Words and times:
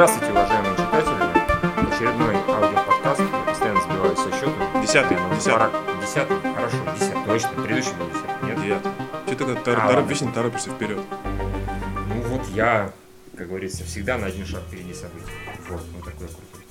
Здравствуйте, 0.00 0.32
уважаемые 0.32 0.72
читатели. 0.76 1.94
Очередной 1.94 2.34
аудиоподкаст. 2.34 3.20
Я 3.20 3.44
постоянно 3.46 3.80
сбиваюсь 3.82 4.18
со 4.18 4.30
счету. 4.32 4.52
Десятый, 4.80 5.18
десятый. 5.36 5.52
Пора- 5.52 5.70
Десятый? 6.00 6.36
Хорошо, 6.54 6.76
десятый. 6.98 7.24
Точно, 7.26 7.48
предыдущий 7.50 7.92
был 7.98 8.06
десятый. 8.08 8.48
Нет? 8.48 8.62
Девятый. 8.62 8.92
Че 9.28 9.34
ты 9.36 9.44
как-то 9.44 9.72
А, 9.76 9.92
тор- 9.92 10.04
вечно 10.04 10.32
торопишься 10.32 10.70
вперед? 10.70 11.00
Ну 12.08 12.22
вот 12.28 12.48
я, 12.54 12.92
как 13.36 13.48
говорится, 13.48 13.84
всегда 13.84 14.16
на 14.16 14.28
один 14.28 14.46
шаг 14.46 14.62
впереди 14.68 14.94
событий. 14.94 15.32
Вот, 15.68 15.82
ну 15.94 15.98
такой 15.98 16.28
крутой. 16.28 16.64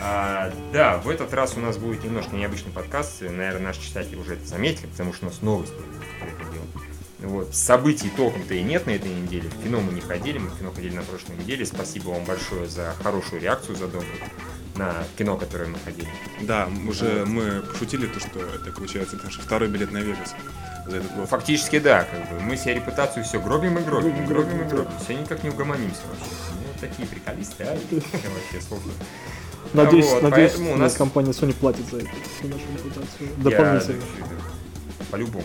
А, 0.00 0.52
да, 0.72 0.96
в 0.98 1.08
этот 1.08 1.32
раз 1.32 1.56
у 1.56 1.60
нас 1.60 1.76
будет 1.76 2.02
немножко 2.02 2.34
необычный 2.34 2.72
подкаст. 2.72 3.20
Наверное, 3.22 3.60
наши 3.68 3.82
читатели 3.82 4.16
уже 4.16 4.34
это 4.34 4.46
заметили, 4.48 4.86
потому 4.86 5.12
что 5.12 5.26
у 5.26 5.28
нас 5.28 5.38
делу. 5.38 5.93
Вот. 7.24 7.54
Событий 7.54 8.10
толком-то 8.16 8.54
и 8.54 8.62
нет 8.62 8.86
на 8.86 8.90
этой 8.90 9.10
неделе. 9.12 9.48
В 9.48 9.62
кино 9.62 9.80
мы 9.80 9.92
не 9.92 10.00
ходили, 10.00 10.38
мы 10.38 10.48
в 10.50 10.58
кино 10.58 10.70
ходили 10.72 10.94
на 10.96 11.02
прошлой 11.02 11.36
неделе. 11.36 11.64
Спасибо 11.66 12.10
вам 12.10 12.24
большое 12.24 12.66
за 12.68 12.94
хорошую 13.02 13.40
реакцию, 13.42 13.76
за 13.76 13.86
добрую 13.86 14.04
на 14.76 15.04
кино, 15.16 15.36
которое 15.36 15.66
мы 15.68 15.78
ходили. 15.84 16.08
Да, 16.42 16.68
уже 16.88 17.24
мы 17.26 17.60
пошутили, 17.62 18.06
то, 18.06 18.18
что 18.20 18.40
это 18.40 18.72
получается 18.72 19.16
наш 19.22 19.38
второй 19.38 19.68
билет 19.68 19.92
на 19.92 19.98
Вегас 19.98 20.34
за 20.88 20.96
этот 20.96 21.14
год. 21.14 21.28
Фактически, 21.28 21.78
да, 21.78 22.04
как 22.04 22.30
бы 22.38 22.40
мы 22.44 22.56
себе 22.56 22.74
репутацию 22.74 23.24
все 23.24 23.40
гробим 23.40 23.78
и 23.78 23.82
гробим, 23.82 24.22
и 24.22 24.26
гробим 24.26 24.62
и 24.62 24.64
гробим. 24.64 24.90
Все 25.02 25.14
никак 25.14 25.44
не 25.44 25.50
угомонимся 25.50 26.00
вообще. 26.08 26.34
Ну, 26.50 26.80
такие 26.80 27.06
приколисты, 27.06 27.62
а? 27.64 27.78
Вообще, 27.92 28.66
сложно. 28.68 28.92
Надеюсь, 29.72 30.06
Вот, 30.10 30.22
надеюсь, 30.22 30.52
поэтому 30.52 30.74
у 30.74 30.76
нас- 30.76 30.94
компания 30.94 31.30
Sony 31.30 31.54
платит 31.54 31.86
за 31.90 31.98
это, 31.98 32.08
за 32.42 32.48
нашу 32.48 32.62
репутацию. 32.76 33.28
Я- 33.38 33.50
Дополнительно. 33.50 34.02
По-любому. 35.14 35.44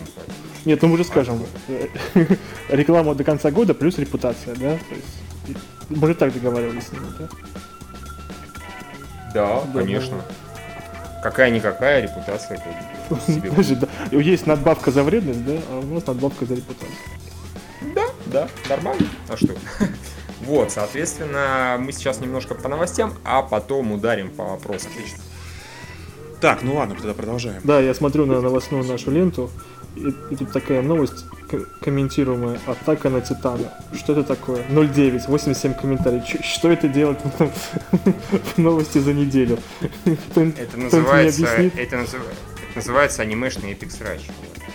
Нет, 0.66 0.82
ну 0.82 0.88
мы 0.88 0.98
же 0.98 1.04
скажем, 1.04 1.46
э, 1.68 1.88
реклама 2.70 3.14
до 3.14 3.24
конца 3.24 3.52
года 3.52 3.76
плюс 3.76 4.00
репутация, 4.00 4.56
да? 4.56 4.80
То 4.80 4.96
есть, 4.96 5.60
мы 5.90 6.08
же 6.08 6.16
так 6.16 6.34
договаривались 6.34 6.88
с 6.88 6.92
ними, 6.92 7.06
да? 7.20 7.30
Да, 9.32 9.62
Да, 9.72 9.80
конечно. 9.80 10.18
Какая-никакая 11.22 12.02
репутация. 12.02 12.58
как 12.58 13.16
бы, 13.20 13.22
себе. 13.32 13.50
Подожди, 13.52 13.76
да. 13.76 13.88
И 14.10 14.20
Есть 14.24 14.48
надбавка 14.48 14.90
за 14.90 15.04
вредность, 15.04 15.46
да? 15.46 15.54
А 15.70 15.80
у 15.82 15.94
нас 15.94 16.04
надбавка 16.08 16.48
за 16.48 16.56
репутацию. 16.56 16.98
Да, 17.94 18.06
да, 18.26 18.50
нормально. 18.70 19.06
А 19.28 19.38
что? 19.38 19.54
Вот, 20.42 20.72
соответственно, 20.72 21.76
мы 21.80 21.92
сейчас 21.92 22.22
немножко 22.22 22.56
по 22.56 22.68
новостям, 22.70 23.14
а 23.24 23.44
потом 23.44 23.92
ударим 23.92 24.32
по 24.32 24.46
вопросам. 24.46 24.90
Отлично. 24.94 25.20
Так, 26.42 26.64
ну 26.64 26.76
ладно, 26.76 26.96
тогда 26.96 27.14
продолжаем. 27.14 27.62
Да, 27.64 27.80
я 27.80 27.94
смотрю 27.94 28.26
на 28.26 28.40
новостную 28.42 28.84
нашу 28.86 29.12
ленту, 29.12 29.50
и, 29.96 30.14
и 30.32 30.36
тут 30.36 30.52
такая 30.54 30.82
новость 30.82 31.26
к- 31.50 31.66
комментируемая 31.84 32.60
«Атака 32.66 33.10
на 33.10 33.20
Титана». 33.22 33.74
Что 33.94 34.14
это 34.14 34.24
такое? 34.24 34.64
0,9, 34.70 35.28
87 35.28 35.74
комментариев. 35.74 36.26
Ч- 36.26 36.42
что 36.44 36.70
это 36.72 36.88
делает 36.88 37.20
в 38.56 38.58
новости 38.58 39.00
за 39.00 39.14
неделю? 39.14 39.58
Это 40.06 40.78
называется, 40.78 41.46
это, 41.46 41.98
назыв- 41.98 42.24
это 42.70 42.76
называется 42.76 43.22
анимешный 43.22 43.72
epic 43.74 43.92
срач. 43.92 44.22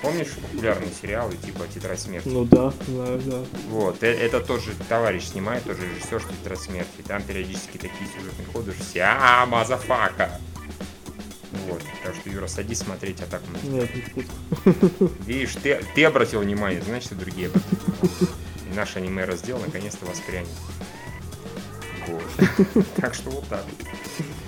Помнишь 0.02 0.28
популярные 0.52 0.90
сериалы 1.00 1.34
типа 1.36 1.60
«Тетрадь 1.72 1.98
смерти»? 2.00 2.28
Ну 2.28 2.44
да, 2.44 2.74
знаю, 2.86 3.20
да. 3.24 3.38
Вот, 3.70 4.02
э- 4.02 4.12
это 4.12 4.40
тот 4.40 4.62
же 4.62 4.72
товарищ 4.88 5.24
снимает, 5.28 5.62
тот 5.64 5.76
же 5.78 5.84
режиссер, 5.86 6.20
что 6.20 6.28
«Тетрадь 6.42 6.60
смерти». 6.60 7.00
Там 7.06 7.22
периодически 7.22 7.78
такие 7.78 8.06
сюжетные 8.14 8.46
ходы, 8.52 8.72
что 8.72 8.84
все 8.84 9.02
«А, 9.04 9.46
motherfucker!» 9.46 10.28
Вот, 11.68 11.82
так 12.02 12.14
что, 12.14 12.30
Юра, 12.30 12.46
садись 12.46 12.78
смотреть 12.78 13.20
атаку 13.20 13.44
на. 13.52 13.68
Нет, 13.68 13.90
не 13.94 14.02
буду. 14.14 15.12
Видишь, 15.26 15.54
ты, 15.62 15.80
ты 15.94 16.04
обратил 16.04 16.40
внимание, 16.40 16.82
значит 16.82 17.12
и 17.12 17.14
другие 17.14 17.48
обратили 17.48 17.76
внимание. 18.00 18.34
И 18.70 18.74
наш 18.74 18.96
аниме-раздел 18.96 19.58
наконец-то 19.58 20.04
воспрянет. 20.06 20.48
Вот. 22.06 22.84
Так 22.96 23.14
что 23.14 23.30
вот 23.30 23.48
так. 23.48 23.64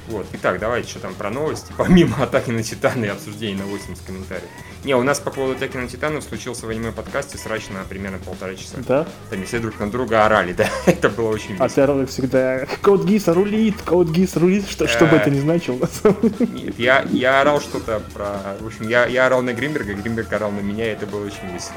Вот. 0.09 0.27
Итак, 0.35 0.59
давайте 0.59 0.89
что 0.91 1.01
там 1.01 1.15
про 1.15 1.31
новости. 1.31 1.73
Помимо 1.77 2.23
атаки 2.23 2.51
на 2.51 2.63
Титана 2.63 3.05
и 3.05 3.09
обсуждений 3.09 3.57
на 3.57 3.65
80 3.65 4.05
комментариев. 4.05 4.49
Не, 4.87 4.95
у 4.95 5.03
нас 5.03 5.19
по 5.19 5.33
поводу 5.33 5.57
атаки 5.57 5.77
на 5.77 5.89
Титана 5.89 6.21
случился 6.21 6.65
в 6.65 6.69
аниме-подкасте 6.69 7.37
срач 7.39 7.71
на 7.71 7.83
примерно 7.83 8.19
полтора 8.19 8.55
часа. 8.55 8.77
Да? 8.87 9.05
Там 9.31 9.43
все 9.45 9.59
друг 9.59 9.81
на 9.81 9.91
друга 9.91 10.25
орали, 10.25 10.53
да. 10.57 10.69
Это 10.87 11.09
было 11.09 11.31
очень 11.31 11.57
А 11.59 11.65
весело. 11.65 11.69
ты 11.71 11.81
орал, 11.81 11.99
как 11.99 12.09
всегда, 12.09 12.67
Код 12.83 13.05
Гиса 13.05 13.35
рулит, 13.35 13.83
Код 13.83 14.09
Гис 14.11 14.37
рулит, 14.37 14.69
что, 14.69 14.87
что 14.87 15.07
бы 15.07 15.17
Э. 15.17 15.19
это 15.19 15.31
ни 15.31 15.41
значило. 15.41 15.89
самом 15.89 16.21
деле. 16.21 16.67
Нет, 16.67 16.79
я, 16.79 17.05
я 17.11 17.41
орал 17.41 17.61
что-то 17.61 18.01
про... 18.15 18.57
В 18.61 18.67
общем, 18.69 18.87
я, 18.89 19.07
я 19.07 19.27
орал 19.27 19.43
на 19.43 19.55
Гринберга, 19.55 19.93
Гринберг 19.93 20.33
орал 20.33 20.53
на 20.53 20.61
меня, 20.61 20.87
и 20.87 20.93
это 20.93 21.05
было 21.05 21.27
очень 21.27 21.53
весело. 21.53 21.75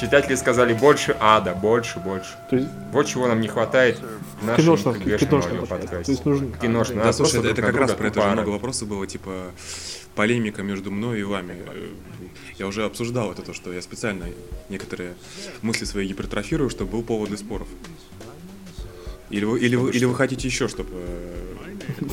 Читатели 0.00 0.34
сказали 0.36 0.72
больше 0.72 1.14
ада, 1.20 1.52
больше, 1.54 1.98
больше. 1.98 2.30
То 2.48 2.56
есть 2.56 2.68
Вот 2.90 3.06
чего 3.06 3.26
нам 3.26 3.42
не 3.42 3.48
хватает 3.48 4.00
в 4.40 4.46
нашем 4.46 4.64
киношном, 4.64 4.94
КГшном 4.94 5.18
киношном 5.18 5.66
подкасте. 5.66 6.04
То 6.04 6.10
есть 6.12 6.24
нужен... 6.24 6.52
Киношном. 6.54 6.98
Да, 6.98 7.04
Надо 7.04 7.16
слушай, 7.16 7.32
просто 7.32 7.50
это, 7.50 7.60
это 7.60 7.72
как 7.72 7.80
раз 7.80 7.92
про 7.92 8.06
это 8.06 8.22
же 8.22 8.28
много 8.28 8.48
вопросов 8.48 8.88
было, 8.88 9.06
типа 9.06 9.30
полемика 10.18 10.64
между 10.64 10.90
мной 10.90 11.20
и 11.20 11.22
вами. 11.22 11.54
Э, 11.64 11.88
Я 12.58 12.66
уже 12.66 12.84
обсуждал 12.84 13.30
это, 13.30 13.42
то, 13.42 13.54
что 13.54 13.72
я 13.72 13.80
специально 13.80 14.26
некоторые 14.68 15.14
мысли 15.62 15.84
свои 15.84 16.08
гипертрофирую, 16.08 16.70
чтобы 16.70 16.90
был 16.90 17.02
повод 17.04 17.28
для 17.28 17.38
споров. 17.38 17.68
Или 19.30 19.44
вы, 19.44 19.60
или 19.60 19.76
вы, 19.76 19.92
или 19.92 20.04
вы 20.06 20.16
хотите 20.16 20.48
еще, 20.48 20.66
чтобы 20.66 20.96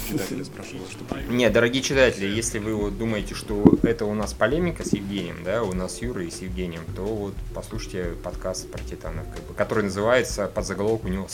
читатели 0.08 0.44
спрашивали, 0.44 0.84
чтобы... 0.92 1.20
Не, 1.34 1.50
дорогие 1.50 1.82
читатели, 1.82 2.28
если 2.28 2.60
вы 2.60 2.76
вот 2.76 2.96
думаете, 2.96 3.34
что 3.34 3.64
это 3.82 4.06
у 4.06 4.14
нас 4.14 4.34
полемика 4.34 4.88
с 4.88 4.94
Евгением, 4.94 5.44
да, 5.44 5.64
у 5.64 5.74
нас 5.74 6.00
Юра 6.04 6.24
и 6.24 6.30
с 6.30 6.44
Евгением, 6.44 6.84
то 6.96 7.02
вот 7.02 7.34
послушайте 7.56 8.14
подкаст 8.24 8.70
про 8.70 8.84
Титанов, 8.84 9.26
как 9.34 9.44
бы, 9.48 9.56
который 9.56 9.86
называется 9.86 10.46
под 10.46 10.68
заголовок 10.68 11.06
у 11.06 11.08
него 11.08 11.28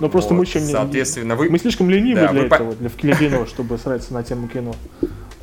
«Срать». 0.00 0.02
Ну 0.02 0.08
просто 0.08 0.30
Вот, 0.34 0.38
мы 0.38 0.44
еще 0.44 0.60
не... 0.60 0.72
Соответственно, 0.72 1.36
вы... 1.36 1.48
Мы 1.50 1.58
слишком 1.58 1.90
ленивы 1.90 2.20
Да, 2.20 2.28
для 2.32 2.42
вы 2.42 2.48
по- 2.48 2.54
этого, 2.54 2.74
для 2.74 2.88
в 2.88 2.96
кино, 2.96 3.46
чтобы 3.48 3.78
сраться 3.78 4.12
на 4.14 4.22
тему 4.22 4.48
кино. 4.48 4.74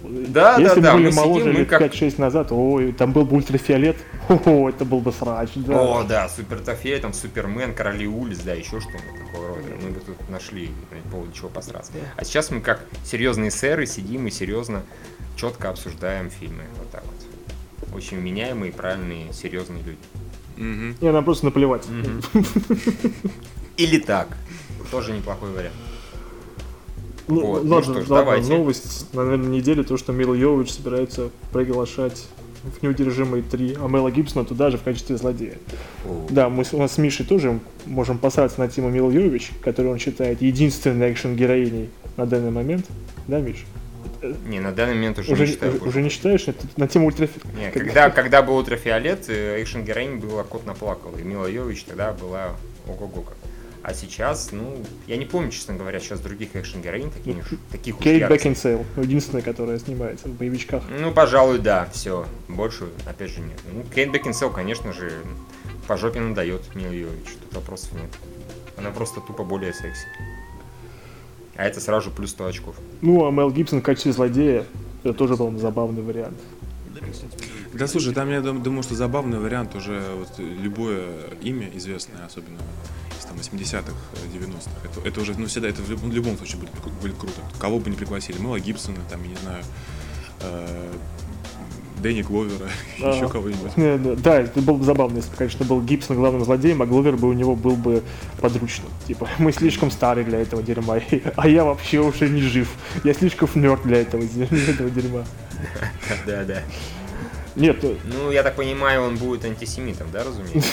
Да, 0.03 0.57
Если 0.57 0.79
да, 0.79 0.81
да, 0.81 0.91
бы 0.93 0.97
были 0.99 1.09
мы 1.09 1.15
моложе 1.15 1.45
сидим, 1.45 1.57
лет 1.57 1.69
как- 1.69 1.81
5-6 1.81 2.21
назад, 2.21 2.47
ой, 2.51 2.91
там 2.93 3.11
был 3.11 3.25
бы 3.25 3.35
ультрафиолет, 3.37 3.97
о, 4.29 4.69
это 4.69 4.85
был 4.85 4.99
бы 5.01 5.11
срач, 5.11 5.49
да. 5.55 5.81
О, 5.81 6.03
да, 6.03 6.29
Супер 6.29 6.59
Тофей, 6.59 6.97
там 6.99 7.11
Супермен, 7.13 7.73
Короли 7.73 8.07
улиц, 8.07 8.39
да, 8.45 8.53
еще 8.53 8.79
что-нибудь 8.79 9.25
такого 9.27 9.47
рода. 9.49 9.61
Мы 9.83 9.89
бы 9.91 9.99
тут 9.99 10.29
нашли 10.29 10.69
по 11.03 11.09
поводу 11.11 11.31
чего 11.33 11.49
посраться. 11.49 11.91
А 12.15 12.23
сейчас 12.23 12.51
мы 12.51 12.61
как 12.61 12.85
серьезные 13.03 13.51
сэры 13.51 13.85
сидим 13.85 14.27
и 14.27 14.31
серьезно, 14.31 14.83
четко 15.35 15.69
обсуждаем 15.69 16.29
фильмы. 16.29 16.63
Вот 16.77 16.89
так 16.91 17.03
вот. 17.05 17.95
Очень 17.95 18.17
меняемые, 18.17 18.71
правильные, 18.71 19.33
серьезные 19.33 19.83
люди. 19.83 19.97
Мгм. 20.57 20.95
Не, 21.01 21.11
нам 21.11 21.23
просто 21.25 21.45
наплевать. 21.45 21.83
Или 23.77 23.99
так. 23.99 24.27
Тоже 24.91 25.13
неплохой 25.13 25.51
вариант. 25.51 25.75
Ну, 27.27 27.45
Вот, 27.45 27.63
ну 27.65 27.75
ладно, 27.75 27.93
что 27.93 28.05
ж, 28.05 28.09
ладно, 28.09 28.25
давайте. 28.25 28.53
новость, 28.53 29.13
наверное, 29.13 29.49
недели, 29.49 29.83
то, 29.83 29.97
что 29.97 30.13
Мила 30.13 30.33
Йович 30.33 30.71
собирается 30.71 31.29
приглашать 31.51 32.25
в 32.63 32.81
«Неудержимые 32.81 33.43
3», 33.43 33.77
а 33.83 33.87
Мэла 33.87 34.11
Гибсона 34.11 34.45
туда 34.45 34.69
же 34.71 34.77
в 34.77 34.83
качестве 34.83 35.17
злодея. 35.17 35.57
Да, 36.29 36.49
мы 36.49 36.63
с, 36.63 36.73
у 36.73 36.77
нас 36.77 36.93
с 36.93 36.97
Мишей 36.97 37.25
тоже 37.25 37.59
можем 37.85 38.17
посраться 38.17 38.59
на 38.59 38.67
тему 38.69 38.89
Мила 38.89 39.11
Йович, 39.11 39.51
которую 39.61 39.93
он 39.93 39.99
считает 39.99 40.41
единственной 40.41 41.11
экшен-героиней 41.11 41.89
на 42.15 42.25
данный 42.25 42.51
момент. 42.51 42.85
Да, 43.27 43.39
Миш? 43.39 43.65
Не, 44.47 44.59
на 44.59 44.71
данный 44.71 44.95
момент 44.95 45.19
уже, 45.19 45.33
Уже, 45.33 45.45
не 45.45 45.51
считаю. 45.51 45.75
уже, 45.75 45.85
уже 45.85 46.01
не 46.01 46.09
считаешь? 46.09 46.45
На 46.77 46.87
тему 46.87 47.07
ультрафи... 47.07 47.39
Не, 47.57 47.71
когда, 47.71 48.09
когда 48.09 48.41
был 48.41 48.55
ультрафиолет, 48.57 49.25
э, 49.27 49.61
экшен 49.61 49.83
героинь 49.83 50.17
была 50.17 50.43
кот 50.43 50.65
наплакал, 50.65 51.11
и 51.19 51.23
Мила 51.23 51.45
Йович 51.45 51.83
тогда 51.83 52.13
была 52.13 52.53
ого-го 52.87 53.21
как. 53.21 53.35
А 53.87 53.93
сейчас, 53.93 54.49
ну, 54.51 54.83
я 55.07 55.15
не 55.15 55.23
помню, 55.23 55.49
честно 55.49 55.73
говоря, 55.73 56.01
сейчас 56.01 56.19
других 56.19 56.53
экшен 56.57 56.81
героинь 56.81 57.09
таких, 57.09 57.37
уж- 57.37 57.57
таких 57.71 57.97
Кейт. 57.99 58.29
Бекинсейл, 58.29 58.85
единственная, 58.97 59.41
которая 59.41 59.79
снимается 59.79 60.27
в 60.27 60.31
боевичках. 60.33 60.83
Ну, 60.89 61.13
пожалуй, 61.13 61.59
да, 61.59 61.87
все. 61.93 62.25
Больше, 62.49 62.89
опять 63.05 63.31
же, 63.31 63.39
нет. 63.39 63.57
Ну, 63.71 63.83
Кейт 63.95 64.11
Бекинсел, 64.11 64.49
конечно 64.51 64.91
же, 64.91 65.13
по 65.87 65.95
жопе 65.95 66.19
надает 66.19 66.75
Миле 66.75 66.99
Йович, 66.99 67.37
тут 67.45 67.53
вопросов 67.53 67.93
нет. 67.93 68.09
Она 68.75 68.91
просто 68.91 69.21
тупо 69.21 69.45
более 69.45 69.71
секси. 69.71 70.05
А 71.55 71.63
это 71.63 71.79
сразу 71.79 72.09
же 72.09 72.11
плюс 72.13 72.31
100 72.31 72.45
очков. 72.45 72.75
Ну, 72.99 73.25
а 73.25 73.31
Мел 73.31 73.49
Гибсон 73.51 73.79
в 73.79 73.83
качестве 73.83 74.11
злодея, 74.11 74.65
это 75.05 75.13
тоже 75.13 75.37
был 75.37 75.57
забавный 75.57 76.01
вариант. 76.01 76.37
Да 77.77 77.87
слушай, 77.87 78.13
там 78.13 78.29
я 78.29 78.41
дум- 78.41 78.63
думаю, 78.63 78.83
что 78.83 78.95
забавный 78.95 79.39
вариант 79.39 79.75
уже 79.75 80.01
вот 80.17 80.29
любое 80.39 81.09
имя 81.41 81.69
известное, 81.75 82.25
особенно 82.25 82.57
из 83.19 83.25
там 83.25 83.37
80-х, 83.37 83.91
э, 84.13 84.37
90-х. 84.37 84.69
Это, 84.83 85.07
это 85.07 85.21
уже, 85.21 85.33
ну, 85.37 85.45
всегда, 85.47 85.67
это 85.69 85.81
в 85.81 85.89
любом, 85.89 86.09
в 86.09 86.13
любом 86.13 86.37
случае 86.37 86.57
будет, 86.59 86.71
будет 87.01 87.17
круто. 87.17 87.39
Кого 87.59 87.79
бы 87.79 87.89
не 87.89 87.95
пригласили, 87.95 88.37
Мэла 88.39 88.59
Гибсона, 88.59 88.97
там, 89.09 89.21
я 89.23 89.29
не 89.29 89.35
знаю, 89.35 89.63
э, 90.41 90.93
Дэнни 92.01 92.21
Гловера, 92.21 92.67
Ага. 93.01 93.15
еще 93.15 93.27
кого-нибудь. 93.27 93.75
Не, 93.75 93.97
да, 93.97 94.15
Да, 94.15 94.39
это 94.41 94.61
было 94.61 94.77
бы 94.77 94.83
забавно, 94.85 95.17
если 95.17 95.31
бы, 95.31 95.35
конечно, 95.37 95.65
был 95.65 95.81
Гибсон 95.81 96.17
главным 96.17 96.45
злодеем, 96.45 96.81
а 96.81 96.85
Гловер 96.85 97.17
бы 97.17 97.27
у 97.27 97.33
него 97.33 97.55
был 97.55 97.75
бы 97.75 98.03
подручным. 98.39 98.89
Типа, 99.07 99.27
мы 99.39 99.51
слишком 99.51 99.89
старые 99.91 100.23
для 100.25 100.39
этого 100.39 100.61
дерьма, 100.61 100.99
а 101.35 101.47
я 101.47 101.63
вообще 101.63 101.99
уже 101.99 102.29
не 102.29 102.41
жив. 102.41 102.69
Я 103.03 103.13
слишком 103.13 103.49
нерд 103.55 103.81
для 103.83 104.01
этого, 104.01 104.23
для 104.23 104.45
этого 104.45 104.89
дерьма. 104.89 105.25
Да, 106.27 106.43
да. 106.43 106.61
Нет, 107.57 107.83
э, 107.83 107.95
Ну, 108.05 108.31
я 108.31 108.43
так 108.43 108.55
понимаю, 108.55 109.01
он 109.01 109.17
будет 109.17 109.43
антисемитом, 109.43 110.07
да, 110.11 110.23
разумеется? 110.23 110.69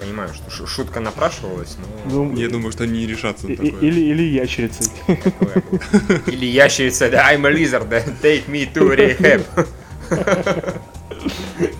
Понимаю, 0.00 0.30
что 0.34 0.66
шутка 0.66 0.98
напрашивалась, 1.00 1.76
но... 2.06 2.24
ну, 2.24 2.36
Я 2.36 2.48
думаю, 2.48 2.72
что 2.72 2.84
они 2.84 2.98
не 3.00 3.06
решатся 3.06 3.48
на 3.48 3.54
такое. 3.56 3.70
или, 3.80 4.00
или 4.00 4.22
ящерицей. 4.22 4.90
Или 6.26 6.46
ящерица, 6.46 7.08
да, 7.08 7.32
I'm 7.32 7.46
a 7.46 7.52
lizard, 7.52 7.88
да, 7.88 8.00
take 8.22 8.46
me 8.48 8.70
to 8.72 8.94
rehab. 8.94 9.44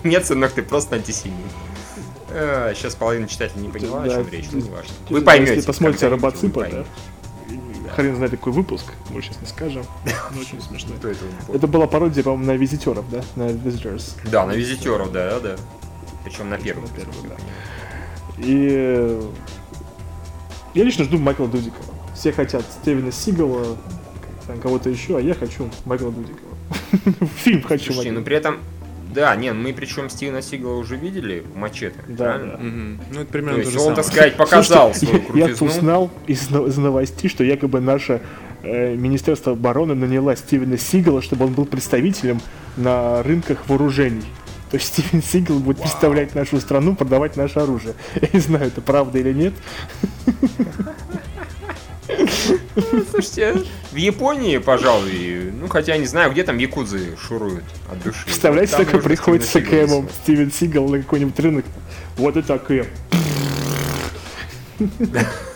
Нет, 0.03 0.25
сынок, 0.25 0.51
ты 0.53 0.63
просто 0.63 0.95
антисемит. 0.95 1.35
А, 2.29 2.73
Сейчас 2.75 2.95
половина 2.95 3.27
читателей 3.27 3.63
не 3.63 3.69
поняла, 3.69 4.03
о 4.03 4.09
чем 4.09 4.29
речь, 4.29 4.45
ну, 4.51 4.59
не 4.59 4.69
важно. 4.69 4.91
Если 5.03 5.13
Вы 5.13 5.21
поймете. 5.21 5.67
посмотрите 5.67 6.09
когда-нибудь, 6.09 6.41
вы 6.41 6.49
Робоципа, 6.49 6.67
да? 6.71 6.85
Хрен 7.95 8.15
знает 8.15 8.31
какой 8.31 8.53
выпуск, 8.53 8.85
мы 9.09 9.21
сейчас 9.21 9.39
не 9.41 9.47
скажем. 9.47 9.83
но 10.33 10.41
очень 10.41 10.61
смешно. 10.61 10.95
Это? 11.53 11.67
была 11.67 11.87
пародия, 11.87 12.23
по-моему, 12.23 12.45
на 12.45 12.55
визитеров, 12.57 13.05
да? 13.09 13.21
На 13.35 13.49
Visitors. 13.49 14.17
Да, 14.29 14.45
на 14.45 14.53
визитеров, 14.53 15.11
да, 15.11 15.39
да. 15.39 15.55
Причем 16.23 16.49
на 16.49 16.57
первом. 16.57 16.83
На 16.83 17.29
да. 17.29 17.35
И 18.37 18.67
э, 18.71 19.21
я 20.73 20.83
лично 20.83 21.05
жду 21.05 21.17
Майкла 21.17 21.47
Дудикова. 21.47 21.93
Все 22.13 22.31
хотят 22.31 22.65
Стивена 22.81 23.11
Сигала, 23.11 23.77
там 24.47 24.59
кого-то 24.59 24.89
еще, 24.89 25.17
а 25.17 25.21
я 25.21 25.33
хочу 25.33 25.69
Майкла 25.85 26.11
Дудикова. 26.11 26.55
Фильм 27.37 27.61
хочу 27.61 27.93
Слушайте, 27.93 28.11
Майкла 28.11 28.19
ну 28.19 28.25
при 28.25 28.35
этом... 28.35 28.59
Да, 29.15 29.35
не, 29.35 29.53
мы 29.53 29.73
причем 29.73 30.09
Стивена 30.09 30.41
Сигала 30.41 30.75
уже 30.75 30.97
видели 30.97 31.39
в 31.39 31.55
Мачете, 31.57 31.95
Да, 32.07 32.37
да. 32.37 32.57
Мгм. 32.57 32.99
Ну, 33.11 33.15
это 33.21 33.25
То 33.25 33.31
примерно 33.31 33.53
то 33.55 33.59
есть 33.61 33.71
же 33.71 33.77
он, 33.79 33.83
самое. 33.85 33.95
так 33.95 34.05
сказать, 34.05 34.35
показал 34.35 34.93
Слушайте, 34.93 35.25
свою 35.27 35.39
я 35.39 35.45
крутизну. 35.47 35.67
узнал 35.67 36.11
из, 36.27 36.51
из 36.51 36.77
новостей, 36.77 37.29
что 37.29 37.43
якобы 37.45 37.79
наше 37.79 38.21
э, 38.63 38.93
Министерство 38.95 39.53
обороны 39.53 39.95
наняло 39.95 40.35
Стивена 40.35 40.77
Сигала, 40.77 41.21
чтобы 41.21 41.45
он 41.45 41.53
был 41.53 41.65
представителем 41.65 42.41
на 42.75 43.23
рынках 43.23 43.59
вооружений. 43.69 44.25
То 44.69 44.77
есть 44.77 44.87
Стивен 44.89 45.23
Сигал 45.23 45.59
будет 45.59 45.79
представлять 45.79 46.35
нашу 46.35 46.59
страну, 46.59 46.95
продавать 46.95 47.37
наше 47.37 47.59
оружие. 47.59 47.93
Я 48.21 48.27
не 48.33 48.39
знаю, 48.39 48.67
это 48.67 48.81
правда 48.81 49.17
или 49.19 49.31
нет. 49.31 49.53
Слушайте, 53.11 53.63
в 53.91 53.95
Японии, 53.95 54.57
пожалуй, 54.57 55.51
ну 55.53 55.67
хотя 55.67 55.97
не 55.97 56.05
знаю, 56.05 56.31
где 56.31 56.43
там 56.43 56.57
якудзы 56.57 57.15
шуруют 57.17 57.63
от 57.91 58.03
души. 58.03 58.25
Представляете, 58.25 58.73
такой 58.73 58.95
можно 58.95 59.09
приходит 59.09 59.45
с 59.45 59.53
высылать. 59.53 60.11
Стивен 60.23 60.51
Сигал 60.51 60.87
на 60.89 60.99
какой-нибудь 60.99 61.39
рынок. 61.39 61.65
Вот 62.17 62.37
это 62.37 62.55
АКМ. 62.55 62.85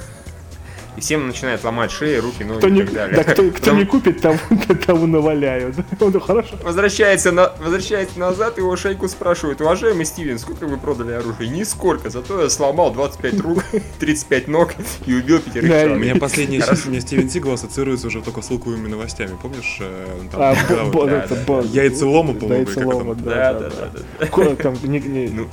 И 0.99 1.01
всем 1.01 1.27
начинает 1.27 1.63
ломать 1.63 1.91
шеи, 1.91 2.17
руки, 2.17 2.43
ноги 2.43 2.57
Кто 2.57 2.67
и 2.67 2.71
не, 2.71 2.81
так 2.83 2.93
далее. 2.93 3.15
да, 3.15 3.23
кто, 3.23 3.43
кто 3.51 3.59
Потом 3.59 3.77
не 3.79 3.85
купит, 3.85 4.19
того, 4.21 4.37
того 4.85 5.07
наваляют. 5.07 5.77
Он 6.01 6.19
хорошо. 6.19 6.57
Возвращается, 6.61 7.31
на, 7.31 7.53
возвращается 7.59 8.19
назад, 8.19 8.57
его 8.57 8.75
шейку 8.75 9.07
спрашивают, 9.07 9.61
уважаемый 9.61 10.03
Стивен, 10.03 10.37
сколько 10.37 10.67
вы 10.67 10.75
продали 10.77 11.13
оружия? 11.13 11.47
Нисколько, 11.47 12.09
зато 12.09 12.41
я 12.41 12.49
сломал 12.49 12.91
25 12.91 13.39
рук, 13.39 13.63
35 13.99 14.47
ног 14.49 14.73
и 15.05 15.13
убил 15.13 15.39
пятерых 15.39 15.69
Да, 15.69 15.77
У 15.77 15.81
человек. 15.83 16.01
меня 16.01 16.15
последний 16.17 16.57
у 16.59 16.89
меня 16.89 16.99
Стивен 16.99 17.29
Сигал 17.29 17.53
ассоциируется 17.53 18.07
уже 18.07 18.21
только 18.21 18.41
с 18.41 18.49
луковыми 18.49 18.89
новостями. 18.89 19.37
Помнишь? 19.41 19.77
э, 19.79 20.17
он 20.19 20.27
там, 20.27 20.41
А, 20.41 20.55
когда 20.67 20.83
вот 20.83 20.93
бо- 20.93 21.05
да, 21.05 21.23
это 21.23 21.35
да. 21.47 21.61
Яйцелома, 21.81 22.33
по-моему, 22.33 22.65
Яйцелома, 22.65 23.15
да, 23.15 23.23
Да, 23.23 23.53
да, 23.53 23.59
да, 23.59 23.69
да. 23.69 23.89
да, 23.93 23.99
да. 24.19 24.25
Ко- 24.27 24.55
там, 24.57 24.75
не- 24.83 24.99
не- 24.99 25.29
Ну, 25.29 25.47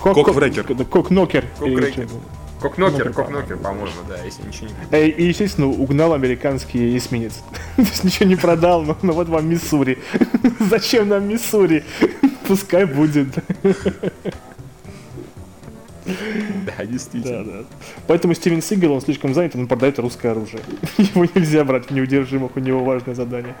Кок- 0.00 0.24
Кокврекер. 0.24 0.64
да, 0.72 0.84
Кокнокер. 0.84 1.44
Кокнокер, 2.64 3.08
Ну, 3.08 3.12
кокнокер, 3.12 3.58
по-моему, 3.58 3.90
да, 4.08 4.24
если 4.24 4.42
ничего 4.46 4.68
не 4.90 5.10
И, 5.10 5.26
естественно, 5.26 5.66
угнал 5.66 6.14
американский 6.14 6.96
эсминец. 6.96 7.42
То 7.76 7.82
есть 7.82 8.04
ничего 8.04 8.26
не 8.26 8.36
продал, 8.36 8.82
но, 8.82 8.96
но 9.02 9.12
вот 9.12 9.28
вам 9.28 9.46
Миссури. 9.50 9.98
Зачем 10.60 11.10
нам 11.10 11.28
Миссури? 11.28 11.84
Пускай 12.48 12.86
будет. 12.86 13.28
Да, 16.06 16.86
действительно. 16.86 17.44
Да, 17.44 17.52
да. 17.52 17.64
Поэтому 18.06 18.32
Стивен 18.32 18.62
Сигал, 18.62 18.92
он 18.92 19.02
слишком 19.02 19.34
занят, 19.34 19.54
он 19.54 19.66
продает 19.66 19.98
русское 19.98 20.30
оружие. 20.30 20.62
Его 20.96 21.26
нельзя 21.34 21.64
брать 21.64 21.90
в 21.90 21.90
неудержимых, 21.90 22.56
у 22.56 22.60
него 22.60 22.82
важное 22.82 23.14
задание. 23.14 23.56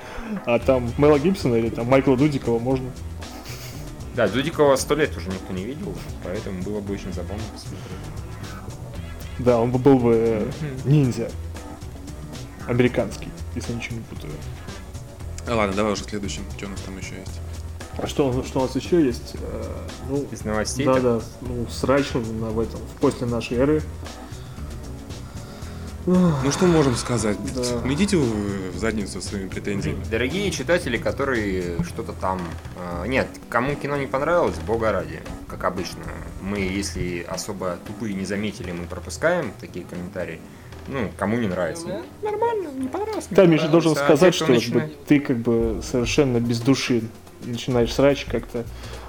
А 0.46 0.58
там 0.58 0.90
Мэла 0.96 1.18
Гибсона 1.18 1.56
или 1.56 1.68
там 1.68 1.88
Майкла 1.88 2.16
Дудикова 2.16 2.58
можно. 2.58 2.90
Да, 4.16 4.26
Дудикова 4.28 4.76
сто 4.76 4.94
лет 4.94 5.14
уже 5.14 5.28
никто 5.28 5.52
не 5.52 5.64
видел, 5.64 5.94
поэтому 6.24 6.62
было 6.62 6.80
бы 6.80 6.94
очень 6.94 7.12
забавно 7.12 7.42
посмотреть. 7.52 8.23
Да, 9.38 9.58
он 9.60 9.70
бы 9.72 9.78
был 9.78 9.98
бы 9.98 10.14
э, 10.14 10.50
ниндзя. 10.84 11.30
Американский, 12.66 13.28
если 13.54 13.72
я 13.72 13.76
ничего 13.78 13.96
не 13.96 14.02
путаю. 14.04 14.32
А, 15.46 15.54
Ладно, 15.54 15.74
давай 15.76 15.92
уже 15.92 16.04
следующим. 16.04 16.42
Что 16.56 16.66
у 16.66 16.70
нас 16.70 16.80
там 16.80 16.96
еще 16.98 17.16
есть? 17.16 17.40
А 17.98 18.06
что, 18.06 18.28
у 18.28 18.32
нас- 18.32 18.46
что 18.46 18.60
у 18.60 18.62
нас 18.62 18.74
еще 18.76 19.04
есть? 19.04 19.34
Э, 19.34 19.64
Ну, 20.08 20.26
Из 20.30 20.44
новостей 20.44 20.84
да, 20.86 20.94
так 20.94 21.02
да, 21.02 21.20
ну, 21.42 21.66
срач 21.68 22.12
на, 22.14 22.20
в 22.50 22.58
этом, 22.60 22.80
после 23.00 23.26
нашей 23.26 23.56
эры. 23.58 23.82
Ну 26.06 26.50
что 26.52 26.66
можем 26.66 26.96
сказать? 26.96 27.38
Да. 27.54 27.62
Идите 27.90 28.16
вы 28.16 28.70
в 28.70 28.78
задницу 28.78 29.20
со 29.20 29.28
своими 29.28 29.48
претензиями. 29.48 30.04
Дорогие 30.10 30.50
читатели, 30.50 30.98
которые 30.98 31.82
что-то 31.84 32.12
там... 32.12 32.40
э, 32.76 33.06
нет, 33.06 33.26
кому 33.48 33.74
кино 33.74 33.96
не 33.96 34.06
понравилось, 34.06 34.56
бога 34.66 34.92
ради, 34.92 35.20
как 35.48 35.64
обычно. 35.64 36.02
Мы, 36.42 36.58
если 36.58 37.24
особо 37.28 37.78
тупые 37.86 38.14
не 38.14 38.26
заметили, 38.26 38.72
мы 38.72 38.84
пропускаем 38.84 39.52
такие 39.60 39.86
комментарии. 39.86 40.40
Ну, 40.88 41.10
кому 41.16 41.38
не 41.38 41.48
нравится. 41.48 41.86
Ну, 41.86 42.02
нормально, 42.22 42.68
не 42.76 42.88
понравилось. 42.88 43.30
не 43.30 43.36
Да, 43.36 43.46
Миша 43.46 43.68
должен 43.68 43.92
А 43.92 43.94
те, 43.94 44.04
сказать, 44.04 44.36
кто 44.36 44.44
что 44.44 44.52
начинает- 44.52 45.04
ты 45.06 45.20
как 45.20 45.38
бы 45.38 45.80
совершенно 45.82 46.38
без 46.38 46.60
души 46.60 47.02
начинаешь 47.46 47.92
срач 47.94 48.26
как-то. 48.26 48.64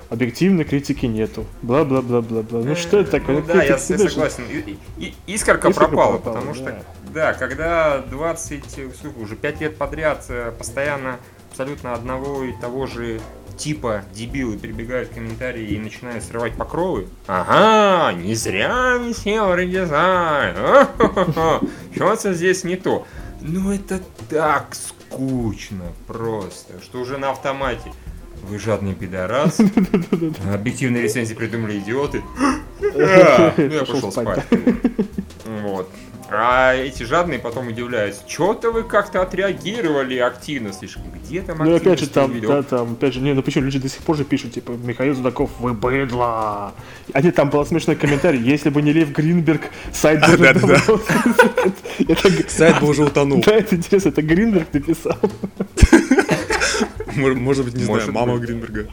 Объективной 0.10 0.64
критики 0.64 1.06
нету. 1.06 1.46
Бла-бла-бла-бла-бла. 1.62 2.62
Ну 2.64 2.76
что 2.76 3.00
это 3.00 3.12
такое? 3.12 3.38
Ну 3.38 3.46
да, 3.48 3.64
я, 3.64 3.70
я 3.70 3.78
согласен. 3.78 4.44
И- 4.50 4.78
и- 4.98 5.14
искорка, 5.28 5.70
Искорка 5.70 5.72
пропала, 5.90 6.18
пропала, 6.18 6.18
потому 6.18 6.54
да. 6.54 6.54
что, 6.54 6.84
да, 7.14 7.34
когда 7.34 8.00
20, 8.00 8.64
э, 8.78 8.90
сколько, 8.98 9.20
уже 9.20 9.36
5 9.36 9.62
лет 9.62 9.78
подряд 9.78 10.26
э, 10.30 10.52
постоянно 10.58 11.18
абсолютно 11.50 11.94
одного 11.94 12.44
и 12.44 12.54
того 12.54 12.86
же 12.86 13.20
типа 13.58 14.04
дебилы 14.14 14.58
прибегают 14.58 15.10
в 15.12 15.14
комментарии 15.16 15.66
и 15.66 15.80
начинают 15.80 16.24
срывать 16.24 16.54
покровы. 16.56 17.08
Ага, 17.28 18.14
не 18.14 18.36
зря 18.36 18.98
висел 18.98 19.54
редизайн. 19.56 20.56
Что-то 21.96 22.34
здесь 22.34 22.64
не 22.64 22.76
то. 22.76 23.08
Ну 23.42 23.72
это 23.72 24.02
так 24.30 24.76
скучно 24.76 25.86
просто, 26.08 26.82
что 26.84 27.00
уже 27.00 27.18
на 27.18 27.32
автомате. 27.32 27.92
Вы 28.48 28.60
жадный 28.60 28.94
пидорас. 28.94 29.60
Объективные 30.54 31.04
рецензии 31.04 31.34
придумали 31.34 31.80
идиоты. 31.80 32.22
А, 32.98 33.54
Ну 33.58 33.64
я 33.64 33.80
Пошел 33.80 34.12
спать. 34.12 34.44
Вот. 35.46 35.90
А 36.30 36.74
эти 36.74 37.04
жадные 37.04 37.40
потом 37.40 37.68
удивляются. 37.68 38.22
Что-то 38.28 38.72
вы 38.72 38.84
как-то 38.84 39.22
отреагировали 39.22 40.18
активно 40.18 40.74
слишком. 40.74 41.04
Где 41.12 41.42
там 41.42 41.60
Ну 41.60 41.76
опять 41.76 42.00
же 42.00 42.10
там, 42.10 42.40
да, 42.42 42.64
там, 42.64 42.94
опять 42.94 43.14
же, 43.14 43.22
не, 43.22 43.34
ну 43.34 43.42
почему 43.42 43.66
люди 43.66 43.80
до 43.80 43.90
сих 43.90 44.02
пор 44.02 44.18
же 44.18 44.26
пишут, 44.26 44.54
типа, 44.54 44.72
Михаил 44.72 45.16
Судаков, 45.16 45.50
вы 45.60 45.74
быдло. 45.74 46.74
А 47.14 47.22
нет, 47.22 47.36
там 47.36 47.50
был 47.50 47.66
смешной 47.66 47.96
комментарий, 47.96 48.42
если 48.42 48.70
бы 48.70 48.82
не 48.82 48.92
Лев 48.92 49.12
Гринберг, 49.12 49.70
сайт 49.94 50.22
бы 50.22 50.36
уже 50.36 50.58
Сайт 52.48 52.80
бы 52.80 52.90
уже 52.90 53.06
утонул. 53.06 53.42
Да, 53.46 53.54
это 53.54 53.76
интересно, 53.76 54.10
это 54.10 54.22
Гринберг 54.22 54.74
написал. 54.74 55.18
Может 57.16 57.66
быть, 57.66 57.76
не 57.76 57.86
Может 57.86 58.10
знаю, 58.10 58.14
мама 58.14 58.34
быть. 58.38 58.44
Гринберга. 58.50 58.88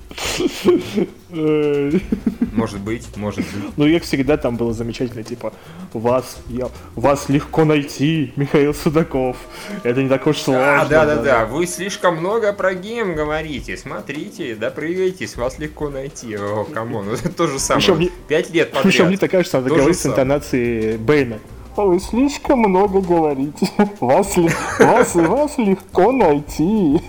Может 2.52 2.81
быть, 2.81 3.07
может 3.17 3.41
быть. 3.41 3.73
Ну, 3.76 3.93
как 3.93 4.02
всегда, 4.02 4.37
там 4.37 4.57
было 4.57 4.75
замечательно, 4.75 5.23
типа, 5.23 5.52
вас, 5.95 6.38
я, 6.49 6.69
вас 6.95 7.29
легко 7.31 7.64
найти, 7.64 8.33
Михаил 8.37 8.75
Судаков. 8.75 9.37
Это 9.83 10.02
не 10.02 10.09
так 10.09 10.26
уж 10.26 10.38
сложно. 10.38 10.83
А, 10.83 10.87
да, 10.87 11.07
да, 11.07 11.17
да. 11.17 11.47
Вы 11.47 11.67
слишком 11.67 12.19
много 12.19 12.52
про 12.52 12.75
геев 12.75 13.14
говорите. 13.14 13.76
Смотрите, 13.76 14.55
допрыгаетесь, 14.55 15.37
вас 15.37 15.59
легко 15.59 15.88
найти. 15.88 16.37
О, 16.37 16.64
come 16.64 16.90
on, 16.90 17.09
это 17.09 17.31
то 17.31 17.47
же 17.47 17.59
самое. 17.59 18.11
Пять 18.29 18.50
лет 18.50 18.73
Причем 18.83 19.07
мне 19.07 19.17
подряд. 19.17 19.21
так 19.21 19.31
кажется, 19.31 19.61
надо 19.61 19.75
говорить 19.75 19.99
с 19.99 20.07
интонацией 20.07 20.99
Бэйна. 20.99 21.38
Вы 21.76 21.99
слишком 22.00 22.59
много 22.59 23.00
говорите. 23.00 23.67
Вас, 24.00 24.37
вас, 24.79 25.14
вас 25.14 25.57
легко 25.57 26.12
найти. 26.12 27.00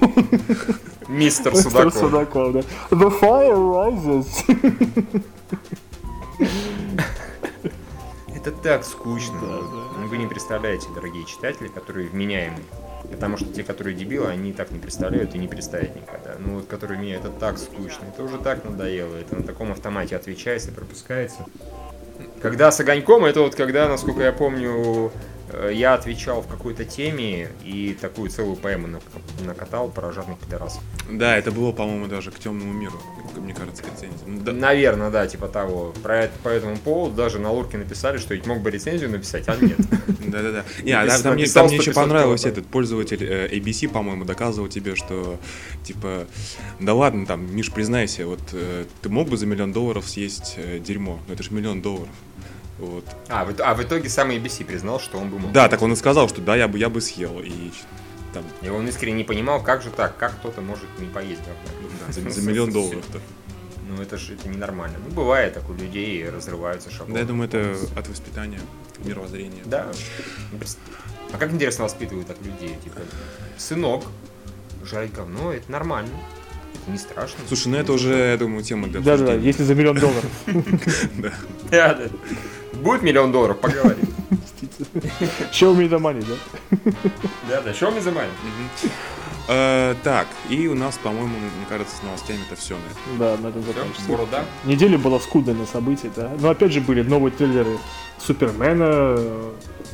Мистер 1.13 1.53
Мистер 1.53 1.71
Судаков. 1.71 1.93
Судаков, 1.93 2.53
да. 2.53 2.59
The 2.89 3.19
fire 3.21 3.55
rises. 3.71 4.27
Это 8.35 8.51
так 8.51 8.83
скучно. 8.83 9.39
Да, 9.39 9.47
да. 9.47 9.99
Ну, 9.99 10.07
Вы 10.07 10.17
не 10.17 10.25
представляете, 10.25 10.87
дорогие 10.95 11.23
читатели, 11.25 11.67
которые 11.67 12.09
вменяемы. 12.09 12.57
Потому 13.11 13.37
что 13.37 13.45
те, 13.45 13.63
которые 13.63 13.95
дебилы, 13.95 14.27
они 14.27 14.53
так 14.53 14.71
не 14.71 14.79
представляют 14.79 15.35
и 15.35 15.37
не 15.37 15.47
представят 15.47 15.95
никогда. 15.95 16.35
Ну 16.39 16.55
вот, 16.55 16.65
которые 16.65 16.99
мне 16.99 17.13
это 17.13 17.29
так 17.29 17.59
скучно, 17.59 18.05
это 18.11 18.23
уже 18.23 18.39
так 18.39 18.65
надоело, 18.65 19.15
это 19.15 19.35
на 19.35 19.43
таком 19.43 19.71
автомате 19.71 20.15
отвечается, 20.15 20.71
пропускается. 20.71 21.45
Когда 22.41 22.71
с 22.71 22.79
огоньком, 22.79 23.23
это 23.25 23.41
вот 23.41 23.53
когда, 23.55 23.87
насколько 23.87 24.23
я 24.23 24.33
помню, 24.33 25.11
я 25.71 25.93
отвечал 25.93 26.41
в 26.41 26.47
какой-то 26.47 26.85
теме 26.85 27.49
и 27.63 27.97
такую 27.99 28.29
целую 28.29 28.55
поэму 28.55 28.87
нак- 28.87 29.45
накатал 29.45 29.89
про 29.89 30.11
жадных 30.11 30.39
пидорасов. 30.39 30.81
Да, 31.11 31.37
это 31.37 31.51
было, 31.51 31.71
по-моему, 31.71 32.07
даже 32.07 32.31
к 32.31 32.39
темному 32.39 32.73
миру, 32.73 32.99
мне 33.37 33.53
кажется, 33.53 33.83
рецензия. 33.83 34.25
Ну, 34.25 34.39
да- 34.41 34.53
Наверное, 34.53 35.09
да, 35.11 35.27
типа 35.27 35.47
того. 35.47 35.93
Про 36.01 36.23
это, 36.23 36.33
по 36.43 36.49
этому 36.49 36.77
поводу 36.77 37.15
даже 37.15 37.39
на 37.39 37.51
Лурке 37.51 37.77
написали, 37.77 38.17
что 38.17 38.33
ведь 38.33 38.45
мог 38.45 38.61
бы 38.61 38.71
рецензию 38.71 39.09
написать, 39.11 39.47
а 39.47 39.55
нет. 39.57 39.77
Да-да-да. 40.27 40.63
А 41.03 41.21
там, 41.23 41.33
мне, 41.33 41.43
еще 41.43 41.91
100-500 41.91 41.93
понравилось 41.93 42.45
этот 42.45 42.65
пользователь 42.67 43.23
э, 43.23 43.47
ABC, 43.49 43.89
по-моему, 43.89 44.25
доказывал 44.25 44.67
тебе, 44.69 44.95
что 44.95 45.37
типа, 45.83 46.25
да 46.79 46.93
ладно, 46.93 47.25
там, 47.25 47.53
Миш, 47.55 47.71
признайся, 47.71 48.25
вот 48.25 48.39
э, 48.53 48.85
ты 49.01 49.09
мог 49.09 49.27
бы 49.29 49.37
за 49.37 49.45
миллион 49.45 49.73
долларов 49.73 50.07
съесть 50.07 50.55
э, 50.57 50.79
дерьмо? 50.79 51.19
Ну 51.27 51.33
это 51.33 51.43
же 51.43 51.51
миллион 51.51 51.81
долларов. 51.81 52.09
Вот. 52.79 53.05
А, 53.29 53.45
в, 53.45 53.53
а 53.61 53.73
в 53.75 53.83
итоге 53.83 54.09
сам 54.09 54.31
ABC 54.31 54.65
признал, 54.65 54.99
что 54.99 55.17
он 55.17 55.29
бы 55.29 55.39
мог. 55.39 55.51
Да, 55.51 55.69
так 55.69 55.81
он 55.81 55.93
и 55.93 55.95
сказал, 55.95 56.27
что 56.29 56.41
да, 56.41 56.55
я 56.55 56.67
бы, 56.67 56.77
я 56.77 56.89
бы 56.89 57.01
съел. 57.01 57.39
И 57.39 57.71
там, 58.33 58.43
И 58.61 58.69
он 58.69 58.87
искренне 58.87 59.17
не 59.17 59.23
понимал, 59.23 59.61
как 59.61 59.83
же 59.83 59.89
так, 59.89 60.17
как 60.17 60.33
кто-то 60.39 60.61
может 60.61 60.87
не 60.99 61.05
поесть 61.07 61.41
говна. 61.41 61.89
да, 62.07 62.11
за, 62.11 62.29
за 62.29 62.41
миллион 62.41 62.71
долларов-то. 62.73 63.19
Ну 63.87 64.01
это 64.01 64.17
же 64.17 64.33
это 64.33 64.49
ненормально. 64.49 64.97
Ну 65.07 65.13
бывает 65.13 65.53
так, 65.53 65.69
у 65.69 65.73
людей 65.73 66.27
разрываются 66.27 66.89
шаблоны. 66.89 67.13
Да, 67.13 67.19
я 67.19 67.25
думаю, 67.25 67.47
это 67.47 67.75
от 67.95 68.07
воспитания, 68.07 68.59
мировоззрения. 69.05 69.61
Да. 69.65 69.91
Ну. 70.51 70.59
А 71.31 71.37
как 71.37 71.51
интересно 71.51 71.83
воспитывают 71.83 72.27
так 72.27 72.37
людей? 72.43 72.75
Типа, 72.83 73.01
сынок, 73.57 74.05
жарить 74.83 75.13
говно, 75.13 75.53
это 75.53 75.71
нормально. 75.71 76.09
Это 76.73 76.91
не 76.91 76.97
страшно. 76.97 77.37
Слушай, 77.47 77.67
ну 77.67 77.77
это 77.77 77.93
уже, 77.93 78.13
я 78.31 78.37
думаю, 78.37 78.63
тема 78.63 78.87
для 78.87 78.99
Да-да-да, 78.99 79.23
обсуждения. 79.33 79.45
если 79.47 79.63
за 79.63 79.75
миллион 79.75 79.97
долларов. 79.99 80.31
Да. 81.17 81.33
Да, 81.69 81.93
да. 81.93 82.03
Будет 82.83 83.01
миллион 83.01 83.31
долларов, 83.31 83.59
поговорим. 83.59 84.05
Show 85.51 85.73
me 85.75 85.87
the 85.89 85.99
money, 85.99 86.25
да? 86.27 86.91
Да, 87.49 87.61
да, 87.61 87.73
что 87.73 87.91
мы 87.91 88.01
заманим? 88.01 88.31
Мгм. 88.43 88.91
Э, 89.47 89.95
Так, 90.03 90.27
и 90.49 90.67
у 90.67 90.75
нас, 90.75 90.97
по-моему, 90.97 91.37
мне 91.37 91.65
кажется, 91.69 91.95
с 91.95 92.03
новостями 92.03 92.39
это 92.49 92.59
все. 92.59 92.75
Да, 93.17 93.37
на 93.37 93.47
этом 93.47 93.63
борода. 94.07 94.43
Неделя 94.65 94.97
была 94.97 95.19
скудная 95.19 95.55
на 95.55 95.65
события, 95.65 96.11
да. 96.15 96.31
Но 96.39 96.49
опять 96.49 96.73
же 96.73 96.81
были 96.81 97.03
новые 97.03 97.31
трейлеры 97.31 97.77
Супермена, 98.19 99.17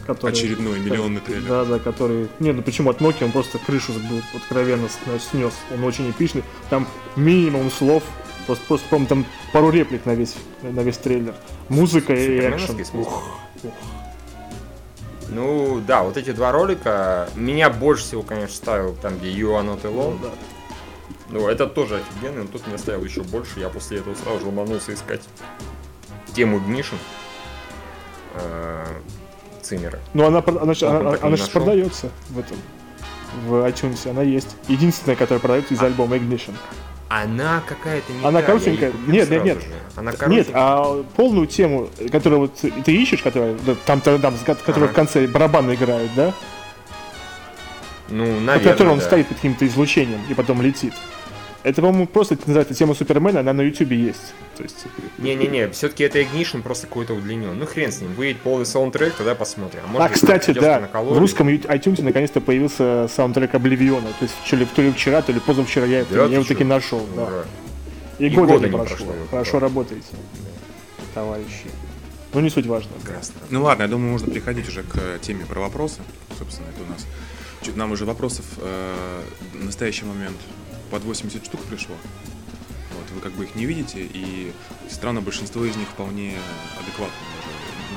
который... 0.07 0.31
Очередной 0.31 0.79
миллионный 0.79 1.21
трейлер. 1.21 1.47
Да, 1.47 1.65
да, 1.65 1.79
который... 1.79 2.27
Не, 2.39 2.53
ну 2.53 2.63
почему 2.63 2.89
от 2.89 3.01
Nokia 3.01 3.25
он 3.25 3.31
просто 3.31 3.59
крышу 3.59 3.93
сбил, 3.93 4.21
откровенно 4.35 4.87
снес. 5.31 5.53
Он 5.73 5.83
очень 5.83 6.09
эпичный. 6.09 6.43
Там 6.71 6.87
минимум 7.15 7.69
слов. 7.69 8.03
Просто, 8.49 8.65
просто 8.65 8.87
по-моему, 8.89 9.07
там 9.07 9.25
пару 9.53 9.69
реплик 9.69 10.07
на 10.07 10.15
весь, 10.15 10.35
на 10.63 10.79
весь 10.79 10.97
трейлер. 10.97 11.35
Музыка 11.67 12.13
и 12.15 12.39
экшен. 12.39 12.83
Ух, 12.99 13.23
ух. 13.63 13.73
Ну, 15.27 15.79
да, 15.85 16.01
вот 16.01 16.17
эти 16.17 16.31
два 16.31 16.51
ролика 16.51 17.29
меня 17.35 17.69
больше 17.69 18.05
всего, 18.05 18.23
конечно, 18.23 18.55
ставил 18.55 18.95
там, 18.95 19.19
где 19.19 19.29
You 19.31 19.49
are 19.51 19.63
not 19.63 19.81
Ну, 19.83 19.89
alone. 19.91 20.19
да. 20.23 20.29
Ну, 21.29 21.47
это 21.47 21.67
тоже 21.67 21.97
офигенно, 21.97 22.41
но 22.41 22.47
тут 22.47 22.65
меня 22.65 22.79
ставил 22.79 23.03
еще 23.05 23.21
больше. 23.21 23.59
Я 23.59 23.69
после 23.69 23.99
этого 23.99 24.15
сразу 24.15 24.39
же 24.39 24.45
ломанулся 24.47 24.95
искать 24.95 25.21
тему 26.33 26.57
Ignition. 26.57 26.95
э, 28.33 28.85
Циммера. 29.61 29.99
Ну, 30.15 30.25
она, 30.25 30.39
она, 30.39 30.59
Он 30.61 31.07
она, 31.07 31.17
она 31.21 31.37
сейчас 31.37 31.49
продается 31.49 32.09
в 32.29 32.39
этом. 32.39 32.57
В 33.45 33.53
iTunes 33.69 34.09
она 34.09 34.23
есть. 34.23 34.55
Единственная, 34.67 35.15
которая 35.15 35.39
продается 35.39 35.75
из 35.75 35.81
альбома 35.83 36.15
Ignition. 36.15 36.55
Она 37.09 37.61
какая-то 37.67 38.13
не 38.13 38.23
Она 38.23 38.39
та, 38.41 38.45
коротенькая? 38.45 38.91
купил 38.91 39.11
Нет, 39.13 39.29
нет, 39.31 39.43
нет. 39.43 39.57
же. 39.61 39.67
Она 39.95 40.11
Нет, 40.11 40.19
коротенькая. 40.19 40.53
а 40.55 41.03
полную 41.15 41.47
тему, 41.47 41.89
которую 42.11 42.41
вот 42.41 42.55
ты 42.55 42.95
ищешь, 42.95 43.21
которая 43.23 43.55
там, 43.85 43.99
там, 44.01 44.21
там, 44.21 44.35
которая 44.45 44.83
Ага. 44.85 44.87
в 44.87 44.93
конце 44.93 45.27
барабаны 45.27 45.73
играют, 45.73 46.11
да? 46.15 46.33
Ну, 48.09 48.25
На 48.25 48.53
наверное, 48.53 48.71
которой 48.73 48.89
он 48.89 48.99
да. 48.99 49.05
стоит 49.05 49.27
под 49.27 49.37
каким-то 49.37 49.65
излучением 49.67 50.19
и 50.29 50.33
потом 50.35 50.61
летит. 50.61 50.93
Это, 51.63 51.81
по-моему, 51.81 52.07
просто 52.07 52.35
это 52.35 52.43
называется 52.47 52.73
тема 52.73 52.93
Супермена, 52.93 53.41
она 53.41 53.51
на 53.51 53.61
Ютубе 53.61 53.97
есть. 53.97 54.33
То 54.55 54.63
есть, 54.63 54.85
Не-не-не, 55.17 55.69
все-таки 55.69 56.03
это 56.05 56.19
Ignition 56.19 56.61
просто 56.61 56.87
какой-то 56.87 57.13
удлинен. 57.13 57.57
Ну, 57.57 57.65
хрен 57.65 57.91
с 57.91 57.99
ним. 57.99 58.13
Выйдет 58.13 58.41
полный 58.41 58.65
саундтрек, 58.65 59.13
тогда 59.15 59.35
посмотрим. 59.35 59.81
А, 59.85 59.87
может 59.87 60.11
а, 60.11 60.13
кстати, 60.13 60.51
да, 60.51 60.89
на 60.93 61.01
в 61.01 61.17
русском 61.17 61.49
iTunes 61.49 62.01
наконец-то 62.01 62.39
появился 62.39 63.09
саундтрек 63.13 63.53
Обливиона. 63.55 64.07
То 64.19 64.23
есть, 64.23 64.35
то 64.49 64.55
ли, 64.55 64.65
то 64.65 64.81
ли 64.81 64.91
вчера, 64.91 65.21
то 65.21 65.31
ли 65.33 65.39
позавчера 65.39 65.85
я, 65.85 65.99
это- 65.99 66.13
Да 66.15 66.25
я 66.25 66.35
его 66.35 66.43
таки 66.45 66.63
нашел. 66.63 67.05
Да. 67.15 67.23
Ура. 67.23 67.45
И, 68.19 68.27
И 68.27 68.29
года, 68.29 68.53
года 68.53 68.67
не 68.67 68.71
прошло. 68.71 68.95
прошло, 68.97 69.13
Хорошо 69.29 69.51
да. 69.53 69.59
работаете, 69.59 70.07
товарищи. 71.13 71.67
Ну, 72.33 72.41
не 72.41 72.49
суть 72.49 72.67
важно. 72.67 72.91
Прекрасно. 73.01 73.35
Ну 73.49 73.63
ладно, 73.63 73.83
я 73.83 73.87
думаю, 73.87 74.11
можно 74.11 74.31
переходить 74.31 74.67
уже 74.67 74.83
к 74.83 75.19
теме 75.21 75.45
про 75.45 75.59
вопросы. 75.61 76.01
Собственно, 76.37 76.67
это 76.67 76.83
у 76.87 76.91
нас. 76.91 77.05
Чуть 77.61 77.75
нам 77.75 77.91
уже 77.91 78.05
вопросов 78.05 78.45
э, 78.57 79.21
в 79.53 79.65
настоящий 79.65 80.05
момент 80.05 80.37
под 80.89 81.03
80 81.03 81.45
штук 81.45 81.61
пришло. 81.65 81.95
Вот, 82.95 83.11
вы 83.15 83.21
как 83.21 83.31
бы 83.33 83.43
их 83.45 83.55
не 83.55 83.65
видите, 83.65 83.99
и 84.01 84.53
странно, 84.89 85.21
большинство 85.21 85.63
из 85.65 85.75
них 85.75 85.87
вполне 85.89 86.33
адекватные. 86.79 87.17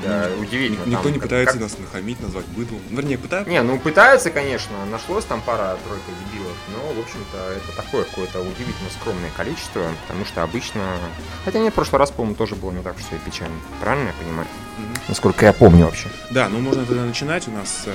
даже. 0.03 0.35
Да, 0.35 0.41
удивительно, 0.41 0.83
ни- 0.85 0.89
Никто 0.91 1.03
там 1.03 1.13
не 1.13 1.19
пытается 1.19 1.53
как- 1.53 1.61
нас 1.61 1.77
нахамить, 1.79 2.19
назвать 2.21 2.45
быдлом. 2.47 2.81
Вернее, 2.89 3.17
пытаются. 3.17 3.49
Не, 3.49 3.61
ну 3.63 3.79
пытаются, 3.79 4.31
конечно, 4.31 4.85
нашлось 4.87 5.23
там 5.23 5.41
пара-тройка 5.41 6.03
дебилов, 6.31 6.57
но, 6.73 6.93
в 6.93 6.99
общем-то, 6.99 7.37
это 7.37 7.71
такое 7.81 8.03
какое-то 8.03 8.41
удивительно 8.41 8.89
скромное 8.99 9.29
количество, 9.31 9.89
потому 10.07 10.25
что 10.25 10.43
обычно... 10.43 10.97
Хотя 11.45 11.59
нет, 11.59 11.71
в 11.71 11.75
прошлый 11.75 11.99
раз, 11.99 12.11
по-моему, 12.11 12.35
тоже 12.35 12.55
было 12.55 12.71
не 12.71 12.81
так 12.83 12.97
все 12.97 13.15
и 13.15 13.19
печально. 13.19 13.55
Правильно 13.79 14.07
я 14.07 14.13
понимаю? 14.13 14.47
Мгм. 14.77 14.92
Насколько 15.07 15.45
я 15.45 15.53
помню 15.53 15.85
вообще. 15.85 16.07
Да, 16.31 16.47
ну 16.49 16.59
можно 16.59 16.85
тогда 16.85 17.03
начинать. 17.03 17.47
У 17.47 17.51
нас 17.51 17.83
э, 17.85 17.91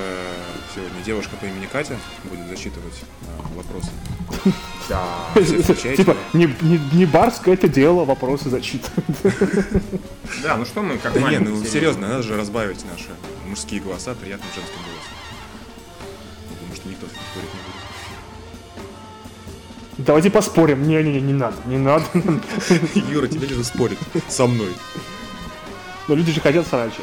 сегодня 0.75 1.03
девушка 1.03 1.35
по 1.41 1.45
имени 1.45 1.65
Катя 1.65 1.97
будет 2.23 2.47
зачитывать 2.47 3.01
э, 3.21 3.55
вопросы. 3.55 3.89
Да. 4.87 5.03
Типа, 5.95 6.15
не, 6.33 6.45
не, 6.61 6.79
не 6.93 7.05
барское 7.05 7.55
это 7.55 7.67
дело, 7.67 8.05
вопросы 8.05 8.49
зачитывать. 8.49 9.05
Да, 10.43 10.55
ну 10.57 10.65
что 10.65 10.83
мы, 10.83 10.97
как 10.97 11.13
Да 11.13 11.29
не, 11.29 11.39
ну 11.39 11.63
серьезно, 11.65 12.07
надо 12.07 12.23
же 12.23 12.37
разбавить 12.37 12.85
наши 12.85 13.09
мужские 13.47 13.81
голоса 13.81 14.13
приятным 14.13 14.47
женским 14.55 14.77
голосом. 14.83 15.11
Думаю, 16.61 16.75
что 16.75 16.89
никто 16.89 17.07
спорить 17.07 17.53
не 17.53 17.59
будет. 17.59 17.79
Давайте 20.05 20.29
поспорим. 20.29 20.87
Не-не-не, 20.87 21.19
не 21.19 21.33
надо, 21.33 21.57
не 21.65 21.77
надо. 21.77 22.05
Юра, 23.11 23.27
тебе 23.27 23.47
же 23.47 23.63
спорит 23.63 23.97
со 24.29 24.47
мной. 24.47 24.69
Но 26.09 26.15
люди 26.15 26.31
же 26.31 26.41
хотят 26.41 26.65
срача. 26.65 27.01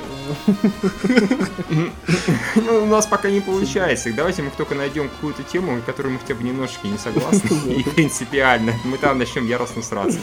Ну, 2.57 2.83
у 2.83 2.87
нас 2.87 3.07
пока 3.07 3.31
не 3.31 3.41
получается. 3.41 4.13
Давайте 4.13 4.43
мы 4.43 4.51
только 4.51 4.75
найдем 4.75 5.09
какую-то 5.09 5.45
тему, 5.45 5.81
которой 5.87 6.09
мы 6.09 6.19
хотя 6.19 6.35
бы 6.35 6.43
немножечко 6.43 6.89
не 6.89 6.99
согласны. 6.99 7.47
И 7.71 7.85
принципиально. 7.85 8.73
Мы 8.85 8.99
там 8.99 9.19
начнем 9.19 9.47
яростно 9.47 9.83
сраться. 9.83 10.19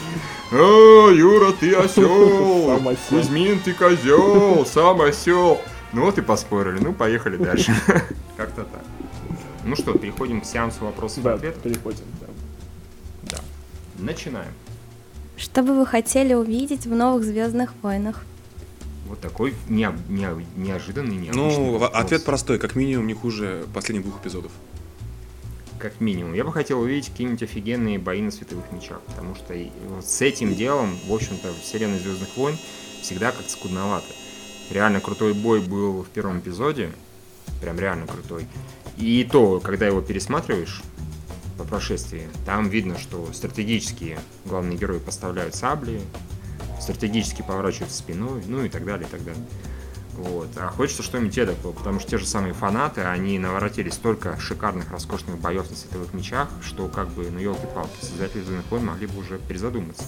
О, 0.51 1.09
Юра, 1.09 1.53
ты 1.53 1.73
осел! 1.75 2.67
Сам 2.77 2.87
осел. 2.89 2.99
Кузьмин, 3.09 3.59
ты 3.61 3.71
козел! 3.73 4.65
Сам 4.65 4.99
осел! 5.01 5.61
Ну 5.93 6.01
вот 6.03 6.17
и 6.17 6.21
поспорили. 6.21 6.79
Ну, 6.83 6.91
поехали 6.91 7.37
дальше. 7.37 7.73
Как-то 8.35 8.63
так. 8.63 8.83
Ну 9.63 9.77
что, 9.77 9.97
переходим 9.97 10.41
к 10.41 10.45
сеансу 10.45 10.83
вопросов 10.83 11.19
и 11.19 11.21
Да, 11.21 11.33
ответов. 11.35 11.61
переходим. 11.63 12.03
да. 12.19 12.27
Да. 13.31 13.37
Начинаем. 13.97 14.51
Что 15.37 15.63
бы 15.63 15.73
вы 15.73 15.85
хотели 15.85 16.33
увидеть 16.33 16.85
в 16.85 16.93
новых 16.93 17.23
Звездных 17.23 17.71
войнах? 17.81 18.25
Вот 19.13 19.19
такой 19.21 19.53
нео- 19.69 19.95
нео- 20.09 20.43
неожиданный, 20.55 21.15
необычный 21.17 21.57
Ну, 21.65 21.73
вопрос. 21.77 21.91
ответ 21.93 22.23
простой, 22.25 22.57
как 22.57 22.75
минимум 22.75 23.05
не 23.05 23.13
хуже 23.13 23.67
последних 23.71 24.07
двух 24.07 24.19
эпизодов. 24.19 24.51
Как 25.77 26.01
минимум. 26.01 26.33
Я 26.33 26.43
бы 26.43 26.51
хотел 26.51 26.79
увидеть 26.81 27.09
какие-нибудь 27.11 27.43
офигенные 27.43 27.99
бои 27.99 28.21
на 28.23 28.31
световых 28.31 28.71
мечах, 28.71 29.01
потому 29.01 29.35
что 29.35 29.53
вот 29.89 30.03
с 30.03 30.19
этим 30.23 30.55
делом, 30.55 30.97
в 31.07 31.13
общем-то, 31.13 31.51
в 31.51 31.61
вселенной 31.61 31.99
Звездных 31.99 32.35
войн 32.35 32.57
всегда 33.03 33.31
как-то 33.31 33.51
скудновато. 33.51 34.07
Реально 34.71 34.99
крутой 34.99 35.35
бой 35.35 35.61
был 35.61 36.01
в 36.01 36.07
первом 36.07 36.39
эпизоде, 36.39 36.89
прям 37.61 37.77
реально 37.79 38.07
крутой. 38.07 38.47
И 38.97 39.29
то, 39.31 39.59
когда 39.59 39.85
его 39.85 40.01
пересматриваешь 40.01 40.81
по 41.59 41.65
прошествии, 41.65 42.27
там 42.47 42.67
видно, 42.67 42.97
что 42.97 43.27
стратегические 43.31 44.17
главные 44.45 44.75
герои 44.75 44.97
поставляют 44.97 45.53
сабли, 45.53 46.01
стратегически 46.83 47.41
поворачиваются 47.41 47.97
спиной, 47.97 48.43
ну 48.47 48.63
и 48.63 48.69
так 48.69 48.85
далее, 48.85 49.07
и 49.07 49.11
так 49.11 49.23
далее. 49.23 49.43
Вот. 50.15 50.49
А 50.57 50.67
хочется 50.67 51.01
что-нибудь 51.01 51.35
эдакого, 51.37 51.71
потому 51.71 51.99
что 51.99 52.11
те 52.11 52.17
же 52.19 52.27
самые 52.27 52.53
фанаты, 52.53 53.01
они 53.01 53.39
наворотили 53.39 53.89
столько 53.89 54.39
шикарных, 54.39 54.91
роскошных 54.91 55.39
боев 55.39 55.69
на 55.69 55.75
световых 55.75 56.13
мечах, 56.13 56.49
что 56.63 56.87
как 56.87 57.09
бы, 57.09 57.29
ну 57.31 57.39
елки-палки, 57.39 57.97
создатели 58.01 58.41
Звездных 58.41 58.69
войн 58.69 58.85
могли 58.85 59.07
бы 59.07 59.19
уже 59.19 59.39
перезадуматься. 59.39 60.03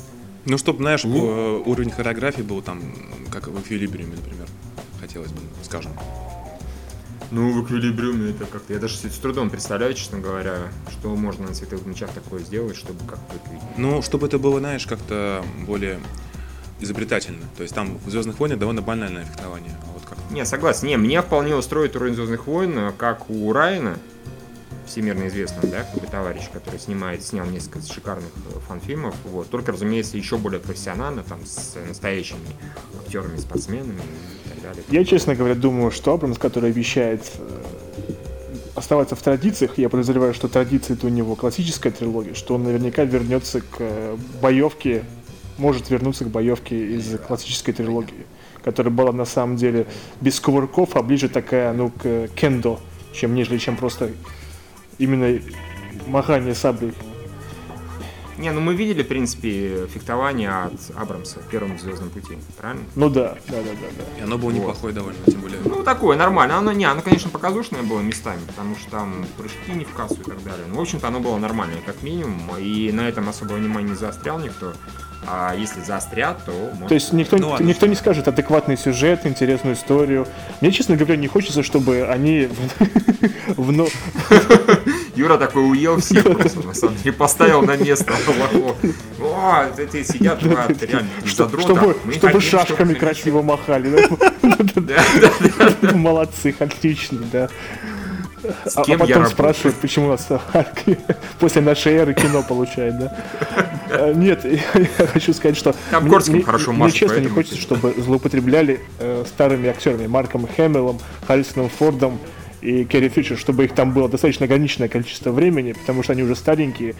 Ну, 0.45 0.59
чтобы, 0.59 0.79
знаешь, 0.79 1.03
Ну. 1.03 1.63
уровень 1.65 1.89
хореографии 1.89 2.43
был 2.43 2.61
там, 2.61 2.81
как 3.31 3.47
в 3.47 3.59
эквилибриуме, 3.59 4.15
например. 4.15 4.47
Хотелось 4.99 5.31
бы, 5.31 5.39
скажем. 5.63 5.91
Ну, 7.31 7.51
в 7.51 7.65
эквилибриуме 7.65 8.29
это 8.29 8.45
как-то... 8.45 8.73
Я 8.73 8.79
даже 8.79 8.97
с 8.97 9.17
трудом 9.17 9.49
представляю, 9.49 9.95
честно 9.95 10.19
говоря, 10.19 10.71
что 10.91 11.15
можно 11.15 11.47
на 11.47 11.55
световых 11.55 11.87
мечах 11.87 12.11
такое 12.11 12.41
сделать, 12.41 12.75
чтобы 12.77 12.99
как-то. 12.99 13.35
Ну, 13.77 14.03
чтобы 14.03 14.27
это 14.27 14.37
было, 14.37 14.59
знаешь, 14.59 14.85
как-то 14.85 15.43
более 15.65 15.99
изобретательно. 16.79 17.43
То 17.57 17.63
есть 17.63 17.73
там 17.73 17.97
в 18.05 18.09
Звездных 18.09 18.39
войнах 18.39 18.59
довольно 18.59 18.81
банальное 18.81 19.25
фехтование. 19.25 19.71
А 19.83 19.93
вот 19.93 20.03
как 20.03 20.17
Не, 20.31 20.45
согласен. 20.45 20.87
Не, 20.87 20.97
меня 20.97 21.21
вполне 21.21 21.55
устроит 21.55 21.95
уровень 21.95 22.15
Звездных 22.15 22.47
войн, 22.47 22.77
э, 22.77 22.91
как 22.97 23.29
у 23.29 23.51
Райана, 23.53 23.97
всемирно 24.85 25.27
известного, 25.27 25.67
да, 25.67 25.83
как 25.83 26.01
бы 26.01 26.07
товарищ, 26.07 26.43
который 26.51 26.79
снимает, 26.79 27.23
снял 27.23 27.45
несколько 27.45 27.81
шикарных 27.81 28.29
э, 28.53 28.59
фан-фильмов, 28.67 29.15
вот, 29.25 29.49
только, 29.49 29.71
разумеется, 29.71 30.17
еще 30.17 30.37
более 30.37 30.59
профессионально, 30.59 31.23
там, 31.23 31.45
с 31.45 31.75
настоящими 31.87 32.39
актерами, 33.03 33.37
спортсменами 33.37 34.01
и 34.45 34.49
так 34.49 34.61
далее. 34.61 34.83
Я, 34.89 35.03
честно 35.05 35.35
говоря, 35.35 35.55
думаю, 35.55 35.91
что 35.91 36.13
Абрамс, 36.13 36.37
который 36.37 36.69
обещает 36.69 37.23
э, 37.37 37.61
оставаться 38.75 39.15
в 39.15 39.21
традициях, 39.21 39.77
я 39.77 39.89
подозреваю, 39.89 40.33
что 40.33 40.47
традиция 40.47 40.95
это 40.95 41.07
у 41.07 41.09
него 41.09 41.35
классическая 41.35 41.91
трилогия, 41.91 42.33
что 42.33 42.55
он 42.55 42.63
наверняка 42.63 43.03
вернется 43.03 43.61
к 43.61 43.77
э, 43.79 44.17
боевке, 44.41 45.03
может 45.57 45.89
вернуться 45.89 46.25
к 46.25 46.29
боевке 46.29 46.95
из 46.95 47.17
классической 47.19 47.73
трилогии, 47.73 48.25
которая 48.63 48.93
была 48.93 49.11
на 49.11 49.25
самом 49.25 49.55
деле 49.55 49.87
без 50.21 50.39
кувырков, 50.39 50.95
а 50.95 51.01
ближе 51.01 51.29
такая, 51.29 51.73
ну, 51.73 51.89
к 51.89 52.27
кендо, 52.35 52.79
чем 53.13 53.35
нежели 53.35 53.57
чем 53.57 53.77
просто 53.77 54.11
именно 54.97 55.39
махание 56.07 56.55
саблей. 56.55 56.93
Не, 58.37 58.51
ну 58.51 58.59
мы 58.59 58.75
видели, 58.75 59.01
в 59.01 59.07
принципе, 59.07 59.87
фехтование 59.87 60.49
от 60.49 60.73
Абрамса 60.97 61.39
в 61.39 61.47
первом 61.47 61.79
Звездном 61.79 62.09
пути, 62.09 62.37
правильно? 62.57 62.83
Ну 62.95 63.09
да, 63.09 63.37
да, 63.47 63.61
да, 63.61 63.61
да, 63.63 63.87
да. 63.97 64.19
И 64.19 64.23
оно 64.23 64.37
было 64.37 64.49
Вот. 64.49 64.57
неплохое 64.57 64.93
довольно, 64.93 65.19
тем 65.25 65.39
более. 65.39 65.59
Ну, 65.63 65.83
такое, 65.83 66.17
нормально. 66.17 66.57
Оно, 66.57 66.73
не, 66.73 66.83
оно, 66.83 67.01
конечно, 67.01 67.29
показушное 67.29 67.81
было 67.81 68.01
местами, 68.01 68.41
потому 68.45 68.75
что 68.75 68.91
там 68.91 69.25
прыжки 69.37 69.71
не 69.73 69.85
в 69.85 69.93
кассу 69.93 70.15
и 70.15 70.23
так 70.23 70.43
далее. 70.43 70.65
Но, 70.67 70.75
в 70.75 70.81
общем-то, 70.81 71.07
оно 71.07 71.21
было 71.21 71.37
нормальное, 71.37 71.79
как 71.85 72.03
минимум, 72.03 72.57
и 72.59 72.91
на 72.91 73.07
этом 73.07 73.29
особо 73.29 73.53
внимание 73.53 73.91
не 73.91 73.95
заострял 73.95 74.37
никто. 74.37 74.73
А 75.27 75.55
если 75.55 75.81
заострят, 75.81 76.37
то... 76.45 76.51
Может... 76.51 76.87
То 76.87 76.93
есть 76.93 77.13
никто, 77.13 77.37
Ну 77.37 77.49
ладно. 77.49 77.65
никто 77.65 77.87
не 77.87 77.95
скажет 77.95 78.27
адекватный 78.27 78.77
сюжет, 78.77 79.25
интересную 79.25 79.75
историю. 79.75 80.27
Мне, 80.61 80.71
честно 80.71 80.95
говоря, 80.95 81.15
не 81.15 81.27
хочется, 81.27 81.63
чтобы 81.63 82.05
они 82.07 82.49
Юра 85.15 85.37
такой 85.37 85.69
уел 85.69 85.99
всех 85.99 86.23
просто, 86.23 86.61
на 86.61 86.73
самом 86.73 86.95
деле, 86.97 87.13
поставил 87.13 87.61
на 87.61 87.77
место 87.77 88.13
лохов. 88.27 88.77
О, 89.19 89.65
эти 89.77 90.03
сидят, 90.03 90.43
реально, 90.43 91.09
задроты. 91.25 91.61
чтобы, 92.19 92.41
шашками 92.41 92.93
красиво 92.93 93.41
махали. 93.41 94.07
Молодцы, 95.95 96.55
отлично, 96.59 97.19
да. 97.31 97.49
С 98.65 98.77
А, 98.77 98.81
а 98.81 98.83
кем 98.83 98.93
я 98.93 98.97
потом 98.99 99.15
работаю? 99.15 99.29
спрашивают, 99.31 99.75
почему 99.77 100.09
нас 100.09 100.27
после 101.39 101.61
нашей 101.61 101.93
эры 101.93 102.13
кино 102.13 102.43
получает, 102.43 102.97
да? 102.97 103.17
А, 103.91 104.13
Нет, 104.13 104.45
я 104.75 105.07
хочу 105.07 105.33
сказать, 105.33 105.57
что 105.57 105.75
Там 105.91 106.03
мне- 106.03 106.11
Корским 106.11 106.43
хорошо 106.43 106.73
мне 106.73 106.91
честно 106.91 107.19
не 107.19 107.27
хочется, 107.27 107.57
чтобы 107.57 107.93
злоупотребляли 107.97 108.79
э, 108.99 109.23
старыми 109.27 109.69
актерами 109.69 110.07
Марком 110.07 110.47
Хэмиллом, 110.47 110.99
Харрисоном 111.27 111.69
Фордом 111.69 112.19
и 112.61 112.83
Керри 112.85 113.09
Фишер, 113.09 113.37
чтобы 113.37 113.65
их 113.65 113.73
там 113.73 113.91
было 113.93 114.09
достаточно 114.09 114.45
ограниченное 114.45 114.89
количество 114.89 115.31
времени, 115.31 115.73
потому 115.73 116.03
что 116.03 116.13
они 116.13 116.23
уже 116.23 116.35
старенькие. 116.35 116.95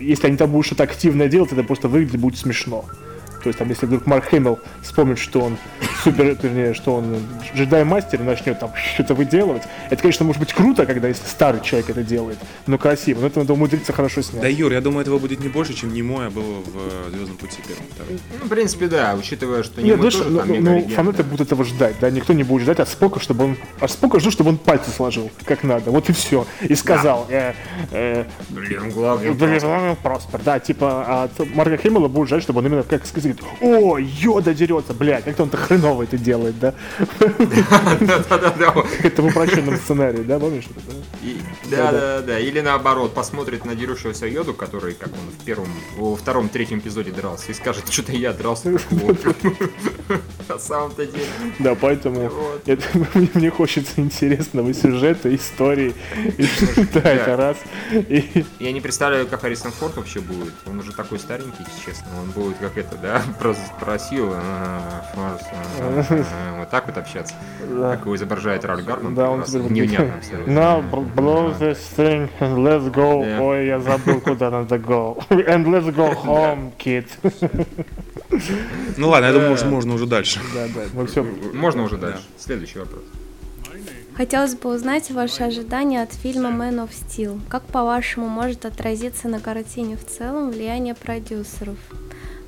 Если 0.00 0.26
они 0.28 0.36
там 0.36 0.50
будут 0.50 0.66
что-то 0.66 0.84
активное 0.84 1.28
делать, 1.28 1.52
это 1.52 1.62
просто 1.64 1.88
выглядит 1.88 2.20
будет 2.20 2.38
смешно. 2.38 2.84
То 3.46 3.50
есть 3.50 3.60
там, 3.60 3.68
если 3.68 3.86
вдруг 3.86 4.06
Марк 4.06 4.24
Хэмилл 4.24 4.58
вспомнит, 4.82 5.20
что 5.20 5.40
он 5.40 5.56
супер, 6.02 6.36
вернее, 6.42 6.74
что 6.74 6.96
он 6.96 7.16
джедай-мастер 7.54 8.20
и 8.20 8.24
начнет 8.24 8.58
там 8.58 8.72
что-то 8.74 9.14
выделывать, 9.14 9.62
это, 9.88 10.02
конечно, 10.02 10.26
может 10.26 10.40
быть 10.40 10.52
круто, 10.52 10.84
когда 10.84 11.06
если 11.06 11.24
старый 11.28 11.60
человек 11.60 11.90
это 11.90 12.02
делает, 12.02 12.38
но 12.66 12.76
красиво, 12.76 13.20
но 13.20 13.28
это 13.28 13.38
надо 13.38 13.52
умудриться 13.52 13.92
хорошо 13.92 14.22
снять. 14.22 14.42
Да, 14.42 14.48
Юр, 14.48 14.72
я 14.72 14.80
думаю, 14.80 15.02
этого 15.02 15.20
будет 15.20 15.38
не 15.38 15.48
больше, 15.48 15.74
чем 15.74 15.94
Немоя 15.94 16.28
было 16.28 16.60
в 16.60 17.10
Звездном 17.12 17.36
пути 17.36 17.58
первом. 17.68 17.84
втором. 17.94 18.18
Ну, 18.40 18.46
в 18.46 18.48
принципе, 18.48 18.88
да, 18.88 19.14
учитывая, 19.16 19.62
что 19.62 19.80
не 19.80 19.90
Нет, 19.90 19.98
знаешь, 19.98 20.14
тоже 20.14 20.30
ну, 20.30 20.38
там 20.40 20.48
ну, 20.48 20.60
ну, 20.60 20.88
фанаты 20.88 21.22
будут 21.22 21.42
этого 21.42 21.64
ждать, 21.64 21.94
да, 22.00 22.10
никто 22.10 22.32
не 22.32 22.42
будет 22.42 22.62
ждать 22.62 22.80
от 22.80 22.88
Спока, 22.88 23.20
чтобы 23.20 23.44
он, 23.44 23.56
от 23.78 23.92
Спока 23.92 24.18
ждут, 24.18 24.32
чтобы 24.32 24.50
он 24.50 24.58
пальцы 24.58 24.90
сложил, 24.90 25.30
как 25.44 25.62
надо, 25.62 25.92
вот 25.92 26.10
и 26.10 26.12
все, 26.12 26.48
и 26.62 26.74
сказал, 26.74 27.28
э, 27.28 27.52
э, 27.92 28.24
Блин, 28.48 28.90
главный 28.90 29.94
Проспер, 30.02 30.40
да, 30.44 30.58
типа, 30.58 31.04
а 31.06 31.22
от 31.24 31.54
Марка 31.54 31.76
Хэмилла 31.76 32.08
будет 32.08 32.26
ждать, 32.26 32.42
чтобы 32.42 32.58
он 32.58 32.66
именно, 32.66 32.82
как 32.82 33.06
сказать, 33.06 33.35
о, 33.60 33.98
Йода 33.98 34.54
дерется, 34.54 34.94
блядь, 34.94 35.24
как-то 35.24 35.42
он-то 35.44 35.56
хреново 35.56 36.02
это 36.04 36.16
делает, 36.18 36.58
да, 36.58 36.74
Да-да-да. 38.28 38.74
это 39.02 39.22
в 39.22 39.26
упрощенном 39.26 39.76
сценарии, 39.76 40.22
да, 40.22 40.38
помнишь? 40.38 40.64
это, 40.64 40.80
да? 40.86 41.26
И- 41.26 41.40
Да, 41.70 41.92
да, 41.92 42.20
да. 42.22 42.38
Или 42.38 42.60
наоборот, 42.60 43.14
посмотрит 43.14 43.64
на 43.64 43.74
дерущегося 43.74 44.26
Йоду, 44.26 44.54
который, 44.54 44.94
как 44.94 45.08
он 45.08 45.30
в 45.30 45.44
первом, 45.44 45.68
во 45.96 46.14
втором, 46.16 46.48
третьем 46.48 46.78
эпизоде 46.78 47.10
дрался, 47.10 47.50
и 47.50 47.54
скажет, 47.54 47.90
что-то 47.90 48.12
я 48.12 48.32
дрался. 48.32 48.70
На 50.48 50.58
самом-то 50.58 51.06
деле. 51.06 51.26
Да, 51.58 51.74
поэтому 51.74 52.30
мне, 53.34 53.50
хочется 53.50 53.92
интересного 54.00 54.72
сюжета, 54.74 55.34
истории, 55.34 55.94
да, 56.94 57.00
это 57.00 57.36
раз, 57.36 57.56
Я 58.60 58.72
не 58.72 58.80
представляю, 58.80 59.26
как 59.26 59.40
Харрисон 59.40 59.72
Форд 59.72 59.96
вообще 59.96 60.20
будет. 60.20 60.54
Он 60.66 60.78
уже 60.78 60.92
такой 60.92 61.18
старенький, 61.18 61.64
честно. 61.84 62.06
Он 62.22 62.30
будет 62.30 62.56
как 62.58 62.76
это, 62.78 62.96
да, 62.96 63.22
Форс, 63.40 63.58
а, 63.80 65.02
а, 65.14 66.58
вот 66.58 66.70
так 66.70 66.86
вот 66.86 66.98
общаться. 66.98 67.34
Как 67.60 68.00
его 68.00 68.16
изображает 68.16 68.64
Ральф 68.64 68.84
Гарман. 68.84 69.14
Да, 69.14 69.30
он 69.30 69.44
Невнятно 69.70 70.14
абсолютно. 70.16 70.50
Now, 70.50 71.14
blow 71.14 71.58
this 71.58 71.78
thing 71.96 72.30
and 72.40 72.56
let's 72.58 72.92
go. 72.92 73.40
Ой, 73.40 73.66
я 73.66 73.80
забыл, 73.80 74.20
куда 74.20 74.50
надо 74.50 74.76
go. 74.76 75.16
And 75.30 75.66
let's 75.66 75.94
go 75.94 76.14
home, 76.24 76.72
kid. 76.78 77.06
Ну 78.96 79.08
ладно, 79.08 79.26
я 79.26 79.32
думаю, 79.32 79.56
можно 79.66 79.94
уже 79.94 80.06
дальше. 80.06 80.40
Да, 80.54 80.66
да, 80.74 80.82
мы 80.94 81.06
все. 81.06 81.22
Можно 81.22 81.84
уже 81.84 81.96
дальше. 81.96 82.22
Следующий 82.38 82.78
вопрос. 82.78 83.02
Хотелось 84.16 84.54
бы 84.54 84.74
узнать 84.74 85.10
ваши 85.10 85.42
ожидания 85.42 86.02
от 86.02 86.10
фильма 86.10 86.48
Man 86.48 86.86
of 86.86 86.90
Steel. 86.90 87.38
Как, 87.50 87.62
по-вашему, 87.64 88.28
может 88.28 88.64
отразиться 88.64 89.28
на 89.28 89.40
картине 89.40 89.98
в 89.98 90.06
целом 90.06 90.50
влияние 90.50 90.94
продюсеров? 90.94 91.76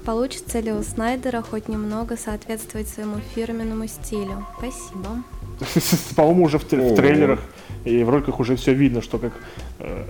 Получится 0.08 0.60
ли 0.60 0.72
у 0.72 0.82
Снайдера 0.82 1.42
хоть 1.42 1.68
немного 1.68 2.16
соответствовать 2.16 2.88
своему 2.88 3.16
фирменному 3.34 3.86
стилю? 3.86 4.46
Спасибо. 4.56 5.22
По-моему, 6.16 6.44
уже 6.44 6.58
в, 6.58 6.64
тр- 6.64 6.94
в 6.94 6.96
трейлерах 6.96 7.40
и 7.84 8.02
в 8.02 8.08
роликах 8.08 8.40
уже 8.40 8.56
все 8.56 8.72
видно, 8.72 9.02
что 9.02 9.18
как, 9.18 9.34
э, 9.80 10.04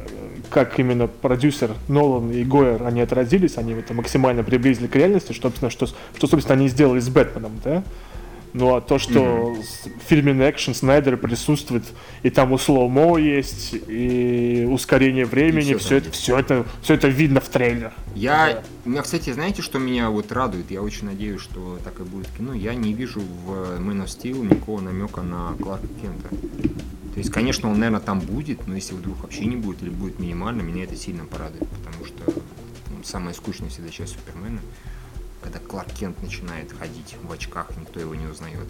как 0.51 0.79
именно 0.79 1.09
продюсер 1.09 1.73
Нолан 1.89 2.31
и 2.31 2.45
Гойер, 2.45 2.85
они 2.85 3.01
отразились, 3.01 3.59
они 3.59 3.73
это 3.73 3.93
максимально 3.93 4.45
приблизили 4.45 4.87
к 4.87 4.95
реальности, 4.95 5.33
что, 5.33 5.49
собственно, 5.49 5.69
что, 5.69 5.87
что, 5.87 6.27
собственно, 6.29 6.57
они 6.57 6.69
сделали 6.69 7.01
с 7.01 7.09
Бэтменом, 7.09 7.61
да? 7.65 7.83
Ну 8.59 8.75
а 8.75 8.81
то, 8.81 8.99
что 8.99 9.57
с- 9.62 9.87
в 9.87 10.09
фильме 10.09 10.33
экшен 10.51 10.75
Снайдера 10.75 11.16
присутствует, 11.16 11.85
и 12.25 12.31
там 12.31 12.51
у 12.53 12.59
слоумо 12.59 13.16
есть, 13.18 13.73
и 13.87 14.66
ускорение 14.68 15.27
времени, 15.27 15.75
всё 15.75 15.79
все, 15.79 16.01
там 16.01 16.01
это, 16.01 16.11
все 16.12 16.37
это, 16.38 16.66
все 16.83 16.94
это 16.94 17.07
видно 17.09 17.40
в 17.40 17.49
трейлерах. 17.49 17.92
Я, 18.16 18.55
Да. 18.55 18.62
у 18.85 18.88
меня, 18.90 19.03
кстати, 19.03 19.33
знаете, 19.33 19.62
что 19.62 19.79
меня 19.79 20.11
вот 20.11 20.33
радует? 20.33 20.73
Я 20.73 20.83
очень 20.83 21.07
надеюсь, 21.07 21.40
что 21.40 21.79
так 21.85 22.01
и 22.01 22.03
будет 22.03 22.27
кино. 22.37 22.53
Я 22.53 22.75
не 22.75 22.92
вижу 22.94 23.21
в 23.21 23.79
Man 23.79 24.03
of 24.05 24.07
Steel 24.07 24.42
никакого 24.44 24.81
намека 24.81 25.23
на 25.23 25.53
Кларка 25.62 25.87
Кента. 26.03 26.29
То 26.29 27.18
есть, 27.21 27.31
конечно, 27.31 27.71
он, 27.71 27.79
наверное, 27.79 28.01
там 28.01 28.18
будет, 28.18 28.66
но 28.66 28.75
если 28.75 28.94
вдруг 28.94 29.23
вообще 29.23 29.44
не 29.44 29.55
будет 29.57 29.83
или 29.85 29.90
будет 29.90 30.18
минимально, 30.18 30.62
меня 30.62 30.83
это 30.83 30.97
сильно 30.97 31.25
порадует, 31.27 31.68
потому 31.68 32.05
что 32.05 32.25
ну, 32.90 33.05
самая 33.05 33.35
скучная 33.35 33.68
всегда 33.71 33.90
часть 33.90 34.14
Супермена, 34.14 34.59
когда 35.42 35.59
Кларк 35.59 35.88
Кент 35.98 36.20
начинает 36.22 36.72
ходить 36.79 37.16
в 37.22 37.33
очках, 37.33 37.70
никто 37.81 38.01
его 38.01 38.14
не 38.14 38.27
узнает. 38.27 38.66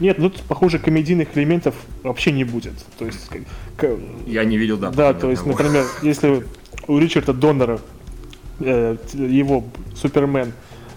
Нет, 0.00 0.18
ну 0.18 0.30
тут, 0.30 0.42
похоже, 0.42 0.78
комедийных 0.78 1.36
элементов 1.36 1.74
вообще 2.02 2.32
не 2.32 2.44
будет. 2.44 2.72
То 2.98 3.06
есть, 3.06 3.28
к- 3.76 3.96
Я 4.26 4.44
не 4.44 4.56
видел, 4.56 4.78
да. 4.78 4.90
Да, 4.90 5.12
то 5.14 5.30
есть, 5.30 5.42
одного. 5.42 5.58
например, 5.62 5.86
если 6.02 6.44
у 6.88 6.98
Ричарда 6.98 7.32
Доннера 7.32 7.78
э, 8.60 8.96
его 9.12 9.64
Супермен, 9.94 10.52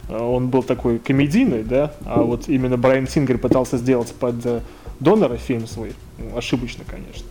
э, 0.09 0.17
он 0.17 0.47
был 0.49 0.63
такой 0.63 0.97
комедийный, 0.99 1.63
да, 1.63 1.93
а 2.05 2.21
вот 2.21 2.47
именно 2.47 2.77
Брайан 2.77 3.07
Сингер 3.07 3.37
пытался 3.37 3.77
сделать 3.77 4.13
под 4.13 4.43
э, 4.45 4.61
Доннера 4.99 5.37
фильм 5.37 5.67
свой, 5.67 5.93
ну, 6.17 6.35
ошибочно, 6.37 6.83
конечно. 6.87 7.27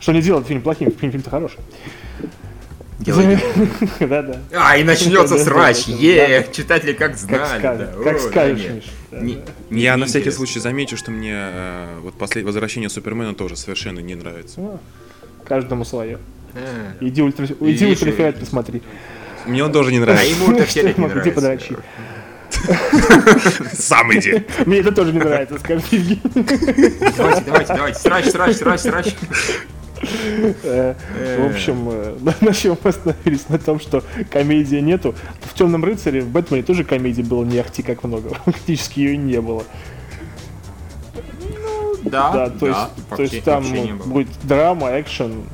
Что 0.00 0.12
не 0.12 0.22
делает 0.22 0.46
фильм 0.46 0.62
плохим, 0.62 0.90
фильм- 0.90 1.12
фильм-то 1.12 1.30
хороший. 1.30 1.60
Делай. 3.04 3.38
Да-да. 4.00 4.36
А, 4.52 4.76
и 4.76 4.84
начнется 4.84 5.36
Да, 5.36 5.44
срач. 5.44 5.86
да, 5.86 5.92
Е, 5.94 6.46
читатели 6.52 6.92
как 6.92 7.10
Как 7.12 7.18
знали. 7.18 7.62
да. 7.62 7.88
как 8.04 8.20
скажешь, 8.20 8.84
да. 9.10 9.18
Да, 9.20 9.26
да. 9.70 9.76
Я 9.76 9.96
на 9.96 10.06
всякий 10.06 10.30
случай 10.30 10.60
замечу, 10.60 10.96
что 10.96 11.10
мне 11.10 11.34
э, 11.34 11.98
вот 12.02 12.14
после 12.14 12.42
возвращения 12.44 12.88
Супермена 12.88 13.34
тоже 13.34 13.56
совершенно 13.56 14.00
не 14.00 14.14
нравится. 14.14 14.60
Ну, 14.60 14.78
Каждому 15.44 15.84
свое. 15.84 16.18
А. 16.54 16.92
Иди 17.00 17.22
ультра, 17.22 17.44
иди 17.46 17.54
Видишь, 17.60 17.98
ультрафиолет 17.98 18.38
посмотри. 18.38 18.82
Мне 19.46 19.64
он 19.64 19.72
тоже 19.72 19.90
не 19.90 19.98
А 19.98 20.00
нравится. 20.02 20.26
ему 20.34 20.46
ультрафиолет 20.46 20.98
не 20.98 21.06
Иди 21.06 21.30
нравится. 21.40 21.74
Сам 23.72 24.12
иди. 24.12 24.44
Мне 24.66 24.78
это 24.78 24.92
тоже 24.92 25.12
не 25.12 25.18
нравится, 25.18 25.58
скажи. 25.58 25.82
Давайте, 27.16 27.42
давайте, 27.46 27.74
давайте. 27.74 27.98
Срач, 27.98 28.26
срач, 28.26 28.56
срач, 28.56 28.80
срач. 28.80 29.14
В 30.02 31.46
общем, 31.50 31.88
э, 31.90 32.14
на 32.40 32.52
чем 32.52 32.76
мы 32.82 32.90
остановились? 32.90 33.48
На 33.48 33.58
том, 33.58 33.78
что 33.78 34.02
комедии 34.30 34.76
нету. 34.76 35.14
В 35.40 35.54
«Темном 35.54 35.84
рыцаре» 35.84 36.22
в 36.22 36.28
«Бэтмене» 36.28 36.62
тоже 36.62 36.84
комедии 36.84 37.22
было 37.22 37.44
не 37.44 37.58
ахти 37.58 37.82
как 37.82 38.02
много. 38.02 38.30
Практически 38.44 39.00
ее 39.00 39.16
не 39.16 39.40
было. 39.40 39.64
Да, 42.02 42.32
Да, 42.32 42.50
то 42.50 42.66
есть, 42.66 42.80
то 43.16 43.22
есть 43.22 43.44
там 43.44 43.64
будет 44.06 44.28
драма, 44.42 45.00
экшен. 45.00 45.44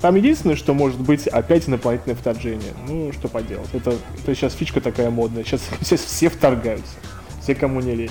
Там 0.00 0.16
единственное, 0.16 0.56
что 0.56 0.74
может 0.74 0.98
быть 0.98 1.26
опять 1.28 1.68
инопланетное 1.68 2.14
вторжение. 2.14 2.72
Ну, 2.88 3.12
что 3.12 3.28
поделать. 3.28 3.68
Это, 3.72 3.90
это 3.90 4.34
сейчас 4.34 4.54
фичка 4.54 4.80
такая 4.80 5.10
модная. 5.10 5.44
Сейчас, 5.44 5.60
сейчас 5.80 6.00
все 6.06 6.30
вторгаются. 6.30 6.94
Все, 7.42 7.54
кому 7.54 7.80
не 7.80 7.94
лень. 7.94 8.10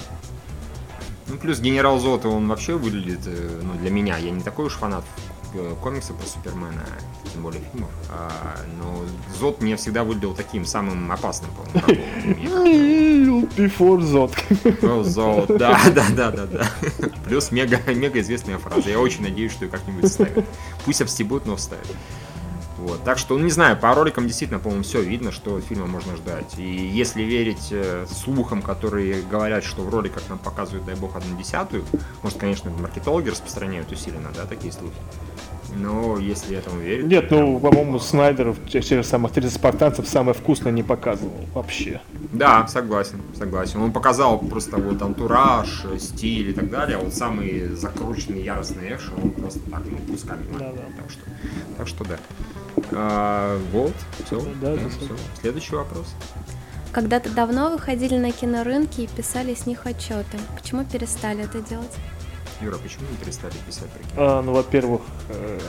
Ну, 1.27 1.37
плюс 1.37 1.59
генерал 1.59 1.97
Зота, 1.97 2.29
он 2.29 2.47
вообще 2.47 2.75
выглядит, 2.75 3.21
э, 3.25 3.61
ну, 3.63 3.73
для 3.79 3.89
меня, 3.89 4.17
я 4.17 4.31
не 4.31 4.41
такой 4.41 4.65
уж 4.65 4.73
фанат 4.73 5.05
комиксов 5.81 6.15
про 6.15 6.25
Супермена, 6.25 6.85
тем 7.31 7.43
более 7.43 7.61
фильмов, 7.71 7.89
а, 8.09 8.31
но 8.79 9.03
Зод 9.39 9.61
мне 9.61 9.75
всегда 9.75 10.03
выглядел 10.03 10.33
таким 10.33 10.65
самым 10.65 11.11
опасным, 11.11 11.51
по-моему. 11.51 13.47
Before 13.57 14.01
Зод. 14.01 14.33
Зод, 15.05 15.47
да, 15.57 15.79
да, 15.95 16.05
да, 16.15 16.31
да, 16.31 16.45
да. 16.45 16.67
Плюс 17.25 17.51
мега, 17.51 17.79
мега 17.87 18.19
известная 18.21 18.57
фраза. 18.57 18.89
Я 18.89 18.99
очень 18.99 19.23
надеюсь, 19.23 19.51
что 19.51 19.65
ее 19.65 19.71
как-нибудь 19.71 20.09
вставят. 20.09 20.45
Пусть 20.85 21.01
обстебут, 21.01 21.45
но 21.45 21.55
вставят. 21.55 21.87
Вот. 22.81 23.03
Так 23.03 23.19
что, 23.19 23.37
ну 23.37 23.43
не 23.43 23.51
знаю, 23.51 23.77
по 23.77 23.93
роликам 23.93 24.25
действительно, 24.25 24.59
по-моему, 24.59 24.83
все 24.83 25.03
видно, 25.03 25.31
что 25.31 25.61
фильма 25.61 25.85
можно 25.85 26.15
ждать. 26.15 26.57
И 26.57 26.63
если 26.63 27.21
верить 27.21 27.67
э, 27.69 28.07
слухам, 28.09 28.63
которые 28.63 29.21
говорят, 29.21 29.63
что 29.63 29.83
в 29.83 29.89
роликах 29.89 30.23
нам 30.29 30.39
показывают, 30.39 30.85
дай 30.85 30.95
бог, 30.95 31.15
одну 31.15 31.37
десятую, 31.37 31.85
может, 32.23 32.39
конечно, 32.39 32.71
маркетологи 32.71 33.29
распространяют 33.29 33.91
усиленно, 33.91 34.31
да, 34.35 34.47
такие 34.47 34.73
слухи. 34.73 34.95
Но 35.75 36.17
если 36.17 36.57
этому 36.57 36.79
верить... 36.79 37.05
Нет, 37.05 37.31
ну, 37.31 37.59
по-моему, 37.59 37.99
Снайдер 37.99 38.51
в 38.51 38.69
тех 38.69 39.05
самых 39.05 39.31
30 39.31 39.53
спартанцев 39.53 40.07
самое 40.07 40.33
вкусное 40.33 40.71
не 40.71 40.83
показывал 40.83 41.33
вообще. 41.53 42.01
Да, 42.33 42.67
согласен, 42.67 43.21
согласен. 43.37 43.81
Он 43.81 43.91
показал 43.91 44.39
просто 44.39 44.77
вот 44.77 45.01
антураж, 45.01 45.85
стиль 45.99 46.49
и 46.49 46.53
так 46.53 46.69
далее, 46.69 46.97
а 46.97 47.01
вот 47.01 47.13
самый 47.13 47.69
закрученный, 47.69 48.43
яростный 48.43 48.93
экшен, 48.93 49.13
он 49.21 49.31
просто 49.31 49.59
так, 49.69 49.81
ну, 49.85 49.97
кусками. 50.13 50.45
Да, 50.59 50.71
да. 50.71 50.83
Так 50.97 51.09
что, 51.11 51.21
так 51.77 51.87
что 51.87 52.03
да. 52.03 52.17
А, 52.91 53.59
вот, 53.71 53.93
все. 54.25 54.41
Да, 54.61 54.75
да, 54.75 54.89
все. 54.89 55.15
Следующий 55.41 55.75
вопрос. 55.75 56.13
Когда-то 56.91 57.29
давно 57.29 57.69
выходили 57.69 58.17
на 58.17 58.31
кинорынки 58.31 59.01
и 59.01 59.07
писали 59.07 59.53
с 59.53 59.65
них 59.65 59.85
отчеты. 59.85 60.37
Почему 60.59 60.83
перестали 60.83 61.45
это 61.45 61.61
делать? 61.61 61.95
Юра, 62.61 62.77
почему 62.77 63.03
не 63.09 63.17
перестали 63.17 63.53
писать? 63.65 63.89
А, 64.15 64.41
ну, 64.41 64.53
во-первых, 64.53 65.01
э, 65.29 65.59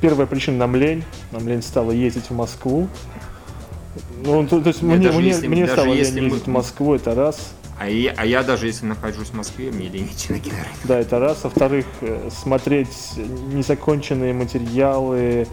первая 0.00 0.26
причина 0.26 0.58
нам 0.58 0.76
лень. 0.76 1.02
Нам 1.32 1.48
лень 1.48 1.62
стало 1.62 1.90
ездить 1.90 2.30
в 2.30 2.34
Москву. 2.34 2.88
Ну, 4.24 4.46
то, 4.46 4.60
то 4.60 4.68
есть 4.68 4.82
мне, 4.82 5.10
мне, 5.10 5.28
если, 5.28 5.48
мне 5.48 5.66
стало 5.66 5.86
лень 5.86 6.14
мы... 6.14 6.26
ездить 6.26 6.44
в 6.44 6.48
Москву, 6.48 6.94
это 6.94 7.14
раз. 7.14 7.54
А 7.78 7.88
я, 7.88 8.14
а 8.16 8.24
я 8.24 8.42
даже 8.42 8.66
если 8.66 8.86
нахожусь 8.86 9.28
в 9.28 9.34
Москве, 9.34 9.70
мне 9.70 9.88
лень 9.88 10.06
идти 10.06 10.32
на 10.32 10.38
кинорынок. 10.38 10.70
Да, 10.84 10.98
это 10.98 11.18
раз. 11.18 11.44
Во-вторых, 11.44 11.86
э, 12.00 12.30
смотреть 12.30 12.88
незаконченные 13.52 14.32
материалы, 14.32 15.46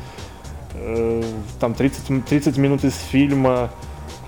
э, 0.75 1.23
там 1.59 1.73
30, 1.73 2.25
30 2.25 2.57
минут 2.57 2.83
из 2.83 2.95
фильма, 2.95 3.71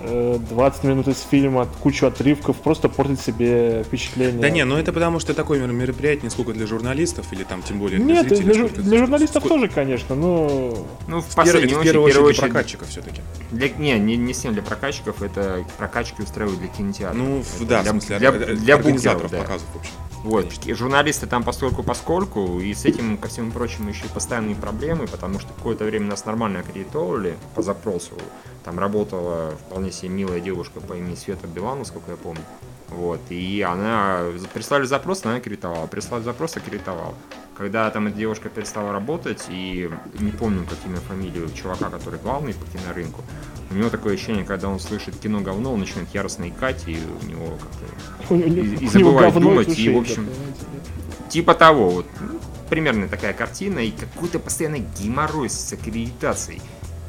20 0.06 0.84
э, 0.84 0.88
минут 0.88 1.08
из 1.08 1.22
фильма, 1.22 1.68
кучу 1.82 2.06
отрывков, 2.06 2.58
просто 2.58 2.89
портить 2.89 3.22
себе 3.22 3.84
впечатление. 3.84 4.41
Да 4.41 4.50
не, 4.50 4.65
ну 4.65 4.78
это 4.78 4.94
потому 4.94 5.20
что 5.20 5.34
такое 5.34 5.65
мероприятие 5.65 6.24
не 6.24 6.30
сколько 6.30 6.54
для 6.54 6.68
журналистов 6.68 7.28
или 7.32 7.44
там 7.44 7.62
тем 7.62 7.80
более 7.80 8.00
для 8.00 8.15
Нет, 8.15 8.28
зрителей. 8.28 8.46
Для, 8.46 8.54
жур... 8.54 8.72
для 8.72 8.98
журналистов 9.00 9.44
сколько... 9.44 9.62
тоже, 9.62 9.68
конечно, 9.70 10.15
но... 10.15 10.88
Ну, 11.08 11.22
в, 11.22 11.26
в 11.26 11.36
первую 11.36 11.80
очередь, 11.80 11.98
очередь 11.98 12.36
для 12.36 12.41
прокатчиков 12.41 12.88
все-таки. 12.89 13.22
Для... 13.52 13.70
Не, 13.70 14.00
не, 14.00 14.18
не 14.18 14.34
всем 14.34 14.54
для 14.54 14.62
прокатчиков, 14.62 15.22
это 15.22 15.65
прокачки 15.78 16.22
устраивают 16.22 16.60
для 16.60 16.70
кинотеатра. 16.70 17.18
Ну, 17.18 17.39
это 17.39 17.65
да, 17.65 17.82
для, 17.82 17.91
в 17.91 17.94
смысле, 17.94 18.20
для, 18.20 18.32
для, 18.32 18.56
для 18.56 18.76
организаторов 18.76 19.32
да. 19.32 19.38
показов, 19.39 19.68
в 19.74 19.80
общем. 19.80 19.91
Вот, 20.26 20.66
и 20.66 20.74
журналисты 20.74 21.28
там 21.28 21.44
постольку 21.44 21.84
поскольку, 21.84 22.60
и 22.60 22.74
с 22.74 22.84
этим, 22.84 23.16
ко 23.16 23.28
всему 23.28 23.52
прочему, 23.52 23.90
еще 23.90 24.08
постоянные 24.08 24.56
проблемы, 24.56 25.06
потому 25.06 25.40
что 25.40 25.54
какое-то 25.54 25.86
время 25.86 26.08
нас 26.08 26.26
нормально 26.26 26.62
аккредитовали 26.62 27.38
по 27.54 27.62
запросу. 27.62 28.18
Там 28.64 28.80
работала 28.80 29.52
вполне 29.52 29.92
себе 29.92 30.10
милая 30.10 30.40
девушка 30.40 30.80
по 30.80 30.94
имени 30.94 31.14
Света 31.14 31.46
Билану, 31.46 31.86
сколько 31.86 32.10
я 32.10 32.18
помню. 32.18 32.42
Вот, 32.90 33.20
и 33.30 33.62
она 33.62 34.24
прислали 34.52 34.86
запрос, 34.86 35.24
она 35.26 35.36
аккредитовала, 35.36 35.86
прислали 35.86 36.24
запрос, 36.24 36.58
аккредитовала. 36.58 37.14
Когда 37.56 37.89
там 37.89 38.08
эта 38.08 38.18
девушка 38.18 38.50
перестала 38.50 38.91
работать, 38.91 39.46
и 39.50 39.89
не 40.20 40.32
помню, 40.32 40.65
как 40.65 40.78
имя 40.86 40.98
фамилию 40.98 41.50
чувака, 41.54 41.89
который 41.89 42.20
главный 42.20 42.54
по 42.54 42.65
кинорынку, 42.65 43.24
у 43.72 43.76
него 43.76 43.89
такое 43.89 44.15
ощущение, 44.15 44.44
когда 44.44 44.68
он 44.68 44.80
слышит 44.80 45.15
кино 45.18 45.39
говно, 45.39 45.74
он 45.74 45.80
начинает 45.80 46.13
яростно 46.13 46.50
икать, 46.50 46.84
и 46.88 46.98
у 47.22 47.26
него 47.26 47.58
как-то... 47.58 48.36
И, 48.36 48.86
и 48.86 48.88
забывает 48.88 49.34
думать, 49.36 49.80
и, 49.80 49.89
в 49.89 49.98
общем... 49.98 50.28
Типа 51.30 51.56
того, 51.56 51.89
вот, 51.89 52.06
ну, 52.20 52.39
примерно 52.70 53.08
такая 53.08 53.34
картина, 53.34 53.80
и 53.80 53.91
какой-то 53.91 54.39
постоянный 54.39 54.86
геморрой 55.00 55.50
с 55.50 55.74
аккредитацией. 55.74 56.62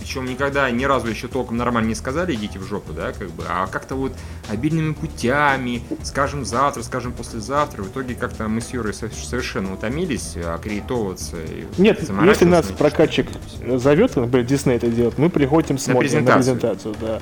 Причем 0.06 0.26
никогда 0.26 0.70
ни 0.70 0.84
разу 0.84 1.08
еще 1.08 1.26
толком 1.26 1.56
нормально 1.56 1.88
не 1.88 1.96
сказали, 1.96 2.32
идите 2.32 2.60
в 2.60 2.62
жопу, 2.62 2.92
да, 2.92 3.10
как 3.10 3.28
бы, 3.30 3.42
а 3.48 3.66
как-то 3.66 3.96
вот 3.96 4.12
обильными 4.48 4.92
путями, 4.92 5.82
скажем 6.04 6.44
завтра, 6.44 6.82
скажем 6.84 7.12
послезавтра, 7.12 7.82
в 7.82 7.88
итоге 7.88 8.14
как-то 8.14 8.46
мы 8.46 8.60
с 8.60 8.72
Юрой 8.72 8.94
совершенно 8.94 9.74
утомились 9.74 10.36
аккредитовываться. 10.36 11.38
Нет, 11.76 12.08
если 12.24 12.44
нас 12.44 12.66
прокатчик 12.66 13.26
зовет, 13.66 14.14
например, 14.14 14.46
Дисней 14.46 14.76
это 14.76 14.86
делает, 14.86 15.18
мы 15.18 15.28
приходим, 15.28 15.76
смотрим 15.76 15.96
на 15.96 16.00
презентацию, 16.00 16.54
на 16.54 16.60
презентацию 16.60 16.96
да. 17.00 17.20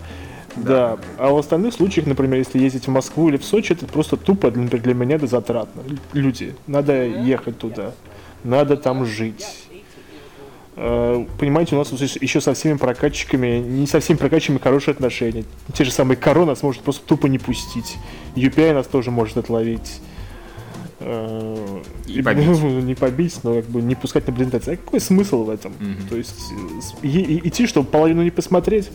Да. 0.57 0.97
да. 0.97 0.99
А 1.17 1.31
в 1.31 1.39
остальных 1.39 1.73
случаях, 1.73 2.07
например, 2.07 2.37
если 2.37 2.59
ездить 2.59 2.87
в 2.87 2.91
Москву 2.91 3.31
или 3.31 3.39
в 3.39 3.47
Сочи, 3.47 3.73
это 3.73 3.87
просто 3.87 4.19
тупо, 4.19 4.49
например, 4.49 4.83
для 4.83 4.93
меня 4.93 5.17
это 5.17 5.27
затратно. 5.27 5.83
Люди, 6.13 6.55
надо 6.67 7.03
ехать 7.03 7.57
туда, 7.57 7.93
надо 8.45 8.77
там 8.77 9.07
жить 9.07 9.64
понимаете, 10.75 11.77
у 11.77 11.79
нас 11.79 11.91
еще 11.93 12.41
со 12.41 12.55
всеми 12.55 12.77
прокатчиками, 12.77 13.59
не 13.59 13.87
со 13.87 14.01
всеми 14.01 14.17
прокатчиками 14.17 14.59
хорошие 14.59 14.93
отношения. 14.93 15.45
Те 15.73 15.85
же 15.85 15.93
самые 15.93 16.17
Корона 16.17 16.47
нас 16.47 16.63
может 16.63 16.83
просто 16.83 17.07
тупо 17.07 17.27
не 17.27 17.39
пустить. 17.39 17.97
UPI 18.35 18.75
нас 18.75 18.87
тоже 18.87 19.11
может 19.11 19.37
отловить. 19.37 20.01
Э, 21.01 21.83
и 22.07 22.23
побить. 22.23 22.47
Ну, 22.47 22.81
не 22.81 22.95
побить, 22.95 23.39
но 23.43 23.55
как 23.55 23.67
бы 23.67 23.83
не 23.83 23.95
пускать 23.95 24.27
на 24.27 24.33
презентацию. 24.33 24.75
А 24.75 24.77
какой 24.77 25.01
смысл 25.01 25.45
в 25.45 25.51
этом? 25.51 25.73
Mm-hmm. 25.73 26.09
То 26.09 26.17
есть 26.17 26.53
и, 27.03 27.41
идти, 27.45 27.67
чтобы 27.67 27.89
половину 27.89 28.23
не 28.23 28.31
посмотреть? 28.31 28.91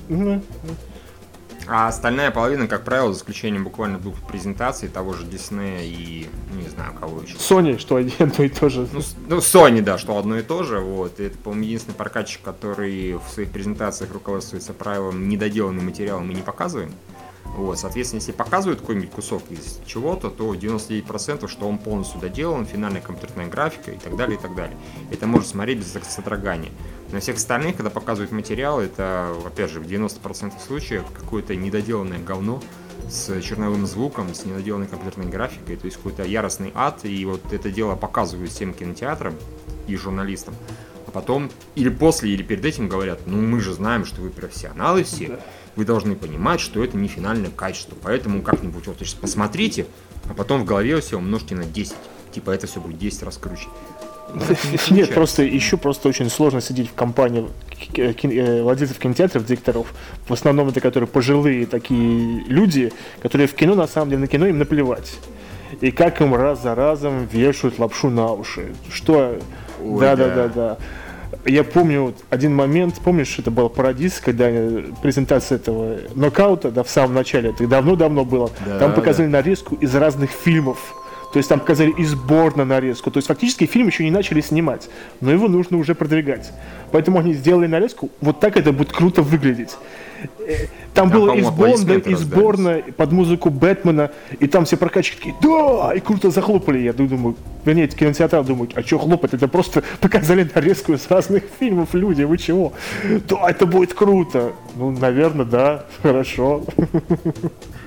А 1.72 1.88
остальная 1.88 2.32
половина, 2.32 2.68
как 2.68 2.84
правило, 2.84 3.14
за 3.14 3.20
исключением 3.20 3.64
буквально 3.64 4.00
двух 4.00 4.16
презентаций, 4.28 4.90
того 4.90 5.14
же 5.14 5.26
Диснея 5.26 5.82
и, 5.84 6.28
не 6.52 6.68
знаю, 6.68 6.94
кого 7.00 7.22
еще. 7.22 7.36
Sony, 7.36 7.78
что 7.78 7.98
одно 7.98 8.44
и 8.44 8.50
то 8.50 8.70
же. 8.70 8.88
Ну, 8.92 9.02
ну, 9.28 9.38
Sony, 9.38 9.82
да, 9.82 10.00
что 10.00 10.18
одно 10.18 10.38
и 10.38 10.42
то 10.42 10.64
же. 10.64 10.80
Вот. 10.80 11.20
И 11.20 11.26
это, 11.26 11.38
по-моему, 11.38 11.66
единственный 11.66 11.94
прокатчик, 11.94 12.42
который 12.42 13.14
в 13.14 13.30
своих 13.30 13.52
презентациях 13.52 14.12
руководствуется 14.14 14.74
правилом 14.74 15.30
недоделанный 15.30 15.84
материал 15.84 16.22
мы 16.22 16.34
не 16.34 16.42
показываем. 16.42 16.92
Вот, 17.56 17.78
соответственно, 17.78 18.20
если 18.20 18.32
показывают 18.32 18.80
какой-нибудь 18.80 19.12
кусок 19.12 19.44
из 19.50 19.80
чего-то, 19.86 20.30
то 20.30 20.54
99% 20.54 21.48
что 21.48 21.68
он 21.68 21.78
полностью 21.78 22.20
доделан, 22.22 22.66
финальная 22.66 23.02
компьютерная 23.02 23.48
графика 23.48 23.92
и 23.92 23.98
так 23.98 24.16
далее, 24.16 24.38
и 24.38 24.42
так 24.42 24.56
далее. 24.56 24.78
Это 25.12 25.28
можно 25.28 25.48
смотреть 25.48 25.80
без 25.80 25.92
содрогания. 26.10 26.72
На 27.12 27.20
всех 27.20 27.38
остальных, 27.38 27.78
когда 27.78 27.90
показывают 27.90 28.32
материал, 28.32 28.80
это, 28.80 29.36
опять 29.46 29.72
же, 29.72 29.80
в 29.80 29.88
90% 29.88 30.54
случаев 30.66 31.04
какое-то 31.14 31.56
недоделанное 31.56 32.20
говно 32.20 32.62
с 33.08 33.42
черновым 33.42 33.88
звуком, 33.88 34.34
с 34.34 34.46
недоделанной 34.46 34.88
компьютерной 34.88 35.30
графикой, 35.30 35.76
то 35.76 35.86
есть 35.86 35.98
какой-то 35.98 36.24
яростный 36.24 36.72
ад, 36.76 37.04
и 37.04 37.26
вот 37.26 37.42
это 37.52 37.72
дело 37.72 37.96
показывают 37.96 38.52
всем 38.52 38.74
кинотеатрам 38.74 39.34
и 39.88 39.96
журналистам, 39.96 40.54
а 41.08 41.12
потом 41.12 41.50
или 41.76 41.90
после, 41.90 42.32
или 42.32 42.44
перед 42.44 42.64
этим 42.66 42.88
говорят, 42.88 43.22
ну 43.26 43.38
мы 43.38 43.60
же 43.60 43.74
знаем, 43.74 44.06
что 44.06 44.22
вы 44.22 44.30
профессионалы 44.30 45.04
все, 45.04 45.40
вы 45.80 45.86
должны 45.86 46.16
понимать, 46.18 46.60
что 46.60 46.84
это 46.84 46.98
не 46.98 47.08
финальное 47.08 47.52
качество, 47.52 47.96
поэтому 48.02 48.42
как-нибудь 48.42 48.86
вот 48.86 48.98
сейчас 49.00 49.14
посмотрите, 49.14 49.86
а 50.30 50.34
потом 50.34 50.64
в 50.64 50.66
голове 50.66 51.00
все 51.00 51.18
умножьте 51.18 51.56
на 51.56 51.64
10, 51.64 51.96
типа 52.34 52.52
это 52.52 52.68
все 52.68 52.82
будет 52.82 52.98
10 52.98 53.24
раз 53.24 53.38
круче. 53.38 53.70
Нет, 54.90 55.14
просто 55.14 55.44
еще 55.44 55.78
просто 55.78 56.10
очень 56.10 56.30
сложно 56.30 56.60
сидеть 56.60 56.90
в 56.90 56.94
компании 56.94 57.48
э, 57.96 58.62
владельцев 58.62 59.00
кинотеатров, 59.00 59.46
директоров. 59.46 59.94
В 60.28 60.34
основном 60.34 60.68
это 60.68 60.82
которые 60.82 61.08
пожилые 61.08 61.66
такие 61.66 62.44
люди, 62.44 62.92
которые 63.22 63.48
в 63.48 63.54
кино, 63.54 63.74
на 63.74 63.88
самом 63.88 64.10
деле, 64.10 64.22
на 64.24 64.28
кино 64.28 64.48
им 64.48 64.58
наплевать. 64.60 65.18
И 65.80 65.92
как 65.92 66.20
им 66.20 66.36
раз 66.36 66.62
за 66.62 66.76
разом 66.76 67.26
вешают 67.26 67.80
лапшу 67.80 68.10
на 68.10 68.34
уши. 68.34 68.76
Что... 68.92 69.40
да, 69.80 70.18
да, 70.18 70.36
да, 70.36 70.48
да. 70.50 70.78
Я 71.50 71.64
помню 71.64 72.14
один 72.30 72.56
момент, 72.56 72.96
помнишь, 73.04 73.40
это 73.40 73.50
был 73.50 73.70
Парадис, 73.70 74.20
когда 74.20 74.50
презентация 75.02 75.58
этого 75.58 75.98
нокаута, 76.14 76.70
да, 76.72 76.84
в 76.84 76.90
самом 76.90 77.16
начале, 77.16 77.50
это 77.50 77.66
давно-давно 77.68 78.24
было. 78.24 78.52
Да, 78.66 78.80
Там 78.80 78.94
показали 78.94 79.28
да. 79.28 79.40
нарезку 79.40 79.76
из 79.76 79.94
разных 79.96 80.30
фильмов 80.30 80.78
То 81.32 81.38
есть 81.38 81.48
там 81.50 81.60
показали 81.60 81.92
и 81.92 82.04
сборно 82.06 82.66
нарезку. 82.66 83.12
То 83.12 83.18
есть 83.18 83.28
фактически 83.28 83.66
фильм 83.66 83.88
еще 83.88 84.04
не 84.04 84.12
начали 84.12 84.42
снимать, 84.42 84.90
но 85.22 85.32
его 85.32 85.48
нужно 85.48 85.78
уже 85.78 85.94
продвигать. 85.94 86.52
Поэтому 86.92 87.20
они 87.20 87.34
сделали 87.34 87.68
нарезку, 87.68 88.10
вот 88.20 88.40
так 88.40 88.58
это 88.58 88.72
будет 88.72 88.92
круто 88.92 89.22
выглядеть. 89.22 89.78
Э, 90.40 90.66
Там, 90.96 91.10
Там, 91.10 91.20
было 91.20 91.28
по-моему, 91.28 91.48
из 91.48 91.52
Бонда, 91.52 91.72
аплодисменты 91.74 92.12
из 92.12 92.24
Борна, 92.24 92.82
под 92.98 93.12
музыку 93.12 93.50
Бэтмена, 93.52 94.12
и 94.40 94.48
там 94.48 94.66
все 94.66 94.76
прокачки 94.76 95.18
такие, 95.18 95.36
да, 95.42 95.94
и 95.94 96.00
круто 96.00 96.32
захлопали. 96.32 96.80
Я 96.80 96.94
думаю, 96.94 97.36
вернее, 97.64 97.88
кинотеатр 97.88 98.44
думают, 98.44 98.76
а 98.76 98.82
что 98.82 98.98
хлопать, 98.98 99.34
это 99.36 99.48
просто 99.48 99.84
показали 100.02 100.50
нарезку 100.56 100.94
из 100.94 101.10
разных 101.10 101.44
фильмов 101.60 101.94
люди, 101.94 102.24
вы 102.24 102.40
чего? 102.40 102.74
Да, 103.30 103.50
это 103.50 103.68
будет 103.68 103.94
круто. 103.94 104.54
Ну, 104.76 104.92
наверное, 104.92 105.46
да, 105.46 105.86
хорошо. 106.02 106.64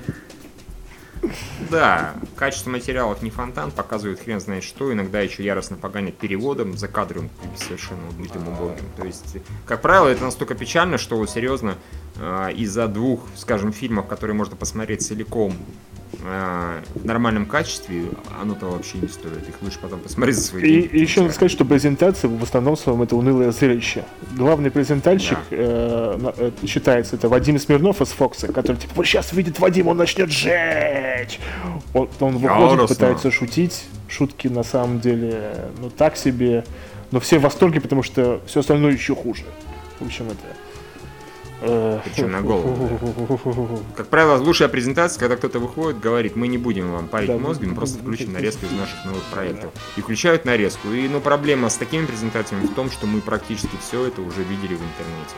Да, 1.69 2.13
качество 2.35 2.69
материалов 2.69 3.21
не 3.21 3.29
фонтан, 3.29 3.71
показывает 3.71 4.19
хрен 4.19 4.39
знает 4.39 4.63
что, 4.63 4.91
иногда 4.91 5.21
еще 5.21 5.43
яростно 5.43 5.77
поганят 5.77 6.17
переводом, 6.17 6.77
за 6.77 6.87
кадром 6.87 7.29
совершенно 7.57 8.07
убитым 8.09 8.47
убогим. 8.47 8.85
То 8.97 9.05
есть, 9.05 9.37
как 9.65 9.81
правило, 9.81 10.07
это 10.07 10.23
настолько 10.23 10.55
печально, 10.55 10.97
что 10.97 11.17
вот 11.17 11.29
серьезно, 11.29 11.75
э, 12.17 12.53
из-за 12.55 12.87
двух, 12.87 13.21
скажем, 13.35 13.73
фильмов, 13.73 14.07
которые 14.07 14.35
можно 14.35 14.55
посмотреть 14.55 15.01
целиком 15.01 15.55
в 16.21 17.05
нормальном 17.05 17.45
качестве, 17.45 18.03
оно 18.41 18.55
того 18.55 18.73
вообще 18.73 18.97
не 18.99 19.07
стоит. 19.07 19.47
Их 19.49 19.55
лучше 19.61 19.79
потом 19.81 19.99
посмотреть 19.99 20.35
за 20.35 20.41
свои 20.43 20.63
И, 20.63 20.67
деньги. 20.81 20.85
и 20.95 20.99
еще 21.01 21.21
надо 21.21 21.33
сказать, 21.33 21.51
что 21.51 21.65
презентация 21.65 22.29
в 22.29 22.41
основном 22.43 22.77
своем 22.77 23.01
это 23.01 23.15
унылое 23.15 23.51
зрелище. 23.51 24.05
Главный 24.37 24.71
презентальщик 24.71 25.37
Да. 25.49 25.55
э, 25.57 26.31
э, 26.37 26.51
считается 26.67 27.15
это 27.15 27.29
Вадим 27.29 27.59
Смирнов 27.59 28.01
из 28.01 28.09
Фокса, 28.09 28.51
который 28.51 28.77
типа 28.77 28.93
вот 28.95 29.05
сейчас 29.05 29.33
выйдет 29.33 29.59
Вадим, 29.59 29.87
он 29.87 29.97
начнет 29.97 30.29
жечь. 30.31 31.39
Он, 31.93 32.09
он 32.19 32.37
выходит, 32.37 32.71
Яростно. 32.71 32.87
пытается 32.95 33.31
шутить, 33.31 33.85
шутки 34.07 34.47
на 34.47 34.63
самом 34.63 34.99
деле, 34.99 35.55
ну 35.81 35.89
так 35.89 36.15
себе, 36.17 36.63
но 37.11 37.19
все 37.19 37.39
в 37.39 37.41
восторге, 37.41 37.81
потому 37.81 38.03
что 38.03 38.41
все 38.45 38.59
остальное 38.61 38.91
еще 38.93 39.15
хуже. 39.15 39.43
В 39.99 40.05
общем, 40.05 40.25
это. 40.27 40.37
Причем 41.63 42.31
на 42.31 42.41
голову, 42.41 43.79
Как 43.95 44.07
правило, 44.07 44.37
лучшая 44.37 44.67
презентация, 44.67 45.19
когда 45.19 45.37
кто-то 45.37 45.59
выходит, 45.59 45.99
говорит, 45.99 46.35
мы 46.35 46.47
не 46.47 46.57
будем 46.57 46.91
вам 46.91 47.07
парить 47.07 47.29
Да, 47.29 47.37
мозги, 47.37 47.65
мы 47.65 47.75
просто 47.75 47.99
включим 47.99 48.33
нарезку 48.33 48.65
из 48.65 48.71
наших 48.71 49.05
новых 49.05 49.23
проектов. 49.23 49.71
И 49.95 50.01
включают 50.01 50.45
нарезку. 50.45 50.89
И 50.89 51.07
ну, 51.07 51.21
проблема 51.21 51.69
с 51.69 51.77
такими 51.77 52.05
презентациями 52.05 52.65
в 52.65 52.73
том, 52.73 52.91
что 52.91 53.07
мы 53.07 53.21
практически 53.21 53.77
все 53.81 54.05
это 54.07 54.21
уже 54.21 54.43
видели 54.43 54.75
в 54.75 54.81
интернете. 54.81 55.35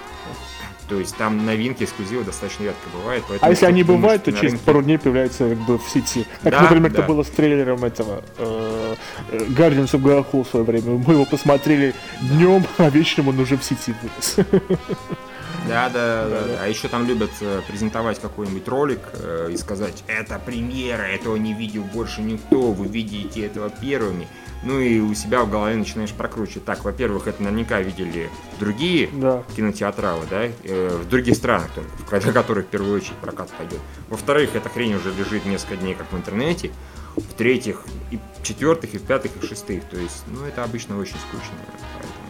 То 0.87 0.99
есть 0.99 1.15
там 1.15 1.45
новинки, 1.45 1.83
эксклюзивы 1.83 2.23
достаточно 2.23 2.63
редко 2.65 2.79
поэтому 3.03 3.39
А 3.41 3.49
если 3.49 3.65
они 3.65 3.83
бывают, 3.83 4.23
то 4.23 4.31
через 4.31 4.59
пару 4.59 4.83
дней 4.83 4.99
появляются 4.99 5.49
как 5.49 5.57
бы 5.57 5.79
в 5.79 5.89
сети. 5.89 6.25
Как, 6.43 6.53
Да, 6.53 6.61
например, 6.61 6.91
да. 6.91 6.99
это 6.99 7.07
было 7.07 7.23
с 7.23 7.29
трейлером 7.29 7.83
этого 7.83 8.23
э, 8.37 8.95
Guardians 9.31 9.93
of 9.93 10.01
Galaxy 10.01 10.43
в 10.43 10.47
свое 10.47 10.63
время. 10.63 11.03
Мы 11.05 11.13
его 11.13 11.25
посмотрели 11.25 11.95
днем, 12.21 12.63
а 12.77 12.89
вечером 12.89 13.29
он 13.29 13.39
уже 13.39 13.57
в 13.57 13.63
сети 13.63 13.95
вылез. 14.01 14.47
Да, 15.67 15.89
да, 15.89 16.27
да, 16.29 16.41
да. 16.47 16.57
А 16.63 16.67
еще 16.67 16.87
там 16.87 17.05
любят 17.07 17.31
э, 17.41 17.61
презентовать 17.67 18.19
какой-нибудь 18.21 18.67
ролик 18.67 18.99
э, 19.13 19.49
и 19.51 19.57
сказать, 19.57 20.03
это 20.07 20.39
премьера, 20.39 21.03
этого 21.03 21.35
не 21.37 21.53
видел 21.53 21.83
больше 21.83 22.21
никто, 22.21 22.71
вы 22.71 22.87
видите 22.87 23.45
этого 23.45 23.69
первыми. 23.69 24.27
Ну 24.63 24.79
и 24.79 24.99
у 24.99 25.13
себя 25.13 25.41
в 25.43 25.49
голове 25.51 25.75
начинаешь 25.75 26.11
прокручивать. 26.11 26.65
Так, 26.65 26.83
во-первых, 26.85 27.27
это 27.27 27.43
наверняка 27.43 27.81
видели 27.81 28.29
другие 28.59 29.09
Да. 29.13 29.43
кинотеатралы, 29.55 30.25
да, 30.29 30.45
э, 30.45 30.99
в 31.03 31.07
других 31.07 31.35
странах 31.35 31.69
только, 31.75 31.89
в- 32.29 32.33
которых 32.33 32.65
в 32.65 32.69
первую 32.69 32.95
очередь 32.95 33.17
прокат 33.17 33.51
пойдет. 33.51 33.79
Во-вторых, 34.09 34.55
эта 34.55 34.69
хрень 34.69 34.95
уже 34.95 35.11
лежит 35.13 35.45
несколько 35.45 35.75
дней 35.77 35.93
как 35.93 36.11
в 36.11 36.15
интернете. 36.17 36.71
В-третьих, 37.15 37.83
и 38.11 38.19
в-четвертых, 38.41 38.93
и 38.93 38.97
в-пятых, 38.97 39.31
и 39.35 39.39
в-шестых. 39.39 39.83
То 39.85 39.97
есть, 39.97 40.23
ну, 40.27 40.43
это 40.45 40.63
обычно 40.63 40.97
очень 40.97 41.15
скучно. 41.29 41.55
Поэтому, 41.93 42.24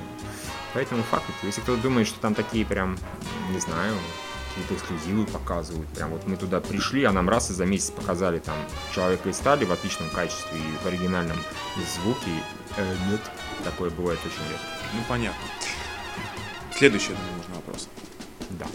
поэтому 0.75 1.01
факт, 1.03 1.23
если 1.41 1.61
кто-то 1.61 1.81
думает, 1.81 2.05
что 2.05 2.19
там 2.19 2.35
такие 2.35 2.65
прям, 2.65 2.97
не 3.49 3.59
знаю, 3.59 3.95
какие-то 4.49 4.75
эксклюзивы 4.75 5.25
показывают. 5.25 5.87
Прям 5.89 6.11
вот 6.11 6.27
мы 6.27 6.35
туда 6.35 6.61
пришли, 6.61 7.03
а 7.05 7.11
нам 7.11 7.27
раз 7.27 7.49
и 7.49 7.53
за 7.53 7.65
месяц 7.65 7.91
показали 7.91 8.39
там 8.39 8.55
Человека 8.93 9.29
из 9.29 9.37
стали 9.37 9.65
в 9.65 9.71
отличном 9.71 10.09
качестве 10.09 10.59
и 10.59 10.83
в 10.83 10.85
оригинальном 10.85 11.37
звуке. 11.95 12.31
Э, 12.77 12.95
нет, 13.09 13.21
такое 13.63 13.89
бывает 13.89 14.19
очень 14.19 14.49
редко. 14.49 14.65
Ну, 14.93 14.99
понятно. 15.09 15.41
Следующий, 16.73 17.11
я 17.11 17.17
думаю, 17.17 17.37
нужный 17.37 17.55
вопрос. 17.55 17.89
Да. 18.51 18.65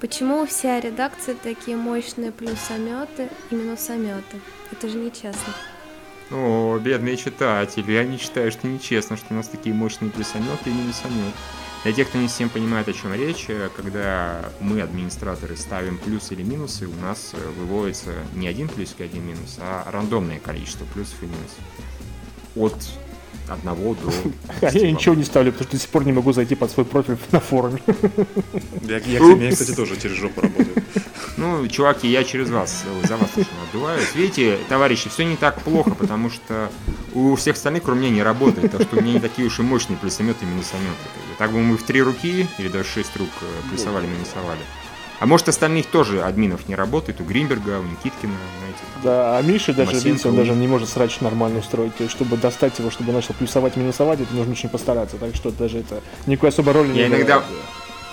Почему 0.00 0.42
у 0.42 0.46
всей 0.46 0.80
редакции 0.80 1.34
такие 1.34 1.76
мощные 1.76 2.32
плюсометы 2.32 3.28
и 3.50 3.54
минусометы? 3.54 4.40
Это 4.72 4.88
же 4.88 4.96
нечестно. 4.96 5.54
О, 6.30 6.78
бедные 6.78 7.16
читатели, 7.16 7.90
я 7.90 8.04
не 8.04 8.16
считаю, 8.16 8.52
что 8.52 8.68
нечестно, 8.68 9.16
что 9.16 9.26
у 9.30 9.34
нас 9.34 9.48
такие 9.48 9.74
мощные 9.74 10.12
плюсометы 10.12 10.70
и 10.70 10.72
минусометы. 10.72 11.36
Для 11.82 11.92
тех, 11.92 12.08
кто 12.08 12.18
не 12.18 12.28
всем 12.28 12.50
понимает, 12.50 12.88
о 12.88 12.92
чем 12.92 13.12
речь, 13.14 13.46
э, 13.48 13.68
когда 13.74 14.50
мы, 14.60 14.80
администраторы, 14.80 15.56
ставим 15.56 15.98
плюсы 15.98 16.34
или 16.34 16.42
минусы, 16.42 16.86
у 16.86 16.94
нас 17.02 17.32
э, 17.32 17.50
выводится 17.58 18.12
не 18.34 18.46
один 18.46 18.68
плюсик 18.68 19.00
и 19.00 19.04
один 19.04 19.26
минус, 19.26 19.56
а 19.58 19.90
рандомное 19.90 20.38
количество 20.38 20.84
плюсов 20.84 21.20
и 21.22 21.26
минусов. 21.26 21.58
От 22.54 22.76
одного 23.48 23.94
до... 23.94 24.12
А 24.60 24.66
я 24.66 24.70
10, 24.70 24.94
ничего 24.94 25.14
не 25.14 25.24
ставлю, 25.24 25.52
потому 25.52 25.68
что 25.68 25.76
до 25.76 25.82
сих 25.82 25.90
пор 25.90 26.06
не 26.06 26.12
могу 26.12 26.32
зайти 26.32 26.54
под 26.54 26.70
свой 26.70 26.86
профиль 26.86 27.16
на 27.32 27.40
форуме. 27.40 27.80
Я, 28.82 28.98
я, 28.98 29.20
кстати, 29.20 29.42
я, 29.42 29.50
кстати, 29.50 29.72
тоже 29.72 29.96
через 30.00 30.16
жопу 30.16 30.40
работаю. 30.40 30.82
Ну, 31.36 31.66
чуваки, 31.68 32.08
я 32.08 32.24
через 32.24 32.50
вас, 32.50 32.84
э, 32.86 33.06
за 33.06 33.16
вас 33.16 33.30
очень 33.36 33.48
отдуваюсь. 33.68 34.14
Видите, 34.14 34.58
товарищи, 34.68 35.08
все 35.08 35.24
не 35.24 35.36
так 35.36 35.60
плохо, 35.62 35.94
потому 35.94 36.28
что 36.30 36.70
у 37.14 37.34
всех 37.36 37.56
остальных, 37.56 37.84
кроме 37.84 38.02
меня, 38.02 38.10
не 38.16 38.22
работает, 38.22 38.70
так 38.70 38.82
что 38.82 38.98
у 38.98 39.00
меня 39.00 39.14
не 39.14 39.20
такие 39.20 39.46
уж 39.46 39.58
и 39.58 39.62
мощные 39.62 39.96
плюсометы 39.96 40.44
и 40.44 40.48
минусометы. 40.48 40.90
Так 41.38 41.52
бы 41.52 41.60
мы 41.60 41.76
в 41.76 41.82
три 41.82 42.02
руки 42.02 42.46
или 42.58 42.68
даже 42.68 42.88
шесть 42.88 43.16
рук 43.16 43.30
э, 43.40 43.70
плюсовали, 43.70 44.06
минусовали. 44.06 44.60
А 45.20 45.26
может, 45.26 45.48
остальных 45.50 45.86
тоже 45.86 46.22
админов 46.22 46.66
не 46.66 46.74
работает, 46.74 47.20
у 47.20 47.24
Гринберга, 47.24 47.78
у 47.78 47.82
Никиткина, 47.82 48.32
знаете. 48.58 48.78
там. 48.94 49.02
Да, 49.02 49.36
а 49.38 49.42
Миша 49.42 49.74
даже, 49.74 49.92
Масенко, 49.92 50.08
видите, 50.08 50.28
он 50.30 50.36
даже 50.36 50.52
не 50.52 50.66
может 50.66 50.88
срач 50.88 51.20
нормально 51.20 51.58
устроить. 51.58 51.94
То 51.94 52.04
есть, 52.04 52.14
чтобы 52.16 52.38
достать 52.38 52.78
его, 52.78 52.90
чтобы 52.90 53.12
начал 53.12 53.34
плюсовать, 53.34 53.76
минусовать, 53.76 54.20
это 54.20 54.34
нужно 54.34 54.52
очень 54.52 54.70
постараться. 54.70 55.18
Так 55.18 55.34
что 55.36 55.50
даже 55.50 55.80
это 55.80 56.00
никакой 56.26 56.48
особой 56.48 56.72
роли 56.72 56.88
не 56.88 57.00
Я 57.00 57.06
иногда, 57.08 57.24
играет. 57.24 57.44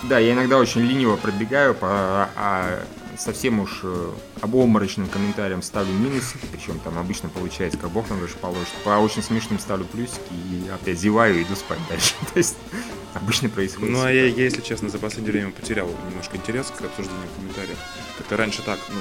да, 0.03 0.19
я 0.19 0.33
иногда 0.33 0.57
очень 0.57 0.81
лениво 0.81 1.15
пробегаю 1.15 1.73
по 1.75 1.87
а, 2.35 2.79
совсем 3.17 3.59
уж 3.59 3.81
э, 3.83 4.11
обморочным 4.41 5.07
комментариям 5.07 5.61
ставлю 5.61 5.91
минусики, 5.93 6.45
причем 6.51 6.79
там 6.79 6.97
обычно 6.97 7.29
получается, 7.29 7.77
как 7.77 7.89
бог 7.91 8.09
нам 8.09 8.21
даже 8.21 8.35
положит. 8.35 8.67
По 8.83 8.91
очень 8.99 9.23
смешным 9.23 9.59
ставлю 9.59 9.85
плюсики 9.85 10.19
и 10.31 10.69
опять 10.69 10.99
зеваю 10.99 11.39
и 11.39 11.43
иду 11.43 11.55
спать 11.55 11.79
дальше. 11.89 12.13
То 12.33 12.37
есть 12.37 12.57
обычно 13.13 13.49
происходит. 13.49 13.89
Ну, 13.93 14.03
а 14.03 14.11
я, 14.11 14.25
если 14.25 14.61
честно, 14.61 14.89
за 14.89 14.99
последнее 14.99 15.31
время 15.33 15.51
потерял 15.51 15.89
немножко 16.09 16.37
интерес 16.37 16.67
к 16.67 16.81
обсуждению 16.81 17.27
в 17.33 17.39
комментариях. 17.39 17.77
Как-то 18.17 18.37
раньше 18.37 18.61
так, 18.61 18.79
ну, 18.93 18.99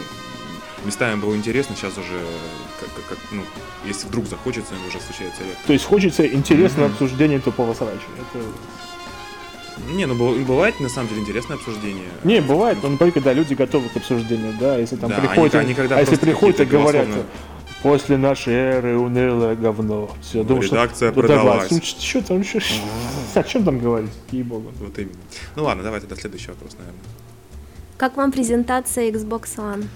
местами 0.86 1.20
было 1.20 1.34
интересно, 1.36 1.74
сейчас 1.76 1.98
уже, 1.98 2.20
как, 2.80 2.88
как- 2.94 3.04
как, 3.08 3.18
ну, 3.32 3.42
если 3.84 4.06
вдруг 4.06 4.26
захочется, 4.26 4.74
уже 4.88 5.00
случается 5.00 5.42
редко. 5.42 5.66
То 5.66 5.72
есть 5.72 5.84
хочется 5.84 6.26
интересное 6.26 6.84
Мгм. 6.86 6.92
обсуждение 6.92 7.40
тупого 7.40 7.74
срача. 7.74 8.06
Это... 8.18 8.44
Не, 9.92 10.06
ну, 10.06 10.14
бывает, 10.44 10.80
на 10.80 10.88
самом 10.88 11.08
деле, 11.08 11.20
интересное 11.22 11.56
обсуждение. 11.56 12.08
Не, 12.24 12.40
бывает, 12.40 12.78
но 12.82 12.96
только 12.96 13.14
когда 13.20 13.32
люди 13.32 13.54
готовы 13.54 13.88
к 13.88 13.96
обсуждению, 13.96 14.54
да, 14.58 14.76
если 14.78 14.96
там 14.96 15.10
Да, 15.10 15.16
приходят, 15.20 15.54
они- 15.54 15.66
они 15.66 15.74
когда 15.74 15.96
а 15.96 16.00
если 16.00 16.16
приходят 16.16 16.60
и 16.60 16.64
говорят, 16.64 17.08
после 17.82 18.16
нашей 18.16 18.54
эры 18.54 18.98
унылое 18.98 19.54
говно, 19.54 20.10
все, 20.22 20.42
думаю, 20.42 20.62
что... 20.62 20.76
Редакция 20.76 21.12
давай, 21.12 21.28
продалась. 21.28 21.70
ну, 21.70 21.80
что 21.82 22.22
там, 22.22 22.42
что, 22.44 22.60
о 23.34 23.42
чем 23.44 23.64
там 23.64 23.78
говорить, 23.78 24.10
ей-богу. 24.32 24.72
Вот 24.80 24.98
именно. 24.98 25.14
Ну 25.54 25.64
ладно, 25.64 25.82
давай 25.82 26.00
тогда 26.00 26.16
следующий 26.16 26.48
вопрос, 26.48 26.72
наверное. 26.78 27.00
Как 27.96 28.16
вам 28.16 28.32
презентация 28.32 29.10
Xbox 29.10 29.56
One? 29.56 29.86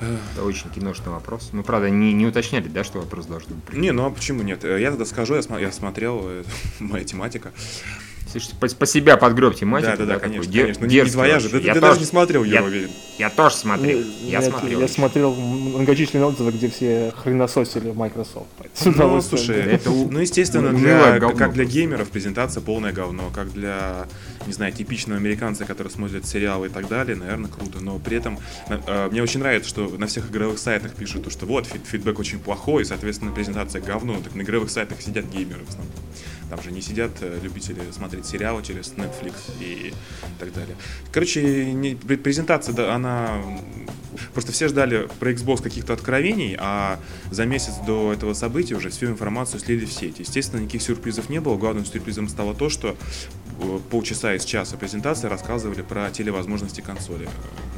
Это 0.00 0.44
очень 0.44 0.68
киношный 0.70 1.12
вопрос. 1.12 1.50
Мы, 1.52 1.62
правда, 1.62 1.88
не, 1.88 2.12
не 2.12 2.26
уточняли, 2.26 2.68
да, 2.68 2.84
что 2.84 2.98
вопрос 2.98 3.26
должен 3.26 3.48
быть. 3.66 3.76
Не, 3.76 3.92
ну 3.92 4.04
а 4.06 4.10
почему 4.10 4.42
нет? 4.42 4.64
Э, 4.64 4.78
Я 4.80 4.90
тогда 4.90 5.04
скажу, 5.06 5.34
я, 5.34 5.40
смо- 5.40 5.60
я 5.60 5.72
смотрел, 5.72 6.20
э, 6.24 6.44
моя 6.80 7.04
тематика. 7.04 7.52
Слушайте, 8.40 8.56
по, 8.58 8.68
по 8.68 8.86
себя 8.86 9.16
подгреб 9.16 9.54
тематику. 9.54 9.92
Да, 9.92 9.96
да, 9.98 10.14
да, 10.14 10.18
конечно, 10.18 10.50
дер- 10.50 10.62
конечно. 10.62 10.84
Не- 10.86 11.00
Не 11.02 11.04
твоя 11.10 11.38
же. 11.38 11.48
Ты, 11.48 11.56
Я 11.58 11.74
ты 11.74 11.80
тоже- 11.80 11.92
даже 11.92 12.00
не 12.00 12.06
смотрел, 12.06 12.44
я, 12.44 12.54
я- 12.54 12.62
уверен. 12.64 12.90
Я 13.18 13.30
тоже 13.30 13.54
смотрел. 13.54 13.98
Нет, 13.98 14.06
я 14.22 14.42
смотрел. 14.42 14.80
я 14.80 14.88
смотрел 14.88 15.34
многочисленные 15.34 16.26
отзывы, 16.26 16.50
где 16.50 16.68
все 16.68 17.12
хренососили 17.22 17.92
Microsoft. 17.92 18.46
Ну, 18.84 19.20
слушай, 19.22 19.56
Это 19.60 19.90
ну, 19.90 20.18
естественно, 20.18 20.72
для, 20.72 21.18
говно 21.18 21.36
как 21.36 21.52
для 21.52 21.62
просто. 21.64 21.78
геймеров 21.78 22.08
презентация 22.10 22.60
полное 22.60 22.92
говно, 22.92 23.30
как 23.32 23.52
для, 23.52 24.06
не 24.46 24.52
знаю, 24.52 24.72
типичного 24.72 25.18
американца, 25.20 25.64
который 25.64 25.88
смотрит 25.90 26.26
сериалы 26.26 26.66
и 26.66 26.70
так 26.70 26.88
далее, 26.88 27.16
наверное, 27.16 27.48
круто. 27.50 27.78
Но 27.80 27.98
при 27.98 28.16
этом 28.16 28.38
э, 28.68 29.08
мне 29.10 29.22
очень 29.22 29.40
нравится, 29.40 29.68
что 29.68 29.86
на 29.96 30.06
всех 30.08 30.28
игровых 30.30 30.58
сайтах 30.58 30.94
пишут, 30.94 31.24
то, 31.24 31.30
что 31.30 31.46
вот, 31.46 31.66
фид- 31.66 31.86
фидбэк 31.86 32.18
очень 32.18 32.40
плохой, 32.40 32.82
и, 32.82 32.84
соответственно, 32.84 33.30
презентация 33.30 33.80
говно. 33.80 34.16
Так 34.24 34.34
на 34.34 34.42
игровых 34.42 34.70
сайтах 34.70 35.00
сидят 35.00 35.26
геймеры 35.26 35.60
в 35.64 35.68
основном. 35.68 35.92
Там 36.54 36.62
же 36.62 36.70
не 36.70 36.82
сидят 36.82 37.10
э, 37.20 37.40
любители 37.42 37.80
смотреть 37.90 38.26
сериалы 38.26 38.62
через 38.62 38.92
Netflix 38.92 39.34
и 39.58 39.92
так 40.38 40.52
далее. 40.52 40.76
Короче, 41.10 41.72
не- 41.72 41.94
пре- 41.94 42.16
презентация, 42.16 42.72
да, 42.72 42.94
она 42.94 43.42
Просто 44.32 44.52
все 44.52 44.68
ждали 44.68 45.08
про 45.18 45.32
Xbox 45.32 45.60
каких-то 45.60 45.92
откровений, 45.92 46.56
а 46.58 47.00
за 47.32 47.46
месяц 47.46 47.72
до 47.84 48.12
этого 48.12 48.32
события 48.34 48.76
уже 48.76 48.90
всю 48.90 49.06
информацию 49.06 49.58
слили 49.58 49.84
в 49.84 49.92
сеть. 49.92 50.20
Естественно, 50.20 50.60
никаких 50.60 50.82
сюрпризов 50.82 51.28
не 51.28 51.40
было. 51.40 51.56
Главным 51.56 51.84
сюрпризом 51.84 52.28
стало 52.28 52.54
то, 52.54 52.68
что 52.68 52.96
э, 53.60 53.78
полчаса 53.90 54.34
из 54.34 54.44
часа 54.44 54.76
презентации 54.76 55.26
рассказывали 55.26 55.82
про 55.82 56.10
телевозможности 56.10 56.80
консоли. 56.80 57.28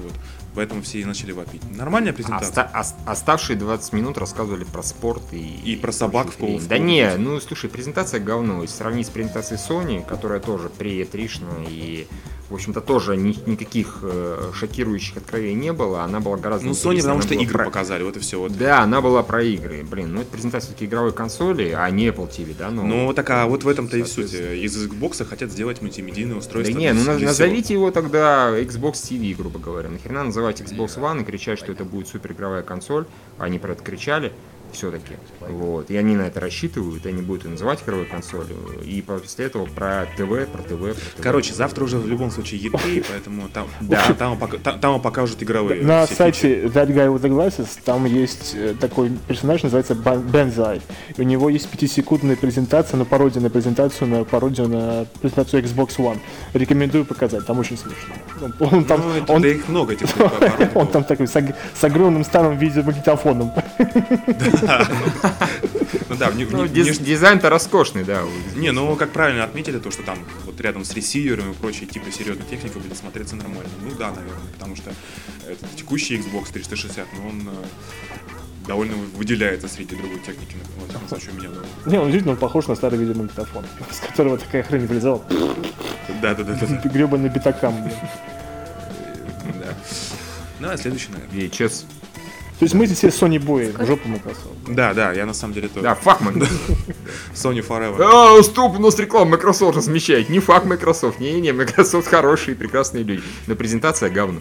Вот. 0.02 0.12
Поэтому 0.56 0.82
все 0.82 1.00
и 1.00 1.04
начали 1.04 1.30
вопить. 1.32 1.62
Нормальная 1.76 2.12
презентация. 2.12 2.48
Оста- 2.48 2.70
ос- 2.74 2.94
оставшие 3.06 3.56
20 3.56 3.92
минут 3.92 4.18
рассказывали 4.18 4.64
про 4.64 4.82
спорт 4.82 5.22
и... 5.32 5.60
И 5.64 5.76
про 5.76 5.92
собак 5.92 6.28
в. 6.32 6.40
Call 6.40 6.66
Да 6.66 6.78
не, 6.78 7.14
ну 7.16 7.38
слушай, 7.40 7.70
презентация 7.70 8.18
говно. 8.20 8.62
Если 8.62 8.74
сравнить 8.76 9.06
с 9.06 9.10
презентацией 9.10 9.60
Sony, 9.60 10.04
которая 10.04 10.40
тоже 10.40 10.70
при 10.70 11.04
и 11.68 12.08
в 12.48 12.54
общем-то, 12.54 12.80
тоже 12.80 13.16
ни- 13.16 13.36
никаких 13.48 13.98
э, 14.02 14.50
шокирующих 14.54 15.16
откровений 15.16 15.54
не 15.60 15.72
было. 15.72 16.02
Она 16.04 16.20
была 16.20 16.36
гораздо 16.36 16.66
Ну, 16.68 16.72
Sony, 16.72 17.00
потому 17.00 17.20
что 17.22 17.34
игры 17.34 17.52
про- 17.58 17.64
показали, 17.64 18.04
вот 18.04 18.16
и 18.16 18.20
все. 18.20 18.38
Вот. 18.38 18.56
Да, 18.56 18.82
она 18.82 19.00
была 19.00 19.22
про 19.24 19.42
игры. 19.42 19.82
Блин, 19.82 20.14
ну 20.14 20.20
это 20.20 20.30
презентация 20.30 20.68
все-таки 20.68 20.84
игровой 20.86 21.12
консоли, 21.12 21.74
а 21.76 21.90
не 21.90 22.08
Apple 22.08 22.30
TV, 22.30 22.54
да? 22.56 22.70
Ну, 22.70 22.86
Ну, 22.86 23.12
так 23.14 23.28
а 23.30 23.46
вот 23.46 23.64
в 23.64 23.68
этом-то 23.68 23.96
и 23.96 24.04
суть. 24.04 24.32
Из 24.32 24.76
Xbox 24.86 25.24
хотят 25.24 25.50
сделать 25.50 25.82
мультимедийное 25.82 26.34
Да 26.34 26.38
устройство. 26.38 26.78
не, 26.78 26.92
ну 26.92 27.02
для 27.02 27.12
на- 27.12 27.16
всего. 27.18 27.28
назовите 27.28 27.74
его 27.74 27.90
тогда 27.90 28.50
Xbox 28.60 28.92
TV, 28.92 29.34
грубо 29.36 29.58
говоря. 29.58 29.88
Нахрена 29.88 30.24
называть 30.24 30.60
Xbox 30.60 30.96
One 30.98 31.22
и 31.22 31.24
кричать, 31.24 31.58
что 31.58 31.72
это 31.72 31.84
будет 31.84 32.06
супер 32.08 32.32
игровая 32.32 32.62
консоль. 32.62 33.06
Они 33.38 33.58
про 33.58 33.72
это 33.72 33.82
кричали 33.82 34.32
все-таки. 34.72 35.14
Вот. 35.40 35.90
И 35.90 35.96
они 35.96 36.16
на 36.16 36.22
это 36.22 36.40
рассчитывают, 36.40 37.06
они 37.06 37.22
будут 37.22 37.44
и 37.46 37.48
называть 37.48 37.82
игровой 37.82 38.06
консолью. 38.06 38.56
И 38.84 39.00
после 39.02 39.46
этого 39.46 39.66
про 39.66 40.06
ТВ, 40.16 40.46
про 40.50 40.62
ТВ, 40.62 40.78
про 40.78 40.92
ТВ. 40.92 40.98
Короче, 41.22 41.54
завтра 41.54 41.84
уже 41.84 41.98
в 41.98 42.06
любом 42.06 42.30
случае 42.30 42.60
E3, 42.62 43.04
поэтому 43.08 43.48
там, 43.48 43.66
Да. 43.80 44.02
там, 44.18 44.38
пока- 44.38 44.58
там, 44.58 44.78
там 44.80 45.00
покажут 45.00 45.42
игровые. 45.42 45.82
На 45.82 46.06
сайте 46.06 46.64
That 46.64 46.88
Guy 46.88 47.12
with 47.14 47.22
the 47.22 47.30
Glasses 47.30 47.68
там 47.84 48.04
есть 48.04 48.54
э, 48.54 48.74
такой 48.78 49.10
персонаж, 49.28 49.62
называется 49.62 49.94
Бен- 49.94 50.20
Бензай. 50.22 50.80
У 51.16 51.22
него 51.22 51.48
есть 51.48 51.68
пятисекундная 51.68 52.36
презентация, 52.36 52.98
на 52.98 53.04
пародия 53.04 53.40
на 53.40 53.50
презентацию, 53.50 54.08
на 54.08 54.24
пародию 54.24 54.68
на 54.68 55.06
презентацию 55.20 55.62
Xbox 55.62 55.96
One. 55.98 56.18
Рекомендую 56.54 57.04
показать, 57.04 57.46
там 57.46 57.58
очень 57.58 57.76
смешно. 57.78 58.14
Он, 58.60 58.74
он 58.74 58.84
там, 58.84 59.00
Ну, 59.00 59.22
это- 59.22 59.32
он, 59.32 59.42
да 59.42 59.48
их 59.48 59.68
много 59.68 59.92
этих 59.94 60.12
пародий 60.14 60.68
он 60.74 60.86
там 60.88 61.04
такой 61.04 61.26
с, 61.26 61.32
с 61.74 61.84
огромным 61.84 62.24
старым 62.24 62.58
видеомагнитофоном. 62.58 63.52
Да, 63.78 64.55
Ну, 66.08 66.66
диз- 66.66 66.86
внешне- 66.86 67.04
дизайн-то 67.04 67.50
роскошный, 67.50 68.04
да. 68.04 68.22
Не, 68.56 68.70
ну 68.72 68.96
как 68.96 69.10
правильно 69.10 69.44
отметили, 69.44 69.78
то, 69.78 69.90
что 69.90 70.02
там 70.02 70.18
вот 70.44 70.60
рядом 70.60 70.84
с 70.84 70.94
ресивером 70.94 71.50
и 71.50 71.54
прочей 71.54 71.86
типа 71.86 72.10
серьезной 72.10 72.46
техникой 72.48 72.80
будет 72.80 72.96
смотреться 72.96 73.36
нормально. 73.36 73.68
Ну 73.82 73.90
да, 73.98 74.10
наверное, 74.10 74.46
потому 74.54 74.76
что 74.76 74.90
этот 75.46 75.74
текущий 75.76 76.16
Xbox 76.16 76.52
360, 76.52 77.06
ну 77.16 77.28
он 77.28 77.40
э, 77.48 78.66
довольно 78.66 78.94
выделяется 79.16 79.68
среди 79.68 79.94
другой 79.94 80.18
техники, 80.20 80.56
ну, 80.76 80.82
во 80.84 80.88
всяком 80.88 81.08
случае, 81.08 81.30
у 81.32 81.34
меня. 81.34 81.50
ну. 81.84 81.90
Не, 81.90 81.98
он 81.98 82.04
действительно 82.06 82.36
похож 82.36 82.66
на 82.66 82.74
старый 82.76 82.98
видеомагнитофон, 82.98 83.64
с 83.90 84.00
которого 84.00 84.38
такая 84.38 84.62
хрень 84.62 84.86
вылезала. 84.86 85.22
Да, 86.22 86.34
да, 86.34 86.44
да, 86.44 86.54
да, 86.54 86.66
да. 86.66 86.88
Гребаный 86.88 87.28
битакам. 87.28 87.82
блин. 87.84 87.96
да. 89.44 89.74
Ну, 90.60 90.68
а 90.70 90.76
следующий, 90.78 91.08
наверное. 91.12 91.48
VHS. 91.48 91.84
То 92.58 92.64
есть 92.64 92.74
мы 92.74 92.86
здесь 92.86 92.98
все 92.98 93.08
Sony 93.08 93.38
Boy, 93.38 93.76
в 93.76 93.86
жопу 93.86 94.08
Microsoft. 94.08 94.48
Да, 94.68 94.94
да, 94.94 95.12
я 95.12 95.26
на 95.26 95.34
самом 95.34 95.52
деле 95.52 95.68
тоже. 95.68 95.82
Да, 95.82 95.94
фак 95.94 96.22
Microsoft. 96.22 96.60
Sony 97.34 97.66
Forever. 97.66 98.02
А, 98.02 98.42
стоп, 98.42 98.78
у 98.78 98.82
нас 98.82 98.98
реклама 98.98 99.32
Microsoft 99.32 99.76
размещает. 99.76 100.30
Не 100.30 100.38
фак 100.40 100.64
Microsoft. 100.64 101.20
Не-не, 101.20 101.52
Microsoft 101.52 102.08
хорошие, 102.08 102.54
прекрасные 102.56 103.04
люди. 103.04 103.22
Но 103.46 103.56
презентация 103.56 104.08
говно. 104.08 104.40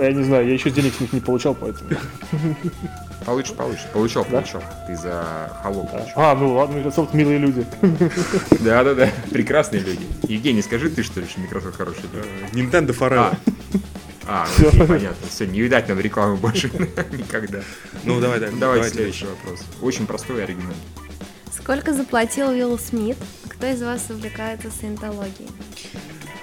Я 0.00 0.12
не 0.12 0.22
знаю, 0.24 0.46
я 0.46 0.54
еще 0.54 0.70
денег 0.70 0.94
с 0.94 1.00
них 1.00 1.12
не 1.12 1.20
получал, 1.20 1.54
поэтому. 1.54 1.90
Получишь, 3.26 3.52
получишь. 3.54 3.86
Получал, 3.92 4.24
Да? 4.24 4.30
получал. 4.40 4.62
Ты 4.86 4.96
за 4.96 5.52
Halo 5.64 5.90
получил. 5.90 6.12
А, 6.16 6.34
ну 6.36 6.54
ладно, 6.54 6.76
Microsoft 6.76 7.12
милые 7.14 7.38
люди. 7.38 7.66
Да-да-да, 8.60 9.10
прекрасные 9.30 9.82
люди. 9.82 10.06
Евгений, 10.28 10.62
скажи 10.62 10.88
ты, 10.88 11.02
что 11.02 11.20
ли, 11.20 11.26
что 11.26 11.40
Microsoft 11.40 11.76
хорошие 11.76 12.04
люди? 12.14 12.26
Э, 12.26 12.56
Nintendo 12.56 12.96
Forever. 12.96 13.36
А, 14.28 14.44
Всё. 14.46 14.68
окей, 14.68 14.86
понятно. 14.86 15.26
Все, 15.28 15.46
не 15.46 15.60
видать 15.60 15.88
нам 15.88 15.98
рекламы 15.98 16.36
больше 16.36 16.68
никогда. 17.12 17.60
Ну, 18.04 18.20
давай, 18.20 18.38
давай. 18.40 18.54
Давайте 18.60 18.90
следующий 18.90 19.24
вопрос. 19.26 19.60
Очень 19.80 20.06
простой 20.06 20.40
и 20.40 20.42
оригинальный. 20.42 20.74
Сколько 21.50 21.92
заплатил 21.94 22.48
Уилл 22.50 22.78
Смит? 22.78 23.16
Кто 23.48 23.66
из 23.66 23.82
вас 23.82 24.06
увлекается 24.10 24.70
саентологией? 24.70 25.48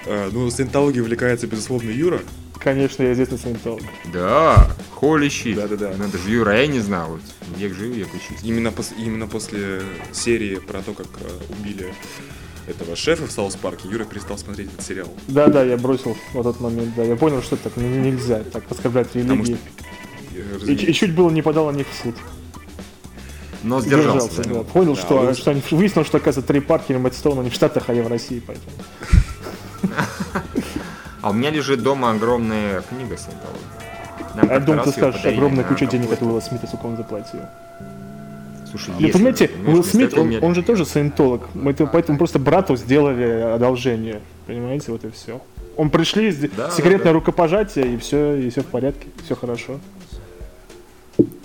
Э, 0.06 0.30
Ну, 0.32 0.50
саентологией 0.50 1.02
увлекается, 1.02 1.48
безусловно, 1.48 1.90
Юра. 1.90 2.22
Конечно, 2.60 3.04
я 3.04 3.14
известный 3.14 3.38
саентолог. 3.38 3.84
Да, 4.12 4.72
холи 4.96 5.30
щит. 5.30 5.56
Да-да-да. 5.56 5.94
Ну, 5.98 6.06
это 6.06 6.18
же 6.18 6.30
Юра, 6.32 6.60
я 6.60 6.66
не 6.68 6.80
знал. 6.80 7.12
Вот. 7.12 7.22
Век 7.58 7.74
живи, 7.76 7.94
век 7.96 8.08
учись. 8.14 8.44
Именно, 8.44 8.70
пос- 8.70 8.94
именно 8.98 9.28
после 9.28 9.84
серии 10.12 10.56
про 10.56 10.82
то, 10.82 10.94
как 10.94 11.08
э, 11.22 11.54
убили 11.60 11.94
этого 12.68 12.96
шефа 12.96 13.28
в 13.28 13.32
South 13.32 13.56
Park 13.56 13.77
е, 13.77 13.88
Юра 13.88 14.06
перестал 14.06 14.38
смотреть 14.38 14.70
этот 14.74 14.86
сериал. 14.86 15.08
Да-да, 15.28 15.64
я 15.64 15.78
бросил 15.78 16.16
в 16.34 16.44
тот 16.44 16.60
момент, 16.60 16.96
да. 16.96 17.04
Я 17.04 17.16
понял, 17.16 17.42
что 17.42 17.56
так 17.58 17.78
нельзя, 17.78 18.44
так 18.52 18.64
оскорблять 18.70 19.14
религии. 19.16 19.58
э, 20.34 20.66
И, 20.68 20.74
и 20.74 20.94
чуть 20.94 21.14
было 21.14 21.30
не 21.30 21.42
подал 21.42 21.72
на 21.72 21.76
них 21.76 21.88
в 21.88 22.04
суд. 22.04 22.16
Но 23.64 23.82
сдержался. 23.82 24.44
да. 24.44 24.54
да. 24.56 24.60
Понял, 24.64 24.96
Да, 24.96 25.02
что, 25.02 25.16
Уилл- 25.24 25.34
что 25.36 25.52
они, 25.52 25.62
выяснилось, 25.72 26.08
что, 26.08 26.18
оказывается, 26.18 26.48
Трей 26.48 26.62
Паркер 26.62 26.96
и 26.96 27.00
Мэтт 27.00 27.16
Стоун, 27.16 27.40
они 27.40 27.50
в 27.50 27.54
Штатах, 27.54 27.86
а 27.88 27.94
я 27.94 28.04
в 28.04 28.08
России, 28.08 28.42
поэтому. 28.46 28.72
А 31.22 31.30
у 31.32 31.34
меня 31.34 31.50
лежит 31.50 31.82
дома 31.82 32.12
огромная 32.12 32.82
книга 32.82 33.18
саентологии. 33.18 33.66
Нам 34.36 34.50
А 34.50 34.54
я 34.54 34.60
думал, 34.60 34.84
ты 34.84 34.92
скажешь, 34.92 35.26
огромная 35.26 35.64
на 35.64 35.70
куча 35.70 35.86
денег 35.88 36.12
от 36.12 36.22
Уилла 36.22 36.40
Смита, 36.42 36.68
сколько 36.68 36.86
он 36.86 36.98
заплатил. 36.98 37.40
Слушай, 38.78 38.94
Ну, 39.00 39.10
понимаете, 39.10 39.50
Уилл 39.66 39.84
Смит, 39.86 40.18
он, 40.18 40.30
меня- 40.30 40.40
он 40.42 40.54
же 40.54 40.62
тоже 40.62 40.86
саентолог. 40.86 41.48
Мы 41.54 41.72
это, 41.72 41.86
поэтому 41.86 42.18
просто 42.18 42.40
брату 42.40 42.76
сделали 42.76 43.24
одолжение. 43.24 44.20
Понимаете, 44.48 44.92
вот 44.92 45.06
и 45.06 45.12
все. 45.12 45.42
Он 45.78 45.90
пришли, 45.90 46.32
Да, 46.58 46.70
секретное 46.72 46.98
да, 46.98 47.04
да. 47.06 47.14
рукопожатие, 47.14 47.94
и 47.94 47.98
все, 47.98 48.36
и 48.36 48.50
все 48.50 48.62
в 48.62 48.66
порядке, 48.66 49.08
все 49.24 49.36
хорошо. 49.36 49.80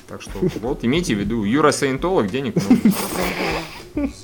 Так 0.08 0.22
что 0.22 0.32
вот 0.60 0.84
имейте 0.84 1.14
в 1.14 1.18
виду, 1.18 1.44
Юра 1.44 1.70
саентолог, 1.70 2.28
денег 2.28 2.56
много. 2.56 2.80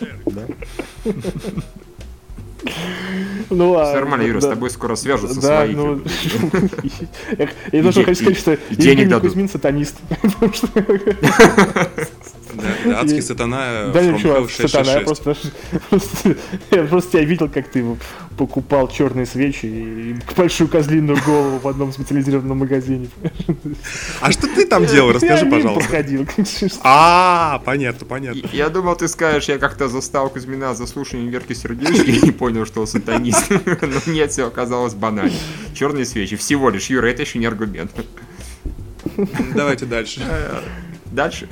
Ну, 3.48 3.74
Всё 3.74 3.94
нормально, 3.94 4.24
Юра, 4.24 4.40
с 4.40 4.44
да. 4.44 4.50
тобой 4.50 4.70
скоро 4.70 4.96
свяжутся 4.96 5.40
Да, 5.40 5.58
свои. 5.64 5.74
ну, 5.76 6.00
я 7.38 7.48
де- 7.70 7.82
хочу 7.82 8.14
сказать, 8.16 8.36
что 8.38 8.58
Евгений. 8.70 9.20
Кузьмин 9.20 9.48
сатанист. 9.48 9.96
Да, 12.56 12.62
да, 12.84 13.00
адский 13.00 13.18
И- 13.18 13.22
сатана 13.22 13.90
Да 13.92 14.02
ничего, 14.02 14.48
сатана, 14.48 14.92
я 14.92 15.06
666. 15.06 15.52
просто, 15.90 16.36
я 16.70 16.84
просто 16.84 17.12
тебя 17.12 17.24
видел, 17.24 17.48
как 17.48 17.68
ты 17.68 17.84
покупал 18.36 18.88
черные 18.88 19.26
свечи 19.26 19.66
и 19.66 20.16
большую 20.36 20.68
козлиную 20.68 21.18
голову 21.24 21.58
в 21.58 21.68
одном 21.68 21.92
специализированном 21.92 22.58
магазине. 22.58 23.08
А 24.20 24.30
что 24.32 24.46
ты 24.46 24.66
там 24.66 24.84
делал? 24.86 25.12
Расскажи, 25.12 25.46
пожалуйста. 25.46 25.88
проходил. 25.88 26.26
А, 26.82 27.62
понятно, 27.64 28.06
понятно. 28.06 28.48
Я 28.52 28.68
думал, 28.68 28.96
ты 28.96 29.08
скажешь, 29.08 29.48
я 29.48 29.58
как-то 29.58 29.88
застал 29.88 30.28
Кузьмина 30.28 30.74
за 30.74 30.86
слушанием 30.86 31.28
Верки 31.28 31.54
Сердечки 31.54 32.26
и 32.26 32.30
понял, 32.30 32.66
что 32.66 32.80
он 32.80 32.86
сатанист. 32.86 33.50
Но 33.50 34.12
нет, 34.12 34.32
все 34.32 34.46
оказалось 34.46 34.94
банально. 34.94 35.32
Черные 35.74 36.04
свечи, 36.04 36.36
всего 36.36 36.70
лишь. 36.70 36.90
Юра, 36.90 37.06
это 37.06 37.22
еще 37.22 37.38
не 37.38 37.46
аргумент. 37.46 37.90
Давайте 39.54 39.86
дальше. 39.86 40.20
Дальше. 41.06 41.48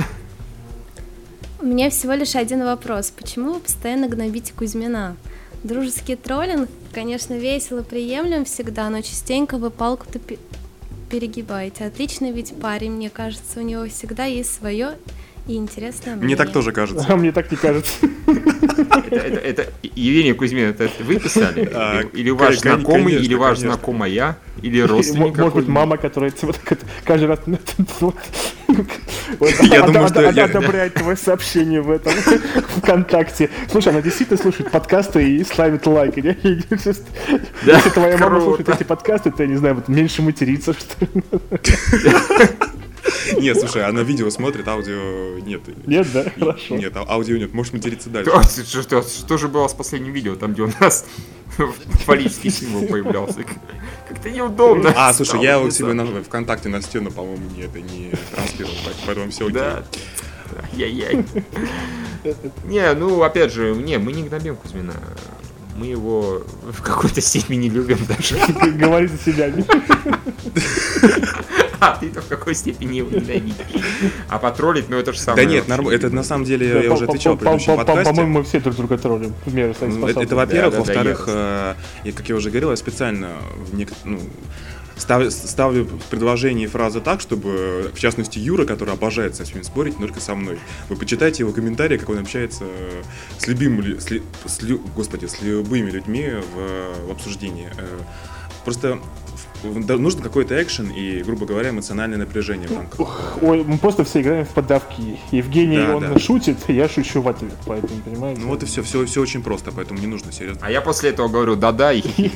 У 1.64 1.66
меня 1.66 1.88
всего 1.88 2.12
лишь 2.12 2.36
один 2.36 2.62
вопрос. 2.62 3.10
Почему 3.10 3.54
вы 3.54 3.60
постоянно 3.60 4.06
гнобите 4.06 4.52
Кузьмина? 4.52 5.16
Дружеский 5.62 6.14
троллинг, 6.14 6.68
конечно, 6.92 7.32
весело 7.32 7.82
приемлем 7.82 8.44
всегда, 8.44 8.90
но 8.90 9.00
частенько 9.00 9.56
вы 9.56 9.70
палку-то 9.70 10.18
пе- 10.18 10.38
перегибаете. 11.10 11.86
Отличный 11.86 12.32
ведь 12.32 12.54
парень, 12.60 12.92
мне 12.92 13.08
кажется, 13.08 13.60
у 13.60 13.62
него 13.62 13.86
всегда 13.86 14.26
есть 14.26 14.54
свое 14.54 14.98
и 15.46 15.56
интересное 15.56 16.16
мнение. 16.16 16.24
Мне 16.24 16.36
так 16.36 16.52
тоже 16.52 16.72
кажется. 16.72 17.04
А 17.08 17.16
мне 17.16 17.30
так 17.30 17.50
не 17.50 17.56
кажется. 17.56 17.92
Это, 18.26 19.16
это, 19.16 19.40
это 19.40 19.66
Евгений 19.82 20.32
Кузьмин, 20.32 20.70
это 20.70 20.88
вы 21.00 21.18
писали? 21.18 21.70
А, 21.74 22.00
Или, 22.12 22.30
ваш 22.30 22.58
знакомый, 22.60 23.14
или 23.14 23.34
ваш 23.34 23.58
знакомая, 23.58 24.38
или 24.62 24.80
родственник 24.80 25.36
Может 25.36 25.54
быть, 25.54 25.68
мама, 25.68 25.96
которая 25.98 26.32
вот 26.42 26.58
каждый 27.04 27.26
раз 27.26 27.40
Я 29.60 29.82
думаю, 29.82 30.32
я- 30.34 30.44
одобряет 30.44 30.94
твое 30.94 31.16
сообщение 31.16 31.82
в 31.82 31.90
этом 31.90 32.12
ВКонтакте. 32.78 33.50
Слушай, 33.70 33.88
она 33.90 34.00
действительно 34.02 34.38
слушает 34.40 34.70
подкасты 34.70 35.28
и 35.28 35.44
ставит 35.44 35.86
лайки. 35.86 36.36
Если 36.42 37.90
твоя 37.90 38.16
мама 38.18 38.40
слушает 38.40 38.68
эти 38.70 38.84
подкасты, 38.84 39.30
то, 39.30 39.42
я 39.42 39.48
не 39.48 39.56
знаю, 39.56 39.74
вот 39.74 39.88
меньше 39.88 40.22
материться, 40.22 40.72
что 40.72 41.04
ли. 41.04 41.22
Нет, 43.38 43.58
слушай, 43.58 43.84
она 43.84 44.02
видео 44.02 44.30
смотрит, 44.30 44.66
аудио 44.68 45.38
нет. 45.38 45.62
Нет, 45.86 46.06
да? 46.12 46.24
Хорошо. 46.38 46.76
Нет, 46.76 46.96
а- 46.96 47.04
аудио 47.06 47.36
нет, 47.36 47.52
можешь 47.52 47.72
материться 47.72 48.08
дальше. 48.10 48.30
Что, 48.30 48.64
что, 48.64 48.82
что, 48.82 49.02
что 49.02 49.38
же 49.38 49.48
было 49.48 49.68
с 49.68 49.74
последним 49.74 50.12
видео, 50.12 50.36
там, 50.36 50.52
где 50.52 50.62
у 50.62 50.70
нас 50.80 51.06
фаллический 52.06 52.50
символ 52.50 52.86
появлялся? 52.86 53.44
Как-то 54.08 54.30
неудобно. 54.30 54.92
А, 54.96 55.12
слушай, 55.12 55.40
я 55.40 55.52
стало 55.52 55.62
его 55.62 55.70
себе 55.70 55.92
на 55.92 56.06
ВКонтакте 56.22 56.68
на 56.68 56.80
стену, 56.82 57.10
по-моему, 57.10 57.50
не, 57.50 57.62
это 57.62 57.80
не 57.80 58.12
транслировал, 58.34 58.76
так, 58.84 58.94
поэтому 59.06 59.30
все 59.30 59.46
окей. 59.46 59.54
Да. 59.54 59.84
Яй-яй. 60.72 61.24
Не, 62.64 62.92
ну, 62.94 63.22
опять 63.22 63.52
же, 63.52 63.74
не, 63.74 63.98
мы 63.98 64.12
не 64.12 64.22
гнобим 64.22 64.56
Кузьмина. 64.56 64.94
Мы 65.76 65.86
его 65.86 66.44
в 66.62 66.82
какой-то 66.82 67.20
степени 67.20 67.68
любим 67.68 67.98
даже. 68.06 68.36
Говори 68.76 69.08
за 69.08 69.18
себя. 69.18 69.52
А 71.94 71.96
ты-то 71.98 72.20
в 72.22 72.28
какой 72.28 72.54
степени 72.54 72.96
его 72.96 73.10
ненавидишь. 73.10 73.82
А 74.28 74.38
потроллить, 74.38 74.88
ну 74.88 74.96
это 74.96 75.12
же 75.12 75.18
самое... 75.18 75.46
Да 75.46 75.52
нет, 75.52 75.68
норм- 75.68 75.88
это 75.88 76.10
на 76.10 76.22
самом 76.22 76.44
деле 76.44 76.84
я 76.84 76.92
уже 76.92 77.04
отвечал 77.04 77.34
в 77.34 77.38
предыдущем 77.38 77.76
подкасте. 77.76 78.04
По-моему, 78.04 78.38
мы 78.38 78.44
все 78.44 78.60
друг 78.60 78.76
друга 78.76 78.98
троллим 78.98 79.34
Ну, 79.46 80.06
Это, 80.06 80.36
во-первых, 80.36 80.78
во-вторых, 80.78 81.24
э, 81.28 81.74
как 82.14 82.28
я 82.28 82.36
уже 82.36 82.50
говорил, 82.50 82.70
я 82.70 82.76
специально 82.76 83.28
в 83.56 83.76
ну, 84.04 84.20
став- 84.96 85.32
ставлю 85.32 85.84
в 85.84 86.04
предложении 86.10 86.66
фразы 86.66 87.00
так, 87.00 87.20
чтобы, 87.20 87.90
в 87.94 87.98
частности, 87.98 88.38
Юра, 88.38 88.64
который 88.64 88.94
обожает 88.94 89.34
со 89.34 89.44
всеми 89.44 89.62
спорить, 89.62 89.98
только 89.98 90.20
со 90.20 90.34
мной. 90.34 90.58
Вы 90.88 90.96
почитайте 90.96 91.42
его 91.42 91.52
комментарии, 91.52 91.96
как 91.98 92.08
он 92.08 92.18
общается 92.18 92.64
э, 92.64 93.02
с 93.38 93.46
любимыми, 93.46 93.98
с, 93.98 94.06
с 94.06 94.60
господи, 94.96 95.26
с 95.26 95.42
любыми 95.42 95.90
людьми 95.90 96.30
в, 96.54 97.08
в 97.08 97.10
обсуждении. 97.10 97.68
Э, 97.76 97.98
Просто 98.64 98.98
нужен 99.64 100.20
какой-то 100.20 100.60
экшен 100.62 100.90
и, 100.90 101.22
грубо 101.22 101.46
говоря, 101.46 101.70
эмоциональное 101.70 102.18
напряжение 102.18 102.68
в 102.68 102.76
рамках. 102.76 103.00
Ух, 103.00 103.38
Ой, 103.42 103.64
мы 103.64 103.78
просто 103.78 104.04
все 104.04 104.20
играем 104.20 104.44
в 104.44 104.50
подавки. 104.50 105.18
Евгений, 105.32 105.78
Да, 105.78 105.96
он 105.96 106.12
да. 106.14 106.18
шутит, 106.18 106.58
я 106.68 106.88
шучу 106.88 107.22
в 107.22 107.28
ответ, 107.28 107.54
поэтому, 107.66 108.00
понимаете? 108.02 108.40
Ну 108.42 108.48
вот 108.48 108.62
и 108.62 108.66
все, 108.66 108.82
все, 108.82 109.04
все 109.06 109.20
очень 109.20 109.42
просто, 109.42 109.72
поэтому 109.72 109.98
не 110.00 110.06
нужно 110.06 110.32
серьезно. 110.32 110.60
А 110.64 110.70
я 110.70 110.80
после 110.80 111.10
этого 111.10 111.28
говорю 111.28 111.56
да-да 111.56 111.92
и 111.92 112.02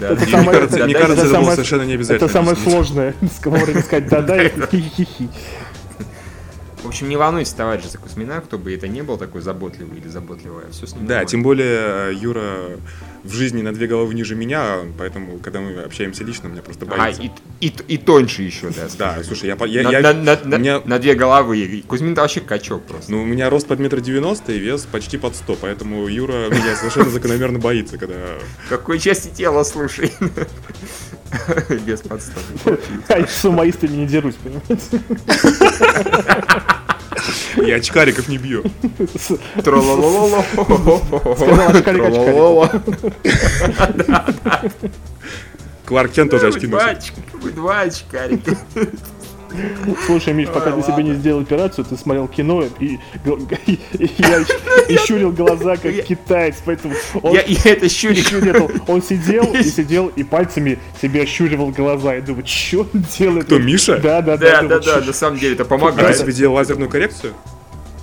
да. 0.00 0.10
Это 0.10 0.22
Мне 0.22 0.26
самое- 0.30 0.50
кажется, 0.52 0.76
это- 0.76 0.84
мне 0.84 0.94
это 0.94 1.02
кажется, 1.02 1.24
это 1.24 1.30
было 1.34 1.40
самое- 1.40 1.54
совершенно 1.56 1.82
не 1.82 1.94
обязательно. 1.94 2.24
Это 2.26 2.32
самое 2.32 2.56
сложное. 2.56 3.14
Вовремя 3.44 3.82
сказать 3.82 4.08
да-да 4.08 4.42
и 4.42 4.48
хи-хи-хи. 4.70 5.28
В 6.90 6.92
общем, 6.92 7.08
не 7.08 7.16
волнуйтесь, 7.16 7.52
товарищи 7.52 7.86
за 7.86 7.98
Кузьмина, 7.98 8.40
кто 8.40 8.58
бы 8.58 8.74
это 8.74 8.88
не 8.88 9.02
был 9.02 9.16
такой 9.16 9.42
заботливый 9.42 9.98
или 10.00 10.08
заботливая, 10.08 10.64
все 10.72 10.88
с 10.88 10.92
ним 10.94 11.02
Да, 11.06 11.08
нормально. 11.14 11.28
тем 11.28 11.42
более 11.44 11.78
э, 12.10 12.14
Юра 12.14 12.56
в 13.22 13.30
жизни 13.32 13.62
на 13.62 13.72
две 13.72 13.86
головы 13.86 14.12
ниже 14.12 14.34
меня, 14.34 14.78
поэтому, 14.98 15.38
когда 15.38 15.60
мы 15.60 15.82
общаемся 15.82 16.24
лично, 16.24 16.48
меня 16.48 16.62
просто 16.62 16.86
А, 16.90 16.98
боится. 16.98 17.22
и, 17.22 17.30
и, 17.60 17.72
и 17.86 17.96
тоньше 17.96 18.42
еще, 18.42 18.70
да. 18.70 18.88
Да, 18.98 19.22
слушай, 19.22 19.46
я, 19.46 19.56
я, 19.66 19.82
на, 19.84 19.90
я- 19.92 20.00
на- 20.14 20.36
на- 20.42 20.56
меня- 20.56 20.82
на 20.84 20.98
две 20.98 21.14
головы. 21.14 21.58
И 21.58 21.82
Кузьмин-то 21.82 22.22
вообще 22.22 22.40
качок 22.40 22.82
просто. 22.82 23.12
ну, 23.12 23.22
у 23.22 23.24
меня 23.24 23.48
рост 23.50 23.68
под 23.68 23.78
метр 23.78 24.00
девяносто 24.00 24.50
и 24.50 24.58
вес 24.58 24.84
почти 24.90 25.16
под 25.16 25.36
сто, 25.36 25.54
поэтому 25.60 26.08
Юра 26.08 26.48
меня 26.50 26.74
совершенно 26.74 27.08
закономерно 27.10 27.60
боится, 27.60 27.98
когда... 27.98 28.16
Какой 28.68 28.98
части 28.98 29.28
тела, 29.32 29.62
слушай? 29.62 30.12
Без 31.86 32.00
подставы. 32.00 32.44
А 33.08 33.18
я 33.18 33.26
с 33.26 33.36
сумоистами 33.36 33.96
не 33.96 34.06
дерусь, 34.06 34.36
понимаете? 34.36 35.00
Я 37.66 37.76
очкариков 37.76 38.28
не 38.28 38.38
бью. 38.38 38.64
Трололололо. 39.62 40.44
Сказал 40.52 41.68
очкарик, 41.68 42.04
очкарик. 42.04 42.14
Тролололо. 42.14 42.70
Кларк 45.84 46.12
Кент 46.12 46.30
тоже 46.30 46.48
очки 46.48 46.66
носит. 46.66 47.12
вы 47.34 47.50
два 47.50 47.80
очкарика. 47.80 48.56
Слушай, 50.06 50.32
Миш, 50.34 50.48
пока 50.48 50.72
ты 50.72 50.82
себе 50.82 51.02
не 51.02 51.14
сделал 51.14 51.40
операцию, 51.42 51.84
ты 51.84 51.96
смотрел 51.96 52.28
кино 52.28 52.64
и, 52.78 52.98
щурил 55.06 55.32
глаза, 55.32 55.76
как 55.76 55.92
китаец, 56.04 56.56
поэтому 56.64 56.94
он, 57.22 57.34
Я, 57.34 57.42
это 57.64 57.88
щурил, 57.88 58.70
он 58.86 59.02
сидел 59.08 59.52
и 59.54 59.62
сидел 59.62 60.08
и 60.08 60.22
пальцами 60.24 60.78
себе 61.00 61.22
ощуривал 61.22 61.70
глаза. 61.70 62.14
Я 62.14 62.20
думаю, 62.20 62.46
что 62.46 62.80
он 62.80 63.04
делает? 63.18 63.46
Кто, 63.46 63.58
Миша? 63.58 63.98
Да, 63.98 64.20
да, 64.22 64.36
Да, 64.36 64.62
да. 64.62 64.78
да, 64.78 64.78
да, 65.00 65.00
на 65.06 65.12
самом 65.12 65.38
деле 65.38 65.54
это 65.54 65.64
Ты 65.64 65.70
помогает. 65.70 66.16
себе 66.16 66.32
делал 66.32 66.54
лазерную 66.54 66.88
коррекцию? 66.90 67.32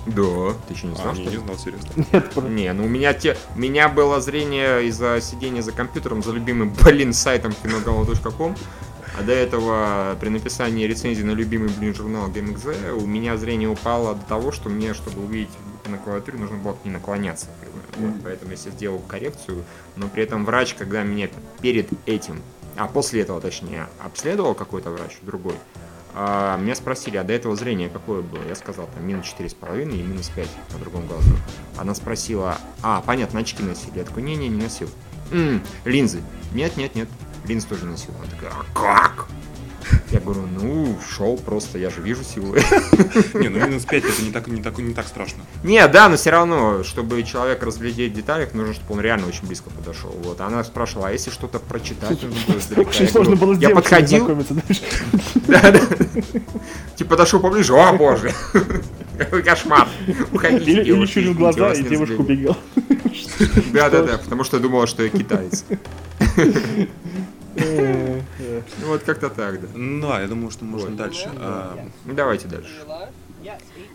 Да, 0.06 0.22
ты 0.66 0.72
еще 0.74 0.86
не 0.86 0.94
А, 0.94 0.96
знал, 0.96 1.14
не, 1.14 1.22
что 1.22 1.30
не 1.30 1.36
знал, 1.36 1.58
серьезно. 1.58 1.88
Нет, 2.12 2.30
про- 2.30 2.40
Не, 2.48 2.72
ну 2.72 2.84
у 2.84 2.88
меня 2.88 3.12
те, 3.12 3.36
у 3.54 3.58
меня 3.58 3.90
было 3.90 4.22
зрение 4.22 4.86
из-за 4.86 5.20
сидения 5.20 5.60
за 5.62 5.72
компьютером, 5.72 6.22
за 6.22 6.32
любимым, 6.32 6.72
блин, 6.82 7.12
сайтом 7.12 7.52
киногала.ком. 7.62 8.56
А 9.18 9.22
до 9.24 9.32
этого 9.32 10.16
при 10.20 10.28
написании 10.28 10.86
рецензии 10.86 11.24
на 11.24 11.32
любимый, 11.32 11.70
блин, 11.70 11.92
журнал 11.92 12.28
GameXZ 12.28 12.92
у 12.92 13.04
меня 13.04 13.36
зрение 13.36 13.68
упало 13.68 14.14
до 14.14 14.24
того, 14.26 14.52
что 14.52 14.68
мне, 14.68 14.94
чтобы 14.94 15.24
увидеть 15.24 15.50
на 15.86 15.98
клавиатуре, 15.98 16.38
нужно 16.38 16.56
было 16.56 16.74
к 16.74 16.84
ней 16.84 16.92
наклоняться. 16.92 17.46
Вот, 17.96 18.14
поэтому 18.22 18.52
я 18.52 18.56
себе 18.56 18.70
сделал 18.72 19.00
коррекцию, 19.00 19.64
но 19.96 20.06
при 20.06 20.22
этом 20.22 20.44
врач, 20.44 20.74
когда 20.74 21.02
меня 21.02 21.28
перед 21.60 21.88
этим, 22.06 22.40
а 22.76 22.86
после 22.86 23.22
этого, 23.22 23.40
точнее, 23.40 23.88
обследовал 23.98 24.54
какой-то 24.54 24.90
врач, 24.90 25.18
другой, 25.22 25.56
а, 26.14 26.56
меня 26.56 26.76
спросили, 26.76 27.16
а 27.16 27.24
до 27.24 27.32
этого 27.32 27.56
зрение 27.56 27.88
какое 27.88 28.22
было? 28.22 28.42
Я 28.48 28.54
сказал, 28.54 28.88
там, 28.94 29.04
минус 29.04 29.34
4,5 29.36 29.82
и 29.82 30.02
минус 30.02 30.28
5 30.28 30.48
на 30.74 30.78
другом 30.78 31.08
глазу. 31.08 31.30
Она 31.76 31.94
спросила, 31.96 32.56
а, 32.82 33.02
понятно, 33.04 33.40
очки 33.40 33.64
носили. 33.64 33.98
Я 33.98 34.04
такой, 34.04 34.22
не-не, 34.22 34.48
не 34.48 34.62
носил. 34.62 34.88
«М, 35.30 35.62
линзы. 35.84 36.22
Нет, 36.54 36.76
нет, 36.76 36.94
нет. 36.94 37.08
Линз 37.48 37.64
тоже 37.64 37.86
носил. 37.86 38.10
Она 38.20 38.30
такая, 38.30 38.52
а 38.52 38.78
как? 38.78 39.26
Я 40.10 40.20
говорю, 40.20 40.42
ну, 40.60 40.98
шел 41.16 41.36
просто, 41.36 41.78
я 41.78 41.88
же 41.88 42.02
вижу 42.02 42.22
силы. 42.22 42.62
Не, 43.34 43.48
ну 43.48 43.58
минус 43.66 43.84
5 43.84 44.04
это 44.04 44.22
не 44.22 44.30
так, 44.30 44.46
не 44.46 44.62
так, 44.62 44.78
не 44.78 44.92
так 44.92 45.06
страшно. 45.06 45.44
Не, 45.62 45.86
да, 45.88 46.08
но 46.08 46.16
все 46.16 46.30
равно, 46.30 46.82
чтобы 46.82 47.22
человек 47.22 47.62
разглядеть 47.62 48.12
в 48.12 48.14
деталях, 48.14 48.52
нужно, 48.52 48.74
чтобы 48.74 48.94
он 48.94 49.00
реально 49.00 49.26
очень 49.28 49.46
близко 49.46 49.70
подошел. 49.70 50.10
Вот. 50.24 50.40
Она 50.40 50.62
спрашивала, 50.64 51.08
а 51.08 51.12
если 51.12 51.30
что-то 51.30 51.58
прочитать 51.58 52.22
нужно 52.22 52.38
было 52.48 52.58
издалека?» 52.58 52.90
Очень 52.90 53.04
Я 53.04 53.10
сложно 53.10 53.36
было 53.36 53.54
Я 53.54 53.70
подходил. 53.70 54.28
Да, 55.46 55.72
да. 55.72 55.80
Типа 56.96 57.10
подошел 57.10 57.40
поближе, 57.40 57.72
о 57.72 57.92
боже, 57.94 58.34
какой 59.16 59.42
кошмар. 59.44 59.88
Уходите, 60.32 60.70
Или, 60.70 60.82
или 60.82 61.04
извините, 61.04 61.38
глаза, 61.38 61.72
и 61.72 61.82
девушка 61.82 62.20
убегала. 62.20 62.56
Да, 63.72 63.88
да, 63.88 64.02
да, 64.02 64.18
потому 64.18 64.44
что 64.44 64.58
я 64.58 64.62
думала, 64.62 64.86
что 64.86 65.02
я 65.02 65.08
китаец. 65.08 65.64
Вот 68.84 69.02
как-то 69.02 69.28
так, 69.30 69.60
да. 69.60 69.68
Ну 69.74 70.06
да, 70.06 70.20
я 70.20 70.28
думаю, 70.28 70.50
что 70.50 70.64
можно 70.64 70.96
дальше. 70.96 71.30
А, 71.36 71.78
Ну, 72.04 72.14
Давайте 72.14 72.48
дальше. 72.48 72.70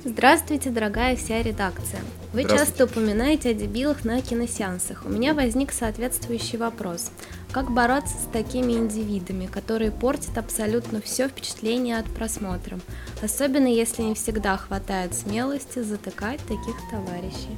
Здравствуйте, 0.05 0.69
дорогая 0.69 1.15
вся 1.15 1.41
редакция. 1.41 2.01
Вы 2.33 2.43
часто 2.43 2.85
упоминаете 2.85 3.49
о 3.49 3.53
дебилах 3.53 4.03
на 4.05 4.21
киносеансах. 4.21 5.05
У 5.05 5.09
меня 5.09 5.33
возник 5.33 5.71
соответствующий 5.71 6.57
вопрос. 6.57 7.11
Как 7.51 7.69
бороться 7.71 8.15
с 8.17 8.31
такими 8.31 8.73
индивидами, 8.73 9.45
которые 9.45 9.91
портят 9.91 10.37
абсолютно 10.37 11.01
все 11.01 11.27
впечатление 11.27 11.97
от 11.99 12.05
просмотра? 12.05 12.79
Особенно 13.21 13.67
если 13.67 14.01
не 14.01 14.15
всегда 14.15 14.57
хватает 14.57 15.13
смелости 15.13 15.79
затыкать 15.79 16.39
таких 16.41 16.75
товарищей. 16.89 17.57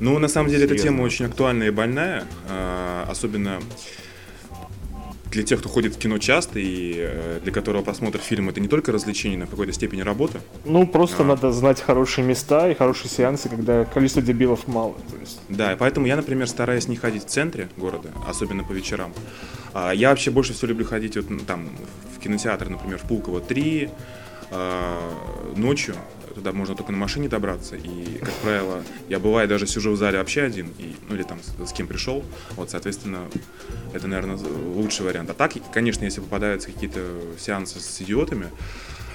Ну, 0.00 0.18
на 0.18 0.28
самом 0.28 0.50
деле, 0.50 0.66
эта 0.66 0.78
тема 0.78 1.02
очень 1.02 1.24
актуальная 1.26 1.68
и 1.68 1.70
больная, 1.72 2.24
а, 2.48 3.06
особенно 3.10 3.60
для 5.30 5.42
тех, 5.42 5.60
кто 5.60 5.68
ходит 5.68 5.94
в 5.94 5.98
кино 5.98 6.18
часто 6.18 6.58
и 6.58 6.94
э, 6.96 7.40
для 7.42 7.52
которого 7.52 7.82
просмотр 7.82 8.18
фильма 8.18 8.50
это 8.50 8.60
не 8.60 8.68
только 8.68 8.92
развлечение, 8.92 9.38
но 9.38 9.46
в 9.46 9.50
какой-то 9.50 9.72
степени 9.72 10.00
работа. 10.00 10.40
Ну, 10.64 10.86
просто 10.86 11.22
А. 11.22 11.26
надо 11.26 11.52
знать 11.52 11.80
хорошие 11.80 12.24
места 12.24 12.70
и 12.70 12.74
хорошие 12.74 13.10
сеансы, 13.10 13.48
когда 13.48 13.84
количество 13.84 14.22
дебилов 14.22 14.66
мало. 14.66 14.94
То 15.10 15.16
есть, 15.20 15.40
Да, 15.48 15.72
и 15.72 15.76
поэтому 15.76 16.06
я, 16.06 16.16
например, 16.16 16.48
стараюсь 16.48 16.88
не 16.88 16.96
ходить 16.96 17.24
в 17.24 17.28
центре 17.28 17.68
города, 17.76 18.10
особенно 18.26 18.64
по 18.64 18.72
вечерам. 18.72 19.12
А, 19.74 19.92
Я 19.92 20.10
вообще 20.10 20.30
больше 20.30 20.54
всего 20.54 20.68
люблю 20.68 20.86
ходить 20.86 21.16
вот, 21.16 21.28
ну, 21.30 21.40
там 21.40 21.68
в 22.16 22.20
кинотеатр, 22.22 22.68
например, 22.68 22.98
в 22.98 23.02
Пулково 23.02 23.40
3, 23.40 23.90
а, 24.50 24.98
ночью. 25.56 25.94
Туда 26.38 26.52
можно 26.52 26.76
только 26.76 26.92
на 26.92 26.98
машине 26.98 27.28
добраться. 27.28 27.74
И, 27.74 28.18
как 28.20 28.32
правило, 28.44 28.84
я 29.08 29.18
бываю 29.18 29.48
даже 29.48 29.66
сижу 29.66 29.90
в 29.90 29.96
зале 29.96 30.18
вообще 30.18 30.42
один, 30.42 30.68
и, 30.78 30.94
ну 31.08 31.16
или 31.16 31.24
там 31.24 31.40
с, 31.42 31.68
с 31.68 31.72
кем 31.72 31.88
пришел. 31.88 32.24
Вот, 32.54 32.70
соответственно, 32.70 33.18
это, 33.92 34.06
наверное, 34.06 34.38
лучший 34.76 35.04
вариант. 35.04 35.30
А 35.30 35.34
так, 35.34 35.54
конечно, 35.72 36.04
если 36.04 36.20
попадаются 36.20 36.70
какие-то 36.70 37.00
сеансы 37.40 37.80
с 37.80 38.00
идиотами, 38.02 38.46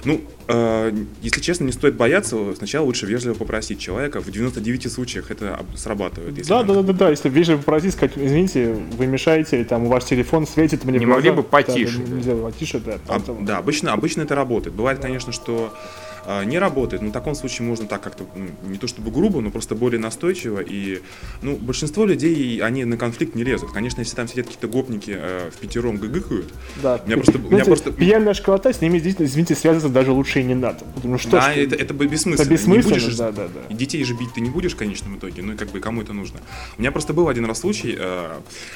ну, 0.04 0.20
э, 0.48 0.92
если 1.22 1.40
честно, 1.40 1.64
не 1.64 1.72
стоит 1.72 1.94
бояться. 1.94 2.54
Сначала 2.56 2.84
лучше 2.84 3.06
вежливо 3.06 3.32
попросить 3.32 3.80
человека. 3.80 4.20
В 4.20 4.30
99 4.30 4.92
случаях 4.92 5.30
это 5.30 5.64
срабатывает. 5.76 6.36
если 6.36 6.50
Да, 6.50 6.62
да, 6.62 6.74
да, 6.74 6.82
да, 6.82 6.92
да, 6.92 7.08
если 7.08 7.30
вежливо 7.30 7.56
попросить, 7.56 7.94
сказать, 7.94 8.12
извините, 8.16 8.74
вы 8.98 9.06
мешаете, 9.06 9.56
или 9.56 9.64
там 9.64 9.84
у 9.84 9.88
вас 9.88 10.04
телефон 10.04 10.46
светит 10.46 10.84
мне 10.84 10.98
Не 10.98 11.06
в 11.06 11.08
глаза». 11.08 11.16
могли 11.16 11.30
бы 11.30 11.42
Да, 11.42 11.48
потише, 11.48 11.98
Да, 12.00 12.04
да. 12.04 12.14
нельзя 12.16 12.36
потише, 12.36 12.80
да. 12.80 12.98
А, 13.08 13.18
да, 13.40 13.56
обычно, 13.56 13.94
обычно 13.94 14.20
это 14.22 14.34
работает. 14.34 14.76
Бывает, 14.76 14.98
конечно, 14.98 15.32
что 15.32 15.72
а, 15.72 16.03
не 16.44 16.58
работает. 16.58 17.02
Но 17.02 17.10
в 17.10 17.12
таком 17.12 17.34
случае 17.34 17.66
можно 17.68 17.86
так 17.86 18.02
как-то, 18.02 18.24
не 18.66 18.78
то 18.78 18.86
чтобы 18.86 19.10
грубо, 19.10 19.40
но 19.40 19.50
просто 19.50 19.74
более 19.74 20.00
настойчиво. 20.00 20.60
И, 20.60 21.00
ну, 21.42 21.56
большинство 21.56 22.04
людей, 22.04 22.58
они 22.60 22.84
на 22.84 22.96
конфликт 22.96 23.34
не 23.34 23.44
лезут. 23.44 23.72
Конечно, 23.72 24.00
если 24.00 24.16
там 24.16 24.28
сидят 24.28 24.46
какие-то 24.46 24.68
гопники 24.68 25.14
э, 25.16 25.50
в 25.54 25.58
пятером 25.58 25.96
гыгыкают, 25.96 26.52
Да. 26.82 27.00
меня 27.06 27.16
просто... 27.16 27.32
Знаете, 27.38 27.54
меня 27.54 27.64
просто... 27.64 27.92
Пьяная 27.92 28.34
школота, 28.34 28.72
с 28.72 28.80
ними 28.80 28.98
здесь, 28.98 29.16
извините, 29.18 29.54
связываться 29.54 29.88
даже 29.88 30.12
лучше 30.12 30.40
и 30.40 30.44
не 30.44 30.54
надо. 30.54 30.84
Потому 30.94 31.18
что 31.18 31.30
да, 31.32 31.50
что- 31.52 31.60
это, 31.60 31.76
это 31.76 31.94
бы 31.94 32.06
бессмысленно. 32.06 32.42
это 32.46 32.50
бессмысленно, 32.50 32.94
Не 32.94 33.00
будешь 33.00 33.16
да, 33.16 33.32
да, 33.32 33.48
да. 33.48 33.74
Детей 33.74 34.02
же 34.04 34.14
бить 34.14 34.32
ты 34.34 34.40
не 34.40 34.50
будешь 34.50 34.72
в 34.72 34.76
конечном 34.76 35.16
итоге, 35.18 35.42
ну 35.42 35.52
и 35.52 35.56
как 35.56 35.68
бы 35.70 35.80
кому 35.80 36.02
это 36.02 36.12
нужно. 36.12 36.40
У 36.76 36.80
меня 36.80 36.90
просто 36.92 37.12
был 37.12 37.28
один 37.28 37.44
раз 37.44 37.60
случай, 37.60 37.94
э, 37.98 38.32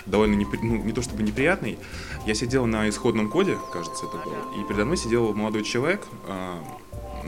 довольно 0.06 0.34
непри- 0.40 0.58
ну, 0.62 0.82
не 0.82 0.92
то 0.92 1.02
чтобы 1.02 1.22
неприятный. 1.22 1.78
Я 2.26 2.34
сидел 2.34 2.66
на 2.66 2.88
исходном 2.88 3.28
коде, 3.30 3.56
кажется, 3.72 4.04
это 4.06 4.16
был, 4.24 4.32
и 4.60 4.68
передо 4.68 4.84
мной 4.84 4.96
сидел 4.96 5.32
молодой 5.34 5.62
человек, 5.64 6.02
э, 6.28 6.54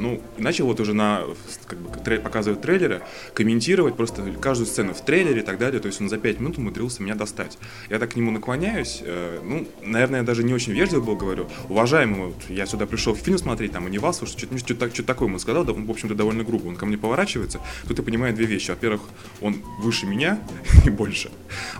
ну, 0.00 0.20
и 0.38 0.42
начал 0.42 0.66
вот 0.66 0.80
уже 0.80 0.94
на, 0.94 1.22
как 1.66 1.78
бы, 1.78 1.90
трей- 2.00 2.20
показывать 2.20 2.60
трейлеры, 2.60 3.02
комментировать 3.34 3.96
просто 3.96 4.22
каждую 4.40 4.66
сцену 4.66 4.94
в 4.94 5.04
трейлере 5.04 5.40
и 5.40 5.44
так 5.44 5.58
далее. 5.58 5.80
То 5.80 5.86
есть 5.86 6.00
он 6.00 6.08
за 6.08 6.18
5 6.18 6.40
минут 6.40 6.58
умудрился 6.58 7.02
меня 7.02 7.14
достать. 7.14 7.58
Я 7.88 7.98
так 7.98 8.10
к 8.10 8.16
нему 8.16 8.30
наклоняюсь, 8.30 9.02
э, 9.04 9.40
ну, 9.44 9.68
наверное, 9.82 10.20
я 10.20 10.26
даже 10.26 10.42
не 10.42 10.54
очень 10.54 10.72
вежливо 10.72 11.02
был, 11.02 11.16
говорю, 11.16 11.48
уважаемый, 11.68 12.26
вот, 12.26 12.36
я 12.48 12.66
сюда 12.66 12.86
пришел 12.86 13.14
фильм 13.14 13.38
смотреть, 13.38 13.72
там, 13.72 13.86
а 13.86 13.90
не 13.90 13.98
вас, 13.98 14.18
слушай, 14.18 14.38
что-то, 14.38 14.58
что-то, 14.58 14.88
что-то 14.88 15.06
такое 15.06 15.28
ему 15.28 15.38
сказал, 15.38 15.64
да, 15.64 15.72
он, 15.72 15.86
в 15.86 15.90
общем-то, 15.90 16.14
довольно 16.14 16.44
грубо. 16.44 16.68
Он 16.68 16.76
ко 16.76 16.86
мне 16.86 16.96
поворачивается, 16.98 17.60
тут 17.86 17.98
я 17.98 18.04
понимаю 18.04 18.34
две 18.34 18.46
вещи. 18.46 18.70
Во-первых, 18.70 19.02
он 19.40 19.62
выше 19.80 20.06
меня 20.06 20.40
и 20.84 20.90
больше. 20.90 21.30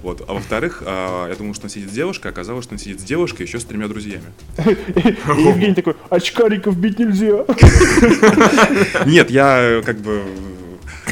Вот. 0.03 0.25
А 0.29 0.35
во-вторых, 0.35 0.83
а, 0.85 1.29
я 1.29 1.35
думал, 1.35 1.55
что 1.55 1.65
он 1.67 1.71
сидит 1.71 1.91
с 1.91 1.93
девушкой, 1.93 2.29
оказалось, 2.29 2.65
что 2.65 2.75
он 2.75 2.79
сидит 2.79 3.01
с 3.01 3.05
девушкой 3.05 3.43
еще 3.43 3.59
с 3.59 3.65
тремя 3.65 3.89
друзьями. 3.89 4.25
И 4.59 5.43
Евгений 5.43 5.75
такой, 5.75 5.95
очкариков 6.11 6.77
бить 6.77 6.99
нельзя. 6.99 7.45
Нет, 9.07 9.31
я 9.31 9.61
э, 9.61 9.83
как 9.83 9.99
бы 9.99 10.25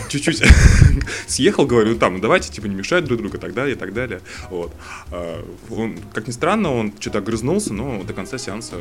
чуть-чуть 0.08 0.42
съехал, 1.26 1.66
говорю, 1.66 1.96
там, 1.96 2.20
давайте, 2.20 2.50
типа, 2.50 2.66
не 2.66 2.74
мешать 2.74 3.04
друг 3.04 3.18
другу, 3.18 3.36
и 3.36 3.40
так 3.40 3.54
далее, 3.54 3.76
и 3.76 3.78
так 3.78 3.92
далее. 3.92 4.20
Вот. 4.50 4.74
А, 5.10 5.44
Он, 5.70 5.98
как 6.12 6.26
ни 6.26 6.32
странно, 6.32 6.72
он 6.72 6.92
что-то 6.98 7.18
огрызнулся, 7.18 7.72
но 7.72 8.02
до 8.02 8.12
конца 8.12 8.38
сеанса 8.38 8.76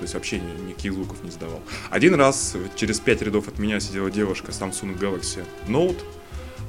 то 0.00 0.04
есть 0.04 0.14
вообще 0.14 0.38
ни- 0.38 0.68
никаких 0.70 0.94
звуков 0.94 1.22
не 1.22 1.28
издавал. 1.28 1.60
Один 1.90 2.14
раз 2.14 2.56
через 2.74 2.98
пять 3.00 3.20
рядов 3.20 3.48
от 3.48 3.58
меня 3.58 3.80
сидела 3.80 4.10
девушка 4.10 4.50
Samsung 4.50 4.98
Galaxy 4.98 5.44
Note, 5.66 6.00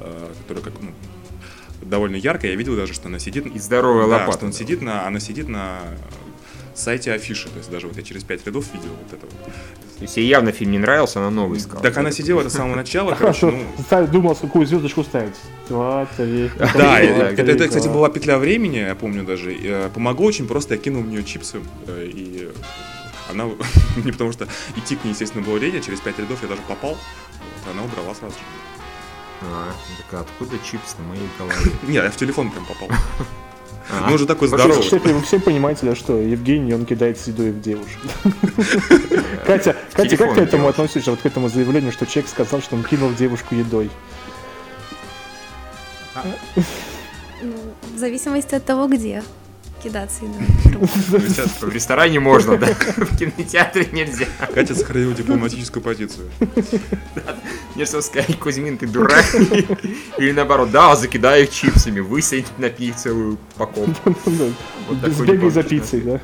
э, 0.02 0.34
которая 0.42 0.66
как, 0.66 0.74
ну, 0.82 0.92
довольно 1.82 2.18
яркая. 2.18 2.52
Я 2.52 2.58
видел 2.58 2.76
даже, 2.76 2.94
что 2.94 3.08
она 3.08 3.20
сидит... 3.20 3.46
И 3.46 3.58
здоровая 3.58 4.08
да, 4.08 4.18
лопата, 4.18 4.40
что 4.40 4.46
он 4.48 4.54
сидит 4.54 4.82
на, 4.82 5.08
она 5.08 5.22
сидит 5.22 5.48
на 5.48 5.80
сайте 6.74 7.12
афиши. 7.14 7.50
То 7.50 7.58
есть 7.58 7.70
даже 7.70 7.88
вот 7.88 7.98
я 7.98 8.04
через 8.04 8.24
пять 8.24 8.46
рядов 8.46 8.66
видел 8.74 8.90
вот 8.90 9.14
это 9.14 9.26
вот. 9.26 9.46
То 9.46 10.06
есть 10.06 10.18
ей 10.18 10.28
явно 10.28 10.52
фильм 10.52 10.72
не 10.72 10.80
нравился, 10.80 11.20
она 11.20 11.30
новый 11.30 11.60
искала. 11.60 11.82
Так 11.84 11.96
она 11.98 12.12
сидела 12.12 12.44
до 12.44 12.50
самого 12.50 12.76
начала, 12.76 13.14
короче, 13.16 13.42
Хорошо, 13.42 13.52
ну, 13.52 13.84
ставь- 13.84 14.10
думал, 14.10 14.36
какую 14.36 14.66
звездочку 14.66 15.04
ставить. 15.04 15.36
Два, 15.70 16.08
три. 16.18 16.50
Да, 16.58 17.00
это, 17.00 17.68
кстати, 17.68 17.88
была 17.88 18.10
петля 18.10 18.40
времени, 18.40 18.78
я 18.78 18.96
помню 18.96 19.24
даже. 19.24 19.54
Э, 19.54 19.90
Помогло 19.94 20.26
очень 20.26 20.48
просто, 20.48 20.74
я 20.74 20.80
кинул 20.80 21.04
в 21.04 21.08
нее 21.08 21.24
чипсы, 21.24 21.60
э, 21.88 22.10
и 22.12 22.50
она, 23.30 23.46
не 24.04 24.12
потому 24.12 24.32
что 24.32 24.48
идти 24.76 24.96
к 24.96 25.04
ней, 25.04 25.12
естественно, 25.12 25.46
было 25.46 25.58
лень, 25.58 25.78
а 25.78 25.82
через 25.82 26.00
пять 26.00 26.18
рядов 26.18 26.40
я 26.42 26.48
даже 26.48 26.62
попал, 26.68 26.92
вот, 26.92 27.72
она 27.74 27.84
убрала 27.84 28.16
сразу 28.16 28.34
же. 28.36 28.42
А, 29.44 29.72
так 30.10 30.22
откуда 30.22 30.58
чипс 30.60 30.96
на 31.00 31.06
моей 31.06 31.28
голове? 31.38 31.72
Не, 31.88 31.96
я 31.96 32.12
в 32.12 32.16
телефон 32.16 32.52
прям 32.52 32.66
попал. 32.66 32.90
А, 33.90 34.08
Ну, 34.10 34.16
уже 34.16 34.26
такой 34.26 34.48
Вообще, 34.48 34.66
здоровый. 34.66 34.84
Кстати, 34.84 35.14
вы 35.14 35.22
все 35.22 35.40
понимаете, 35.40 35.86
да, 35.86 35.96
что 35.96 36.18
Евгений, 36.18 36.74
он 36.74 36.86
кидает 36.86 37.18
едой 37.28 37.52
в 37.52 37.62
девушек. 37.62 38.00
Катя, 39.46 39.76
Катя, 39.94 40.18
как 40.18 40.36
ты 40.36 40.42
к 40.42 40.44
этому 40.44 40.68
относишься, 40.68 41.12
вот 41.12 41.22
к 41.22 41.26
этому 41.26 41.50
заявлению, 41.50 41.92
что 41.92 42.06
человек 42.06 42.30
сказал, 42.30 42.62
что 42.62 42.76
он 42.76 42.84
кинул 42.84 43.12
девушку 43.14 43.56
едой? 43.56 43.90
Ну, 47.42 47.56
в 47.96 47.98
зависимости 47.98 48.54
от 48.56 48.66
того, 48.66 48.88
где 48.88 49.24
кидаться 49.82 50.26
едой. 50.26 50.48
Ну, 50.82 50.88
сейчас 50.88 51.62
В 51.62 51.70
ресторане 51.70 52.20
можно, 52.20 52.58
да? 52.58 52.68
В 52.68 53.18
кинотеатре 53.18 53.88
нельзя. 53.92 54.26
Катя 54.54 54.76
сохранила 54.76 55.14
дипломатическую 55.14 55.84
позицию. 55.84 56.30
Мне 57.76 57.86
что 57.86 58.02
сказать, 58.02 58.38
Кузьмин, 58.40 58.78
ты 58.78 58.88
дурак? 58.88 59.26
Или 60.18 60.32
наоборот, 60.32 60.72
да, 60.72 60.96
закидай 60.96 61.44
их 61.44 61.52
чипсами, 61.52 62.00
высадить 62.00 62.58
на 62.58 62.70
пить 62.70 62.98
целую 62.98 63.38
упаковку. 63.56 64.16
Сбегай 65.08 65.50
за 65.50 65.64
пиццей, 65.64 66.02
да? 66.02 66.22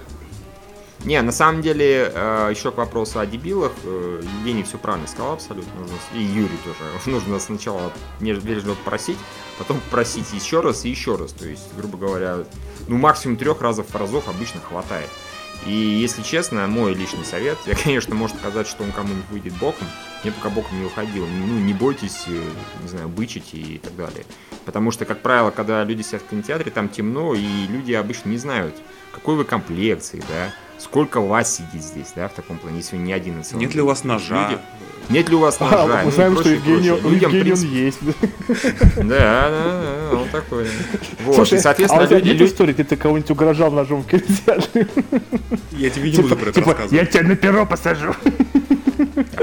Не, 1.06 1.22
на 1.22 1.32
самом 1.32 1.62
деле, 1.62 2.12
э, 2.14 2.48
еще 2.52 2.72
к 2.72 2.78
вопросу 2.78 3.20
о 3.20 3.26
дебилах, 3.26 3.72
э, 3.84 4.22
Евгений 4.40 4.64
все 4.64 4.78
правильно 4.78 5.08
сказал 5.08 5.34
абсолютно. 5.34 5.72
И 6.14 6.22
Юрий 6.22 6.58
тоже. 6.66 6.80
Нужно 7.06 7.40
сначала 7.40 7.94
вежливо 8.20 8.74
попросить, 8.74 9.18
потом 9.58 9.80
попросить 9.80 10.34
еще 10.34 10.60
раз 10.60 10.86
и 10.86 10.90
еще 10.90 11.16
раз. 11.16 11.32
То 11.32 11.48
есть, 11.48 11.74
грубо 11.78 11.98
говоря, 11.98 12.40
ну 12.88 12.98
максимум 12.98 13.38
трех 13.38 13.62
разов 13.62 13.94
разов 13.96 14.28
обычно 14.28 14.62
хватает. 14.62 15.10
И 15.66 15.72
если 15.72 16.22
честно, 16.22 16.68
мой 16.68 16.94
личный 16.94 17.26
совет, 17.26 17.58
я, 17.66 17.76
конечно, 17.84 18.16
может 18.16 18.38
сказать, 18.38 18.68
что 18.68 18.84
он 18.84 18.92
кому-нибудь 18.92 19.30
выйдет 19.30 19.54
боком, 19.54 19.88
мне 20.24 20.32
пока 20.32 20.50
боком 20.50 20.80
не 20.80 20.86
уходил. 20.86 21.26
Ну, 21.26 21.60
не 21.60 21.74
бойтесь, 21.74 22.24
э, 22.28 22.44
не 22.82 22.88
знаю, 22.88 23.10
бычить 23.10 23.54
и 23.54 23.80
так 23.84 23.96
далее. 23.96 24.26
Потому 24.66 24.92
что, 24.92 25.06
как 25.06 25.22
правило, 25.22 25.52
когда 25.52 25.84
люди 25.84 26.02
сидят 26.02 26.22
в 26.22 26.28
кинотеатре, 26.30 26.72
там 26.72 26.90
темно, 26.90 27.34
и 27.34 27.68
люди 27.68 27.94
обычно 27.94 28.30
не 28.30 28.38
знают, 28.38 28.76
какой 29.12 29.36
вы 29.36 29.46
комплекции, 29.46 30.24
да, 30.30 30.54
сколько 30.78 31.22
вас 31.22 31.56
сидит 31.56 31.84
здесь, 31.84 32.12
да, 32.16 32.28
в 32.28 32.34
таком 32.34 32.58
плане, 32.58 32.78
если 32.78 32.96
вы 32.96 33.02
не 33.04 33.14
один 33.14 33.38
на 33.38 33.44
целом. 33.44 33.62
Нет 33.62 33.74
ли 33.74 33.82
у 33.82 33.88
вас 33.88 34.04
ножа? 34.04 34.52
Люди- 34.52 34.62
Нет 35.10 35.30
ли 35.30 35.36
у 35.36 35.40
вас 35.40 35.60
ножа? 35.60 35.84
А, 35.84 35.88
ну 35.88 36.06
мы 36.06 36.12
знаем, 36.12 36.38
что 36.38 36.50
Евгений, 36.50 36.90
прочее. 36.90 37.06
у 37.06 37.10
Людям, 37.10 37.32
в 37.32 37.34
Евгения 37.34 37.54
он 37.54 37.60
принципе, 37.60 37.86
есть. 37.86 38.00
Да, 38.98 39.50
да, 39.50 39.82
да, 40.12 40.18
он 40.18 40.30
такой. 40.30 40.68
Вот, 41.26 41.36
Слушай, 41.36 41.60
и, 41.60 41.62
соответственно, 41.62 42.04
а 42.04 42.08
люди, 42.08 42.30
нет 42.30 42.42
истории, 42.42 42.74
где 42.74 42.84
ты 42.84 42.96
кого-нибудь 42.96 43.32
угрожал 43.32 43.72
ножом 43.72 44.04
в 44.04 44.08
кинотеатре? 44.08 44.88
Я 45.72 45.90
тебе 45.90 46.12
не 46.12 46.18
буду 46.18 46.36
про 46.36 46.50
это 46.50 46.54
Типа, 46.54 46.70
я 46.70 46.76
рассказывать. 46.76 47.10
тебя 47.12 47.24
на 47.24 47.36
перо 47.36 47.66
посажу. 47.66 48.14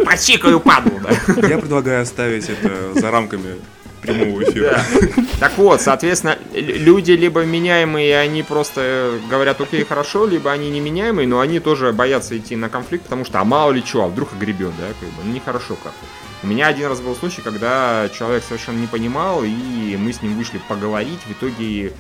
Почикаю 0.05 0.61
падлу, 0.61 1.01
да. 1.01 1.47
Я 1.49 1.59
предлагаю 1.59 2.03
оставить 2.03 2.49
это 2.49 2.99
за 2.99 3.11
рамками 3.11 3.57
прямого 4.05 4.43
эфира. 4.43 4.81
Так 5.41 5.59
вот, 5.59 5.81
соответственно, 5.81 6.39
люди 6.53 7.13
либо 7.13 7.45
меняемые, 7.45 8.19
они 8.19 8.43
просто 8.43 8.81
э, 8.81 9.19
говорят, 9.29 9.61
окей, 9.61 9.85
хорошо, 9.85 10.27
либо 10.27 10.53
они 10.53 10.71
неменяемые, 10.71 11.27
но 11.27 11.41
они 11.41 11.61
тоже 11.61 11.93
боятся 11.93 12.37
идти 12.39 12.57
на 12.57 12.69
конфликт, 12.69 13.05
потому 13.05 13.25
что, 13.25 13.41
а 13.41 13.45
мало 13.45 13.73
ли 13.73 13.83
что, 13.85 14.05
а 14.05 14.09
вдруг 14.09 14.33
огребет, 14.33 14.73
да, 14.79 14.89
как 15.01 15.09
бы, 15.11 15.25
ну 15.25 15.33
нехорошо 15.33 15.77
как-то. 15.83 16.05
У 16.43 16.47
меня 16.47 16.69
один 16.69 16.89
раз 16.89 17.01
был 17.01 17.17
случай, 17.17 17.41
когда 17.43 18.09
человек 18.17 18.45
совершенно 18.47 18.79
не 18.79 18.87
понимал, 18.87 19.43
и 19.45 19.97
мы 19.99 20.13
с 20.13 20.23
ним 20.23 20.37
вышли 20.37 20.61
поговорить, 20.69 21.21
в 21.27 21.33
итоге 21.33 21.93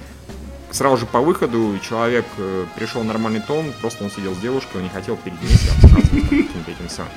сразу 0.71 0.99
же 0.99 1.07
по 1.07 1.21
выходу 1.21 1.79
человек 1.79 2.27
э, 2.37 2.67
пришел 2.77 3.03
нормальный 3.05 3.41
тон, 3.41 3.73
просто 3.81 4.05
он 4.05 4.11
сидел 4.11 4.35
с 4.35 4.39
девушкой, 4.39 4.79
он 4.79 4.83
не 4.85 4.89
хотел 4.91 5.17
перед 5.17 5.39
показывать 5.39 6.23
каким-то 6.29 6.71
этим 6.71 6.89
самым. 6.89 7.13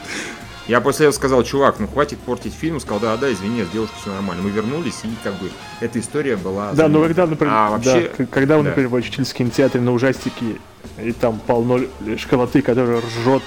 Я 0.68 0.82
после 0.82 1.06
этого 1.06 1.16
сказал, 1.16 1.44
чувак, 1.44 1.80
ну 1.80 1.88
хватит 1.88 2.20
портить 2.20 2.54
фильм, 2.54 2.80
сказал, 2.80 3.00
да, 3.00 3.18
да, 3.18 3.32
извини, 3.32 3.64
с 3.64 3.70
девушкой 3.70 3.96
все 4.02 4.12
нормально. 4.12 4.44
Мы 4.44 4.50
вернулись, 4.50 5.00
и 5.04 5.10
как 5.24 5.34
бы 5.36 5.50
эта 5.80 6.00
история 6.00 6.36
была... 6.36 6.74
Да, 6.74 6.88
ну 6.88 7.00
замечательная. 7.02 7.08
когда, 7.08 7.26
например, 7.28 7.54
А 7.56 7.70
вообще, 7.70 8.12
да, 8.18 8.26
когда 8.26 8.58
вы, 8.58 8.64
да. 8.64 8.70
например, 8.70 8.90
в 8.90 9.34
кинотеатре 9.34 9.82
на 9.82 9.94
ужастики, 9.94 10.60
и 11.02 11.12
там 11.12 11.40
полно 11.46 11.80
школоты, 12.18 12.62
который 12.62 13.00
ржет, 13.00 13.44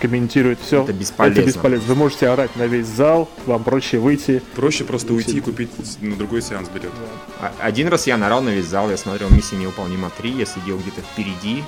комментирует 0.00 0.58
все. 0.60 0.82
Это 0.82 0.92
бесполезно. 0.92 1.40
Это 1.40 1.48
бесполезно. 1.48 1.88
Вы 1.88 1.94
можете 1.94 2.28
орать 2.28 2.54
на 2.56 2.66
весь 2.66 2.86
зал, 2.86 3.28
вам 3.46 3.64
проще 3.64 3.98
выйти. 3.98 4.42
Проще 4.54 4.84
просто 4.84 5.14
уйти 5.14 5.38
и 5.38 5.40
купить 5.40 5.70
на 6.02 6.14
другой 6.16 6.42
сеанс 6.42 6.68
билет. 6.68 6.90
А- 7.40 7.52
Один 7.60 7.88
раз 7.88 8.06
я 8.06 8.16
наорал 8.18 8.42
на 8.42 8.50
весь 8.50 8.66
зал, 8.66 8.90
я 8.90 8.96
смотрел 8.98 9.30
«Миссия 9.30 9.56
невыполнима 9.56 10.10
3», 10.20 10.36
я 10.40 10.44
сидел 10.44 10.78
где-то 10.78 11.00
впереди, 11.00 11.64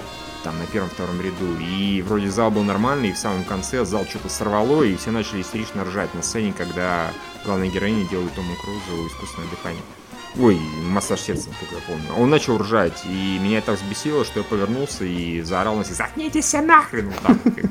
там 0.47 0.57
на 0.61 0.67
первом-втором 0.67 1.21
ряду, 1.21 1.59
и 1.59 2.03
вроде 2.03 2.31
зал 2.31 2.53
был 2.53 2.63
нормальный, 2.63 3.09
и 3.09 3.13
в 3.13 3.19
самом 3.19 3.43
конце 3.43 3.85
зал 3.85 4.07
что-то 4.07 4.29
сорвало, 4.29 4.85
и 4.85 4.95
все 4.95 5.11
начали 5.11 5.43
истерично 5.43 5.83
ржать 5.85 6.15
на 6.15 6.23
сцене, 6.23 6.55
когда 6.57 7.11
главная 7.45 7.69
героиня 7.69 8.09
делает 8.09 8.33
Тому 8.35 8.55
Крузу 8.55 9.09
искусственное 9.09 9.49
дыхание. 9.51 9.83
Ой, 10.39 10.59
массаж 10.85 11.21
сердца, 11.21 11.49
как 11.61 11.71
я 11.73 11.79
помню. 11.87 12.23
Он 12.23 12.29
начал 12.29 12.59
ржать, 12.59 13.05
и 13.07 13.39
меня 13.41 13.63
так 13.63 13.77
взбесило, 13.77 14.25
что 14.25 14.41
я 14.41 14.45
повернулся 14.45 15.05
и 15.05 15.41
заорал 15.41 15.77
на 15.77 15.85
всех, 15.85 15.97
заткнитесь 15.97 16.45
все 16.45 16.61
нахрен! 16.61 17.09
Вот 17.09 17.19
так. 17.23 17.65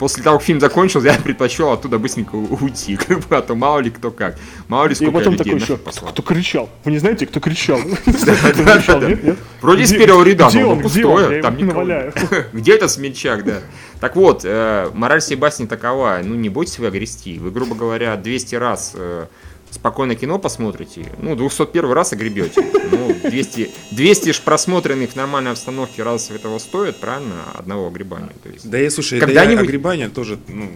После 0.00 0.22
того, 0.22 0.38
как 0.38 0.46
фильм 0.46 0.60
закончился, 0.60 1.08
я 1.08 1.14
предпочел 1.14 1.72
оттуда 1.72 1.98
быстренько 1.98 2.34
уйти, 2.34 2.96
как 2.96 3.20
бы, 3.20 3.36
а 3.36 3.42
то 3.42 3.54
мало 3.54 3.80
ли 3.80 3.90
кто 3.90 4.10
как. 4.10 4.38
Мало 4.66 4.86
ли 4.86 4.92
И 4.92 4.94
сколько 4.94 5.12
потом 5.12 5.34
я 5.34 5.38
людей 5.38 5.52
такой 5.52 5.62
еще, 5.62 5.76
послал. 5.76 6.10
кто 6.10 6.22
кричал? 6.22 6.70
Вы 6.84 6.92
не 6.92 6.98
знаете, 6.98 7.26
кто 7.26 7.38
кричал? 7.38 7.78
Кто? 7.78 9.36
Вроде 9.60 9.86
с 9.86 9.92
первого 9.92 10.24
ряда, 10.24 10.48
но 10.54 10.76
пустое, 10.76 11.42
там 11.42 11.56
никого. 11.58 11.84
Где 12.54 12.74
этот 12.74 12.90
смельчак, 12.90 13.44
да? 13.44 13.58
Так 14.00 14.16
вот, 14.16 14.40
э, 14.44 14.90
мораль 14.94 15.20
всей 15.20 15.36
басни 15.36 15.66
такова, 15.66 16.20
ну 16.24 16.34
не 16.34 16.48
бойтесь 16.48 16.78
вы 16.78 16.86
огрести. 16.86 17.38
Вы, 17.38 17.50
грубо 17.50 17.74
говоря, 17.74 18.16
200 18.16 18.54
раз 18.54 18.92
э, 18.94 19.26
спокойно 19.70 20.14
кино 20.14 20.38
посмотрите, 20.38 21.12
ну 21.20 21.36
201 21.36 21.90
раз 21.92 22.12
огребете. 22.12 22.64
Ну 22.90 23.14
200, 23.28 23.70
200 23.92 24.32
ж 24.32 24.40
просмотренных 24.40 25.10
в 25.12 25.16
нормальной 25.16 25.52
обстановке 25.52 26.02
раз 26.02 26.30
этого 26.30 26.58
стоит, 26.58 26.96
правильно? 26.96 27.36
Одного 27.54 27.88
огребания. 27.88 28.32
То 28.42 28.48
есть. 28.48 28.68
Да 28.68 28.78
я, 28.78 28.90
слушай, 28.90 29.18
это 29.18 29.26
я 29.26 29.34
Когда-нибудь- 29.34 29.64
огребание 29.64 30.08
тоже, 30.08 30.38
ну, 30.48 30.70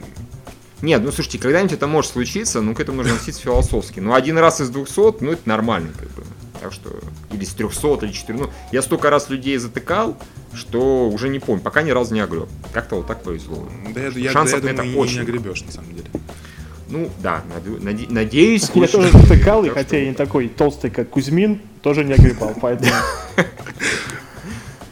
Нет, 0.82 1.03
ну 1.03 1.12
слушайте, 1.12 1.38
когда-нибудь 1.38 1.72
это 1.72 1.86
может 1.86 2.12
случиться, 2.12 2.61
ну 2.61 2.74
к 2.74 2.80
этому 2.80 2.99
нужно 2.99 3.14
относиться 3.14 3.40
философски. 3.42 4.01
Ну 4.01 4.14
один 4.14 4.38
раз 4.38 4.61
из 4.61 4.68
200, 4.70 5.22
ну 5.24 5.32
это 5.32 5.49
нормально 5.49 5.90
как 5.99 6.11
бы. 6.11 6.22
Так 6.61 6.72
что, 6.72 6.90
или 7.32 7.45
с 7.45 7.51
300, 7.53 8.07
или 8.07 8.12
400. 8.12 8.32
Ну, 8.32 8.51
я 8.72 8.80
столько 8.80 9.11
раз 9.11 9.28
людей 9.28 9.59
затыкал, 9.59 10.16
что 10.55 11.09
уже 11.11 11.28
не 11.28 11.38
помню, 11.38 11.62
пока 11.62 11.82
ни 11.82 11.90
разу 11.90 12.14
не 12.14 12.20
огреб. 12.20 12.49
Как-то 12.72 12.97
вот 12.97 13.07
так 13.07 13.22
повезло. 13.22 13.68
Да, 13.95 14.01
я, 14.01 14.09
я, 14.09 14.30
Шансов 14.30 14.61
я 14.61 14.64
на 14.64 14.70
это 14.70 14.82
думаю, 14.82 14.97
и 14.97 14.99
очень 14.99 15.16
не 15.16 15.20
огребешь, 15.22 15.62
на 15.62 15.72
самом 15.72 15.95
деле. 15.95 16.09
Ну, 16.89 17.11
да, 17.22 17.43
наде- 17.49 17.80
наде- 17.80 18.07
надеюсь. 18.11 18.70
Я 18.74 18.87
тоже 18.89 19.11
затыкал, 19.11 19.64
и 19.66 19.70
хотя 19.70 19.97
я 19.99 20.09
не 20.09 20.14
такой 20.14 20.49
толстый, 20.49 20.91
как 20.91 21.11
Кузьмин, 21.11 21.61
тоже 21.82 22.05
не 22.05 22.12
огребал, 22.12 22.55
поэтому... 22.61 22.91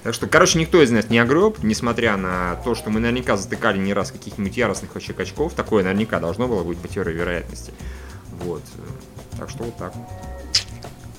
Так 0.03 0.15
что, 0.15 0.27
короче, 0.27 0.59
никто 0.59 0.83
из 0.83 0.91
нас 0.91 1.09
не 1.11 1.19
огреб, 1.19 1.63
несмотря 1.63 2.17
на 2.17 2.57
то, 2.65 2.75
что 2.75 2.91
мы 2.91 2.99
наверняка 2.99 3.37
затыкали 3.37 3.79
не 3.79 3.95
раз 3.95 4.11
каких-нибудь 4.11 4.57
яростных 4.57 4.95
вообще 4.95 5.13
качков. 5.13 5.55
Такое 5.55 5.85
наверняка 5.85 6.19
должно 6.19 6.49
было 6.49 6.65
быть 6.65 6.79
по 6.79 6.89
теории 6.89 7.13
вероятности. 7.13 7.73
Вот. 8.43 8.63
Так 9.39 9.49
что 9.49 9.63
вот 9.63 9.77
так. 9.77 9.95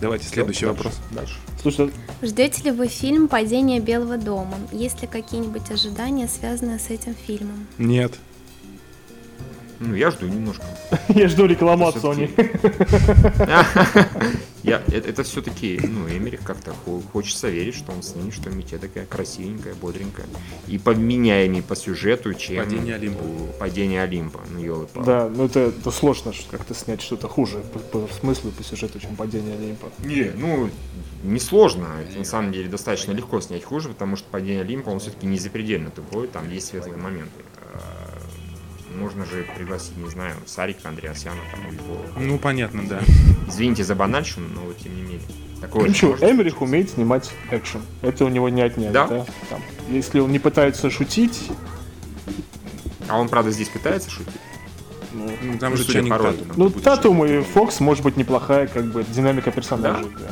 Давайте 0.02 0.28
следующий 0.28 0.66
Дальше. 0.66 0.76
вопрос. 0.76 1.00
Дальше. 1.12 1.36
Слушай, 1.62 1.92
Ждете 2.22 2.64
ли 2.64 2.72
вы 2.72 2.88
фильм 2.88 3.30
«Падение 3.30 3.80
Белого 3.80 4.18
дома»? 4.18 4.58
Есть 4.74 5.02
ли 5.02 5.08
какие-нибудь 5.08 5.72
ожидания, 5.72 6.28
связанные 6.28 6.78
с 6.78 6.90
этим 6.90 7.16
фильмом? 7.16 7.68
Нет. 7.78 8.16
Ну, 9.86 9.96
я 9.96 10.12
жду 10.12 10.28
немножко. 10.28 10.64
я 11.10 11.28
жду 11.28 11.46
рекламу 11.46 11.88
от 11.88 11.98
Это 11.98 12.08
Sony. 12.08 12.30
Я, 14.64 14.82
это, 14.88 15.10
это 15.10 15.24
все-таки, 15.24 15.78
ну, 15.84 16.08
Эмерих 16.08 16.42
как-то 16.42 16.74
хо- 16.86 17.02
хочется 17.12 17.50
верить, 17.50 17.76
что 17.76 17.92
он 17.92 18.02
снимет 18.02 18.34
что-нибудь 18.34 18.68
такая 18.80 19.06
красивенькая, 19.06 19.74
бодренькая. 19.76 20.26
И 20.70 20.78
поменяемый 20.78 21.62
по 21.62 21.76
сюжету, 21.76 22.34
чем 22.34 22.64
Падение 22.64 22.96
Олимпа. 22.96 23.24
Падение 23.60 24.02
Олимпа. 24.04 24.40
Ну, 24.50 24.60
ёлы 24.64 24.88
Да, 25.06 25.28
ну 25.28 25.46
это, 25.46 25.60
это 25.60 25.92
сложно 25.92 26.32
как-то 26.50 26.74
снять 26.74 27.02
что-то 27.02 27.28
хуже 27.28 27.62
по, 27.74 27.80
по 27.80 28.14
смыслу, 28.14 28.52
по 28.52 28.64
сюжету, 28.64 29.02
чем 29.02 29.18
падение 29.18 29.58
Олимпа. 29.58 29.92
Не, 30.00 30.32
ну, 30.34 30.70
несложно. 31.24 31.88
Это 32.08 32.20
на 32.20 32.26
самом 32.26 32.54
деле 32.54 32.70
достаточно 32.70 33.12
легко 33.12 33.42
снять 33.42 33.66
хуже, 33.66 33.90
потому 33.90 34.16
что 34.16 34.30
падение 34.32 34.62
Олимпа, 34.62 34.92
он 34.92 35.00
все-таки 35.00 35.28
не 35.28 35.40
запредельно 35.40 35.92
тупой, 35.92 36.28
там 36.28 36.50
есть 36.50 36.68
светлые 36.68 36.96
моменты. 36.96 37.44
Можно 38.96 39.26
же 39.26 39.46
пригласить, 39.58 39.98
не 39.98 40.10
знаю, 40.10 40.36
Сарика 40.46 40.90
Андреасяна 40.90 41.40
там 41.52 41.62
Вова. 41.88 42.06
Ну, 42.18 42.38
понятно, 42.38 42.84
да. 42.88 43.00
Извините 43.48 43.84
за 43.84 43.96
банальщину, 43.96 44.48
но 44.54 44.72
тем 44.74 44.96
не 44.96 45.02
менее. 45.02 45.22
Такое 45.62 45.84
Ну 45.84 45.88
ничего, 45.90 46.16
Эмерих 46.16 46.62
умеет 46.62 46.90
снимать 46.92 47.32
экшен. 47.52 47.82
Это 48.02 48.26
у 48.26 48.30
него 48.30 48.50
не 48.50 48.62
отнять, 48.62 48.92
Да? 48.92 49.08
да? 49.08 49.26
Там, 49.50 49.62
если 49.90 50.20
он 50.20 50.32
не 50.32 50.40
пытается 50.40 50.90
шутить, 50.90 51.50
А 53.10 53.20
он, 53.20 53.30
правда, 53.30 53.52
здесь 53.52 53.70
пытается 53.70 54.10
шутить? 54.10 54.34
ну, 55.14 55.32
Ну, 55.42 55.58
там 55.58 55.72
Ну, 55.72 55.78
же 55.78 55.86
по 55.86 55.94
Татум. 55.94 56.18
роликам. 56.18 56.54
ну 56.58 56.70
Татум 56.70 57.26
и 57.26 57.42
Фокс 57.42 57.80
может 57.80 58.04
быть 58.04 58.18
неплохая, 58.18 58.68
как 58.68 58.86
бы, 58.86 59.04
динамика 59.04 59.52
персонажей. 59.52 60.06
Да? 60.20 60.32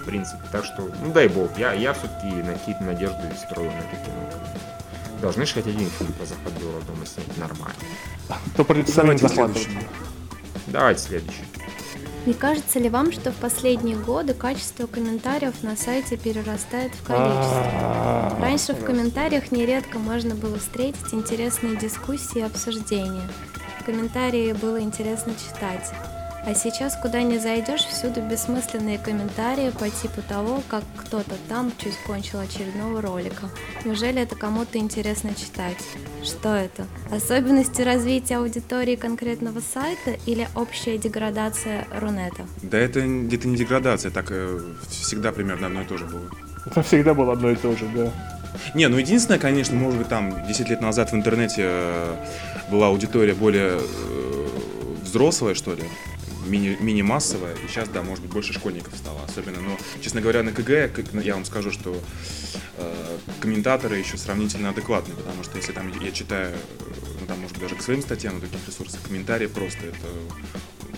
в 0.00 0.04
принципе. 0.06 0.40
Так 0.50 0.64
что, 0.64 0.90
ну 1.04 1.12
дай 1.12 1.28
бог, 1.28 1.56
я, 1.58 1.72
я 1.74 1.92
все-таки 1.92 2.26
на 2.42 2.54
какие-то 2.54 2.82
надежды 2.82 3.18
строю 3.38 3.70
на 3.70 3.76
это 3.76 3.96
кино. 4.04 4.30
Должны 5.20 5.44
же 5.46 5.54
хоть 5.54 5.66
один 5.66 5.88
фильм 5.90 6.12
по 6.12 6.50
Белого 6.58 6.80
дома 6.82 7.04
снять 7.04 7.36
нормально. 7.36 7.74
То 8.56 8.64
Давайте 8.64 9.18
захватывать. 9.18 9.62
следующий. 9.62 9.86
Давайте 10.66 11.00
следующий. 11.02 11.44
Не 12.26 12.34
кажется 12.34 12.78
ли 12.78 12.90
вам, 12.90 13.12
что 13.12 13.32
в 13.32 13.36
последние 13.36 13.96
годы 13.96 14.34
качество 14.34 14.86
комментариев 14.86 15.54
на 15.62 15.74
сайте 15.74 16.16
перерастает 16.18 16.92
в 16.94 17.02
количество? 17.02 18.36
Раньше 18.40 18.74
в 18.74 18.84
комментариях 18.84 19.50
нередко 19.52 19.98
можно 19.98 20.34
было 20.34 20.58
встретить 20.58 21.12
интересные 21.12 21.76
дискуссии 21.76 22.40
и 22.40 22.42
обсуждения. 22.42 23.28
Комментарии 23.86 24.52
было 24.52 24.80
интересно 24.80 25.32
читать. 25.34 25.90
А 26.42 26.54
сейчас, 26.54 26.96
куда 26.96 27.22
ни 27.22 27.36
зайдешь, 27.36 27.84
всюду 27.84 28.22
бессмысленные 28.22 28.98
комментарии 28.98 29.70
по 29.70 29.90
типу 29.90 30.22
того, 30.26 30.62
как 30.68 30.84
кто-то 30.96 31.36
там 31.48 31.70
чуть 31.76 31.96
кончил 32.06 32.40
очередного 32.40 33.02
ролика. 33.02 33.50
Неужели 33.84 34.22
это 34.22 34.36
кому-то 34.36 34.78
интересно 34.78 35.34
читать? 35.34 35.76
Что 36.24 36.54
это? 36.54 36.86
Особенности 37.10 37.82
развития 37.82 38.38
аудитории 38.38 38.96
конкретного 38.96 39.60
сайта 39.60 40.12
или 40.24 40.48
общая 40.54 40.96
деградация 40.96 41.86
Рунета? 41.94 42.46
Да 42.62 42.78
это 42.78 43.02
где-то 43.02 43.46
не 43.46 43.56
деградация, 43.56 44.10
так 44.10 44.28
э, 44.30 44.60
всегда 44.88 45.32
примерно 45.32 45.66
одно 45.66 45.82
и 45.82 45.84
то 45.84 45.98
же 45.98 46.06
было. 46.06 46.30
Это 46.64 46.82
всегда 46.82 47.12
было 47.12 47.34
одно 47.34 47.50
и 47.50 47.56
то 47.56 47.76
же, 47.76 47.86
да. 47.94 48.12
Не, 48.74 48.88
ну 48.88 48.96
единственное, 48.96 49.38
конечно, 49.38 49.76
может 49.76 49.98
быть, 49.98 50.08
там 50.08 50.46
10 50.46 50.70
лет 50.70 50.80
назад 50.80 51.12
в 51.12 51.14
интернете 51.14 51.62
э, 51.64 52.16
была 52.70 52.86
аудитория 52.88 53.34
более 53.34 53.78
э, 53.78 54.48
взрослая, 55.02 55.54
что 55.54 55.74
ли, 55.74 55.82
мини- 56.50 56.76
мини-массовая, 56.80 57.54
и 57.54 57.68
сейчас, 57.68 57.88
да, 57.88 58.02
может 58.02 58.22
быть, 58.24 58.32
больше 58.32 58.52
школьников 58.52 58.94
стало 58.96 59.22
особенно. 59.24 59.60
Но, 59.60 59.78
честно 60.00 60.20
говоря, 60.20 60.42
на 60.42 60.52
КГ, 60.52 60.90
ну, 61.12 61.20
я 61.20 61.34
вам 61.34 61.44
скажу, 61.44 61.70
что 61.70 61.96
э, 62.76 63.18
комментаторы 63.40 63.96
еще 63.96 64.18
сравнительно 64.18 64.70
адекватные, 64.70 65.16
потому 65.16 65.42
что 65.44 65.56
если 65.56 65.72
там 65.72 65.92
я 66.00 66.10
читаю, 66.10 66.56
ну, 67.20 67.26
там, 67.26 67.38
может 67.40 67.56
быть, 67.56 67.62
даже 67.62 67.76
к 67.76 67.82
своим 67.82 68.02
статьям 68.02 68.34
на 68.34 68.40
таких 68.40 68.66
ресурсах, 68.66 69.00
комментарии 69.02 69.46
просто 69.46 69.86
это 69.86 70.08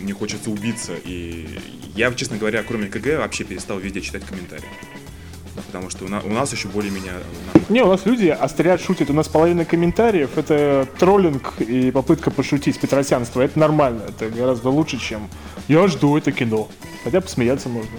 мне 0.01 0.13
хочется 0.13 0.51
убиться. 0.51 0.95
И 1.05 1.61
я, 1.95 2.13
честно 2.15 2.37
говоря, 2.37 2.63
кроме 2.63 2.89
КГ, 2.89 3.19
вообще 3.19 3.45
перестал 3.45 3.79
везде 3.79 4.01
читать 4.01 4.25
комментарии. 4.25 4.69
Потому 5.55 5.91
что 5.91 6.05
у 6.05 6.09
нас, 6.09 6.25
у 6.25 6.31
нас 6.31 6.53
еще 6.53 6.69
более-менее 6.69 7.13
нормально. 7.13 7.67
Не, 7.69 7.83
у 7.83 7.89
нас 7.89 8.07
люди 8.07 8.29
острят, 8.29 8.81
шутят. 8.81 9.11
У 9.11 9.13
нас 9.13 9.29
половина 9.29 9.65
комментариев— 9.65 10.31
это 10.37 10.89
троллинг 10.99 11.61
и 11.61 11.91
попытка 11.91 12.31
пошутить, 12.31 12.81
петросянство. 12.81 13.41
Это 13.41 13.59
нормально. 13.59 14.03
Это 14.09 14.31
гораздо 14.31 14.71
лучше, 14.71 14.99
чем 14.99 15.29
«я 15.69 15.87
жду 15.89 16.17
это 16.17 16.33
кино». 16.33 16.69
Хотя 17.05 17.21
посмеяться 17.21 17.69
можно. 17.69 17.99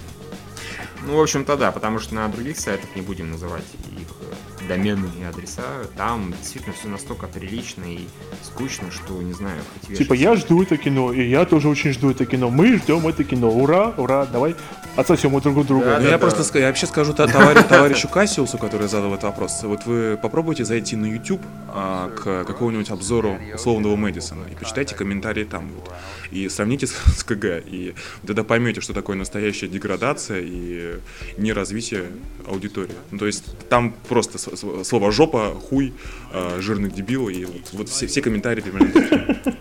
Ну, 1.06 1.18
в 1.18 1.22
общем-то, 1.22 1.58
да, 1.58 1.72
потому 1.72 2.00
что 2.00 2.16
на 2.16 2.28
других 2.30 2.58
сайтах, 2.58 2.90
не 2.96 3.02
будем 3.02 3.32
называть 3.32 3.66
их 4.00 4.08
э, 4.22 4.23
домены 4.68 5.10
и 5.20 5.24
адреса, 5.24 5.64
там 5.98 6.34
действительно 6.40 6.74
все 6.74 6.88
настолько 6.88 7.28
прилично 7.28 7.84
и 7.86 8.08
скучно, 8.42 8.92
что, 8.92 9.22
не 9.22 9.34
знаю, 9.34 9.62
хоть 9.74 9.98
Типа. 9.98 10.14
«я 10.14 10.36
жду 10.36 10.62
это 10.64 10.78
кино», 10.78 11.12
и 11.12 11.28
«я 11.28 11.46
тоже 11.46 11.70
очень 11.70 11.92
жду 11.92 12.12
это 12.12 12.26
кино». 12.26 12.50
Мы 12.50 12.78
ждем 12.78 13.08
это 13.08 13.24
кино. 13.24 13.50
Ура, 13.50 13.94
ура, 13.98 14.26
давай 14.26 14.56
отсосем 14.96 15.34
у 15.34 15.42
друг 15.42 15.66
друга. 15.66 15.86
Да, 15.86 16.00
да, 16.00 16.06
я 16.06 16.12
да. 16.12 16.18
просто 16.18 16.60
я 16.60 16.68
вообще 16.68 16.86
скажу 16.86 17.14
та- 17.14 17.28
товарищ- 17.28 17.68
товарищу 17.68 18.08
Кассиусу, 18.08 18.58
который 18.58 18.88
задал 18.88 19.12
этот 19.12 19.24
вопрос. 19.24 19.64
Вот 19.64 19.86
вы 19.86 20.18
попробуйте 20.22 20.66
зайти 20.66 20.96
на 20.96 21.06
YouTube 21.06 21.42
а, 21.70 22.10
к 22.10 22.46
какому-нибудь 22.46 22.90
обзору 22.92 23.38
условного 23.54 23.96
Мэдисона 23.96 24.46
и 24.52 24.56
почитайте 24.56 24.96
комментарии 24.96 25.44
там 25.44 25.70
вот. 25.74 25.92
И 26.32 26.50
сравните 26.50 26.88
с, 26.88 26.92
с 26.92 27.24
КГ. 27.24 27.64
И 27.66 27.96
тогда 28.26 28.44
поймете, 28.44 28.82
что 28.82 28.94
такое 28.94 29.16
настоящая 29.16 29.68
деградация 29.68 30.42
и 30.42 31.00
неразвитие 31.38 32.06
аудитории. 32.48 32.96
Ну, 33.12 33.18
то 33.18 33.26
есть 33.26 33.68
там 33.70 33.94
просто 34.10 34.38
слово 34.56 35.12
жопа, 35.12 35.54
хуй, 35.54 35.94
а, 36.32 36.60
жирный 36.60 36.90
дебил 36.90 37.30
и 37.30 37.46
вот, 37.46 37.70
вот 37.74 37.90
все, 37.90 38.08
все 38.08 38.22
комментарии 38.22 38.62
примерно. 38.62 39.58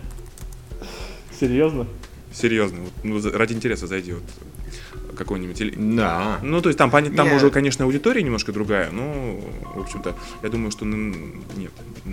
Серьезно? 1.39 1.87
Серьезно. 2.31 2.81
Вот, 2.81 2.93
ну, 3.03 3.31
ради 3.31 3.53
интереса 3.53 3.87
зайди 3.87 4.13
вот 4.13 4.23
какой-нибудь 5.13 5.95
Да. 5.95 6.39
Ну, 6.41 6.61
то 6.61 6.69
есть 6.69 6.77
там, 6.77 6.89
там 6.91 7.03
Не. 7.03 7.35
уже, 7.35 7.49
конечно, 7.49 7.85
аудитория 7.85 8.23
немножко 8.23 8.51
другая, 8.51 8.91
но, 8.91 9.39
в 9.75 9.79
общем-то, 9.79 10.15
я 10.41 10.49
думаю, 10.49 10.71
что 10.71 10.85
на- 10.85 11.13
нет, 11.55 11.71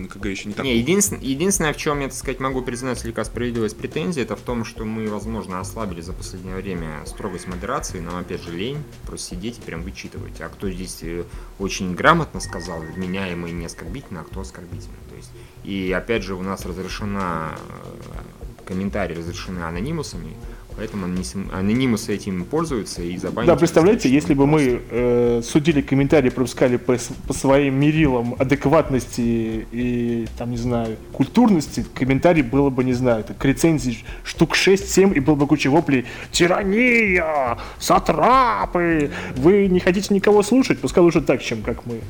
КГ 0.09 0.27
еще 0.27 0.49
не 0.49 0.55
так. 0.55 0.65
Не, 0.65 0.77
единственное, 0.77 1.23
единственное, 1.23 1.73
в 1.73 1.77
чем 1.77 2.01
я, 2.01 2.09
так 2.09 2.17
сказать, 2.17 2.41
могу 2.41 2.63
признать 2.63 2.99
слегка 2.99 3.25
справедливость 3.25 3.77
претензий, 3.77 4.21
это 4.23 4.37
в 4.37 4.41
том, 4.41 4.65
что 4.65 4.85
мы, 4.85 5.09
возможно, 5.09 5.61
ослабили 5.61 6.01
за 6.01 6.13
последнее 6.13 6.57
время 6.57 7.05
строгость 7.07 7.47
модерации, 7.49 8.01
нам, 8.01 8.17
опять 8.17 8.43
же, 8.43 8.53
лень 8.53 8.83
просто 9.07 9.31
сидеть 9.31 9.59
и 9.59 9.61
прям 9.61 9.83
вычитывать. 9.83 10.41
А 10.41 10.49
кто 10.49 10.71
здесь 10.71 10.99
э, 11.03 11.25
очень 11.59 11.95
грамотно 11.95 12.41
сказал, 12.41 12.81
вменяемо 12.81 13.49
и 13.49 13.53
не 13.53 13.67
оскорбительно, 13.67 14.21
а 14.21 14.25
кто 14.25 14.41
оскорбительно. 14.41 14.97
То 15.09 15.17
есть, 15.17 15.31
и, 15.65 15.93
опять 15.93 16.23
же, 16.23 16.35
у 16.35 16.43
нас 16.43 16.65
разрешена, 16.65 17.53
э, 17.57 18.65
комментарии 18.67 19.17
разрешены 19.17 19.61
анонимусами, 19.61 20.37
поэтому 20.77 21.07
анонимусы 21.53 22.15
этим 22.15 22.45
пользуются 22.45 23.03
и 23.03 23.17
забанить. 23.17 23.49
Да, 23.49 23.57
представляете, 23.57 24.11
если 24.11 24.35
бы 24.35 24.47
мы 24.47 24.71
просто. 24.71 24.87
э, 24.91 25.43
судили 25.45 25.81
комментарии, 25.81 26.31
пропускали 26.31 26.77
по, 26.77 26.97
по 27.27 27.33
своим 27.33 27.79
мерилам 27.81 28.35
адекватности 28.39 29.67
и, 29.73 30.27
там, 30.39 30.51
не 30.51 30.57
знаю, 30.57 30.97
культурности, 31.13 31.85
комментарий 31.95 32.43
было 32.43 32.71
бы, 32.71 32.85
не 32.85 32.95
знаю, 32.95 33.25
так, 33.25 33.45
рецензий 33.45 34.05
штук 34.25 34.57
6-7, 34.57 35.15
и 35.15 35.21
было 35.21 35.35
бы 35.35 35.47
куча 35.47 35.69
воплей 35.71 36.07
«Тирания! 36.33 37.59
Сатрапы! 37.79 39.11
Вы 39.37 39.69
не 39.69 39.81
хотите 39.81 40.15
никого 40.15 40.43
слушать? 40.43 40.81
Пускай 40.81 41.03
лучше 41.03 41.21
так, 41.21 41.43
чем 41.43 41.63
как 41.63 41.87
мы». 41.87 42.01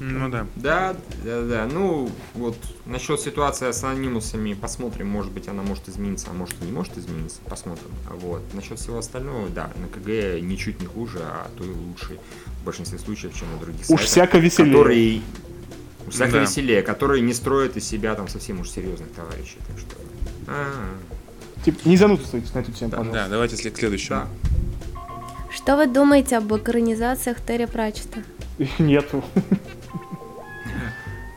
Ну 0.00 0.30
да. 0.30 0.46
Да, 0.56 0.96
да, 1.24 1.42
да. 1.42 1.68
Ну, 1.70 2.10
вот 2.34 2.56
насчет 2.86 3.20
ситуации 3.20 3.70
с 3.70 3.84
анонимусами 3.84 4.54
посмотрим. 4.54 5.08
Может 5.08 5.30
быть, 5.30 5.46
она 5.46 5.62
может 5.62 5.88
измениться, 5.88 6.28
а 6.30 6.32
может 6.32 6.54
и 6.62 6.64
не 6.64 6.72
может 6.72 6.96
измениться. 6.96 7.38
Посмотрим. 7.48 7.90
Вот. 8.08 8.42
Насчет 8.54 8.78
всего 8.78 8.98
остального, 8.98 9.48
да, 9.50 9.70
на 9.76 9.88
КГ 9.88 10.40
ничуть 10.40 10.80
не 10.80 10.86
хуже, 10.86 11.18
а 11.22 11.48
то 11.56 11.64
и 11.64 11.68
лучше 11.68 12.18
в 12.62 12.64
большинстве 12.64 12.98
случаев, 12.98 13.34
чем 13.38 13.52
на 13.52 13.58
других 13.58 13.88
Уж 13.90 14.00
всяко 14.00 14.38
веселее. 14.38 14.72
Которые... 14.72 15.20
Всяко 16.08 16.32
Да. 16.32 16.40
веселее, 16.40 16.82
которые 16.82 17.20
не 17.20 17.34
строят 17.34 17.76
из 17.76 17.86
себя 17.86 18.14
там 18.14 18.26
совсем 18.26 18.60
уж 18.60 18.70
серьезных 18.70 19.10
товарищей. 19.12 19.58
Так 19.68 19.78
что. 19.78 19.96
А, 20.48 20.66
Типа, 21.64 21.78
не 21.86 21.98
занудствуйтесь 21.98 22.54
на 22.54 22.60
эту 22.60 22.72
тему, 22.72 22.90
Да, 22.90 22.96
пожалуйста. 22.96 23.22
Да, 23.24 23.28
давайте 23.28 23.56
к 23.56 23.76
следующему. 23.76 24.20
Да. 24.20 24.28
Что 25.54 25.76
вы 25.76 25.86
думаете 25.86 26.38
об 26.38 26.52
экранизациях 26.54 27.36
Терри 27.46 27.66
Пратчета? 27.66 28.22
Их 28.58 28.78
нету. 28.78 29.22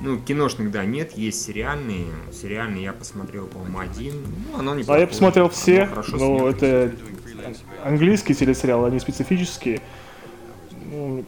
Ну, 0.04 0.20
киношных, 0.20 0.70
да, 0.70 0.84
нет, 0.84 1.14
есть 1.18 1.42
сериальные. 1.42 2.08
Сериальные 2.34 2.84
я 2.84 2.94
посмотрел, 2.94 3.48
по-моему, 3.48 3.80
один. 3.80 4.14
Ну, 4.52 4.60
оно 4.60 4.76
не 4.76 4.84
А 4.86 4.98
я 4.98 5.08
посмотрел 5.08 5.48
все, 5.50 5.90
но 6.10 6.18
но 6.18 6.50
это 6.50 6.94
английские 7.86 8.36
телесериалы, 8.36 8.88
они 8.88 9.00
специфические. 9.00 9.82
Ну, 10.92 11.24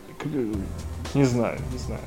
не 1.13 1.23
знаю, 1.23 1.57
не 1.71 1.77
знаю. 1.77 2.01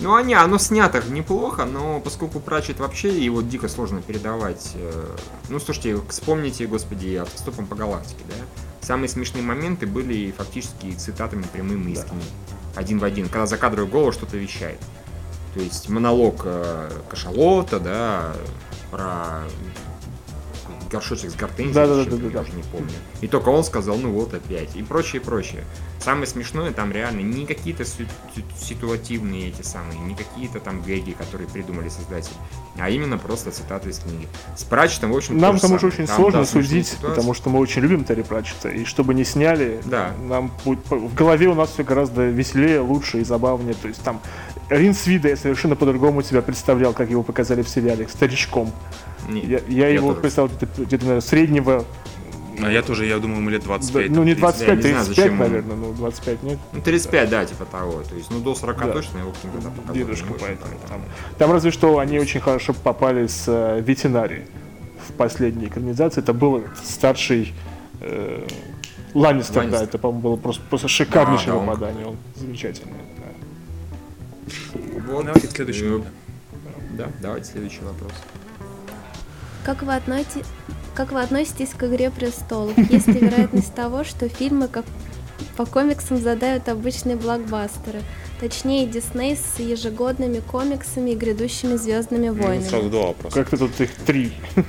Ну, 0.00 0.14
они, 0.14 0.34
оно 0.34 0.58
снято 0.58 1.02
неплохо, 1.08 1.64
но 1.64 2.00
поскольку 2.00 2.38
Пратчет 2.38 2.78
вообще 2.78 3.24
его 3.24 3.42
дико 3.42 3.68
сложно 3.68 4.02
передавать. 4.02 4.72
э, 4.74 5.16
Ну, 5.48 5.58
слушайте, 5.58 6.00
вспомните, 6.08 6.66
господи, 6.66 7.16
автостопом 7.16 7.66
по 7.66 7.74
галактике, 7.74 8.22
да? 8.28 8.86
Самые 8.86 9.08
смешные 9.08 9.42
моменты 9.42 9.86
были 9.86 10.32
фактически 10.36 10.92
цитатами 10.92 11.44
прямыми 11.52 11.92
из 11.92 12.00
Да. 12.00 12.06
Один 12.74 12.98
в 12.98 13.04
один, 13.04 13.28
когда 13.28 13.46
закадровый 13.46 13.90
голос 13.90 14.14
что-то 14.14 14.36
вещает. 14.36 14.78
То 15.54 15.60
есть 15.60 15.88
монолог 15.88 16.42
э, 16.44 16.90
кашалота, 17.08 17.78
да, 17.78 18.32
про 18.90 19.44
горшочек 20.94 21.30
с 21.30 21.34
гортензией, 21.34 21.74
Да-да-да, 21.74 22.02
с 22.02 22.04
чем-то, 22.04 22.16
да-да-да. 22.18 22.38
я 22.38 22.42
уже 22.44 22.52
не 22.56 22.62
помню. 22.62 22.92
И 23.20 23.26
только 23.28 23.48
он 23.50 23.64
сказал, 23.64 23.96
ну 23.96 24.10
вот 24.12 24.32
опять, 24.34 24.74
и 24.76 24.82
прочее, 24.82 25.20
прочее. 25.20 25.64
Самое 26.00 26.26
смешное 26.26 26.70
там 26.72 26.92
реально 26.92 27.20
не 27.20 27.46
какие-то 27.46 27.84
ситуативные 28.60 29.48
эти 29.48 29.62
самые, 29.62 29.98
не 30.00 30.14
какие-то 30.14 30.60
там 30.60 30.82
гэги, 30.82 31.12
которые 31.12 31.48
придумали 31.48 31.88
создатели, 31.88 32.34
а 32.78 32.90
именно 32.90 33.18
просто 33.18 33.50
цитаты 33.50 33.90
из 33.90 33.98
книги. 33.98 34.28
С 34.56 34.64
Пратчетом, 34.64 35.12
в 35.12 35.16
общем, 35.16 35.38
Нам 35.38 35.58
то 35.58 35.58
же 35.58 35.58
к 35.58 35.62
тому 35.62 35.74
же 35.74 35.80
самое. 35.80 35.94
очень 35.94 36.06
Там, 36.06 36.16
сложно 36.16 36.40
да, 36.40 36.46
судить, 36.46 36.86
ситуации. 36.88 37.06
потому 37.08 37.34
что 37.34 37.50
мы 37.50 37.58
очень 37.58 37.82
любим 37.82 38.04
Терри 38.04 38.22
Пратчета, 38.22 38.68
и 38.68 38.84
чтобы 38.84 39.14
не 39.14 39.24
сняли, 39.24 39.80
Да. 39.86 40.12
нам 40.22 40.52
в 40.64 41.14
голове 41.14 41.48
у 41.48 41.54
нас 41.54 41.70
все 41.70 41.84
гораздо 41.84 42.26
веселее, 42.28 42.80
лучше 42.80 43.20
и 43.20 43.24
забавнее. 43.24 43.74
То 43.74 43.88
есть 43.88 44.02
там 44.02 44.20
Ринс 44.68 45.06
Вида 45.06 45.28
я 45.28 45.36
совершенно 45.36 45.76
по-другому 45.76 46.22
себя 46.22 46.42
представлял, 46.42 46.92
как 46.92 47.10
его 47.10 47.22
показали 47.22 47.62
в 47.62 47.68
сериале, 47.68 48.08
старичком. 48.08 48.72
Не, 49.28 49.40
Я, 49.42 49.60
я 49.68 49.88
его 49.88 50.08
тоже. 50.10 50.20
представил 50.20 50.50
где-то, 50.56 50.82
где-то, 50.84 51.04
наверное, 51.04 51.20
среднего, 51.20 51.84
А 52.62 52.70
я 52.70 52.82
тоже, 52.82 53.06
я 53.06 53.18
думаю, 53.18 53.40
ему 53.40 53.50
лет 53.50 53.64
25. 53.64 54.10
ну 54.10 54.22
не 54.22 54.34
30. 54.34 54.40
25, 54.40 54.76
не 54.76 54.82
знаю, 54.82 55.04
35, 55.04 55.16
зачем 55.16 55.34
ему. 55.34 55.42
наверное, 55.42 55.76
ну 55.76 55.92
25 55.94 56.42
нет. 56.42 56.58
Ну, 56.72 56.80
35, 56.82 57.30
да, 57.30 57.44
типа 57.44 57.64
того. 57.64 58.02
То 58.02 58.14
есть, 58.14 58.30
ну, 58.30 58.40
до 58.40 58.54
40 58.54 58.78
Да. 58.78 58.92
точно 58.92 59.18
его 59.18 59.32
книга 59.40 59.58
да, 59.62 59.70
показали. 59.70 59.98
Дедушка, 59.98 60.34
поэтому 60.40 60.70
там, 60.80 60.88
там. 60.88 61.00
Там 61.38 61.52
разве 61.52 61.70
что 61.70 61.98
они 61.98 62.18
очень 62.18 62.40
хорошо 62.40 62.72
попали 62.74 63.26
с 63.26 63.44
э, 63.48 63.80
ветеринарии 63.80 64.46
в 65.08 65.12
последней 65.14 65.66
экранизации. 65.66 66.20
Это 66.22 66.32
был 66.32 66.62
старший 66.84 67.52
э, 68.00 68.46
Ланнистер, 69.14 69.54
да, 69.54 69.60
Ланнистер. 69.60 69.82
это, 69.88 69.98
по-моему, 69.98 70.22
было 70.22 70.36
просто, 70.36 70.62
просто 70.68 70.88
шикарнейшее 70.88 71.46
Да, 71.48 71.52
да, 71.52 71.58
он- 71.58 71.66
попадание. 71.66 72.06
Он 72.06 72.16
замечательный. 72.36 72.92
да. 73.18 74.80
Вот. 75.12 75.24
Давайте 75.24 75.48
к 75.48 75.50
следующему. 75.50 75.98
Э, 75.98 76.02
Да, 76.96 77.08
давайте 77.20 77.50
следующий 77.52 77.80
вопрос. 77.82 78.12
Как 79.64 79.82
вы, 79.82 79.94
относите- 79.94 80.44
как 80.94 81.12
вы 81.12 81.22
относитесь 81.22 81.70
к 81.70 81.82
«Игре 81.84 82.10
престолов»? 82.10 82.76
Есть 82.90 83.06
ли 83.08 83.14
вероятность 83.18 83.74
того, 83.74 84.04
что 84.04 84.28
фильмы 84.28 84.68
как 84.68 84.84
по 85.56 85.64
комиксам 85.66 86.18
задают 86.20 86.68
обычные 86.68 87.16
блокбастеры? 87.16 88.02
Точнее, 88.40 88.86
Дисней 88.86 89.36
с 89.36 89.58
ежегодными 89.58 90.40
комиксами 90.40 91.10
и 91.10 91.14
грядущими 91.16 91.76
«Звездными 91.76 92.28
Ну, 92.28 92.34
войнами». 92.34 92.68
сразу 92.68 92.90
два 92.90 93.06
вопроса. 93.06 93.34
Как-то 93.36 93.56
тут 93.56 93.80
их 93.80 93.90
три. 94.06 94.32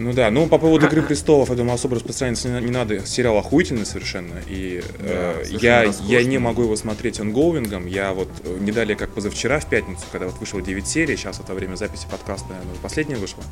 Ну 0.00 0.12
да, 0.12 0.30
ну 0.30 0.46
по 0.46 0.58
поводу 0.58 0.86
«Игры 0.86 1.02
престолов», 1.02 1.50
я 1.50 1.56
думаю, 1.56 1.74
особо 1.74 1.96
распространяться 1.96 2.48
не, 2.48 2.66
не 2.66 2.70
надо. 2.70 3.04
Сериал 3.04 3.36
охуительный 3.36 3.84
совершенно. 3.84 4.34
И 4.46 4.80
э, 5.00 5.34
Да, 5.40 5.44
совершенно 5.44 5.60
я, 5.66 5.82
роскошный. 5.82 6.12
я 6.12 6.22
не 6.24 6.38
могу 6.38 6.62
его 6.62 6.76
смотреть 6.76 7.18
онгоуингом. 7.18 7.88
Я 7.88 8.12
вот 8.12 8.28
э, 8.44 8.58
не 8.60 8.70
далее, 8.70 8.94
как 8.96 9.10
позавчера 9.10 9.58
в 9.58 9.66
пятницу, 9.66 10.02
когда 10.12 10.28
вот 10.28 10.38
вышло 10.38 10.62
9 10.62 10.86
серий, 10.86 11.16
сейчас 11.16 11.40
это 11.40 11.52
время 11.52 11.74
записи 11.74 12.06
подкаста, 12.08 12.46
наверное, 12.50 12.76
последняя 12.80 13.16
вышла. 13.16 13.42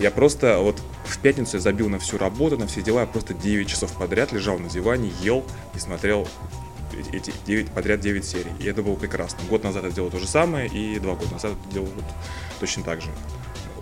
Я 0.00 0.10
просто 0.10 0.58
вот 0.58 0.80
в 1.04 1.18
пятницу 1.18 1.58
я 1.58 1.60
забил 1.60 1.90
на 1.90 1.98
всю 1.98 2.16
работу, 2.16 2.56
на 2.56 2.66
все 2.66 2.80
дела, 2.80 3.02
я 3.02 3.06
просто 3.06 3.34
9 3.34 3.68
часов 3.68 3.92
подряд 3.92 4.32
лежал 4.32 4.58
на 4.58 4.68
диване, 4.70 5.12
ел 5.20 5.44
и 5.74 5.78
смотрел 5.78 6.26
эти- 6.98 7.14
эти 7.14 7.32
9, 7.46 7.70
подряд 7.70 8.00
9 8.00 8.24
серий. 8.24 8.50
И 8.60 8.64
это 8.66 8.82
было 8.82 8.94
прекрасно. 8.94 9.38
Год 9.50 9.62
назад 9.62 9.84
я 9.84 9.90
делал 9.90 10.10
то 10.10 10.18
же 10.18 10.26
самое, 10.26 10.68
и 10.68 10.98
два 10.98 11.14
года 11.16 11.32
назад 11.34 11.52
я 11.66 11.72
делал 11.72 11.88
вот 11.94 12.04
точно 12.60 12.82
так 12.82 13.02
же. 13.02 13.10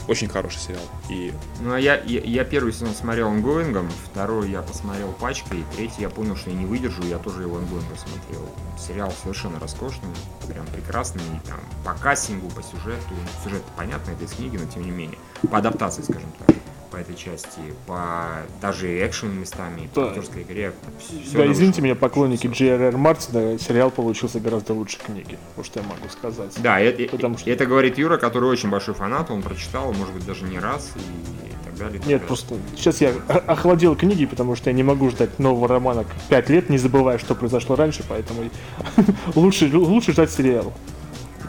Очень 0.09 0.29
хороший 0.29 0.59
сериал. 0.59 0.83
И 1.11 1.33
Ну, 1.61 1.75
а 1.75 1.79
я, 1.79 2.01
я, 2.03 2.21
я 2.21 2.45
первый 2.45 2.73
сезон 2.73 2.95
смотрел 2.95 3.29
ongoing 3.29 3.72
ом, 3.72 3.91
второй 4.11 4.51
я 4.51 4.63
посмотрел 4.63 5.13
пачкой, 5.13 5.65
третий 5.77 6.01
я 6.01 6.09
понял, 6.09 6.35
что 6.35 6.49
я 6.51 6.57
не 6.57 6.65
выдержу, 6.65 7.03
я 7.05 7.19
тоже 7.19 7.43
его 7.43 7.59
ongoing 7.59 7.89
ом 7.89 7.97
смотрел. 7.97 8.49
Сериал 8.79 9.13
совершенно 9.23 9.61
роскошный, 9.61 10.09
прям 10.49 10.67
прекрасный, 10.69 11.21
там 11.47 11.61
по 11.85 11.93
кастингу, 11.93 12.49
по 12.49 12.63
сюжету, 12.63 13.15
сюжет 13.45 13.63
понятно, 13.77 14.13
это 14.13 14.25
из 14.25 14.33
книги, 14.33 14.57
но 14.57 14.65
тем 14.65 14.83
не 14.83 14.91
менее, 14.91 15.19
по 15.51 15.59
адаптации, 15.59 16.03
скажем 16.03 16.29
так, 16.39 16.57
по 16.91 16.97
этой 16.97 17.15
части, 17.15 17.61
по 17.87 18.25
даже 18.61 19.07
экшен 19.07 19.39
местами, 19.39 19.89
по 19.95 20.01
Да. 20.03 20.07
актерской 20.09 20.43
игре. 20.43 20.73
всё 20.99 21.39
да, 21.39 21.53
извините 21.53 21.83
меня, 21.83 21.95
поклонники. 21.95 22.47
Джей.Р.Р. 22.47 22.97
Мартина, 22.97 23.59
сериал 23.59 23.91
получился 23.91 24.41
гораздо 24.41 24.73
лучше 24.75 24.99
книги. 24.99 25.39
Вот 25.57 25.67
что 25.67 25.81
я 25.81 25.87
могу 25.87 26.09
сказать. 26.11 26.53
Да, 26.59 26.81
это, 26.81 27.05
Потому 27.11 27.39
что- 27.39 27.51
это 27.51 27.67
говорит 27.67 27.99
Юра, 27.99 28.17
который 28.17 28.49
очень 28.51 28.71
большой 28.71 28.95
фанат, 28.95 29.31
он 29.31 29.43
прочитал, 29.43 29.93
может 29.93 30.15
быть, 30.15 30.27
даже 30.27 30.45
не 30.45 30.59
раз 30.59 30.91
и 30.97 31.79
далее. 31.79 32.01
Нет, 32.07 32.27
просто 32.27 32.57
сейчас 32.77 33.01
я 33.01 33.13
охладил 33.47 33.95
книги, 33.95 34.27
потому 34.27 34.57
что 34.57 34.69
я 34.71 34.75
не 34.75 34.83
могу 34.83 35.11
ждать 35.11 35.39
нового 35.39 35.69
романа 35.69 36.05
5 36.29 36.49
лет, 36.51 36.71
не 36.71 36.79
забывая, 36.79 37.19
что 37.19 37.37
произошло 37.37 37.77
раньше, 37.77 38.03
поэтому 38.09 38.41
лучше, 39.37 39.71
лучше 39.73 40.11
ждать 40.11 40.33
сериал. 40.33 40.73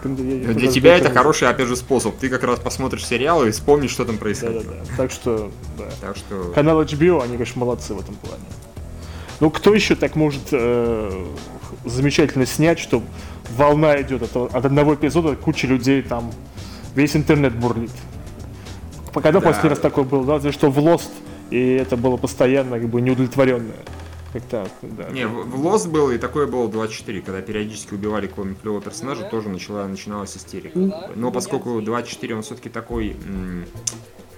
Я- 0.04 0.36
я 0.50 0.54
Для 0.54 0.68
тебя 0.72 0.98
это 0.98 1.10
хороший, 1.12 1.48
опять 1.50 1.68
же, 1.68 1.76
способ. 1.76 2.18
Ты 2.18 2.30
как 2.30 2.44
раз 2.44 2.60
посмотришь 2.60 3.06
сериал 3.06 3.44
и 3.46 3.52
вспомнишь, 3.52 3.92
что 3.92 4.06
там 4.06 4.18
происходило. 4.18 4.64
Да-да-да. 4.64 4.96
Так 4.98 5.12
что, 5.12 5.52
да. 5.78 5.86
Так 6.02 6.16
что... 6.18 6.52
Канал 6.56 6.82
HBO, 6.82 7.22
они, 7.24 7.34
конечно, 7.34 7.60
молодцы 7.60 7.94
в 7.94 8.00
этом 8.00 8.16
плане. 8.16 8.44
Ну, 9.40 9.50
кто 9.50 9.74
еще 9.74 9.96
так 9.96 10.16
может 10.16 10.42
э, 10.52 11.26
замечательно 11.86 12.46
снять, 12.46 12.80
что 12.80 13.02
волна 13.56 14.02
идет 14.02 14.24
от, 14.24 14.54
от 14.54 14.66
одного 14.66 14.96
эпизода, 14.96 15.36
куча 15.36 15.66
людей 15.68 16.02
там, 16.02 16.32
весь 16.96 17.16
интернет 17.16 17.56
бурлит. 17.56 17.92
Когда 19.14 19.40
Да. 19.40 19.42
последний 19.42 19.70
раз 19.72 19.80
такое 19.80 20.04
было, 20.04 20.40
да, 20.40 20.52
что 20.52 20.70
в 20.70 20.78
Lost, 20.80 21.10
и 21.50 21.72
это 21.74 21.98
было 21.98 22.18
постоянно 22.18 22.80
как 22.80 22.90
бы 22.90 23.02
неудовлетворенное. 23.02 23.76
Как-то, 24.32 24.68
да. 24.82 25.10
Не, 25.10 25.28
в 25.28 25.50
в 25.50 25.66
Lost 25.66 25.90
было, 25.90 26.12
и 26.12 26.18
такое 26.18 26.46
было 26.46 26.68
в 26.68 26.72
24, 26.72 27.22
когда 27.22 27.42
периодически 27.42 27.94
убивали 27.94 28.28
какого-нибудь 28.28 28.62
клевого 28.62 28.82
персонажа, 28.82 29.24
тоже 29.24 29.50
начала, 29.50 29.88
начиналась 29.88 30.38
истерика. 30.38 30.78
Но 31.16 31.32
поскольку 31.32 31.82
24, 31.82 32.36
он 32.36 32.42
все-таки 32.44 32.70
такой... 32.70 33.16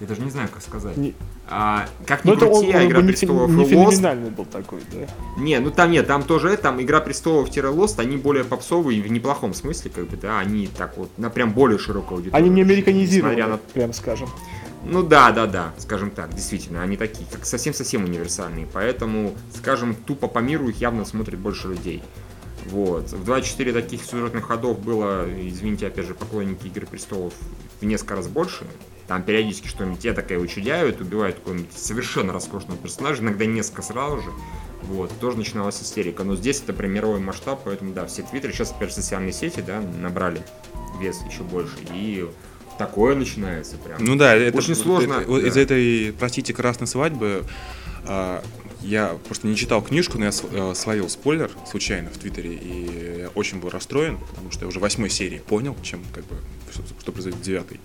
я 0.01 0.07
даже 0.07 0.21
не 0.21 0.31
знаю, 0.31 0.49
как 0.51 0.63
сказать. 0.63 0.97
Не- 0.97 1.13
А, 1.47 1.87
как 2.05 2.25
ни 2.25 2.31
Ну, 2.31 2.35
это 2.35 2.47
он, 2.47 2.63
крути, 2.63 2.71
а 2.71 2.85
Игра 2.85 3.01
не, 3.01 3.07
Престолов 3.07 3.51
не 3.51 3.63
и 3.63 3.67
Lost... 3.67 3.91
феноменальный 3.91 4.29
был 4.31 4.45
такой, 4.45 4.81
да. 4.91 5.07
Не, 5.37 5.59
ну 5.59 5.69
там 5.69 5.91
нет, 5.91 6.07
там 6.07 6.23
тоже 6.23 6.57
там 6.57 6.81
Игра 6.81 6.99
Престолов-Lost, 7.01 7.99
они 7.99 8.17
более 8.17 8.43
попсовые 8.43 9.01
в 9.01 9.11
неплохом 9.11 9.53
смысле, 9.53 9.91
как 9.91 10.07
бы, 10.07 10.17
да, 10.17 10.39
они 10.39 10.67
так 10.67 10.97
вот, 10.97 11.15
на 11.17 11.29
прям 11.29 11.53
более 11.53 11.77
широкую 11.77 12.17
аудиторию. 12.17 12.45
Они 12.45 12.49
не 12.49 12.61
американизированы, 12.61 13.45
на 13.45 13.57
прям 13.57 13.93
скажем. 13.93 14.27
Ну 14.83 15.03
да, 15.03 15.31
да, 15.31 15.45
да, 15.45 15.73
скажем 15.77 16.09
так, 16.09 16.33
действительно, 16.33 16.81
они 16.81 16.97
такие, 16.97 17.27
как 17.31 17.45
совсем-совсем 17.45 18.03
универсальные, 18.03 18.67
поэтому, 18.73 19.35
скажем, 19.55 19.93
тупо 19.93 20.27
по 20.27 20.39
миру 20.39 20.69
их 20.69 20.81
явно 20.81 21.05
смотрит 21.05 21.37
больше 21.37 21.67
людей. 21.67 22.01
Вот. 22.65 23.11
В 23.11 23.23
24 23.23 23.73
таких 23.73 24.03
сюжетных 24.03 24.45
ходов 24.45 24.79
было, 24.79 25.27
извините, 25.29 25.87
опять 25.87 26.07
же, 26.07 26.13
поклонники 26.15 26.67
Игры 26.67 26.87
Престолов 26.87 27.33
в 27.79 27.85
несколько 27.85 28.15
раз 28.15 28.27
больше. 28.27 28.65
Там 29.11 29.23
периодически 29.23 29.67
что-нибудь 29.67 30.05
я 30.05 30.13
такая 30.13 30.39
учудяют, 30.39 31.01
убивают 31.01 31.35
какого-нибудь 31.35 31.73
совершенно 31.75 32.31
роскошного 32.31 32.77
персонажа, 32.77 33.21
иногда 33.21 33.45
несколько 33.45 33.81
сразу 33.81 34.21
же. 34.21 34.29
Вот, 34.83 35.11
тоже 35.19 35.37
начиналась 35.37 35.81
истерика. 35.81 36.23
Но 36.23 36.37
здесь 36.37 36.61
это 36.61 36.71
прям 36.71 36.91
мировой 36.91 37.19
масштаб, 37.19 37.59
поэтому 37.65 37.91
да, 37.91 38.05
все 38.05 38.23
твиттеры, 38.23 38.53
сейчас 38.53 38.69
теперь 38.69 38.89
социальные 38.89 39.33
сети, 39.33 39.59
да, 39.67 39.81
набрали 39.81 40.41
вес 41.01 41.19
еще 41.29 41.43
больше. 41.43 41.75
И 41.93 42.25
такое 42.77 43.13
начинается 43.13 43.75
прям. 43.75 43.97
Ну 44.01 44.15
да, 44.15 44.33
это 44.33 44.57
Очень 44.57 44.75
сложно, 44.75 45.15
это- 45.15 45.29
да. 45.29 45.45
из 45.45 45.57
этой, 45.57 46.13
простите, 46.17 46.53
красной 46.53 46.87
свадьбы 46.87 47.43
а, 48.05 48.41
Я 48.81 49.17
просто 49.27 49.45
не 49.45 49.57
читал 49.57 49.81
книжку, 49.81 50.17
но 50.17 50.25
я 50.25 50.31
э, 50.31 50.73
словил 50.73 51.07
спойлер 51.09 51.51
случайно 51.69 52.09
в 52.09 52.17
Твиттере, 52.17 52.53
и 52.53 53.19
я 53.19 53.29
очень 53.35 53.59
был 53.59 53.69
расстроен, 53.69 54.17
потому 54.17 54.51
что 54.51 54.61
я 54.61 54.69
уже 54.69 54.79
восьмой 54.79 55.09
серии 55.09 55.37
понял, 55.37 55.75
чем 55.83 56.01
как 56.15 56.25
бы 56.25 56.37
что, 56.71 56.81
что 56.99 57.11
произойдет 57.11 57.41
в 57.41 57.43
девятой. 57.43 57.79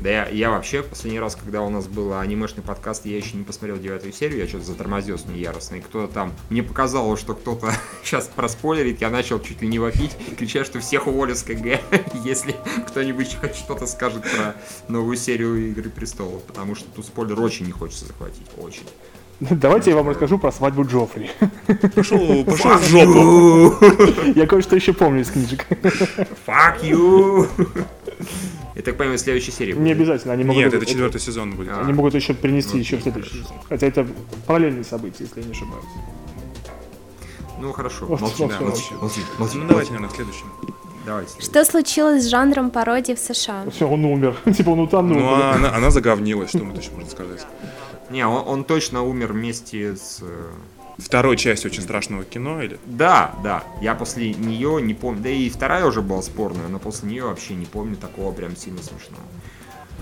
Да 0.00 0.10
я, 0.10 0.28
я 0.28 0.50
вообще 0.50 0.82
последний 0.82 1.20
раз, 1.20 1.36
когда 1.36 1.62
у 1.62 1.70
нас 1.70 1.86
был 1.86 2.14
анимешный 2.14 2.62
подкаст, 2.62 3.06
я 3.06 3.16
еще 3.16 3.36
не 3.36 3.44
посмотрел 3.44 3.78
девятую 3.78 4.12
серию, 4.12 4.40
я 4.40 4.46
что-то 4.46 4.64
затормозил 4.64 5.18
с 5.18 5.24
ней 5.24 5.40
яростно, 5.40 5.76
и 5.76 5.80
кто-то 5.80 6.12
там, 6.12 6.32
мне 6.50 6.62
показалось, 6.62 7.18
что 7.18 7.34
кто-то 7.34 7.72
сейчас 8.04 8.30
проспойлерит, 8.34 9.00
я 9.00 9.10
начал 9.10 9.40
чуть 9.40 9.62
ли 9.62 9.68
не 9.68 9.78
вопить, 9.78 10.16
кричать, 10.36 10.66
что 10.66 10.80
всех 10.80 11.06
уволят 11.06 11.38
с 11.38 11.42
КГ, 11.42 11.80
если 12.24 12.54
кто-нибудь 12.86 13.36
хоть 13.40 13.56
что-то 13.56 13.86
скажет 13.86 14.22
про 14.22 14.54
новую 14.88 15.16
серию 15.16 15.70
Игры 15.70 15.88
Престолов, 15.88 16.42
потому 16.42 16.74
что 16.74 16.88
тут 16.90 17.06
спойлер 17.06 17.40
очень 17.40 17.66
не 17.66 17.72
хочется 17.72 18.06
захватить, 18.06 18.46
очень. 18.58 18.86
Давайте 19.40 19.90
я 19.90 19.96
вам 19.96 20.08
расскажу 20.08 20.38
про 20.38 20.52
свадьбу 20.52 20.84
Джоффри. 20.84 21.30
Пошел, 21.94 22.44
пошел 22.44 22.76
в 22.76 22.84
жопу. 22.84 23.84
Я 24.34 24.46
кое-что 24.46 24.76
еще 24.76 24.92
помню 24.92 25.22
из 25.22 25.30
книжек. 25.30 25.66
Fuck 26.46 26.82
you! 26.82 27.48
Я 28.74 28.82
так 28.82 28.96
понимаю, 28.96 29.18
следующей 29.18 29.52
серии 29.52 29.72
Не 29.72 29.92
обязательно, 29.92 30.34
они 30.34 30.44
могут... 30.44 30.62
Нет, 30.62 30.74
это 30.74 30.84
четвертый 30.86 31.20
сезон 31.20 31.52
будет. 31.52 31.72
Они 31.76 31.92
могут 31.92 32.14
еще 32.14 32.34
перенести 32.34 32.74
Ну, 32.74 32.80
еще 32.80 32.96
в 32.96 33.02
следующий 33.02 33.42
сезон. 33.42 33.56
Хотя 33.68 33.86
это 33.86 34.06
параллельные 34.46 34.84
события, 34.84 35.24
если 35.24 35.40
я 35.40 35.46
не 35.46 35.52
ошибаюсь. 35.52 35.84
Ну 37.58 37.72
хорошо, 37.72 38.06
молчи, 38.06 38.46
да, 38.46 38.58
вот. 38.58 38.60
молчи, 38.60 38.94
молчи, 39.00 39.20
молчи. 39.38 39.58
Ну 39.58 39.66
давайте, 39.66 39.92
наверное, 39.92 40.12
к 40.12 40.16
следующему. 40.16 40.50
Давайте. 41.06 41.40
Что 41.40 41.64
случилось 41.64 42.24
с 42.24 42.26
жанром 42.26 42.70
пародии 42.70 43.14
в 43.14 43.18
США? 43.18 43.64
Все, 43.70 43.88
он 43.88 44.04
умер. 44.04 44.36
Типа 44.56 44.70
он 44.70 44.80
утонул. 44.80 45.18
Ну, 45.18 45.28
а 45.28 45.52
она, 45.54 45.74
она 45.74 45.90
заговнилась, 45.90 46.50
что 46.50 46.58
мы 46.58 46.74
точно 46.74 46.96
можно 46.96 47.10
сказать. 47.10 47.46
Не, 48.10 48.26
он, 48.26 48.46
он 48.46 48.64
точно 48.64 49.02
умер 49.02 49.32
вместе 49.32 49.96
с... 49.96 50.22
Второй 50.98 51.36
часть 51.36 51.66
«Очень 51.66 51.82
страшного 51.82 52.24
кино», 52.24 52.62
или? 52.62 52.78
Да, 52.86 53.34
да. 53.44 53.64
Я 53.82 53.94
после 53.94 54.32
нее 54.32 54.80
не 54.80 54.94
помню. 54.94 55.22
Да 55.22 55.28
и 55.28 55.50
вторая 55.50 55.84
уже 55.84 56.00
была 56.00 56.22
спорная, 56.22 56.68
но 56.68 56.78
после 56.78 57.10
нее 57.10 57.24
вообще 57.24 57.54
не 57.54 57.66
помню 57.66 57.96
такого 57.96 58.32
прям 58.32 58.56
сильно 58.56 58.82
смешного. 58.82 59.22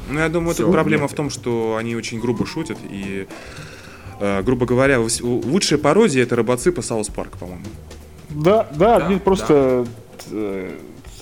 Ну, 0.09 0.21
я 0.21 0.29
думаю, 0.29 0.55
Всё, 0.55 0.65
тут 0.67 0.73
проблема 0.73 1.03
нет. 1.03 1.13
в 1.13 1.15
том, 1.15 1.31
что 1.31 1.77
они 1.79 1.97
очень 1.97 2.21
грубо 2.21 2.47
шутят, 2.47 2.79
и, 2.91 3.27
э, 4.21 4.43
грубо 4.43 4.67
говоря, 4.67 5.01
лучшая 5.01 5.79
пародия 5.81 6.23
это 6.23 6.37
Робоцып 6.37 6.83
и 6.83 6.87
South 6.87 7.09
Park, 7.09 7.39
по-моему. 7.39 7.65
Да, 8.31 8.69
да, 8.75 8.99
Да, 9.01 9.07
они 9.07 9.19
просто... 9.19 9.87
э, 10.31 10.79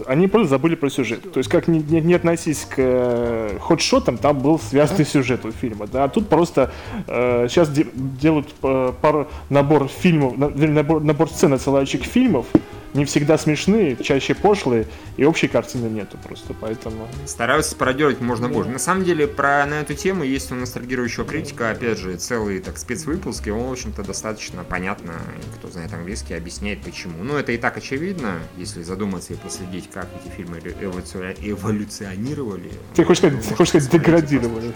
Они 0.07 0.27
просто 0.29 0.49
забыли 0.51 0.75
про 0.75 0.91
сюжет. 0.91 1.33
То 1.33 1.39
есть, 1.39 1.51
как 1.51 1.69
не, 1.69 1.79
не, 1.81 2.01
не 2.01 2.15
относись 2.15 2.65
к 2.69 2.75
э, 2.79 3.59
ходшотам, 3.61 4.17
там 4.19 4.39
был 4.39 4.59
связанный 4.59 5.05
сюжет 5.05 5.45
у 5.45 5.53
фильма. 5.53 5.87
Да? 5.87 6.05
А 6.05 6.09
тут 6.09 6.29
просто 6.29 6.71
э, 7.07 7.47
сейчас 7.49 7.71
де- 7.71 7.87
делают 7.95 8.49
э, 8.63 8.93
пару, 9.01 9.29
набор 9.51 9.89
фильмов, 9.89 10.37
на- 10.37 10.49
набор, 10.49 11.03
набор 11.03 11.29
сцен, 11.29 11.53
отсылающих 11.53 12.03
фильмов, 12.05 12.47
не 12.95 13.05
всегда 13.05 13.39
смешные, 13.39 13.97
чаще 13.97 14.35
пошлые, 14.35 14.87
и 15.17 15.25
общей 15.25 15.49
картины 15.49 15.87
нету 15.87 16.19
просто, 16.23 16.55
поэтому... 16.59 17.09
Стараются 17.27 17.77
пародировать 17.77 18.21
можно 18.21 18.49
больше. 18.49 18.71
На 18.71 18.79
самом 18.79 19.05
деле, 19.05 19.27
про, 19.27 19.65
на 19.67 19.81
эту 19.81 19.95
тему 19.95 20.25
есть 20.25 20.53
у 20.53 20.55
ностальгирующего 20.55 21.25
критика, 21.25 21.71
опять 21.71 21.99
же, 21.99 22.17
целый 22.17 22.61
так 22.61 22.79
спецвыпуск, 22.79 23.47
и 23.47 23.51
он, 23.51 23.69
в 23.69 23.73
общем-то, 23.73 24.03
достаточно 24.03 24.65
понятно, 24.65 25.15
кто 25.57 25.69
знает 25.69 25.93
английский, 25.93 26.35
объясняет 26.35 26.83
почему. 26.83 27.23
Ну, 27.23 27.37
это 27.37 27.53
и 27.53 27.57
так 27.57 27.77
очевидно, 27.77 28.41
если 28.57 28.83
задуматься 28.83 29.33
и 29.33 29.37
последить, 29.37 29.89
как 29.91 30.09
эти 30.23 30.35
фильмы 30.35 30.59
эволюци- 30.59 31.37
эволюционировали. 31.41 32.71
Ты 32.95 33.05
хочешь 33.05 33.19
сказать, 33.19 33.49
ты 33.49 33.55
хочешь 33.55 33.69
сказать 33.71 33.91
деградировали? 33.91 34.73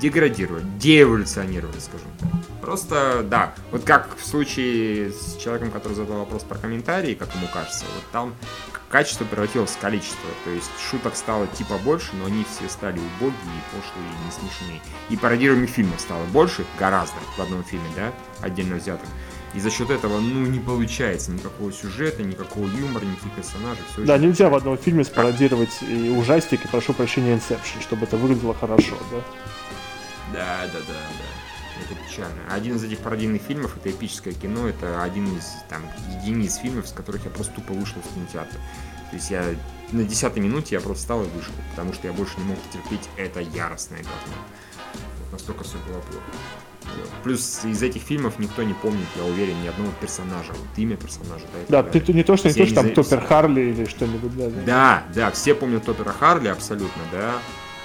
Деградировать, 0.00 0.78
деэволюционировать, 0.78 1.82
скажем 1.82 2.08
так. 2.20 2.28
Просто, 2.60 3.22
да, 3.22 3.54
вот 3.70 3.84
как 3.84 4.16
в 4.18 4.26
случае 4.26 5.10
с 5.10 5.36
человеком, 5.36 5.70
который 5.70 5.94
задал 5.94 6.18
вопрос 6.18 6.42
про 6.42 6.58
комментарии, 6.58 7.14
как 7.14 7.34
ему 7.34 7.46
кажется, 7.52 7.84
вот 7.94 8.04
там 8.12 8.34
качество 8.90 9.24
превратилось 9.24 9.70
в 9.70 9.78
количество, 9.78 10.28
то 10.44 10.50
есть 10.50 10.70
шуток 10.90 11.16
стало 11.16 11.46
типа 11.46 11.78
больше, 11.78 12.10
но 12.14 12.26
они 12.26 12.44
все 12.44 12.68
стали 12.68 12.98
убогие, 12.98 13.62
пошлые 13.72 14.06
и 14.06 14.24
не 14.24 14.32
смешные. 14.32 14.80
И 15.10 15.16
пародируемых 15.16 15.70
фильмов 15.70 16.00
стало 16.00 16.24
больше, 16.26 16.64
гораздо, 16.78 17.16
в 17.36 17.40
одном 17.40 17.64
фильме, 17.64 17.88
да, 17.96 18.12
отдельно 18.40 18.76
взятым. 18.76 19.08
И 19.54 19.60
за 19.60 19.70
счет 19.70 19.90
этого, 19.90 20.20
ну, 20.20 20.46
не 20.46 20.60
получается 20.60 21.30
никакого 21.30 21.72
сюжета, 21.72 22.22
никакого 22.22 22.66
юмора, 22.66 23.04
никаких 23.04 23.32
персонажей. 23.32 23.82
Все 23.92 24.04
Да, 24.04 24.18
нельзя 24.18 24.50
в 24.50 24.54
одном 24.54 24.76
фильме 24.76 25.04
спародировать 25.04 25.78
и 25.80 26.10
ужастик, 26.10 26.64
и 26.64 26.68
прошу 26.68 26.92
прощения, 26.92 27.34
Inception, 27.34 27.80
чтобы 27.80 28.04
это 28.04 28.18
выглядело 28.18 28.54
хорошо, 28.54 28.94
да? 29.10 29.18
Да, 30.32 30.66
да, 30.72 30.78
да, 30.80 30.94
да. 30.94 31.84
Это 31.84 31.94
печально. 31.94 32.40
Один 32.50 32.76
из 32.76 32.84
этих 32.84 32.98
пародийных 32.98 33.42
фильмов 33.42 33.76
это 33.76 33.90
эпическое 33.90 34.34
кино, 34.34 34.68
это 34.68 35.02
один 35.02 35.26
из 35.36 35.44
там 35.68 35.82
единиц 36.20 36.56
фильмов, 36.56 36.88
с 36.88 36.92
которых 36.92 37.24
я 37.24 37.30
просто 37.30 37.54
тупо 37.54 37.72
вышел 37.72 38.00
из 38.00 38.14
кинотеатра. 38.14 38.58
То 39.10 39.16
есть 39.16 39.30
я 39.30 39.44
на 39.92 40.02
десятой 40.02 40.40
минуте 40.40 40.74
я 40.74 40.80
просто 40.80 41.02
встал 41.02 41.22
и 41.22 41.28
вышел, 41.28 41.52
потому 41.70 41.92
что 41.92 42.08
я 42.08 42.12
больше 42.12 42.34
не 42.38 42.44
мог 42.44 42.58
терпеть 42.72 43.08
это 43.16 43.40
яростное 43.40 44.00
говно. 44.00 44.42
Вот 45.20 45.32
настолько 45.32 45.64
все 45.64 45.78
было 45.86 46.00
плохо. 46.00 46.24
Плюс 47.22 47.64
из 47.64 47.82
этих 47.82 48.02
фильмов 48.02 48.38
никто 48.38 48.62
не 48.62 48.74
помнит, 48.74 49.06
я 49.16 49.24
уверен, 49.24 49.62
ни 49.62 49.68
одного 49.68 49.92
персонажа. 50.00 50.52
Вот 50.52 50.78
имя 50.78 50.96
персонажа, 50.96 51.44
да. 51.68 51.82
Да, 51.82 51.90
ты, 51.90 52.12
не 52.12 52.22
то, 52.22 52.36
что 52.36 52.48
не 52.48 52.54
то, 52.54 52.64
что 52.64 52.74
там 52.74 52.86
они 52.86 52.94
Топпер 52.94 53.20
Харли 53.20 53.60
или 53.60 53.84
что-нибудь, 53.84 54.36
да, 54.36 54.48
да. 54.48 54.62
Да, 54.64 55.02
да, 55.14 55.30
все 55.30 55.54
помнят 55.54 55.84
Топпера 55.84 56.12
Харли 56.12 56.48
абсолютно, 56.48 57.02
да. 57.12 57.34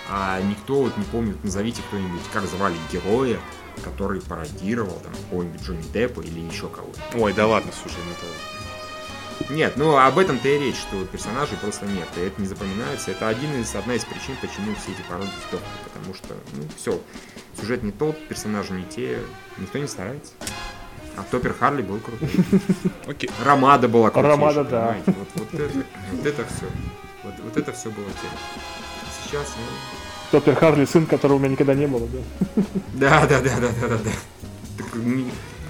А 0.10 0.42
никто 0.42 0.82
вот 0.82 0.98
не 0.98 1.06
помнит, 1.06 1.44
назовите 1.44 1.82
кто-нибудь, 1.88 2.22
как 2.32 2.46
звали 2.46 2.76
героя, 2.92 3.40
который 3.84 4.22
пародировал 4.22 5.00
там 5.00 5.14
какого-нибудь 5.14 5.62
Джонни 5.62 5.84
Деппа 5.94 6.22
или 6.22 6.40
еще 6.40 6.68
кого-то. 6.68 7.00
Ой, 7.16 7.34
да 7.34 7.48
ладно, 7.48 7.72
слушай, 7.72 8.00
ну 8.06 8.12
это... 8.12 9.54
Нет, 9.54 9.74
ну 9.78 9.98
об 9.98 10.20
этом-то 10.20 10.48
и 10.48 10.60
речь, 10.60 10.76
что 10.76 11.04
персонажей 11.06 11.58
просто 11.58 11.86
нет, 11.86 12.08
и 12.18 12.22
это 12.22 12.40
не 12.40 12.48
запоминается. 12.48 13.12
Это 13.12 13.28
один 13.28 13.54
из, 13.60 13.74
одна 13.76 13.96
из 13.96 14.06
причин, 14.06 14.36
почему 14.42 14.76
все 14.76 14.92
эти 14.92 15.02
пародии 15.08 15.32
сдохли, 15.48 15.66
потому 15.84 16.14
что, 16.14 16.36
ну, 16.54 16.64
все, 16.78 17.02
сюжет 17.60 17.84
не 17.84 17.92
тот, 17.92 18.16
персонажи 18.28 18.74
не 18.74 18.86
те, 18.86 19.20
никто 19.58 19.80
не 19.80 19.88
старается. 19.88 20.34
А 21.16 21.24
Топпер 21.30 21.54
Харли 21.54 21.82
был 21.82 22.00
крутой. 22.00 22.30
Окей. 23.08 23.30
Ромада 23.44 23.88
была 23.88 24.10
крутейшая, 24.10 24.38
Ромада, 24.38 24.64
да. 24.64 24.98
Вот, 25.06 25.28
вот 25.36 25.54
это, 25.54 25.84
вот 26.12 26.26
это 26.26 26.46
все. 26.46 26.66
Вот, 27.24 27.34
вот 27.44 27.58
это 27.58 27.72
все 27.72 27.90
было 27.92 28.06
тема. 28.06 28.83
Сейчас, 29.34 29.48
ну, 29.58 29.64
Топпер 30.40 30.56
Харли, 30.56 30.86
сын, 30.86 31.08
которого 31.08 31.38
у 31.38 31.40
меня 31.40 31.50
никогда 31.50 31.74
не 31.74 31.88
было, 31.88 32.08
да. 32.08 32.20
Да, 32.94 33.26
да, 33.26 33.42
да, 33.42 33.50
да, 33.60 33.70
да, 33.82 33.88
да, 33.88 33.98
да. 33.98 34.12
Так 34.78 34.96
ни- 35.04 35.26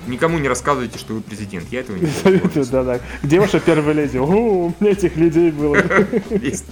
никому 0.05 0.37
не 0.37 0.49
рассказывайте, 0.49 0.99
что 0.99 1.13
вы 1.13 1.21
президент. 1.21 1.71
Я 1.71 1.79
этого 1.79 1.95
не 1.95 2.07
Советую, 2.07 2.65
да, 2.65 2.83
да. 2.83 2.99
Где 3.21 3.39
ваша 3.39 3.61
первая 3.61 3.95
леди? 3.95 4.17
О, 4.17 4.25
у 4.25 4.73
меня 4.81 4.91
этих 4.91 5.15
людей 5.15 5.51
было. 5.51 5.81
То 5.81 6.19
Есть 6.41 6.65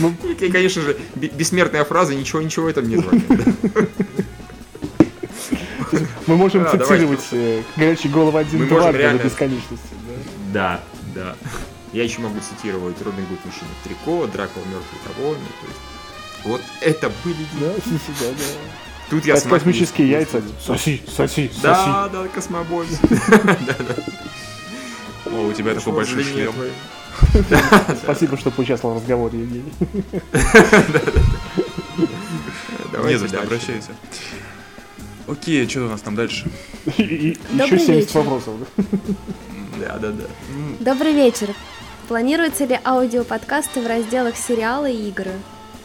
ну, 0.00 0.12
И, 0.40 0.50
конечно 0.50 0.82
же, 0.82 0.96
бе- 1.14 1.28
бессмертная 1.28 1.84
фраза, 1.84 2.12
ничего, 2.16 2.42
ничего 2.42 2.68
этом 2.68 2.88
не 2.88 2.96
звонит. 2.96 3.28
да. 3.28 3.44
мы 6.26 6.36
можем 6.36 6.66
цитировать 6.68 7.28
э, 7.30 7.62
горячий 7.76 8.08
голову 8.08 8.36
1 8.36 8.58
можем 8.62 8.76
2 8.78 8.90
до 8.92 8.98
реально- 8.98 9.22
бесконечности. 9.22 9.86
Да, 10.52 10.80
да. 11.14 11.36
Я 11.92 12.04
еще 12.04 12.20
могу 12.20 12.40
цитировать 12.40 13.00
Робин 13.02 13.26
Гуд 13.26 13.44
мужчина 13.44 13.68
в 13.80 13.84
трико, 13.86 14.26
Дракула 14.26 14.64
мертвый 14.64 15.00
того. 15.04 15.34
ну, 15.34 15.36
то 15.60 15.66
есть, 15.66 15.80
Вот 16.44 16.62
это 16.80 17.12
были... 17.24 17.36
Да, 17.60 17.66
да, 17.74 18.26
да. 18.30 18.44
Тут 19.10 19.26
я 19.26 19.36
смотрю- 19.36 19.58
Космические 19.58 20.08
яйца. 20.10 20.42
Соси, 20.64 21.02
соси, 21.06 21.48
соси. 21.48 21.60
Да, 21.62 22.08
да, 22.10 22.28
космобой. 22.28 22.86
О, 25.26 25.46
у 25.48 25.52
тебя 25.52 25.74
такой 25.74 25.92
большой 25.92 26.24
шлем. 26.24 26.54
Спасибо, 28.02 28.36
что 28.38 28.50
поучаствовал 28.50 28.94
в 28.94 28.98
разговоре, 28.98 29.38
Евгений. 29.40 29.72
Не 33.06 33.18
за 33.18 33.28
что, 33.28 33.40
обращайся. 33.42 33.90
Окей, 35.28 35.68
что 35.68 35.84
у 35.86 35.88
нас 35.88 36.00
там 36.00 36.14
дальше? 36.16 36.50
Еще 36.96 37.36
Добрый 37.50 37.78
70 37.78 37.88
вечер. 37.88 38.18
вопросов. 38.20 38.54
да. 38.76 38.84
Да, 39.78 39.98
да, 39.98 40.10
да. 40.12 40.24
Добрый 40.80 41.12
вечер. 41.12 41.48
Планируются 42.12 42.66
ли 42.66 42.78
аудиоподкасты 42.84 43.80
в 43.80 43.86
разделах 43.86 44.36
сериалы 44.36 44.92
и 44.92 45.08
игры? 45.08 45.32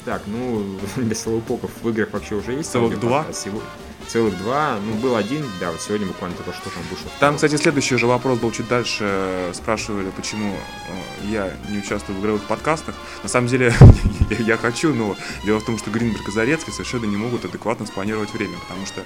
Так, 0.04 0.24
ну, 0.26 0.76
без 0.98 1.22
слоупоков 1.22 1.72
в 1.82 1.88
играх 1.88 2.10
вообще 2.12 2.36
уже 2.36 2.52
есть. 2.52 2.70
Целых 2.70 3.00
два? 3.00 3.26
Сего- 3.32 3.62
Целых 4.08 4.38
два. 4.38 4.80
Ну, 4.84 4.94
был 4.96 5.16
один, 5.16 5.46
да, 5.60 5.72
вот 5.72 5.82
сегодня 5.82 6.08
буквально 6.08 6.38
только 6.38 6.54
что 6.54 6.70
там 6.70 6.84
вышел. 6.90 7.08
Там, 7.20 7.36
кстати, 7.36 7.56
следующий 7.58 7.96
уже 7.96 8.08
вопрос 8.08 8.40
был 8.40 8.52
чуть 8.52 8.68
дальше. 8.68 9.52
Спрашивали, 9.54 10.10
почему 10.16 10.54
э, 10.54 11.28
я 11.30 11.54
не 11.70 11.80
участвую 11.80 12.18
в 12.18 12.22
игровых 12.22 12.44
подкастах. 12.44 12.96
На 13.24 13.30
самом 13.30 13.48
деле, 13.48 13.74
я, 14.40 14.56
хочу, 14.58 14.94
но 14.94 15.18
дело 15.44 15.60
в 15.60 15.66
том, 15.66 15.78
что 15.78 15.92
Гринберг 15.92 16.28
и 16.28 16.32
Зарецкий 16.32 16.72
совершенно 16.72 17.06
не 17.06 17.18
могут 17.18 17.44
адекватно 17.44 17.86
спланировать 17.86 18.34
время, 18.34 18.58
потому 18.60 18.86
что... 18.86 19.04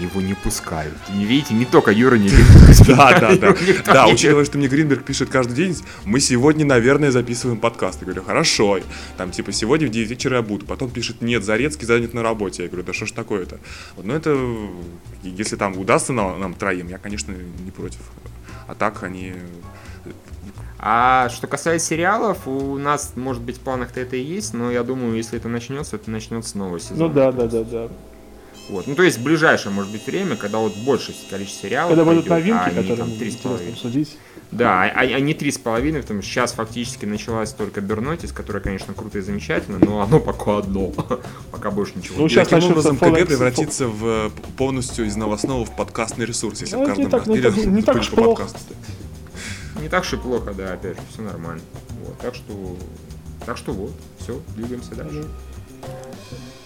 Его 0.00 0.20
не 0.20 0.34
пускают. 0.34 0.96
Не 1.14 1.24
видите, 1.24 1.54
не 1.54 1.64
только 1.64 1.90
Юра 1.90 2.16
не 2.16 2.28
Да, 2.86 3.18
да, 3.18 3.36
да. 3.36 3.54
Да, 3.84 4.06
учитывая, 4.06 4.44
что 4.44 4.58
мне 4.58 4.68
Гринберг 4.68 5.04
пишет 5.04 5.28
каждый 5.28 5.54
день, 5.54 5.76
мы 6.04 6.20
сегодня, 6.20 6.64
наверное, 6.64 7.10
записываем 7.10 7.58
подкаст. 7.58 8.00
Я 8.00 8.06
говорю, 8.06 8.22
хорошо. 8.22 8.78
Там, 9.16 9.32
типа, 9.32 9.52
сегодня 9.52 9.88
в 9.88 9.90
9 9.90 10.08
вечера 10.10 10.36
я 10.36 10.42
буду. 10.42 10.66
Потом 10.66 10.90
пишет, 10.90 11.20
нет, 11.20 11.44
Зарецкий 11.44 11.86
занят 11.86 12.14
на 12.14 12.22
работе. 12.22 12.62
Я 12.64 12.68
говорю, 12.68 12.84
да 12.86 12.92
что 12.92 13.06
ж 13.06 13.12
такое-то? 13.12 13.58
Вот, 13.96 14.04
ну, 14.04 14.14
это 14.14 14.35
если 15.22 15.56
там 15.56 15.78
удастся 15.78 16.12
нам, 16.12 16.40
нам 16.40 16.54
троим, 16.54 16.88
я, 16.88 16.98
конечно, 16.98 17.32
не 17.32 17.70
против. 17.70 18.00
А 18.66 18.74
так 18.74 19.02
они... 19.02 19.34
А 20.78 21.28
что 21.30 21.46
касается 21.46 21.88
сериалов, 21.88 22.46
у 22.46 22.76
нас, 22.76 23.12
может 23.16 23.42
быть, 23.42 23.56
в 23.56 23.60
планах-то 23.60 23.98
это 23.98 24.16
и 24.16 24.20
есть, 24.20 24.52
но 24.52 24.70
я 24.70 24.82
думаю, 24.82 25.16
если 25.16 25.38
это 25.38 25.48
начнется, 25.48 25.96
это 25.96 26.10
начнется 26.10 26.58
новый 26.58 26.80
сезон. 26.80 26.98
Ну 26.98 27.08
да, 27.08 27.32
да, 27.32 27.46
да, 27.46 27.64
да. 27.64 27.88
Вот. 28.68 28.86
Ну, 28.86 28.94
то 28.94 29.02
есть 29.02 29.18
в 29.18 29.22
ближайшее, 29.22 29.72
может 29.72 29.90
быть, 29.90 30.06
время, 30.06 30.36
когда 30.36 30.58
вот 30.58 30.76
большее 30.84 31.16
количество 31.30 31.68
сериалов 31.68 31.90
Когда 31.90 32.04
будут 32.04 32.28
пойдет, 32.28 32.54
новинки, 32.54 32.68
а 32.68 32.82
которые 32.82 32.96
там 32.96 33.08
три 33.16 33.30
с 33.30 33.34
интересно 33.34 33.50
половиной. 33.50 33.72
обсудить. 33.72 34.18
Да, 34.52 34.84
а, 34.84 35.00
а 35.00 35.20
не 35.20 35.34
три 35.34 35.50
с 35.50 35.58
половиной, 35.58 36.00
потому 36.02 36.22
что 36.22 36.30
сейчас 36.30 36.52
фактически 36.52 37.04
началась 37.04 37.52
только 37.52 37.80
Бернотис, 37.80 38.32
которая, 38.32 38.62
конечно, 38.62 38.94
круто 38.94 39.18
и 39.18 39.20
замечательно, 39.20 39.78
но 39.78 40.00
оно 40.00 40.20
пока 40.20 40.58
одно. 40.58 40.92
Пока 41.50 41.70
больше 41.72 41.92
ничего 41.96 42.16
Ну, 42.18 42.22
нет. 42.22 42.32
щас 42.32 42.48
Таким 42.48 42.70
образом, 42.70 42.96
КГ 42.96 43.26
превратится 43.26 43.88
в 43.88 44.06
э, 44.06 44.30
полностью 44.56 45.04
из 45.06 45.16
новостного 45.16 45.64
в 45.64 45.74
подкастный 45.76 46.26
ресурс, 46.26 46.60
если 46.60 46.76
Ну, 46.76 46.84
в 46.84 46.86
каждом 46.86 47.12
разделе 47.12 47.50
так- 47.50 47.64
не 47.66 47.82
так 47.82 47.96
уж 47.96 48.08
плохо. 48.10 48.42
подкасту. 48.44 48.74
Не 49.82 49.88
так 49.88 50.02
уж 50.04 50.12
и 50.12 50.16
плохо, 50.16 50.54
да, 50.54 50.72
опять 50.74 50.96
же, 50.96 51.02
все 51.12 51.22
нормально. 51.22 51.62
Вот, 52.04 52.16
так 52.18 52.34
что, 52.34 52.76
так 53.44 53.56
что 53.56 53.72
вот, 53.72 53.92
все, 54.20 54.40
двигаемся 54.56 54.94
дальше. 54.94 55.24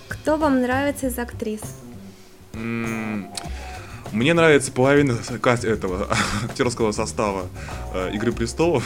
Кто 0.09 0.37
вам 0.37 0.61
нравится 0.61 1.07
из 1.07 1.19
актрис? 1.19 1.63
Мне 4.13 4.35
нравится 4.35 4.73
половина 4.73 5.17
этого 5.65 6.09
актерского 6.45 6.93
состава 6.93 7.47
э, 7.95 8.11
Игры 8.15 8.33
престолов. 8.33 8.85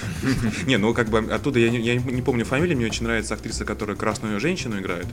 Не, 0.66 0.76
ну 0.76 0.94
как 0.94 1.08
бы 1.08 1.18
оттуда 1.18 1.58
я 1.58 1.70
не, 1.70 1.80
я 1.80 1.96
не 1.96 2.22
помню 2.22 2.44
фамилии, 2.44 2.74
мне 2.74 2.86
очень 2.86 3.04
нравится 3.04 3.34
актриса, 3.34 3.64
которая 3.64 3.96
красную 3.96 4.38
женщину 4.40 4.78
играет. 4.78 5.06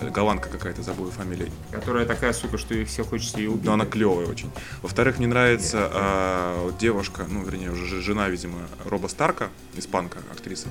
Э, 0.00 0.10
Голландка 0.10 0.48
какая-то, 0.48 0.82
забыла 0.82 1.10
фамилию. 1.10 1.48
Которая 1.70 2.06
такая 2.06 2.32
сука, 2.32 2.58
что 2.58 2.74
их 2.74 2.88
все 2.88 3.04
хочется 3.04 3.38
ее 3.38 3.50
убить. 3.50 3.64
Но 3.64 3.72
она 3.72 3.86
клевая 3.86 4.26
очень. 4.26 4.50
Во-вторых, 4.82 5.18
мне 5.18 5.26
нравится 5.26 5.90
а, 5.92 6.72
девушка, 6.78 7.26
ну, 7.28 7.42
вернее, 7.44 7.70
уже 7.70 8.00
жена, 8.00 8.28
видимо, 8.28 8.58
Роба 8.84 9.08
Старка, 9.08 9.48
испанка, 9.76 10.18
актриса. 10.32 10.68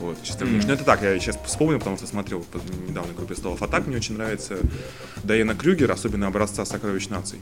Вот, 0.00 0.22
чисто 0.22 0.44
внешне. 0.44 0.68
Ну, 0.68 0.74
это 0.74 0.84
так, 0.84 1.02
я 1.02 1.18
сейчас 1.18 1.38
вспомнил, 1.44 1.78
потому 1.78 1.96
что 1.96 2.06
смотрел 2.06 2.44
недавно 2.88 3.12
«Игру 3.12 3.26
престолов». 3.26 3.62
А 3.62 3.68
так 3.68 3.86
мне 3.86 3.96
очень 3.96 4.16
нравится 4.16 4.58
Дайана 5.24 5.54
Крюгер, 5.54 5.90
особенно 5.90 6.26
образца 6.26 6.64
«Сокровищ 6.64 7.08
наций». 7.08 7.40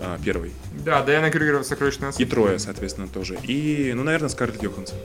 А, 0.00 0.18
первый. 0.24 0.52
Да, 0.84 1.02
Дайана 1.02 1.30
Крюгер 1.30 1.58
в 1.58 1.64
«Сокровищной 1.64 2.10
И 2.18 2.24
трое, 2.24 2.58
соответственно, 2.58 3.08
тоже. 3.08 3.36
И, 3.44 3.92
ну, 3.94 4.02
наверное, 4.04 4.28
Скарлетт 4.28 4.62
Йоханссон. 4.62 4.96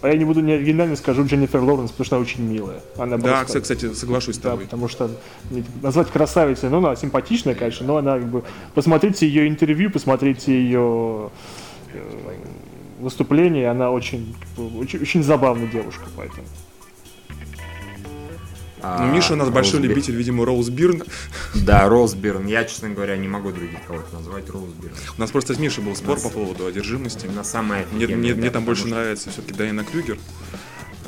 А 0.00 0.08
я 0.08 0.16
не 0.16 0.24
буду 0.24 0.40
не 0.40 0.52
оригинально, 0.52 0.94
скажу 0.94 1.24
Дженнифер 1.26 1.60
Лоуренс, 1.60 1.90
потому 1.90 2.04
что 2.06 2.16
она 2.16 2.22
очень 2.22 2.42
милая. 2.44 2.80
Она 2.96 3.16
Да, 3.18 3.38
просто- 3.40 3.60
кстати, 3.60 3.92
соглашусь 3.94 4.36
с 4.36 4.38
Да, 4.38 4.50
тобой. 4.50 4.64
потому 4.66 4.86
что 4.86 5.10
назвать 5.82 6.08
красавицей, 6.08 6.68
ну, 6.70 6.78
она 6.78 6.94
симпатичная, 6.94 7.56
конечно, 7.56 7.84
но 7.84 7.96
она 7.96 8.14
как 8.18 8.28
бы... 8.28 8.44
Посмотрите 8.74 9.26
ее 9.26 9.48
интервью, 9.48 9.90
посмотрите 9.90 10.52
ее 10.52 11.30
э, 11.92 12.00
выступление, 13.00 13.70
она 13.70 13.90
очень, 13.90 14.36
очень, 14.78 15.00
очень 15.00 15.22
забавная 15.24 15.66
девушка, 15.66 16.04
поэтому. 16.16 16.46
А, 18.82 19.04
Ну, 19.04 19.12
Миша 19.14 19.32
у 19.32 19.36
нас 19.36 19.48
большой 19.50 19.80
Бир- 19.80 19.90
любитель, 19.90 20.14
видимо, 20.14 20.44
Роуз 20.44 20.68
Бирн. 20.68 21.02
Да, 21.54 21.88
Роузберн. 21.88 22.46
Я, 22.46 22.64
честно 22.64 22.90
говоря, 22.90 23.16
не 23.16 23.28
могу 23.28 23.50
других 23.50 23.78
кого-то 23.86 24.14
назвать 24.16 24.48
Роузберн. 24.50 24.94
У 25.16 25.20
нас 25.20 25.30
просто 25.30 25.54
с 25.54 25.58
Мишей 25.58 25.82
был 25.84 25.96
спор 25.96 26.14
Нас- 26.14 26.22
по 26.22 26.30
поводу 26.30 26.66
одержимости. 26.66 27.26
Она 27.26 27.42
самая 27.44 27.86
Мне, 27.92 28.06
мне, 28.08 28.34
да, 28.34 28.40
мне 28.40 28.50
там 28.50 28.64
больше 28.64 28.82
что 28.82 28.90
нравится 28.90 29.30
все-таки 29.30 29.54
Дайана 29.54 29.84
Крюгер. 29.84 30.18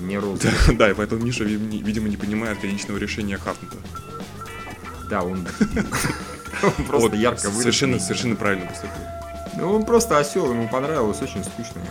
Мне 0.01 0.19
Роузберн. 0.21 0.77
Да, 0.77 0.91
и 0.91 0.95
поэтому 0.95 1.23
Миша, 1.25 1.45
ви- 1.45 1.59
не- 1.59 1.83
видимо, 1.83 2.09
не 2.09 2.17
понимает 2.17 2.59
конечного 2.59 2.99
решения 2.99 3.37
Хартнета. 3.39 3.77
Да, 5.09 5.23
он 5.23 5.47
просто 6.89 7.17
ярко 7.17 7.39
совершенно, 7.41 7.93
выраженный. 7.95 8.01
совершенно 8.01 8.37
правильно 8.37 8.67
поступил. 8.67 8.97
Ну, 9.57 9.73
он 9.73 9.85
просто 9.85 10.19
осел, 10.19 10.51
ему 10.51 10.69
понравилось, 10.69 11.21
очень 11.23 11.43
скучно. 11.45 11.83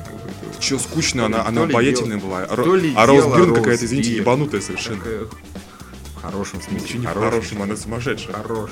Че 0.60 0.80
скучно, 0.80 1.26
она, 1.26 1.46
она 1.46 1.64
обаятельная 1.64 2.18
была. 2.18 2.40
А, 2.50 2.56
Роуз 3.06 3.26
Бирн 3.26 3.54
какая-то, 3.56 3.86
извините, 3.86 4.16
ебанутая 4.16 4.62
совершенно. 4.62 5.02
Хорошем 6.32 6.62
смысле. 6.62 6.82
Ничего 6.82 7.00
не 7.00 7.06
в 7.08 7.10
хорошем 7.10 7.32
хорошем, 7.32 7.62
она 7.64 7.76
сумасшедшая. 7.76 8.34
Хорош. 8.36 8.72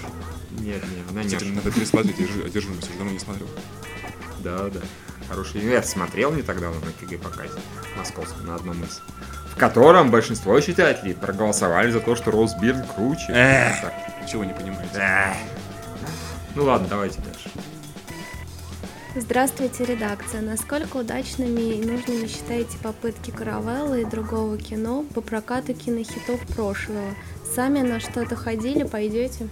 Нет, 0.60 0.84
нет, 0.84 1.06
она 1.10 1.24
не 1.24 1.30
Кстати, 1.30 1.50
надо 1.50 1.72
пересмотреть 1.72 2.18
«Одерж- 2.18 2.46
одержимость, 2.46 2.90
уже 2.90 2.98
давно 2.98 3.12
не 3.14 3.20
смотрел. 3.20 3.48
Да, 4.44 4.70
да. 4.70 4.80
Хороший. 5.30 5.62
Я 5.62 5.84
смотрел 5.84 6.32
не 6.34 6.42
так 6.42 6.60
давно 6.60 6.80
на 6.80 6.92
КГ 6.92 7.20
показе 7.22 7.60
московском, 7.98 8.46
на 8.48 8.56
одном 8.56 8.82
из. 8.84 9.02
В 9.54 9.58
котором 9.60 10.12
большинство 10.12 10.60
читателей 10.62 11.16
проголосовали 11.16 11.92
за 11.92 12.00
то, 12.00 12.16
что 12.16 12.32
Роуз 12.32 12.54
Бирн 12.62 12.84
круче. 12.96 13.26
Эх. 13.30 13.82
Так. 13.82 13.94
Ничего 14.24 14.44
не 14.46 14.54
понимаете. 14.54 14.92
Эх. 14.96 15.36
Ну 16.56 16.64
ладно, 16.64 16.88
давайте 16.90 17.20
дальше. 17.22 17.50
Здравствуйте, 19.16 19.84
редакция. 19.84 20.42
Насколько 20.42 20.98
удачными 20.98 21.62
и 21.74 21.84
нужными 21.86 22.28
считаете 22.28 22.78
попытки 22.78 23.32
Каравелла 23.32 23.96
и 24.00 24.06
другого 24.06 24.58
кино 24.58 25.04
по 25.16 25.22
прокату 25.22 25.74
кинохитов 25.74 26.40
прошлого? 26.56 27.16
Сами 27.56 27.82
на 27.82 28.00
что-то 28.00 28.36
ходили, 28.36 28.84
пойдете? 28.84 29.48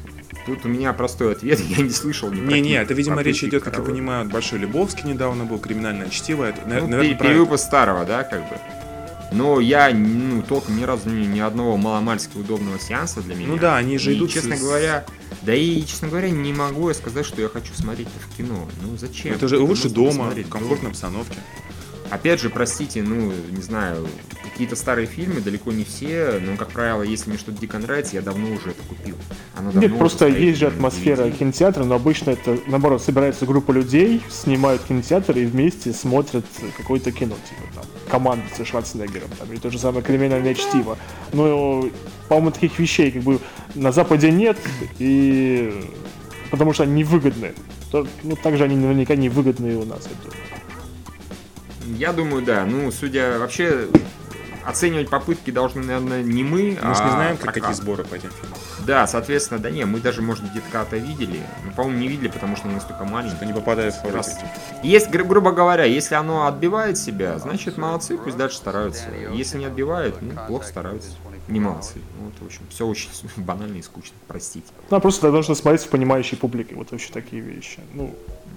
Тут 0.45 0.63
у 0.65 0.67
меня 0.67 0.93
простой 0.93 1.31
ответ, 1.31 1.59
я 1.77 1.83
не 1.83 1.89
слышал 1.89 2.31
ни 2.31 2.39
Не-не, 2.39 2.49
какие 2.61 2.77
это, 2.81 2.93
видимо, 2.93 3.21
речь 3.21 3.43
идет, 3.43 3.63
как 3.63 3.77
я 3.77 3.83
понимаю, 3.83 4.29
Большой 4.29 4.59
Лебовский 4.59 5.09
недавно 5.09 5.45
был, 5.45 5.57
криминальное 5.59 6.09
чтиво. 6.09 6.43
Это, 6.45 6.61
Ну, 6.65 6.87
наверное, 6.87 7.09
пе- 7.17 7.45
про- 7.45 7.57
старого, 7.57 8.05
да, 8.05 8.23
как 8.23 8.41
бы. 8.49 8.57
Но 9.31 9.59
я, 9.59 9.89
ну, 9.91 10.43
толком 10.43 10.77
ни 10.77 10.83
разу 10.83 11.09
ни, 11.09 11.25
ни 11.25 11.39
одного 11.39 11.77
маломальски 11.77 12.37
удобного 12.37 12.79
сеанса 12.79 13.21
для 13.21 13.33
меня. 13.35 13.47
Ну 13.47 13.57
да, 13.57 13.75
они 13.75 13.97
же 13.97 14.13
И, 14.13 14.17
идут 14.17 14.31
честно 14.31 14.55
с- 14.55 14.61
говоря, 14.61 15.03
да 15.41 15.53
и, 15.55 15.81
честно 15.81 16.09
говоря, 16.09 16.29
не 16.29 16.53
могу 16.53 16.89
я 16.89 16.93
сказать, 16.93 17.25
что 17.25 17.41
я 17.41 17.49
хочу 17.49 17.73
смотреть 17.73 18.07
это 18.15 18.25
в 18.33 18.37
кино. 18.37 18.67
Ну, 18.83 18.95
зачем? 18.97 19.33
Это 19.33 19.47
же 19.47 19.57
лучше 19.57 19.89
дома, 19.89 20.29
в 20.29 20.49
комфортной 20.49 20.91
обстановке. 20.91 21.37
Опять 22.09 22.39
же, 22.39 22.49
простите, 22.49 23.01
ну, 23.01 23.33
не 23.49 23.61
знаю, 23.61 24.07
какие-то 24.43 24.75
старые 24.75 25.07
фильмы, 25.07 25.41
далеко 25.41 25.71
не 25.71 25.83
все, 25.83 26.39
но, 26.39 26.55
как 26.55 26.69
правило, 26.69 27.01
если 27.01 27.29
мне 27.29 27.39
что-то 27.39 27.59
дико 27.59 27.77
нравится, 27.79 28.15
я 28.15 28.21
давно 28.21 28.47
уже 28.51 28.71
это 28.71 28.83
купил. 28.87 29.15
Оно 29.55 29.71
Нет, 29.71 29.97
просто 29.97 30.27
есть 30.27 30.59
же 30.59 30.67
атмосфера 30.67 31.29
кинотеатра, 31.31 31.83
но 31.83 31.95
обычно 31.95 32.31
это, 32.31 32.57
наоборот, 32.67 33.01
собирается 33.01 33.45
группа 33.45 33.71
людей, 33.71 34.21
снимают 34.29 34.83
кинотеатр 34.83 35.37
и 35.37 35.45
вместе 35.45 35.93
смотрят 35.93 36.45
какое-то 36.77 37.11
кино, 37.11 37.35
типа 37.49 37.61
там, 37.73 37.85
команда 38.09 38.45
со 38.55 38.63
Шварценеггером, 38.63 39.29
там, 39.39 39.51
или 39.51 39.59
то 39.59 39.71
же 39.71 39.79
самое 39.79 40.03
криминальное 40.03 40.53
чтиво. 40.53 40.97
Но, 41.33 41.89
по-моему, 42.29 42.51
таких 42.51 42.77
вещей 42.79 43.11
как 43.11 43.23
бы 43.23 43.39
на 43.73 43.91
Западе 43.91 44.31
нет, 44.31 44.57
и 44.99 45.73
потому 46.51 46.73
что 46.73 46.83
они 46.83 46.93
невыгодны. 46.93 47.53
Ну, 48.23 48.35
также 48.35 48.65
они 48.65 48.75
наверняка 48.75 49.15
невыгодны 49.15 49.71
и 49.71 49.75
у 49.75 49.85
нас, 49.85 50.03
я 50.03 50.15
думаю. 50.21 50.64
Я 51.85 52.13
думаю, 52.13 52.43
да. 52.43 52.65
Ну, 52.65 52.91
судя 52.91 53.37
вообще, 53.39 53.87
оценивать 54.65 55.09
попытки 55.09 55.51
должны, 55.51 55.83
наверное, 55.83 56.23
не 56.23 56.43
мы, 56.43 56.77
Мы 56.81 56.95
же 56.95 57.01
а 57.01 57.05
не 57.05 57.11
знаем, 57.11 57.37
как- 57.37 57.53
какие 57.53 57.73
сборы 57.73 58.03
по 58.03 58.15
этим 58.15 58.29
фильмам. 58.31 58.57
Да, 58.85 59.05
соответственно, 59.07 59.59
да 59.59 59.69
не, 59.69 59.85
мы 59.85 59.99
даже, 59.99 60.21
может, 60.21 60.43
где-то 60.49 60.65
когда-то 60.71 60.97
видели. 60.97 61.39
Но, 61.63 61.71
по-моему, 61.71 61.99
не 61.99 62.07
видели, 62.07 62.27
потому 62.27 62.55
что 62.55 62.67
настолько 62.67 63.03
маленькие. 63.03 63.37
Что 63.37 63.45
не 63.45 63.53
попадает 63.53 63.93
в 63.93 64.13
Раз. 64.13 64.37
Есть, 64.83 65.09
гру- 65.09 65.25
грубо 65.25 65.51
говоря, 65.51 65.83
если 65.85 66.15
оно 66.15 66.47
отбивает 66.47 66.97
себя, 66.97 67.37
значит, 67.39 67.77
молодцы, 67.77 68.17
пусть 68.17 68.37
дальше 68.37 68.57
стараются. 68.57 69.03
Если 69.33 69.57
не 69.59 69.65
отбивает, 69.65 70.21
ну, 70.21 70.31
плохо 70.47 70.65
стараются. 70.65 71.09
Не 71.47 71.59
молодцы. 71.59 71.95
Вот, 72.21 72.33
в 72.41 72.45
общем, 72.45 72.61
все 72.69 72.87
очень 72.87 73.09
банально 73.37 73.77
и 73.77 73.81
скучно, 73.81 74.15
простите. 74.27 74.67
Ну, 74.89 74.99
просто 74.99 75.31
нужно 75.31 75.53
смотреть 75.55 75.81
с 75.81 75.85
понимающей 75.85 76.37
публикой, 76.37 76.75
вот 76.77 76.91
вообще 76.91 77.11
такие 77.13 77.41
вещи. 77.41 77.79
Ну, 77.93 78.15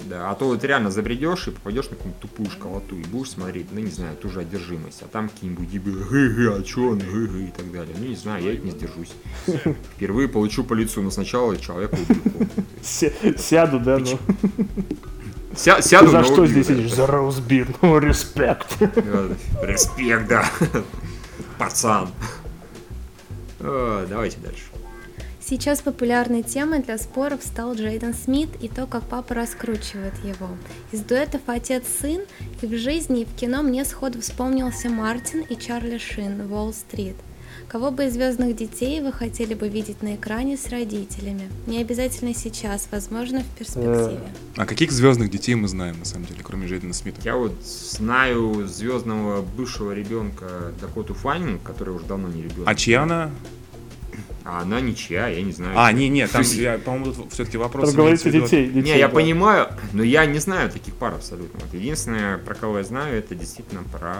Да, 0.09 0.31
а 0.31 0.35
то 0.35 0.47
вот 0.47 0.65
реально 0.65 0.91
забредешь 0.91 1.49
и 1.49 1.51
попадешь 1.51 1.85
на 1.91 1.97
какую-нибудь 1.97 2.21
тупую 2.21 2.51
школоту 2.51 2.97
и 2.97 3.03
будешь 3.05 3.31
смотреть, 3.31 3.67
ну, 3.73 3.81
не 3.81 3.91
знаю, 3.91 4.17
ту 4.17 4.31
же 4.31 4.41
одержимость, 4.41 5.03
а 5.03 5.07
там 5.07 5.29
какие-нибудь 5.29 5.71
дебилы, 5.71 6.03
гэ-гэ, 6.05 6.57
а 6.57 6.63
чё 6.63 6.91
он, 6.93 6.99
гэ-гэ 6.99 7.43
и 7.49 7.51
так 7.51 7.71
далее. 7.73 7.95
Ну, 7.99 8.07
не 8.07 8.17
знаю, 8.17 8.43
я 8.45 8.53
ведь 8.53 8.65
не 8.65 8.71
сдержусь. 8.71 9.13
Впервые 9.97 10.29
получу 10.29 10.65
по 10.65 10.75
лицу, 10.75 11.03
но 11.03 11.11
сначала 11.11 11.57
человека 11.59 11.97
убью. 11.97 12.49
сяду, 13.37 13.81
да, 13.81 13.99
ну. 13.99 14.19
Ся- 15.57 15.83
Сяду, 15.83 16.09
За 16.11 16.23
что 16.25 16.47
здесь 16.47 16.69
сидишь? 16.69 16.93
За 16.95 17.07
Роузбир, 17.07 17.67
ну, 17.83 17.99
респект. 17.99 18.77
Респект, 19.61 20.29
да. 20.29 20.49
Пацан. 21.59 22.11
Э, 23.61 24.07
Давайте 24.09 24.39
дальше. 24.39 24.65
Сейчас 25.41 25.81
популярной 25.81 26.43
темой 26.43 26.83
для 26.83 26.99
споров 26.99 27.43
стал 27.43 27.75
Джейден 27.75 28.13
Смит 28.13 28.51
и 28.61 28.69
то, 28.69 28.87
как 28.87 29.05
папа 29.05 29.35
раскручивает 29.35 30.13
его. 30.23 30.51
Из 30.93 31.01
дуэтов 31.01 31.41
«Отец-сын» 31.47 32.23
и 32.61 32.67
в 32.67 32.77
жизни, 32.77 33.23
и 33.23 33.25
в 33.25 33.35
кино 33.35 33.63
мне 33.63 33.87
сходу 33.87 34.21
вспомнился 34.21 34.91
Мартин 34.91 35.41
и 35.41 35.57
Чарли 35.57 35.97
Шин 35.97 36.53
«Уолл-стрит». 36.53 37.17
Кого 37.69 37.91
бы 37.91 38.07
из 38.07 38.15
звездных 38.15 38.57
детей 38.57 39.03
вы 39.03 39.13
хотели 39.13 39.53
бы 39.53 39.69
видеть 39.69 40.03
на 40.03 40.15
экране 40.15 40.57
с 40.57 40.71
родителями? 40.71 41.51
Не 41.67 41.83
обязательно 41.83 42.35
сейчас, 42.35 42.89
возможно, 42.91 43.41
в 43.41 43.59
перспективе. 43.59 44.21
А 44.57 44.65
каких 44.65 44.91
звездных 44.91 45.31
детей 45.31 45.55
мы 45.55 45.69
знаем, 45.69 45.99
на 45.99 46.07
самом 46.07 46.25
деле, 46.25 46.41
кроме 46.43 46.67
Джейдена 46.67 46.95
Смита? 46.95 47.21
Я 47.25 47.37
вот 47.37 47.53
знаю 47.63 48.67
звездного 48.67 49.43
бывшего 49.43 49.93
ребенка 49.93 50.73
Дакоту 50.81 51.13
Фаннинг, 51.13 51.63
который 51.63 51.95
уже 51.95 52.07
давно 52.07 52.29
не 52.29 52.43
ребенок. 52.43 52.67
А 52.67 52.75
чья 52.75 53.03
она? 53.03 53.31
А 54.45 54.63
она 54.63 54.81
ничья, 54.81 55.29
я 55.29 55.43
не 55.43 55.53
знаю. 55.53 55.79
А, 55.79 55.93
не, 55.93 56.09
не, 56.09 56.27
там, 56.27 56.41
я, 56.55 56.79
по-моему, 56.79 57.13
тут 57.13 57.35
все-таки 57.35 57.59
вопрос... 57.59 57.91
Там 57.91 57.97
говорится 57.97 58.31
детей. 58.31 58.67
детей 58.69 58.95
Не, 58.95 58.99
я 58.99 59.09
да. 59.09 59.15
понимаю, 59.15 59.69
но 59.93 60.03
я 60.03 60.25
не 60.25 60.39
знаю 60.39 60.71
таких 60.71 60.95
пар 60.95 61.13
абсолютно. 61.13 61.61
Вот 61.63 61.75
единственное, 61.75 62.39
про 62.39 62.55
кого 62.55 62.79
я 62.79 62.85
знаю, 62.85 63.19
это 63.19 63.35
действительно 63.35 63.83
про, 63.83 64.15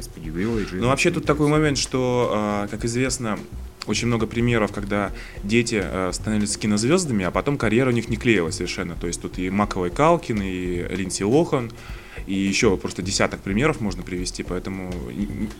господи, 0.00 0.30
Джеймса. 0.30 0.76
Ну, 0.76 0.88
вообще 0.88 1.10
тут 1.10 1.26
такой 1.26 1.48
момент, 1.48 1.78
что, 1.78 2.30
а, 2.32 2.68
как 2.68 2.84
известно, 2.84 3.38
очень 3.86 4.06
много 4.06 4.26
примеров, 4.26 4.72
когда 4.72 5.10
дети 5.42 5.80
э, 5.82 6.10
становились 6.12 6.56
кинозвездами, 6.56 7.24
а 7.24 7.30
потом 7.30 7.56
карьера 7.56 7.88
у 7.88 7.92
них 7.92 8.08
не 8.08 8.16
клеилась 8.16 8.56
совершенно. 8.56 8.94
То 8.94 9.06
есть 9.06 9.20
тут 9.20 9.38
и 9.38 9.50
Маковой 9.50 9.90
Калкин, 9.90 10.42
и 10.42 10.86
Линдси 10.94 11.22
Лохан, 11.22 11.70
и 12.26 12.34
еще 12.34 12.76
просто 12.76 13.02
десяток 13.02 13.40
примеров 13.40 13.80
можно 13.80 14.02
привести, 14.02 14.42
поэтому 14.42 14.90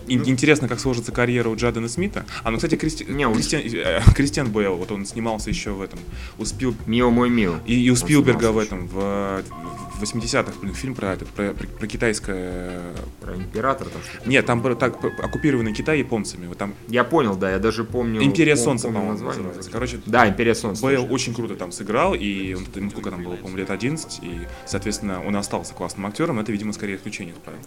интересно, 0.09 0.69
как 0.69 0.81
сложится 0.81 1.13
карьера 1.13 1.49
у 1.49 1.57
Джадена 1.57 1.89
Смита. 1.89 2.25
А, 2.43 2.51
ну, 2.51 2.57
кстати, 2.57 2.75
Кристи- 2.75 3.11
Не, 3.11 3.33
Кристиан, 3.33 3.63
э, 3.65 4.01
Кристиан 4.15 4.51
Бейл, 4.51 4.77
вот 4.77 4.91
он 4.93 5.07
снимался 5.07 5.51
еще 5.51 5.71
в 5.73 5.83
этом, 5.83 5.99
у 6.39 6.43
Спил- 6.45 6.75
Мио 6.87 7.11
мой 7.11 7.31
Мио. 7.31 7.55
и, 7.67 7.81
и 7.85 7.91
у 7.91 7.97
Спилберга 7.97 8.53
в 8.53 8.59
этом, 8.59 8.87
в, 8.89 9.43
в 9.43 10.03
80-х, 10.03 10.53
блин, 10.63 10.75
фильм 10.75 10.95
про 10.95 11.13
этот, 11.13 11.29
про, 11.29 11.53
про- 11.53 11.67
про 11.69 11.87
китайское... 11.87 12.81
Про 13.21 13.35
императора 13.37 13.89
там 13.91 14.03
что-то. 14.03 14.29
Нет, 14.29 14.47
там 14.47 14.63
про- 14.63 14.75
так, 14.75 14.97
оккупированный 15.23 15.73
Китай 15.75 15.99
японцами, 15.99 16.47
вот 16.47 16.59
там 16.59 16.75
Я 16.89 17.05
понял, 17.05 17.37
да, 17.37 17.51
я 17.53 17.59
даже 17.59 17.85
помню. 17.85 18.23
Империя 18.23 18.55
пом- 18.55 18.65
Солнца, 18.65 18.87
по-моему, 18.89 19.13
название. 19.13 19.43
называется. 19.43 19.71
Короче, 19.71 20.01
Да, 20.07 20.29
Империя 20.29 20.55
Солнца. 20.55 20.83
Бейл 20.85 21.03
точно. 21.03 21.15
очень 21.15 21.35
круто 21.35 21.55
там 21.57 21.71
сыграл, 21.73 22.15
и 22.15 22.55
он, 22.55 22.67
сколько 22.91 23.11
там 23.11 23.23
было, 23.23 23.37
по-моему, 23.37 23.59
лет 23.59 23.71
11, 23.71 24.21
и, 24.23 24.41
соответственно, 24.67 25.23
он 25.25 25.37
остался 25.37 25.75
классным 25.75 26.07
актером, 26.07 26.40
это, 26.41 26.53
видимо, 26.53 26.73
скорее 26.73 26.97
исключение, 26.97 27.33
это 27.35 27.41
правильно. 27.43 27.67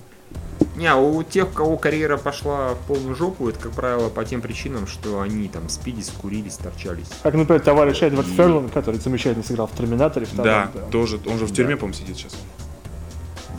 Не, 0.76 0.88
а 0.88 0.96
у 0.96 1.22
тех, 1.24 1.50
у 1.50 1.52
кого 1.54 1.78
карьера 1.78 2.18
пошла 2.18 2.74
в 2.74 2.80
полную 2.88 3.16
жопу, 3.16 3.48
это, 3.50 3.60
как 3.60 3.74
правило, 3.74 4.10
по 4.10 4.26
тем 4.26 4.42
причинам, 4.42 4.88
что 4.88 5.22
они 5.22 5.48
там 5.48 5.70
спились, 5.70 6.10
курились, 6.10 6.56
торчались. 6.56 7.08
Как, 7.22 7.34
например, 7.36 7.62
товарищ 7.62 8.02
Эдвард 8.02 8.28
И- 8.28 8.32
Ферлан, 8.36 8.70
который 8.70 9.00
замечательно 9.00 9.44
сыграл 9.44 9.68
в 9.68 9.76
Терминаторе. 9.78 10.26
втором, 10.26 10.44
Да, 10.46 10.72
тоже, 10.92 11.20
он 11.28 11.38
же 11.38 11.46
в 11.46 11.54
тюрьме, 11.54 11.76
Да. 11.76 11.82
по-моему, 11.82 11.94
сидит 12.00 12.18
сейчас. 12.18 12.36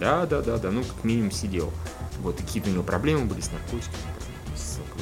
Да, 0.00 0.26
да, 0.26 0.42
да, 0.42 0.56
да, 0.58 0.70
ну 0.70 0.82
как 0.82 1.04
минимум 1.04 1.30
сидел. 1.30 1.72
Вот, 2.20 2.36
какие-то 2.36 2.68
у 2.70 2.72
него 2.72 2.82
проблемы 2.82 3.26
были 3.26 3.40
с 3.40 3.50
наркотиками. 3.52 3.96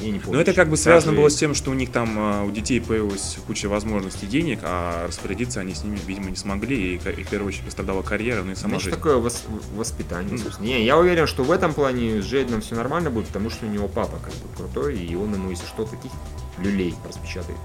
Я 0.01 0.11
не 0.11 0.19
помню. 0.19 0.37
Но 0.37 0.41
это 0.41 0.53
как 0.53 0.65
бы 0.67 0.71
Даже- 0.71 0.81
связано 0.83 1.13
было 1.17 1.29
с 1.29 1.35
тем, 1.35 1.53
что 1.53 1.69
у 1.71 1.73
них 1.75 1.91
там, 1.91 2.15
а, 2.17 2.43
у 2.43 2.51
детей 2.51 2.81
появилась 2.81 3.37
куча 3.45 3.67
возможностей 3.69 4.25
денег, 4.25 4.59
а 4.63 5.07
распорядиться 5.07 5.59
они 5.59 5.73
с 5.75 5.83
ними, 5.83 5.99
видимо, 6.07 6.29
не 6.31 6.35
смогли, 6.35 6.95
и, 6.95 6.95
и 6.95 7.23
в 7.23 7.29
первую 7.29 7.49
очередь 7.49 7.65
пострадала 7.65 8.01
карьера, 8.01 8.41
ну 8.43 8.51
и 8.53 8.55
сама 8.55 8.69
Значит, 8.71 8.85
жизнь. 8.85 8.97
такое 8.97 9.17
вос- 9.17 9.43
воспитание, 9.75 10.31
Ну. 10.33 10.37
собственно. 10.39 10.65
Не, 10.65 10.83
я 10.83 10.97
уверен, 10.97 11.27
что 11.27 11.43
в 11.43 11.51
этом 11.51 11.73
плане 11.73 12.21
с 12.21 12.25
Джейденом 12.25 12.61
все 12.61 12.75
нормально 12.75 13.11
будет, 13.11 13.27
потому 13.27 13.49
что 13.51 13.65
у 13.67 13.69
него 13.69 13.87
папа 13.87 14.17
как 14.23 14.33
бы 14.33 14.55
крутой, 14.57 14.97
и 14.97 15.15
он 15.15 15.31
ему, 15.33 15.51
если 15.51 15.65
что, 15.67 15.83
таких 15.85 16.11
люлей 16.57 16.95
распечатает 17.07 17.57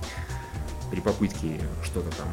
при 0.90 1.00
попытке 1.00 1.60
что-то 1.82 2.14
там 2.16 2.28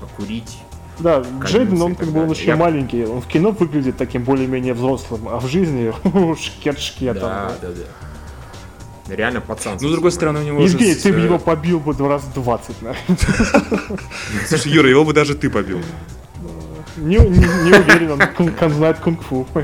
покурить. 0.00 0.58
Да, 0.98 1.24
Джейден, 1.44 1.80
он 1.80 1.94
как 1.94 2.08
бы 2.08 2.22
он 2.22 2.30
еще 2.30 2.48
Я- 2.48 2.56
маленький, 2.56 3.04
он 3.06 3.22
в 3.22 3.26
кино 3.26 3.50
выглядит 3.50 3.96
таким 3.96 4.24
более-менее 4.24 4.74
взрослым, 4.74 5.26
а 5.28 5.40
в 5.40 5.46
жизни 5.48 5.90
шкет-шкет. 6.36 7.14
Да, 7.18 7.52
да, 7.62 7.68
да. 7.68 7.74
Реально 9.08 9.40
пацан. 9.40 9.78
Ну, 9.80 9.88
с 9.88 9.92
другой 9.92 10.12
стороны, 10.12 10.40
у 10.40 10.42
него. 10.44 10.62
Евгений, 10.62 10.94
ты 10.94 11.12
бы 11.12 11.18
э, 11.20 11.24
его 11.24 11.38
побил 11.38 11.80
бы 11.80 11.92
раз 12.08 12.22
20, 12.34 12.82
наверное. 12.82 13.18
Слушай, 14.46 14.72
Юра, 14.72 14.88
его 14.88 15.04
бы 15.04 15.12
даже 15.12 15.34
ты 15.34 15.50
побил. 15.50 15.80
Не, 16.96 17.16
не- 17.16 17.64
не 17.64 17.72
уверен, 17.72 18.12
он 18.12 18.20
кун- 18.36 18.54
он 18.60 18.70
знает 18.70 18.98
кунг-фу. 18.98 19.46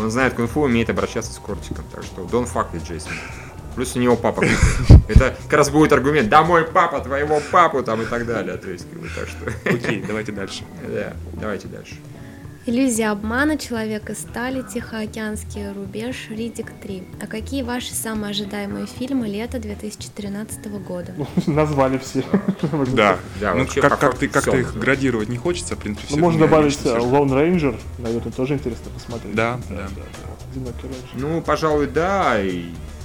Он 0.00 0.10
знает 0.10 0.32
кунг-фу, 0.32 0.62
умеет 0.62 0.88
обращаться 0.88 1.34
с 1.34 1.38
кортиком, 1.38 1.84
так 1.92 2.02
что 2.02 2.22
don't 2.22 2.50
fuck 2.50 2.72
with 2.72 2.82
Джейсон. 2.88 3.12
Плюс 3.74 3.94
у 3.94 3.98
него 3.98 4.16
папа. 4.16 4.42
Это 5.08 5.36
как 5.44 5.52
раз 5.52 5.68
будет 5.70 5.92
аргумент, 5.92 6.30
да 6.30 6.42
мой 6.42 6.64
папа, 6.64 7.00
твоего 7.00 7.40
папу 7.50 7.82
там 7.82 8.00
и 8.00 8.06
так 8.06 8.26
далее. 8.26 8.56
То 8.56 8.70
есть, 8.70 8.86
так 9.14 9.28
что, 9.28 9.68
Окей, 9.68 10.02
давайте 10.06 10.32
дальше. 10.32 10.64
да, 10.88 11.12
давайте 11.34 11.68
дальше. 11.68 11.96
Иллюзия 12.64 13.10
обмана, 13.10 13.58
человек 13.58 14.08
из 14.08 14.20
стали, 14.20 14.62
Тихоокеанский 14.62 15.72
рубеж, 15.72 16.28
Ридик 16.30 16.70
3. 16.80 17.02
А 17.20 17.26
какие 17.26 17.62
ваши 17.62 17.92
самые 17.92 18.30
ожидаемые 18.30 18.86
фильмы 18.86 19.26
лета 19.26 19.58
2013 19.58 20.66
года? 20.86 21.12
Назвали 21.48 21.98
все. 21.98 22.22
Да, 22.94 23.18
Да, 23.40 23.54
ну 23.54 23.66
как, 23.66 23.98
как, 23.98 24.16
ты, 24.16 24.28
как-то 24.28 24.52
всё. 24.52 24.60
их 24.60 24.76
градировать 24.76 25.28
не 25.28 25.38
хочется, 25.38 25.74
в 25.74 25.80
принципе, 25.80 26.06
Ну, 26.10 26.18
можно 26.18 26.40
добавить 26.42 26.78
э, 26.84 26.88
Lone 26.88 27.30
Ranger, 27.30 27.80
наверное, 27.98 28.32
тоже 28.32 28.54
интересно 28.54 28.92
посмотреть. 28.92 29.34
Да, 29.34 29.58
да. 29.68 29.88
Рейнджер. 30.54 30.84
Ну, 31.14 31.40
пожалуй, 31.42 31.88
да. 31.88 32.38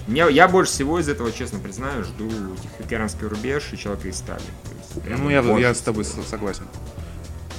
Я, 0.07 0.29
я 0.29 0.47
больше 0.47 0.71
всего 0.71 0.99
из 0.99 1.09
этого, 1.09 1.31
честно 1.31 1.57
признаю, 1.57 2.03
жду 2.03 2.29
Тихоокеанский 2.61 3.25
рубеж 3.25 3.69
и 3.73 3.77
Человека 3.77 4.07
из 4.07 4.17
стали. 4.17 4.41
Ну, 5.17 5.31
я, 5.31 5.41
я 5.57 5.73
с 5.73 5.79
тобой 5.79 6.05
согласен. 6.05 6.65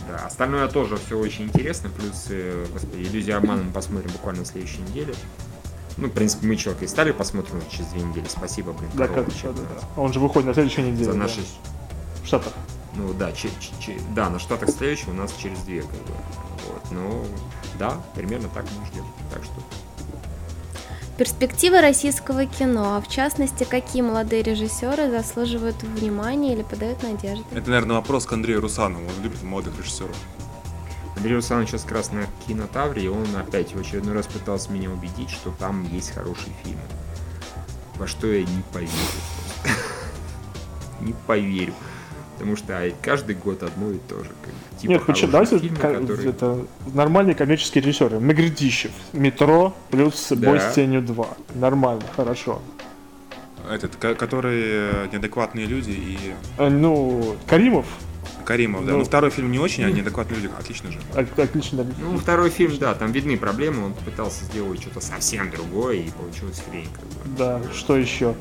Да, 0.08 0.26
остальное 0.26 0.68
тоже 0.68 0.96
все 0.96 1.18
очень 1.18 1.44
интересно. 1.44 1.90
Плюс, 1.90 2.26
э, 2.30 2.66
господи, 2.72 3.02
иллюзия 3.02 3.36
обмана 3.36 3.62
мы 3.62 3.72
посмотрим 3.72 4.10
буквально 4.12 4.40
на 4.40 4.46
следующей 4.46 4.80
неделе. 4.80 5.14
Ну, 5.96 6.06
в 6.08 6.12
принципе, 6.12 6.46
мы 6.46 6.56
Человека 6.56 6.84
из 6.84 6.90
стали 6.90 7.12
посмотрим 7.12 7.60
через 7.70 7.86
две 7.88 8.00
недели. 8.02 8.26
Спасибо, 8.28 8.72
блин, 8.72 8.90
Да, 8.94 9.08
как 9.08 9.34
чем, 9.34 9.54
да, 9.54 9.62
да. 9.62 10.00
Он 10.00 10.12
же 10.12 10.20
выходит 10.20 10.46
на 10.46 10.54
следующей 10.54 10.82
неделе. 10.82 11.04
За 11.04 11.12
да. 11.12 11.18
наши... 11.18 11.40
В 12.22 12.26
Штатах. 12.26 12.52
Ну 12.94 13.12
да, 13.14 13.32
че- 13.32 13.50
че- 13.60 13.72
че- 13.80 14.00
да, 14.14 14.30
на 14.30 14.38
Штатах 14.38 14.70
следующий 14.70 15.10
у 15.10 15.14
нас 15.14 15.32
через 15.40 15.58
две, 15.60 15.82
как 15.82 15.90
бы. 15.90 16.14
Вот, 16.68 16.90
ну, 16.90 17.24
да, 17.78 18.00
примерно 18.14 18.48
так 18.48 18.64
мы 18.78 18.86
ждем. 18.86 19.04
Так 19.32 19.42
что 19.44 19.54
Перспективы 21.18 21.80
российского 21.80 22.46
кино, 22.46 22.94
а 22.94 23.00
в 23.00 23.08
частности, 23.08 23.64
какие 23.64 24.02
молодые 24.02 24.44
режиссеры 24.44 25.10
заслуживают 25.10 25.82
внимания 25.82 26.52
или 26.52 26.62
подают 26.62 27.02
надежды? 27.02 27.44
Это, 27.50 27.70
наверное, 27.70 27.96
вопрос 27.96 28.24
к 28.24 28.32
Андрею 28.32 28.60
Русанову. 28.60 29.04
Он 29.04 29.24
любит 29.24 29.42
молодых 29.42 29.76
режиссеров. 29.76 30.14
Андрей 31.16 31.34
Русанович 31.34 31.70
сейчас 31.70 31.82
как 31.82 31.92
раз 31.92 32.12
на 32.12 32.22
кинотавре, 32.46 33.06
и 33.06 33.08
он 33.08 33.26
опять 33.36 33.74
в 33.74 33.80
очередной 33.80 34.14
раз 34.14 34.28
пытался 34.28 34.70
меня 34.70 34.90
убедить, 34.90 35.30
что 35.30 35.50
там 35.50 35.92
есть 35.92 36.12
хорошие 36.12 36.52
фильмы. 36.62 36.80
Во 37.96 38.06
что 38.06 38.28
я 38.28 38.42
не 38.42 38.62
поверю. 38.72 38.92
Не 41.00 41.14
поверю. 41.26 41.74
Потому 42.38 42.56
что 42.56 42.72
а, 42.78 42.90
каждый 43.02 43.34
год 43.34 43.62
одно 43.64 43.90
и 43.90 43.98
то 44.08 44.22
же. 44.22 44.30
как 44.42 44.80
типа 44.80 44.90
Нет, 44.92 45.30
Давайте 45.30 45.58
фильмы, 45.58 45.76
ка- 45.76 45.94
которые- 45.94 46.28
это 46.30 46.58
нормальные 46.94 47.34
коммерческие 47.34 47.82
режиссеры. 47.82 48.20
Магридищев, 48.20 48.92
Метро 49.12 49.74
плюс 49.90 50.30
Бой 50.30 50.58
Да. 50.58 50.70
с 50.70 50.74
тенью 50.74 51.02
2. 51.02 51.26
Нормально, 51.54 52.02
хорошо. 52.14 52.62
Этот, 53.70 53.96
ко- 53.96 54.14
которые 54.14 55.08
неадекватные 55.12 55.66
люди 55.66 55.90
и 55.90 56.18
Э, 56.58 56.68
Ну, 56.68 57.36
Каримов, 57.48 57.86
Каримов, 58.48 58.86
да. 58.86 58.92
Ну. 58.92 58.98
Ну, 59.00 59.04
второй 59.04 59.28
фильм 59.28 59.52
не 59.52 59.58
очень, 59.58 59.84
а 59.84 59.90
неадекватные 59.90 60.40
люди 60.40 60.50
отлично 60.58 60.90
же. 60.90 60.98
отлично. 61.14 61.84
Ну, 62.00 62.16
второй 62.16 62.48
фильм, 62.48 62.78
да, 62.78 62.94
там 62.94 63.12
видны 63.12 63.36
проблемы, 63.36 63.84
он 63.84 63.92
пытался 63.92 64.42
сделать 64.46 64.80
что-то 64.80 65.00
совсем 65.00 65.50
другое, 65.50 65.96
и 65.96 66.10
получилось 66.10 66.62
хрень. 66.66 66.88
Как 66.94 67.04
бы. 67.04 67.36
Да, 67.36 67.60
что 67.74 67.98
еще? 67.98 68.34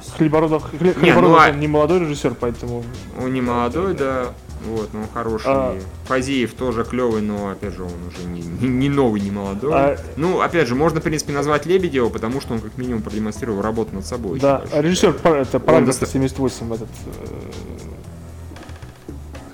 Есть 0.00 0.16
Хлебородов, 0.16 0.64
Хле- 0.74 0.88
Не, 0.88 0.92
Хлебородов 1.12 1.30
ну, 1.30 1.38
а- 1.38 1.50
он 1.50 1.60
не 1.60 1.68
молодой 1.68 2.00
режиссер, 2.00 2.34
поэтому 2.40 2.82
Он 3.20 3.32
не 3.32 3.40
молодой, 3.40 3.94
да, 3.94 4.34
вот, 4.66 4.92
но 4.92 5.02
он 5.02 5.06
хороший. 5.14 5.44
А. 5.46 5.78
Фазиев 6.06 6.54
тоже 6.54 6.84
клевый, 6.84 7.22
но, 7.22 7.50
опять 7.50 7.74
же, 7.74 7.84
он 7.84 7.92
уже 8.08 8.26
не, 8.26 8.40
не- 8.40 8.66
не 8.68 8.88
новый, 8.88 9.20
не 9.20 9.30
молодой. 9.30 9.72
А- 9.72 9.96
Ну, 10.16 10.40
опять 10.40 10.66
же, 10.66 10.74
можно, 10.74 11.00
в 11.00 11.04
принципе, 11.04 11.32
назвать 11.32 11.66
Лебедева, 11.66 12.08
потому 12.08 12.40
что 12.40 12.54
он, 12.54 12.60
как 12.60 12.76
минимум, 12.78 13.02
продемонстрировал 13.02 13.62
работу 13.62 13.94
над 13.94 14.04
собой. 14.06 14.40
да, 14.40 14.64
а 14.72 14.82
режиссер 14.82 15.10
это 15.24 15.60
параграф 15.60 15.86
доста- 15.86 16.06
78 16.06 16.74
этот. 16.74 16.88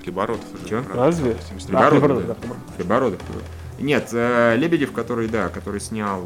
Хлебородов. 0.03 0.43
правда. 0.67 0.93
Разве? 0.93 1.37
73. 1.49 1.89
Хлебородов, 1.89 2.27
да. 2.27 2.35
Хлебородов. 2.77 3.19
Нет, 3.79 4.09
э, 4.11 4.57
Лебедев, 4.57 4.91
который, 4.91 5.29
да, 5.29 5.47
который 5.47 5.79
снял 5.79 6.21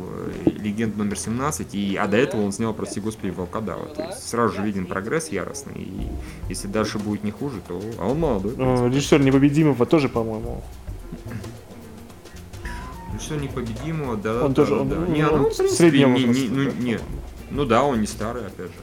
э, 0.45 0.49
«Легенд 0.49 0.97
номер 0.97 1.13
17», 1.13 1.67
и, 1.73 1.95
а 1.97 2.07
до 2.07 2.17
этого 2.17 2.41
он 2.41 2.51
снял, 2.51 2.73
прости 2.73 2.99
господи, 2.99 3.29
«Волкодава». 3.29 3.85
То 3.89 4.05
есть 4.07 4.27
сразу 4.27 4.55
же 4.55 4.63
виден 4.63 4.87
прогресс 4.87 5.27
яростный, 5.29 5.75
и 5.75 6.07
если 6.49 6.67
дальше 6.67 6.97
будет 6.97 7.23
не 7.23 7.29
хуже, 7.29 7.57
то... 7.67 7.79
А 7.99 8.07
он 8.07 8.19
молодой. 8.19 8.55
Э, 8.57 8.87
Режиссер 8.89 9.21
непобедимого 9.21 9.85
тоже, 9.85 10.09
по-моему. 10.09 10.63
Ну 13.13 13.19
что 13.19 13.35
непобедимого, 13.35 14.17
да, 14.17 14.43
Он 14.45 14.53
да, 14.53 14.55
тоже, 14.55 14.75
да, 14.75 14.81
он- 14.81 14.89
да. 14.89 14.95
он- 14.97 15.13
Не, 15.13 15.21
ну, 15.27 15.33
он 15.45 15.51
в 15.51 15.55
принципе, 15.57 16.05
не, 16.05 16.23
не- 16.23 16.49
ну, 16.49 16.65
да, 16.65 16.71
не, 16.81 16.99
ну 17.51 17.65
да, 17.65 17.83
он 17.83 18.01
не 18.01 18.07
старый, 18.07 18.47
опять 18.47 18.67
же. 18.67 18.73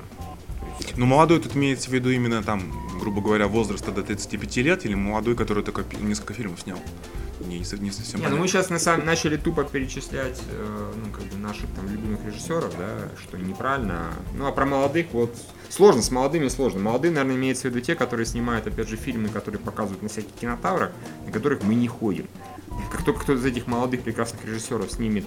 Ну, 0.96 1.06
молодой 1.06 1.40
тут 1.40 1.56
имеется 1.56 1.90
в 1.90 1.92
виду 1.92 2.10
именно 2.10 2.42
там, 2.42 2.72
грубо 2.98 3.20
говоря, 3.20 3.48
возраста 3.48 3.90
до 3.92 4.02
35 4.02 4.56
лет, 4.58 4.84
или 4.86 4.94
молодой, 4.94 5.36
который 5.36 5.62
только 5.64 5.84
несколько 6.00 6.34
фильмов 6.34 6.60
снял. 6.60 6.78
Не, 7.46 7.58
не 7.58 7.64
совсем 7.64 8.20
Не, 8.20 8.26
ну 8.26 8.32
мы 8.32 8.36
понятно. 8.42 8.48
сейчас 8.48 8.68
на 8.68 8.78
самом- 8.78 9.06
начали 9.06 9.38
тупо 9.38 9.64
перечислять, 9.64 10.38
э, 10.50 10.92
ну, 11.02 11.10
как 11.10 11.24
бы 11.24 11.38
наших 11.38 11.70
там 11.74 11.88
любимых 11.88 12.20
режиссеров, 12.26 12.76
да, 12.76 13.08
что 13.18 13.38
неправильно. 13.38 14.12
Ну, 14.34 14.46
а 14.46 14.52
про 14.52 14.66
молодых 14.66 15.06
вот 15.12 15.34
сложно, 15.70 16.02
с 16.02 16.10
молодыми 16.10 16.48
сложно. 16.48 16.80
Молодые, 16.80 17.12
наверное, 17.12 17.36
имеется 17.36 17.62
в 17.62 17.70
виду 17.70 17.80
те, 17.80 17.94
которые 17.94 18.26
снимают, 18.26 18.66
опять 18.66 18.88
же, 18.90 18.96
фильмы, 18.96 19.30
которые 19.30 19.58
показывают 19.58 20.02
на 20.02 20.10
всяких 20.10 20.32
кинотаврах, 20.38 20.92
на 21.24 21.32
которых 21.32 21.62
мы 21.62 21.74
не 21.74 21.88
ходим. 21.88 22.26
Как 22.92 23.04
только 23.04 23.20
кто-то 23.20 23.38
из 23.38 23.44
этих 23.46 23.66
молодых 23.66 24.02
прекрасных 24.02 24.44
режиссеров 24.44 24.90
снимет 24.92 25.24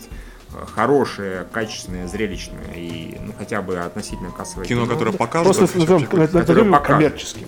хорошее, 0.74 1.46
качественное, 1.52 2.08
зрелищное 2.08 2.74
и 2.76 3.18
ну, 3.20 3.34
хотя 3.38 3.62
бы 3.62 3.78
относительно 3.80 4.32
кассовое 4.32 4.66
Кино, 4.66 4.86
которое 4.86 5.12
покажет. 5.12 5.56
Просто 5.56 5.78
назовем 5.80 6.08
назовем 6.34 6.72
покажет. 6.72 6.88
коммерческим. 6.88 7.48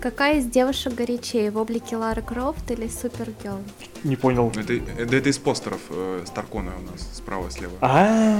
Какая 0.00 0.38
из 0.38 0.46
девушек 0.46 0.94
горячее, 0.94 1.50
в 1.50 1.56
облике 1.56 1.96
Лары 1.96 2.22
Крофт 2.22 2.70
или 2.70 2.86
Супергерл? 2.86 3.58
Не 4.04 4.14
понял. 4.14 4.52
Это, 4.54 4.72
это, 4.74 5.16
это 5.16 5.28
из 5.28 5.38
постеров 5.38 5.80
э, 5.90 6.22
Старкона 6.24 6.70
у 6.78 6.92
нас 6.92 7.08
справа 7.14 7.48
и 7.48 7.50
слева. 7.50 7.72
А, 7.80 8.38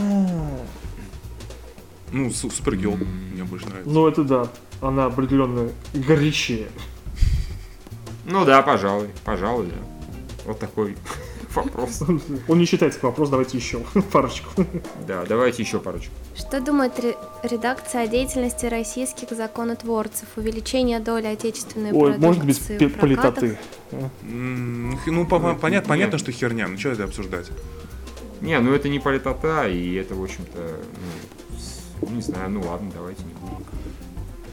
Ну, 2.13 2.31
Су- 2.31 2.51
Супергерл 2.51 2.97
мне 2.97 3.43
больше 3.43 3.67
нравится. 3.67 3.91
ну 3.91 4.07
это 4.07 4.23
да. 4.23 4.47
Она 4.81 5.07
определенно 5.07 5.69
горячее. 5.95 6.69
Ну 8.25 8.45
да, 8.45 8.63
пожалуй, 8.63 9.09
пожалуй, 9.25 9.67
да. 9.67 9.77
Вот 10.47 10.61
такой 10.61 10.97
вопрос. 11.65 12.03
Он 12.49 12.59
не 12.59 12.65
считается 12.65 12.99
как 12.99 13.11
вопрос, 13.11 13.31
давайте 13.31 13.57
еще 13.59 13.79
парочку. 14.13 14.65
Да, 15.07 15.25
давайте 15.29 15.63
еще 15.63 15.79
парочку. 15.79 16.13
Что 16.37 16.61
думает 16.61 16.99
ре- 17.01 17.17
редакция 17.43 18.03
о 18.05 18.07
деятельности 18.07 18.67
российских 18.67 19.31
законотворцев? 19.31 20.29
Увеличение 20.37 21.01
доли 21.01 21.27
отечественной 21.27 21.93
Ой, 21.93 22.19
может 22.19 22.45
без 22.45 22.59
политоты. 22.59 23.59
Ну, 24.23 25.27
по- 25.27 25.55
понятно, 25.55 25.89
понятно, 25.89 26.19
что 26.19 26.33
херня. 26.33 26.69
Ну, 26.69 26.79
что 26.79 26.91
это 26.91 27.05
обсуждать? 27.05 27.51
Не, 28.41 28.59
ну 28.61 28.73
это 28.73 28.89
не 28.89 29.01
политота, 29.01 29.69
и 29.69 29.95
это, 29.95 30.15
в 30.15 30.23
общем-то, 30.23 30.59
ну, 32.01 32.09
ну, 32.09 32.15
не 32.15 32.23
знаю, 32.23 32.51
ну 32.51 32.63
ладно, 32.63 32.91
давайте 32.95 33.25
не 33.25 33.35
будем. 33.35 33.65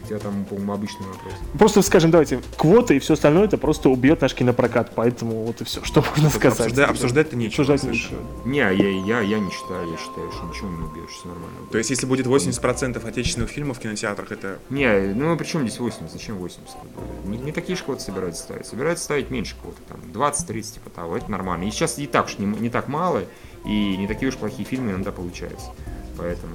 Хотя 0.08 0.20
там, 0.20 0.46
по-моему, 0.46 0.74
обычный 0.74 1.08
вопрос. 1.08 1.34
Просто 1.58 1.82
скажем, 1.82 2.12
давайте, 2.12 2.42
квоты 2.58 2.96
и 2.96 3.00
все 3.00 3.14
остальное 3.14 3.46
это 3.46 3.58
просто 3.58 3.90
убьет 3.90 4.22
наш 4.22 4.36
кинопрокат, 4.36 4.92
поэтому 4.94 5.44
вот 5.46 5.62
и 5.62 5.64
все, 5.64 5.84
что 5.84 6.04
можно 6.16 6.30
сказать. 6.30 6.72
Обсужда- 6.72 6.86
Обсуждать-то 6.86 7.36
нечего. 7.36 7.64
Обсуждать 7.64 7.84
нечего. 7.92 8.20
Не, 8.46 8.58
я, 8.60 8.72
я, 8.72 9.20
я 9.22 9.40
не 9.40 9.50
считаю, 9.50 9.90
я 9.90 9.98
считаю, 9.98 10.32
что 10.32 10.46
ничего 10.46 10.70
не 10.70 10.84
убьешь, 10.86 11.10
все 11.10 11.28
нормально. 11.28 11.58
То 11.72 11.78
есть, 11.80 11.90
если 11.90 12.06
будет 12.06 12.28
80% 12.28 13.08
отечественных 13.08 13.50
фильмов 13.50 13.78
в 13.78 13.82
кинотеатрах, 13.82 14.32
это 14.32 14.60
Не, 14.70 15.14
ну 15.14 15.36
при 15.38 15.46
чем 15.46 15.62
здесь 15.68 15.80
80? 15.80 16.12
Зачем 16.12 16.38
80? 16.38 16.72
как 16.72 16.84
бы? 16.84 17.30
Не, 17.30 17.38
не 17.38 17.52
такие 17.52 17.76
же 17.76 17.84
квоты 17.84 18.02
собираются 18.02 18.44
ставить. 18.44 18.68
Собираются 18.68 19.06
ставить 19.06 19.32
меньше 19.32 19.56
квоты, 19.62 19.80
там 19.88 20.00
20-30 20.14 20.74
типа 20.76 20.90
того, 20.92 21.18
это 21.18 21.32
нормально. 21.32 21.64
И 21.66 21.72
сейчас 21.72 21.98
и 21.98 22.06
так 22.06 22.26
уж 22.28 22.38
не, 22.38 22.46
не 22.46 22.70
так 22.70 22.88
мало, 22.88 23.24
и 23.66 23.98
не 23.98 24.08
такие 24.08 24.30
уж 24.30 24.36
плохие 24.36 24.66
фильмы 24.66 24.92
иногда 24.92 25.12
получаются. 25.12 25.72
Поэтому. 26.18 26.54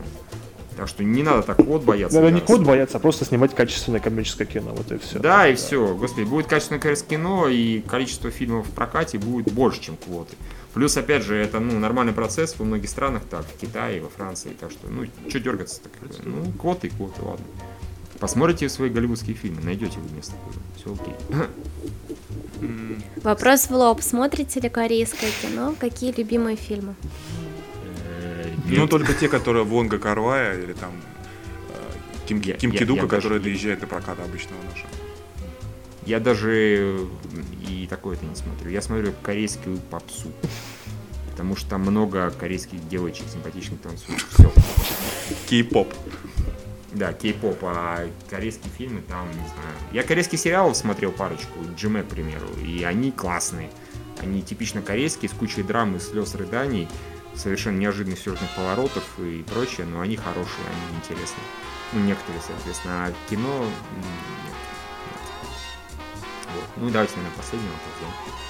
Так 0.81 0.89
что 0.89 1.05
не 1.05 1.23
надо 1.23 1.43
так 1.43 1.59
квот 1.59 1.85
бояться. 1.85 2.17
Надо 2.17 2.31
да. 2.31 2.37
не 2.37 2.41
квот 2.41 2.63
бояться, 2.63 2.97
а 2.97 3.01
просто 3.01 3.27
снимать 3.27 3.55
качественное 3.55 4.01
коммерческое 4.01 4.47
кино, 4.47 4.73
вот 4.75 4.91
и 4.91 4.97
все. 4.97 5.19
Да, 5.19 5.47
и 5.47 5.55
все. 5.55 5.95
Господи, 5.95 6.25
будет 6.25 6.47
качественное 6.47 6.81
конечно, 6.81 7.07
кино, 7.07 7.49
и 7.49 7.83
количество 7.83 8.31
фильмов 8.31 8.67
в 8.67 8.71
прокате 8.71 9.19
будет 9.19 9.53
больше, 9.53 9.83
чем 9.83 9.99
квоты. 9.99 10.37
Плюс, 10.73 10.97
опять 10.97 11.23
же, 11.23 11.37
это 11.37 11.61
ну, 11.61 11.79
нормальный 11.79 12.15
процесс 12.15 12.59
во 12.59 12.65
многих 12.65 12.89
странах, 12.89 13.25
так, 13.29 13.45
в 13.45 13.61
Китае, 13.61 14.01
во 14.01 14.09
Франции, 14.09 14.57
так 14.59 14.71
что, 14.71 14.89
ну, 14.89 15.05
что 15.29 15.39
дергаться 15.39 15.83
так? 15.83 15.93
Ну, 16.25 16.51
квоты 16.53 16.87
и 16.87 16.91
квоты, 16.91 17.21
ладно. 17.21 17.45
Посмотрите 18.19 18.67
свои 18.71 18.89
голливудские 18.89 19.37
фильмы, 19.37 19.61
найдете 19.63 19.99
вы 19.99 20.17
место. 20.17 20.33
Все 20.77 20.95
окей. 20.95 21.15
Вопрос 23.23 23.67
в 23.69 23.73
лоб. 23.73 24.01
Смотрите 24.01 24.61
ли 24.61 24.71
корейское 24.71 25.31
кино? 25.43 25.75
Какие 25.79 26.13
любимые 26.13 26.57
фильмы? 26.57 26.95
Ну, 28.67 28.87
только 28.89 29.15
те, 29.15 29.29
которые 29.29 29.65
Вонга 29.65 29.99
Карвая 29.99 30.59
или 30.61 30.73
там 30.73 30.91
э, 31.71 32.27
Ким, 32.27 32.41
Я- 32.41 32.55
Ким 32.55 32.71
я- 32.71 32.79
Кидука, 32.79 33.01
я 33.03 33.07
даже 33.07 33.17
которая 33.23 33.39
не- 33.39 33.45
доезжает 33.45 33.81
до 33.81 33.87
проката 33.87 34.23
обычного 34.25 34.63
нашего. 34.65 34.89
Я 36.07 36.19
даже 36.21 37.07
и 37.69 37.87
такое-то 37.89 38.25
не 38.27 38.35
смотрю. 38.35 38.71
Я 38.71 38.83
смотрю 38.83 39.13
корейскую 39.23 39.77
попсу. 39.79 40.33
Потому 41.31 41.57
что 41.57 41.71
там 41.71 41.83
много 41.83 42.31
корейских 42.31 42.87
девочек 42.89 43.25
симпатичных 43.33 43.81
танцуют. 43.81 44.25
Все. 44.33 44.53
Кей-поп. 45.49 45.93
Да, 46.93 47.13
кей-поп, 47.13 47.59
а 47.63 48.07
корейские 48.29 48.71
фильмы 48.77 49.01
там, 49.03 49.27
не 49.29 49.35
знаю. 49.35 49.77
Я 49.93 50.03
корейские 50.03 50.39
сериалы 50.39 50.75
смотрел 50.75 51.13
парочку, 51.13 51.59
Джиме, 51.77 52.03
к 52.03 52.07
примеру, 52.09 52.49
и 52.67 52.83
они 52.83 53.13
классные. 53.13 53.71
Они 54.21 54.43
типично 54.43 54.83
корейские, 54.83 55.29
с 55.31 55.33
кучей 55.33 55.63
драмы, 55.63 56.01
слез, 56.01 56.35
рыданий, 56.35 56.89
совершенно 57.35 57.79
неожиданных 57.79 58.19
сюжетных 58.19 58.51
поворотов 58.51 59.05
и 59.19 59.43
прочее, 59.43 59.87
но 59.87 60.01
они 60.01 60.17
хорошие, 60.17 60.67
они 60.67 60.99
интересные. 60.99 61.45
Ну, 61.93 62.01
некоторые, 62.01 62.43
соответственно, 62.47 63.07
а 63.07 63.13
кино... 63.29 63.65
Нет. 63.65 64.05
нет. 64.45 64.55
Вот. 66.55 66.65
Ну 66.77 66.89
и 66.89 66.91
давайте, 66.93 67.17
наверное, 67.17 67.37
последний 67.37 67.69
вопрос. 67.69 67.95
да. 68.01 68.41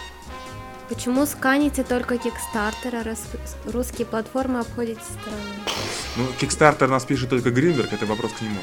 Почему 0.90 1.24
сканите 1.24 1.85
только 1.85 2.19
Кикстартера, 2.19 3.05
раз 3.05 3.28
русские 3.65 4.07
платформы 4.07 4.59
обходите 4.59 5.01
стороной? 5.01 5.61
Ну, 6.16 6.27
Kickstarter 6.40 6.89
нас 6.89 7.05
пишет 7.05 7.31
только 7.31 7.51
Гринберг, 7.51 7.93
это 7.93 8.07
вопрос 8.07 8.32
к 8.32 8.40
нему. 8.40 8.61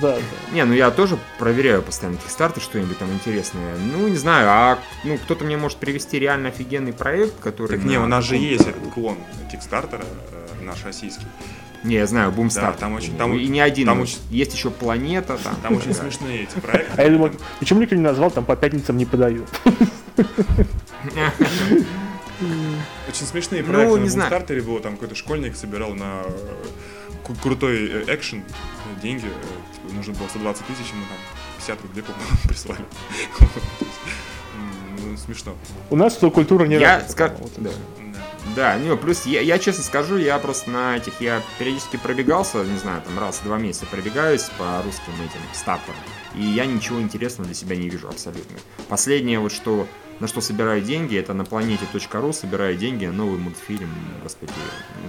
Да, 0.00 0.16
да. 0.16 0.54
Не, 0.54 0.64
ну 0.64 0.72
я 0.74 0.90
тоже 0.90 1.18
проверяю 1.38 1.82
постоянно 1.82 2.16
Kickstarter, 2.16 2.60
что-нибудь 2.60 2.98
там 2.98 3.12
интересное. 3.12 3.74
Ну, 3.76 4.06
не 4.08 4.16
знаю, 4.16 4.48
а 4.48 4.78
ну 5.04 5.18
кто-то 5.18 5.44
мне 5.44 5.56
может 5.56 5.78
привести 5.78 6.18
реально 6.18 6.50
офигенный 6.50 6.92
проект, 6.92 7.40
который... 7.40 7.78
Так 7.78 7.84
не, 7.86 7.98
у 7.98 8.06
нас 8.06 8.24
же 8.24 8.36
есть 8.36 8.66
этот 8.68 8.92
клон 8.92 9.16
Kickstarter, 9.52 10.04
э, 10.60 10.64
наш 10.64 10.84
российский. 10.84 11.24
Не, 11.82 11.94
я 11.96 12.06
знаю, 12.06 12.30
Boomstar. 12.30 12.60
Да, 12.60 12.72
там 12.72 12.92
очень- 12.94 13.16
там 13.16 13.34
и 13.34 13.46
не 13.48 13.58
один. 13.60 13.86
там 13.86 14.00
очень- 14.02 14.18
Есть 14.30 14.52
еще 14.54 14.70
Планета 14.70 15.38
там. 15.42 15.56
Там 15.62 15.76
очень 15.76 15.94
смешные 15.94 16.42
эти 16.42 16.58
проекты. 16.60 16.92
А 16.96 17.02
я 17.02 17.08
думаю, 17.10 17.32
почему 17.58 17.80
никто 17.80 17.96
не 17.96 18.02
назвал, 18.02 18.30
там 18.30 18.44
по 18.44 18.54
пятницам 18.54 18.96
не 18.98 19.06
подают. 19.06 19.48
Очень 23.08 23.26
смешные 23.26 23.62
Ну, 23.62 23.72
проекты 23.72 23.98
не 23.98 24.04
на 24.04 24.10
знаю. 24.10 24.30
Бумстартере 24.30 24.62
было, 24.62 24.80
там 24.80 24.92
какой-то 24.94 25.14
школьник 25.14 25.56
собирал 25.56 25.92
на 25.94 26.22
э, 26.24 26.30
крутой 27.42 27.88
э, 27.90 28.04
экшен 28.08 28.40
э, 28.40 29.00
деньги, 29.00 29.26
э, 29.26 29.74
типа, 29.74 29.94
нужно 29.94 30.14
было 30.14 30.28
120 30.28 30.66
тысяч, 30.66 30.90
ему 30.92 31.04
там 31.08 31.18
50 31.58 31.82
рублей, 31.82 32.02
по-моему, 32.02 32.36
прислали. 32.48 32.84
Ну, 35.02 35.16
Смешно. 35.16 35.54
У 35.90 35.96
нас 35.96 36.14
что 36.14 36.30
культура 36.30 36.66
не 36.66 36.78
развита, 36.78 37.28
да. 37.28 37.34
всё. 37.34 37.50
Да. 37.58 37.70
Да, 38.56 38.76
не, 38.78 38.96
плюс 38.96 39.26
я, 39.26 39.40
я 39.42 39.58
честно 39.58 39.84
скажу, 39.84 40.16
я 40.16 40.38
просто 40.38 40.70
на 40.70 40.96
этих, 40.96 41.20
я 41.20 41.42
периодически 41.58 41.96
пробегался, 41.96 42.64
не 42.64 42.78
знаю, 42.78 43.02
там 43.02 43.18
раз 43.18 43.38
в 43.38 43.44
два 43.44 43.58
месяца 43.58 43.86
пробегаюсь 43.86 44.50
по 44.58 44.82
русским 44.82 45.12
этим 45.14 45.40
стартам, 45.52 45.94
и 46.34 46.42
я 46.42 46.66
ничего 46.66 47.00
интересного 47.00 47.46
для 47.46 47.54
себя 47.54 47.76
не 47.76 47.88
вижу 47.88 48.08
абсолютно. 48.08 48.56
Последнее 48.88 49.38
вот 49.38 49.52
что, 49.52 49.86
на 50.18 50.26
что 50.26 50.40
собираю 50.40 50.80
деньги, 50.80 51.16
это 51.16 51.32
на 51.32 51.44
планете.ру 51.44 52.32
собираю 52.32 52.76
деньги 52.76 53.06
на 53.06 53.12
новый 53.12 53.38
мультфильм, 53.38 53.90
господи, 54.22 54.52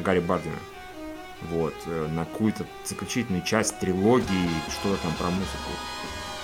Гарри 0.04 0.20
Бардина. 0.20 0.58
Вот, 1.50 1.74
э, 1.86 2.08
на 2.12 2.26
какую-то 2.26 2.66
заключительную 2.86 3.44
часть 3.44 3.80
трилогии, 3.80 4.50
что-то 4.70 5.02
там 5.02 5.14
про 5.14 5.30
музыку. 5.30 5.72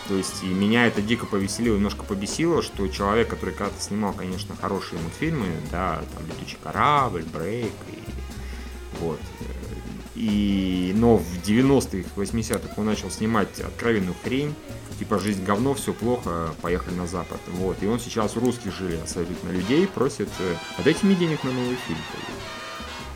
То 0.07 0.15
есть 0.15 0.41
и 0.43 0.47
меня 0.47 0.87
это 0.87 1.01
дико 1.01 1.25
повеселило, 1.25 1.75
немножко 1.75 2.03
побесило, 2.03 2.63
что 2.63 2.87
человек, 2.87 3.27
который 3.27 3.53
когда-то 3.53 3.81
снимал, 3.81 4.13
конечно, 4.13 4.55
хорошие 4.55 4.99
мультфильмы, 5.01 5.47
да, 5.69 6.01
там 6.15 6.25
«Летучий 6.27 6.57
корабль», 6.63 7.23
«Брейк», 7.23 7.73
и 7.91 7.99
вот. 9.01 9.19
э, 9.41 9.43
И, 10.15 10.93
но 10.95 11.17
в 11.17 11.27
90-х, 11.45 12.09
80-х 12.15 12.73
он 12.77 12.85
начал 12.85 13.11
снимать 13.11 13.59
откровенную 13.59 14.15
хрень, 14.23 14.55
типа 14.97 15.19
«Жизнь 15.19 15.43
говно, 15.43 15.75
все 15.75 15.93
плохо, 15.93 16.55
поехали 16.61 16.95
на 16.95 17.05
Запад». 17.05 17.39
Вот. 17.47 17.83
И 17.83 17.85
он 17.85 17.99
сейчас 17.99 18.35
у 18.35 18.39
русских 18.39 18.73
жили 18.73 18.95
абсолютно 18.95 19.49
людей, 19.49 19.85
просит 19.87 20.29
э, 20.39 20.55
«Отдайте 20.79 21.05
мне 21.05 21.15
денег 21.15 21.43
на 21.43 21.51
новый 21.51 21.77
фильм». 21.85 21.99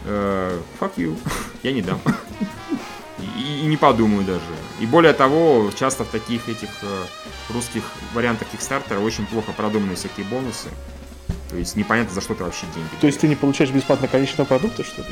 Э, 0.06 0.60
fuck 0.80 0.94
you. 0.98 1.18
Я 1.64 1.72
не 1.72 1.82
дам. 1.82 2.00
И, 3.20 3.62
и 3.62 3.66
не 3.66 3.78
подумаю 3.78 4.24
даже. 4.24 4.42
И 4.80 4.86
более 4.86 5.14
того, 5.14 5.70
часто 5.78 6.04
в 6.04 6.08
таких 6.08 6.50
этих 6.50 6.70
э, 6.82 7.04
русских 7.54 7.84
вариантах 8.14 8.48
Kickstarter 8.54 9.04
очень 9.04 9.26
плохо 9.26 9.52
продуманы 9.52 9.96
всякие 9.96 10.26
бонусы. 10.26 10.70
То 11.50 11.58
есть 11.58 11.76
непонятно, 11.76 12.14
за 12.14 12.22
что 12.22 12.34
ты 12.34 12.44
вообще 12.44 12.66
деньги. 12.74 12.90
То 13.00 13.08
есть 13.08 13.20
ты 13.20 13.28
не 13.28 13.36
получаешь 13.36 13.72
бесплатно 13.72 14.08
конечного 14.08 14.48
продукта, 14.48 14.84
что 14.84 15.02
ли? 15.02 15.10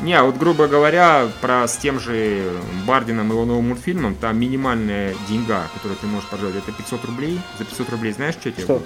Не, 0.00 0.14
а 0.14 0.24
вот 0.24 0.36
грубо 0.36 0.66
говоря, 0.66 1.28
про 1.40 1.68
с 1.68 1.76
тем 1.76 2.00
же 2.00 2.60
Бардином 2.84 3.28
и 3.28 3.30
его 3.30 3.44
новым 3.44 3.68
мультфильмом, 3.68 4.16
там 4.16 4.38
минимальная 4.38 5.14
деньга, 5.28 5.68
которую 5.72 5.96
ты 5.98 6.06
можешь 6.06 6.28
пожаловать, 6.28 6.62
это 6.62 6.72
500 6.72 7.04
рублей. 7.04 7.40
За 7.58 7.64
500 7.64 7.90
рублей 7.90 8.12
знаешь, 8.12 8.34
что 8.34 8.50
тебе 8.50 8.66
будет? 8.66 8.82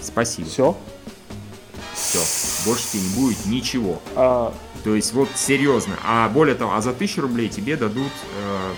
Спасибо. 0.00 0.48
Все? 0.48 0.76
Все. 1.94 2.18
Больше 2.66 2.84
тебе 2.92 3.02
не 3.02 3.14
будет 3.14 3.46
ничего. 3.46 4.00
А, 4.14 4.54
То 4.84 4.94
есть 4.94 5.12
вот 5.12 5.28
серьезно. 5.34 5.96
А 6.04 6.28
более 6.28 6.54
того, 6.54 6.74
а 6.74 6.80
за 6.80 6.90
1000 6.90 7.20
рублей 7.20 7.48
тебе 7.48 7.76
дадут 7.76 8.12
э, 8.36 8.74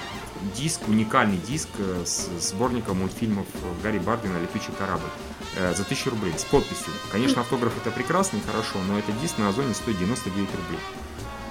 диск, 0.56 0.80
уникальный 0.88 1.38
диск 1.38 1.68
э, 1.78 2.02
с 2.04 2.28
сборником 2.40 2.98
мультфильмов 2.98 3.46
Гарри 3.82 3.98
Бардина 3.98 4.38
«Летучий 4.38 4.72
корабль». 4.78 5.08
Э, 5.56 5.74
за 5.74 5.82
1000 5.82 6.10
рублей, 6.10 6.34
с 6.36 6.44
подписью. 6.44 6.92
Конечно, 7.12 7.42
автограф 7.42 7.72
это 7.78 7.90
прекрасно 7.90 8.38
и 8.38 8.40
хорошо, 8.40 8.78
но 8.88 8.98
этот 8.98 9.20
диск 9.20 9.38
на 9.38 9.48
Озоне 9.48 9.74
стоит 9.74 9.98
99 9.98 10.36
рублей. 10.36 10.80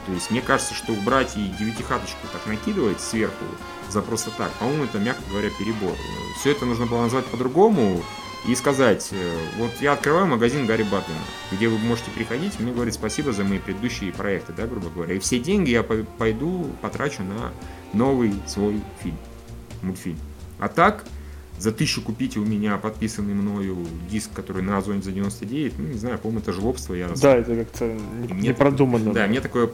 То 0.06 0.12
есть 0.12 0.32
мне 0.32 0.42
кажется, 0.42 0.74
что 0.74 0.94
брать 0.94 1.38
и 1.38 1.48
девятихаточку 1.60 2.28
так 2.34 2.46
накидывать 2.46 3.00
сверху 3.00 3.46
за 3.90 4.02
просто 4.02 4.32
так, 4.32 4.52
по-моему, 4.54 4.84
это, 4.84 5.00
мягко 5.00 5.24
говоря, 5.30 5.50
перебор. 5.58 5.96
Все 6.40 6.52
это 6.52 6.66
нужно 6.66 6.86
было 6.86 7.04
назвать 7.04 7.26
по-другому, 7.26 8.04
и 8.48 8.56
сказать, 8.56 9.10
э, 9.12 9.38
вот 9.58 9.72
я 9.80 9.94
открываю 9.94 10.28
магазин 10.28 10.66
Гарри 10.66 10.84
Бардена, 10.84 11.16
где 11.52 11.70
вы 11.70 11.78
можете 11.78 12.12
приходить 12.12 12.60
мне 12.60 12.74
говорить 12.74 12.94
спасибо 12.94 13.32
за 13.32 13.44
мои 13.44 13.60
предыдущие 13.60 14.12
проекты, 14.12 14.54
да, 14.56 14.68
грубо 14.68 14.90
говоря. 14.90 15.16
И 15.16 15.20
все 15.20 15.40
деньги 15.40 15.70
я 15.70 15.84
пойду 15.84 16.70
потрачу 16.82 17.24
на 17.24 17.52
новый 17.94 18.34
свой 18.46 18.82
фильм, 19.02 19.18
мультфильм. 19.82 20.18
А 20.60 20.68
так, 20.68 21.06
за 21.58 21.72
тысячу 21.72 22.02
купите 22.02 22.40
у 22.40 22.46
меня 22.46 22.78
подписанный 22.78 23.34
мною 23.34 23.78
диск, 24.10 24.34
который 24.34 24.62
на 24.62 24.78
Озоне 24.78 25.02
за 25.02 25.12
99, 25.12 25.74
ну, 25.78 25.88
не 25.88 25.98
знаю, 25.98 26.18
по-моему, 26.18 26.42
это 26.42 26.52
жлобство. 26.52 26.94
Я 26.94 27.10
да, 27.10 27.38
это 27.38 27.56
как-то 27.56 27.86
не, 27.86 28.42
не 28.42 28.54
продумано. 28.54 29.14
Да, 29.14 29.28
мне 29.28 29.40
такое 29.40 29.70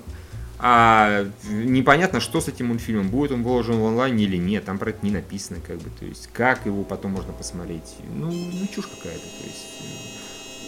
а 0.60 1.26
непонятно, 1.50 2.20
что 2.20 2.42
с 2.42 2.50
этим 2.50 2.68
мультфильмом, 2.68 3.10
будет 3.10 3.32
он 3.32 3.44
выложен 3.44 3.80
в 3.80 3.86
онлайне 3.86 4.26
или 4.26 4.38
нет, 4.38 4.66
там 4.66 4.78
про 4.78 4.90
это 4.90 5.00
не 5.04 5.12
написано, 5.12 5.60
как 5.66 5.78
бы, 5.78 5.90
то 5.90 6.06
есть, 6.06 6.28
как 6.34 6.66
его 6.66 6.84
потом 6.84 7.12
можно 7.12 7.32
посмотреть, 7.32 7.96
ну, 8.14 8.30
ну 8.30 8.68
чушь 8.68 8.88
какая-то, 8.88 9.22
то 9.22 9.46
есть, 9.46 9.68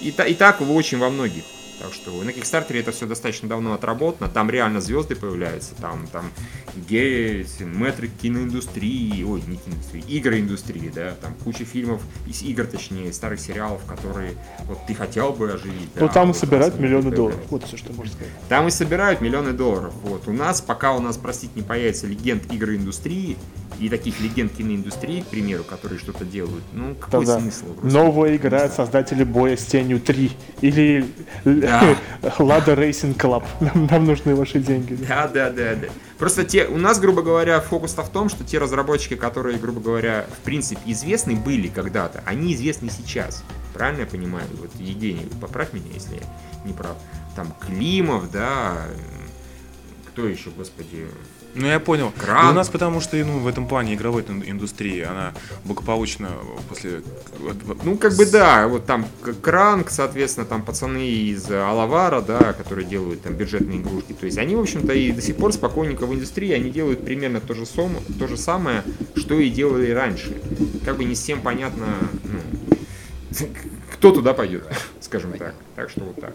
и, 0.02 0.32
и 0.32 0.34
так 0.36 0.62
очень 0.62 0.98
во 0.98 1.10
многих 1.10 1.44
так 1.82 1.94
что 1.94 2.12
на 2.24 2.30
Kickstarter 2.30 2.80
это 2.80 2.91
все 2.91 3.08
достаточно 3.08 3.49
давно 3.49 3.74
отработано. 3.74 4.30
Там 4.30 4.49
реально 4.49 4.82
звезды 4.82 5.16
появляются. 5.16 5.74
Там, 5.76 6.08
там 6.12 6.32
геи, 6.76 7.45
мэтры 7.60 8.10
киноиндустрии, 8.22 9.24
ой, 9.24 9.41
не 9.48 9.58
киноиндустрии, 9.58 10.03
игроиндустрии, 10.08 10.91
да, 10.94 11.16
там 11.22 11.34
куча 11.44 11.66
фильмов, 11.66 12.02
из 12.28 12.44
игр, 12.44 12.66
точнее, 12.66 13.12
старых 13.14 13.40
сериалов, 13.40 13.84
которые 13.86 14.34
вот 14.66 14.80
ты 14.88 14.94
хотел 14.94 15.32
бы 15.32 15.52
оживить. 15.52 15.90
Ну 15.95 16.08
да, 16.08 16.14
там 16.14 16.28
вот, 16.28 16.38
собирают 16.38 16.80
миллионы 16.80 17.10
долларов. 17.10 17.40
Вот 17.49 17.64
все, 17.64 17.78
что 17.78 17.91
можно 17.94 18.14
сказать. 18.14 18.34
Там 18.48 18.68
и 18.68 18.72
собирают 18.72 19.22
миллионы 19.22 19.53
долларов. 19.53 19.94
Вот. 20.03 20.28
У 20.28 20.34
нас, 20.34 20.62
пока 20.62 20.94
у 20.94 20.99
нас, 20.99 21.18
простите, 21.18 21.53
не 21.56 21.64
появится 21.64 22.06
легенд 22.06 22.44
игроиндустрии, 22.52 23.38
и 23.82 23.90
таких 23.90 24.20
легенд 24.20 24.52
киноиндустрии, 24.53 25.22
к 25.22 25.28
примеру, 25.28 25.64
которые 25.64 25.98
что-то 25.98 26.24
делают, 26.24 26.64
ну, 26.72 26.94
какой 26.95 27.26
да, 27.26 27.40
смысл? 27.40 27.66
Новая 27.82 28.36
игра 28.36 28.64
от 28.66 28.74
создателей 28.74 29.24
боя 29.24 29.58
с 29.58 29.66
тенью 29.66 29.99
3 29.99 30.32
или. 30.62 31.06
Лада 32.39 32.73
Racing 32.73 33.15
Club. 33.15 33.43
Нам, 33.60 33.88
нам 33.88 34.06
нужны 34.06 34.35
ваши 34.35 34.60
деньги. 34.60 34.93
Да, 35.07 35.27
да, 35.27 35.49
да, 35.49 35.76
да. 35.76 35.88
Просто 36.18 36.43
те, 36.43 36.65
у 36.65 36.77
нас, 36.77 36.99
грубо 36.99 37.22
говоря, 37.22 37.60
фокус-то 37.60 38.03
в 38.03 38.10
том, 38.10 38.30
что 38.30 38.43
те 38.43 38.60
разработчики, 38.60 39.15
которые, 39.15 39.57
грубо 39.57 39.81
говоря, 39.81 40.26
в 40.41 40.43
принципе, 40.43 40.81
известны 40.85 41.35
были 41.35 41.68
когда-то, 41.68 42.23
они 42.26 42.53
известны 42.53 42.89
сейчас. 42.89 43.43
Правильно 43.73 44.02
я 44.02 44.07
понимаю? 44.07 44.45
Вот 44.60 44.72
Евгений, 44.80 45.27
поправь 45.39 45.73
меня, 45.73 45.91
если 45.93 46.15
я 46.15 46.22
не 46.65 46.73
прав. 46.73 46.98
Там 47.35 47.53
Климов, 47.65 48.30
да, 48.31 48.77
кто 50.07 50.27
еще, 50.27 50.49
господи, 50.49 51.07
ну, 51.53 51.68
я 51.68 51.80
понял. 51.80 52.11
Кран. 52.18 52.49
У 52.49 52.53
нас 52.53 52.69
потому 52.69 53.02
что 53.02 53.18
ну, 53.18 53.40
в 53.40 53.48
этом 53.48 53.68
плане 53.68 53.95
игровой 53.95 54.23
индустрии, 54.23 55.02
она 55.02 55.34
благополучно 55.65 56.30
после... 56.69 57.02
Ну, 57.84 57.98
как 57.98 58.15
бы 58.15 58.26
да, 58.26 58.68
вот 58.68 58.86
там 58.86 59.06
Кранк, 59.41 59.90
соответственно, 59.90 60.45
там 60.45 60.61
пацаны 60.64 61.07
из 61.07 61.49
Алавара, 61.49 62.22
да, 62.22 62.53
которые 62.53 62.86
делают 62.86 63.22
там 63.23 63.34
бюджетные 63.34 63.80
игрушки. 63.80 64.14
То 64.14 64.26
есть 64.26 64.38
они, 64.38 64.56
в 64.56 64.61
общем-то, 64.61 64.94
и 64.94 65.11
до 65.11 65.22
сих 65.22 65.36
пор 65.36 65.53
спокойненько 65.53 66.06
в 66.06 66.14
индустрии, 66.14 66.52
они 66.52 66.69
делают 66.69 67.03
примерно 67.03 67.41
то 67.41 67.53
же, 67.53 67.65
сом, 67.65 67.98
то 68.19 68.28
же 68.28 68.38
самое, 68.38 68.84
что 69.15 69.40
и 69.40 69.49
делали 69.49 69.91
раньше. 69.91 70.41
Как 70.86 70.98
бы 70.98 71.03
не 71.03 71.15
всем 71.15 71.41
понятно, 71.41 71.88
ну, 72.23 72.40
кто 73.94 74.11
туда 74.11 74.34
пойдет, 74.34 74.65
скажем 75.02 75.34
так. 75.34 75.53
Так 75.76 75.90
что 75.90 76.02
вот 76.02 76.19
так. 76.19 76.34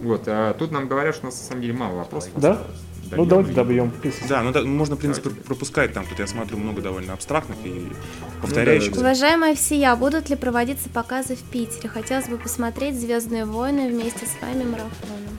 Вот, 0.00 0.24
а 0.26 0.54
тут 0.54 0.70
нам 0.70 0.88
говорят, 0.88 1.14
что 1.14 1.26
у 1.26 1.30
нас 1.30 1.38
на 1.40 1.44
самом 1.44 1.62
деле 1.62 1.72
мало 1.74 1.96
вопросов. 1.96 2.30
Да? 2.36 2.62
Ну, 3.10 3.24
давайте 3.24 3.52
добьем. 3.52 3.92
Да, 4.28 4.42
ну 4.42 4.52
да, 4.52 4.62
можно, 4.62 4.96
в 4.96 4.98
принципе, 4.98 5.30
пропускать 5.30 5.92
там. 5.92 6.06
Тут 6.06 6.18
я 6.18 6.26
смотрю 6.26 6.58
много 6.58 6.80
довольно 6.82 7.12
абстрактных 7.12 7.56
и 7.64 7.92
повторяющихся. 8.40 8.96
Ну, 8.96 9.02
да, 9.02 9.08
Уважаемая 9.08 9.54
всея, 9.54 9.96
будут 9.96 10.30
ли 10.30 10.36
проводиться 10.36 10.88
показы 10.88 11.36
в 11.36 11.42
Питере? 11.42 11.88
Хотелось 11.88 12.28
бы 12.28 12.36
посмотреть 12.36 12.98
«Звездные 12.98 13.44
войны» 13.44 13.88
вместе 13.88 14.26
с 14.26 14.40
вами 14.42 14.64
марафоном. 14.64 15.38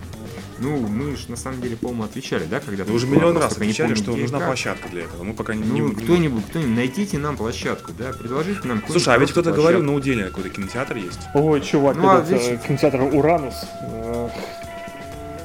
Ну, 0.62 0.78
мы 0.88 1.16
же 1.16 1.30
на 1.30 1.38
самом 1.38 1.62
деле, 1.62 1.78
по-моему, 1.78 2.04
отвечали, 2.04 2.46
да, 2.46 2.60
когда 2.60 2.84
Вы 2.84 2.94
уже 2.94 3.08
миллион 3.08 3.38
раз 3.38 3.54
отвечали, 3.54 3.94
что 3.96 4.16
нужна 4.16 4.40
площадка 4.40 4.90
для 4.90 5.04
этого. 5.04 5.24
Мы 5.24 5.34
пока 5.34 5.54
не... 5.54 5.64
Ну, 5.64 5.94
кто-нибудь, 5.94 6.46
кто-нибудь, 6.48 6.76
найдите 6.76 7.18
нам 7.18 7.38
площадку, 7.38 7.92
да, 7.98 8.12
предложите 8.12 8.68
нам 8.68 8.84
Слушай, 8.88 9.16
а 9.16 9.18
ведь 9.18 9.32
кто-то 9.32 9.52
говорил, 9.52 9.82
на 9.82 9.94
Уделье 9.94 10.26
какой-то 10.26 10.50
кинотеатр 10.50 10.98
есть. 10.98 11.20
Ой, 11.34 11.62
чувак, 11.62 11.96
ну, 11.96 12.18
этот, 12.18 12.32
а, 12.32 12.54
э, 12.54 12.58
кинотеатр 12.58 13.02
Уранус. 13.02 13.56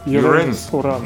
Юренс. 0.07 0.69
Уран. 0.73 1.03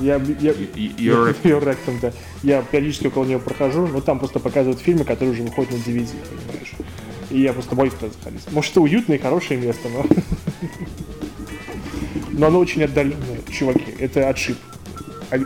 Я, 0.00 0.20
я, 0.40 0.54
Юректом, 0.76 1.98
да. 2.02 2.12
Я 2.42 2.62
периодически 2.62 3.06
около 3.06 3.24
него 3.24 3.40
прохожу, 3.40 3.86
но 3.86 4.00
там 4.00 4.18
просто 4.18 4.40
показывают 4.40 4.80
фильмы, 4.80 5.04
которые 5.04 5.32
уже 5.32 5.42
выходят 5.42 5.72
на 5.72 5.76
DVD, 5.76 6.08
понимаешь. 6.08 6.72
И 7.30 7.40
я 7.40 7.52
просто 7.52 7.74
боюсь 7.74 7.94
туда 7.94 8.12
заходить. 8.12 8.42
Может, 8.52 8.72
это 8.72 8.80
уютное 8.80 9.16
и 9.16 9.20
хорошее 9.20 9.60
место, 9.60 9.88
но... 9.88 10.04
Но 12.36 12.48
оно 12.48 12.58
очень 12.58 12.82
отдаленное, 12.82 13.38
чуваки. 13.48 13.94
Это 13.98 14.28
отшиб. 14.28 14.56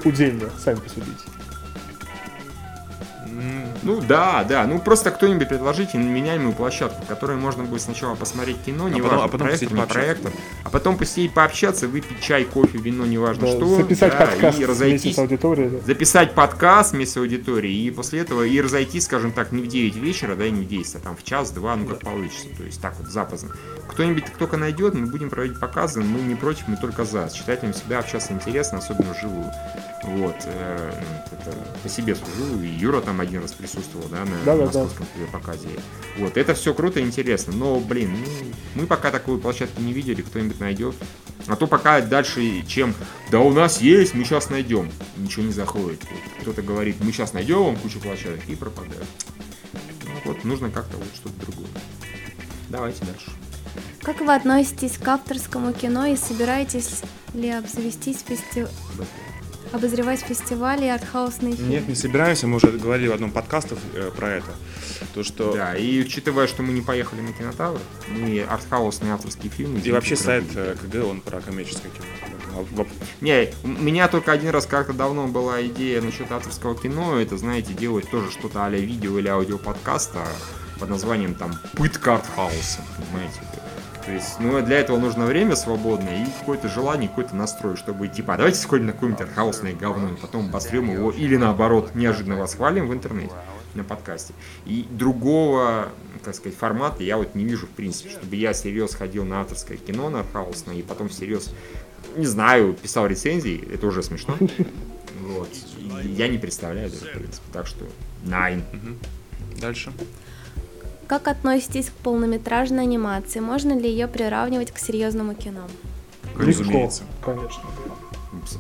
Удельно, 0.05 0.49
сами 0.59 0.77
посудите. 0.77 1.38
Ну 3.89 4.03
да, 4.03 4.45
да. 4.45 4.67
Ну 4.67 4.79
просто 4.81 5.11
кто-нибудь 5.11 5.49
предложите 5.49 5.97
меняемую 5.97 6.53
площадку, 6.53 7.03
в 7.03 7.07
которой 7.07 7.39
можно 7.39 7.65
будет 7.65 7.81
сначала 7.81 8.15
посмотреть 8.15 8.59
кино, 8.63 8.85
а 8.85 8.91
неважно, 8.91 9.25
а 9.25 9.29
потом, 9.29 9.47
а 9.47 9.51
проект, 9.51 9.73
не 9.73 9.83
проектом, 9.83 10.33
а 10.65 10.69
потом 10.69 10.99
посидеть 10.99 11.33
пообщаться, 11.33 11.89
выпить 11.89 12.21
чай, 12.21 12.45
кофе, 12.45 12.77
вино, 12.77 13.07
неважно 13.07 13.47
да, 13.47 13.53
что. 13.53 13.77
Записать 13.77 14.13
да, 14.13 14.27
подкаст 14.27 14.61
и 14.61 14.67
разойтись. 14.67 15.17
с 15.17 15.19
аудиторией. 15.19 15.71
Да. 15.71 15.79
Записать 15.87 16.35
подкаст 16.35 16.93
вместе 16.93 17.15
с 17.15 17.17
аудиторией, 17.17 17.87
и 17.87 17.91
после 17.91 18.21
этого 18.21 18.43
и 18.43 18.61
разойтись, 18.61 19.07
скажем 19.07 19.33
так, 19.33 19.53
не 19.53 19.63
в 19.63 19.69
9 19.69 19.97
вечера, 19.97 20.37
да, 20.37 20.45
и 20.45 20.51
не 20.51 20.67
в 20.67 20.69
10, 20.69 20.97
а 20.97 20.99
там 20.99 21.17
в 21.17 21.25
час-два, 21.25 21.75
ну 21.77 21.87
как 21.87 22.01
получится. 22.01 22.47
То 22.59 22.65
есть 22.65 22.83
так 22.83 22.95
вот 22.99 23.09
запоздно. 23.09 23.55
Кто-нибудь 23.89 24.25
только 24.39 24.59
найдет, 24.59 24.93
мы 24.93 25.07
будем 25.07 25.31
проводить 25.31 25.59
показы, 25.59 26.03
мы 26.03 26.21
не 26.21 26.35
против, 26.35 26.69
мы 26.69 26.77
только 26.77 27.07
за. 27.07 27.31
С 27.31 27.33
читателями 27.33 27.73
всегда 27.73 28.01
общаться 28.01 28.35
интересно, 28.35 28.79
особенно 28.79 29.15
вживую. 29.15 29.51
Вот. 30.09 30.37
Э, 30.47 31.03
это 31.31 31.55
по 31.83 31.89
себе 31.89 32.15
служу, 32.15 32.63
и 32.63 32.67
Юра 32.67 33.01
там 33.01 33.21
один 33.21 33.43
раз 33.43 33.53
присутствовал, 33.53 34.09
да, 34.09 34.25
на 34.25 34.37
да, 34.45 34.57
московском 34.57 35.07
да, 35.15 35.27
да. 35.27 35.39
показе. 35.39 35.69
Вот, 36.17 36.37
это 36.37 36.55
все 36.55 36.73
круто 36.73 37.01
и 37.01 37.03
интересно, 37.03 37.53
но, 37.53 37.79
блин, 37.79 38.17
ну, 38.19 38.53
мы 38.75 38.87
пока 38.87 39.11
такую 39.11 39.39
площадку 39.39 39.83
не 39.83 39.93
видели, 39.93 40.23
кто-нибудь 40.23 40.61
найдет. 40.61 40.95
А 41.47 41.57
то 41.57 41.67
пока 41.67 42.01
дальше, 42.01 42.63
чем 42.67 42.95
да 43.31 43.41
у 43.41 43.53
нас 43.53 43.81
есть, 43.81 44.15
мы 44.15 44.25
сейчас 44.25 44.51
найдем. 44.51 44.91
Ничего 45.17 45.45
не 45.45 45.53
заходит. 45.53 46.01
Вот, 46.11 46.43
кто-то 46.43 46.63
говорит, 46.63 46.97
мы 47.01 47.13
сейчас 47.13 47.33
найдем 47.35 47.65
вам 47.65 47.77
кучу 47.77 48.01
площадок 48.01 48.41
и 48.49 48.55
пропадает. 48.55 49.07
Ну, 50.05 50.11
вот, 50.25 50.45
нужно 50.45 50.71
как-то 50.71 50.97
вот 50.97 51.09
что-то 51.15 51.41
другое. 51.47 51.69
Давайте 52.71 53.05
дальше. 53.05 53.31
Как 54.03 54.21
вы 54.21 54.35
относитесь 54.35 54.97
к 54.97 55.07
авторскому 55.07 55.73
кино 55.73 56.07
и 56.07 56.17
собираетесь 56.17 57.03
ли 57.35 57.51
обзавестись 57.51 58.25
фестивалем? 58.27 58.73
Обозревать 59.73 60.21
фестивали 60.21 60.87
и 60.87 60.89
артхаусные 60.89 61.55
фильмы? 61.55 61.71
Нет, 61.71 61.89
не 61.89 61.95
собираемся, 61.95 62.47
мы 62.47 62.57
уже 62.57 62.69
говорили 62.71 63.09
в 63.09 63.13
одном 63.13 63.31
подкасте 63.31 63.77
э, 63.95 64.11
про 64.17 64.31
это. 64.37 64.51
То, 65.15 65.23
что... 65.23 65.53
Да, 65.53 65.75
и 65.75 66.01
учитывая, 66.01 66.47
что 66.47 66.63
мы 66.63 66.73
не 66.73 66.83
поехали 66.83 67.21
на 67.21 67.33
кинотавр, 67.33 67.81
мы 68.09 68.43
артхаусные 68.43 69.13
авторские 69.13 69.51
фильмы... 69.51 69.81
И 69.81 69.93
вообще 69.93 70.17
сайт 70.17 70.45
э, 70.55 70.77
КГ, 70.81 71.05
он 71.05 71.21
про 71.21 71.41
коммерческое 71.41 71.91
кино. 71.93 72.87
Не, 73.21 73.53
у 73.63 73.69
меня 73.69 74.09
только 74.09 74.33
один 74.33 74.51
раз 74.51 74.67
как-то 74.67 74.93
давно 74.93 75.29
была 75.29 75.63
идея 75.67 76.01
насчет 76.01 76.31
авторского 76.33 76.77
кино, 76.77 77.21
это, 77.21 77.37
знаете, 77.37 77.73
делать 77.73 78.11
тоже 78.11 78.31
что-то 78.31 78.65
а 78.65 78.71
видео 78.71 79.19
или 79.19 79.29
аудиоподкаста 79.29 80.27
под 80.79 80.89
названием 80.89 81.35
там 81.35 81.53
«Пытка 81.75 82.15
артхауса», 82.15 82.81
понимаете? 82.97 83.41
То 84.05 84.13
есть, 84.13 84.41
ну, 84.41 84.61
для 84.63 84.79
этого 84.79 84.99
нужно 84.99 85.27
время 85.27 85.55
свободное 85.57 86.25
и 86.25 86.27
какое-то 86.41 86.69
желание, 86.69 87.09
какой-то 87.09 87.37
настрой, 87.37 87.77
чтобы 87.77 88.09
типа, 88.09 88.35
а 88.35 88.37
давайте 88.39 88.59
сходим 88.59 88.87
на 88.87 88.93
какое-нибудь 88.93 89.23
архаусное 89.23 89.75
говно, 89.75 90.11
и 90.11 90.17
потом 90.17 90.49
обосрем 90.49 90.91
его, 90.91 91.11
или 91.11 91.37
наоборот, 91.37 91.95
неожиданно 91.95 92.37
восхвалим 92.37 92.89
в 92.89 92.95
интернете 92.95 93.35
на 93.75 93.85
подкасте. 93.85 94.35
И 94.67 94.87
другого, 94.91 95.89
так 96.25 96.35
сказать, 96.35 96.57
формата 96.57 97.03
я 97.03 97.17
вот 97.17 97.35
не 97.35 97.45
вижу, 97.45 97.67
в 97.67 97.71
принципе, 97.71 98.11
чтобы 98.11 98.37
я 98.37 98.53
всерьез 98.53 98.95
ходил 98.95 99.25
на 99.25 99.41
авторское 99.43 99.77
кино, 99.77 100.11
на 100.11 100.21
архаусное, 100.21 100.77
и 100.77 100.83
потом 100.83 101.09
всерьез, 101.09 101.51
не 102.17 102.27
знаю, 102.27 102.75
писал 102.75 103.07
рецензии, 103.07 103.69
это 103.73 103.87
уже 103.87 104.03
смешно. 104.03 104.37
Вот. 105.21 105.49
я 106.05 106.29
не 106.29 106.39
представляю 106.39 106.89
даже, 106.91 107.05
в 107.05 107.13
принципе. 107.13 107.47
Так 107.53 107.67
что, 107.67 107.85
найн. 108.25 108.63
Дальше. 109.61 109.93
Как 111.09 111.27
относитесь 111.27 111.87
к 111.87 111.93
полнометражной 111.93 112.83
анимации? 112.83 113.41
Можно 113.41 113.73
ли 113.73 113.89
ее 113.89 114.07
приравнивать 114.09 114.73
к 114.73 114.79
серьезному 114.79 115.35
кино? 115.35 115.67
Легко, 116.39 116.91
конечно. 117.25 117.63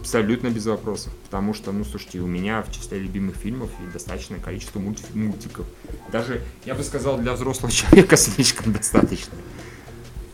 Абсолютно 0.00 0.48
без 0.48 0.64
вопросов. 0.64 1.12
Потому 1.24 1.52
что, 1.52 1.72
ну, 1.72 1.84
слушайте, 1.84 2.20
у 2.20 2.26
меня 2.26 2.62
в 2.62 2.72
числе 2.72 3.00
любимых 3.00 3.36
фильмов 3.36 3.70
и 3.86 3.92
достаточное 3.92 4.40
количество 4.40 4.78
мульти 4.78 5.04
мультиков. 5.12 5.66
Даже, 6.10 6.40
я 6.64 6.74
бы 6.74 6.82
сказал, 6.84 7.18
для 7.18 7.34
взрослого 7.34 7.70
человека 7.72 8.16
слишком 8.16 8.72
достаточно. 8.72 9.34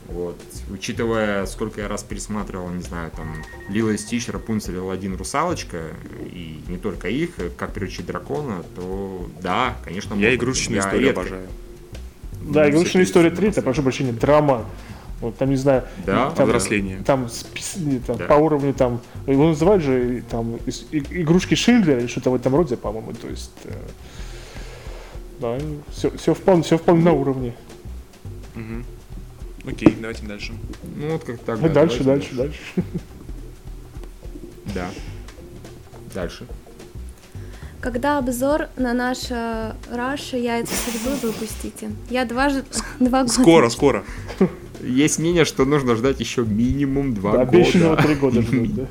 Вот. 0.06 0.40
Учитывая, 0.70 1.44
сколько 1.46 1.80
я 1.80 1.88
раз 1.88 2.04
пересматривал, 2.04 2.70
не 2.70 2.82
знаю, 2.82 3.10
там, 3.10 3.42
Лила 3.68 3.90
и 3.90 3.98
Стич, 3.98 4.28
Рапунцель, 4.28 4.78
Аладдин, 4.78 5.16
Русалочка, 5.16 5.88
и 6.20 6.62
не 6.68 6.78
только 6.78 7.08
их, 7.08 7.30
как 7.56 7.72
приручить 7.72 8.06
дракона, 8.06 8.62
то 8.76 9.28
да, 9.42 9.76
конечно, 9.84 10.14
Я 10.14 10.32
игрушечную 10.36 10.80
историю 10.80 11.06
редко. 11.08 11.20
обожаю. 11.22 11.48
Да, 12.52 12.68
«Игрушечная 12.68 13.04
история 13.04 13.30
3» 13.30 13.48
это, 13.50 13.62
прошу 13.62 13.82
прощения, 13.82 14.12
драма. 14.12 14.64
Вот 15.20 15.36
там, 15.38 15.48
не 15.50 15.56
знаю, 15.56 15.84
Да, 16.04 16.30
там, 16.32 16.46
Взросление. 16.46 16.98
там, 17.06 17.28
там 18.06 18.16
Да. 18.18 18.24
по 18.26 18.34
уровню 18.34 18.74
там, 18.74 19.00
его 19.26 19.48
называют 19.48 19.82
же 19.82 20.22
там 20.28 20.56
игрушки 20.92 21.54
Шиндлера 21.54 22.00
или 22.00 22.06
что-то 22.08 22.30
в 22.30 22.34
этом 22.34 22.54
роде, 22.54 22.76
по-моему, 22.76 23.12
то 23.14 23.28
есть, 23.28 23.52
э, 23.64 23.72
да, 25.40 25.58
все, 25.90 26.10
все 26.16 26.34
вполне, 26.34 26.62
все 26.62 26.76
вполне 26.76 27.04
на 27.04 27.12
уровне. 27.12 27.54
Мгм. 28.54 28.84
Окей, 29.66 29.96
давайте 29.98 30.26
дальше. 30.26 30.52
Ну, 30.96 31.12
вот 31.12 31.24
как 31.24 31.38
так. 31.38 31.58
Ну, 31.60 31.68
да, 31.68 31.74
дальше, 31.74 32.04
давайте 32.04 32.34
дальше, 32.34 32.60
дальше. 32.76 32.88
Да. 34.74 34.90
Дальше. 36.12 36.46
Когда 37.84 38.16
обзор 38.16 38.68
на 38.78 38.94
наше 38.94 39.74
Раша 39.92 40.38
яйца 40.38 40.72
судьбы 40.72 41.16
выпустите? 41.20 41.90
Я 42.08 42.24
дважды, 42.24 42.64
два 42.98 43.24
года. 43.24 43.32
Скоро, 43.34 43.68
скоро. 43.68 44.04
Есть 44.82 45.18
мнение, 45.18 45.44
что 45.44 45.66
нужно 45.66 45.94
ждать 45.94 46.18
еще 46.18 46.46
минимум 46.46 47.12
два 47.12 47.32
Да, 47.32 47.40
обещанного 47.42 47.96
года. 47.96 48.02
три 48.02 48.14
года 48.14 48.40
ждут, 48.40 48.74
да. 48.74 48.86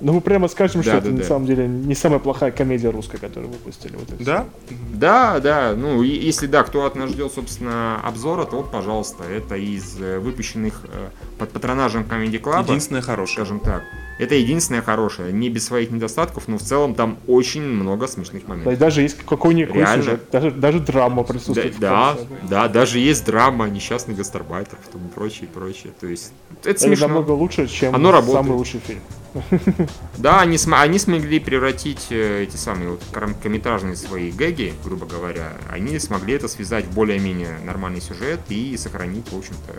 Ну, 0.00 0.14
мы 0.14 0.20
прямо 0.22 0.48
скажем, 0.48 0.82
что 0.82 0.92
Да, 0.92 0.96
это 0.98 1.06
да, 1.08 1.12
на 1.12 1.18
да. 1.18 1.24
самом 1.24 1.44
деле 1.44 1.68
не 1.68 1.94
самая 1.94 2.20
плохая 2.20 2.52
комедия 2.52 2.88
русская, 2.88 3.18
которую 3.18 3.52
выпустили. 3.52 3.96
Вот 3.96 4.10
и 4.10 4.14
всё. 4.14 4.24
Да? 4.24 4.46
Да, 4.94 5.38
да, 5.38 5.74
ну 5.76 6.02
и 6.02 6.08
если 6.08 6.46
да, 6.46 6.62
кто 6.62 6.86
от 6.86 6.96
нас 6.96 7.10
ждет, 7.10 7.32
собственно, 7.34 8.00
обзора, 8.02 8.46
то 8.46 8.56
вот, 8.56 8.70
пожалуйста, 8.70 9.24
это 9.24 9.56
из 9.56 10.00
э, 10.00 10.18
выпущенных 10.18 10.80
э, 10.84 11.10
под 11.38 11.50
патронажем 11.50 12.04
Comedy 12.10 12.40
Club, 12.40 12.62
Единственное 12.62 13.02
хорошее. 13.02 13.44
скажем 13.44 13.60
так. 13.60 13.82
Это 14.22 14.34
единственное 14.36 14.82
хорошее, 14.82 15.32
не 15.32 15.48
без 15.48 15.64
своих 15.66 15.90
недостатков, 15.90 16.46
но 16.48 16.56
в 16.58 16.62
целом 16.62 16.94
там 16.94 17.18
очень 17.26 17.62
много 17.62 18.06
смешных 18.06 18.42
Да, 18.42 18.46
и 18.46 18.50
моментов. 18.58 18.78
даже 18.78 19.02
есть 19.02 19.16
какой-нибудь 19.26 19.74
Реально? 19.74 20.02
сюжет, 20.04 20.20
даже, 20.30 20.50
даже 20.52 20.80
драма 20.80 21.22
Да, 21.24 21.32
присутствует. 21.32 21.74
в 21.74 21.78
да, 21.80 22.14
конце. 22.16 22.26
да, 22.48 22.68
даже 22.68 22.98
есть 22.98 23.24
драма 23.24 23.68
несчастный 23.68 24.14
гастарбайтер 24.14 24.78
и 24.94 25.08
прочее, 25.14 25.48
прочее. 25.52 25.92
То 26.00 26.06
есть 26.06 26.32
это 26.60 26.70
Это 26.70 26.80
смешно. 26.80 27.08
намного 27.08 27.32
лучше, 27.32 27.66
чем 27.66 27.94
Оно 27.94 28.12
работает. 28.12 28.44
самый 28.44 28.56
лучший 28.56 28.80
фильм. 28.80 29.00
Да, 30.18 30.40
они, 30.42 30.58
см- 30.58 30.80
они 30.80 30.98
смогли 30.98 31.40
превратить 31.40 32.08
э, 32.10 32.42
эти 32.44 32.56
самые 32.56 32.90
вот 32.90 33.02
короткометражные 33.12 33.96
свои 33.96 34.30
гэги, 34.30 34.74
грубо 34.84 35.06
говоря, 35.06 35.54
они 35.70 35.98
смогли 35.98 36.34
это 36.34 36.48
связать 36.48 36.84
в 36.84 36.92
более-менее 36.94 37.58
нормальный 37.64 38.00
сюжет 38.02 38.40
и 38.50 38.76
сохранить, 38.76 39.26
в 39.32 39.38
общем-то, 39.38 39.74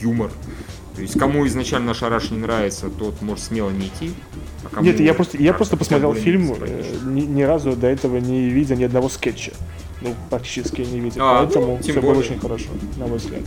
юмор. 0.00 0.30
То 0.96 1.02
есть, 1.02 1.18
кому 1.18 1.46
изначально 1.46 1.92
Шараш 1.92 2.30
не 2.30 2.38
нравится, 2.38 2.88
тот 2.88 3.20
может 3.20 3.44
смело 3.44 3.70
не 3.70 3.88
идти. 3.88 4.14
а 4.64 4.74
кому 4.74 4.86
Нет, 4.86 4.98
я 4.98 5.12
просто, 5.12 5.36
я 5.36 5.52
просто 5.52 5.76
посмотрел 5.76 6.14
фильм, 6.14 6.54
э, 6.58 6.84
ни, 7.04 7.20
ни 7.20 7.42
разу 7.42 7.76
до 7.76 7.86
этого 7.86 8.16
не 8.16 8.48
видя 8.48 8.76
ни 8.76 8.84
одного 8.84 9.10
скетча. 9.10 9.52
Ну, 10.00 10.14
практически 10.30 10.80
не 10.80 11.00
видел. 11.00 11.22
А, 11.22 11.42
ну, 11.42 11.46
Поэтому 11.46 11.78
тем 11.82 11.82
все 11.82 12.00
было 12.00 12.14
более. 12.14 12.30
очень 12.30 12.40
хорошо, 12.40 12.68
на 12.96 13.06
мой 13.06 13.18
взгляд. 13.18 13.42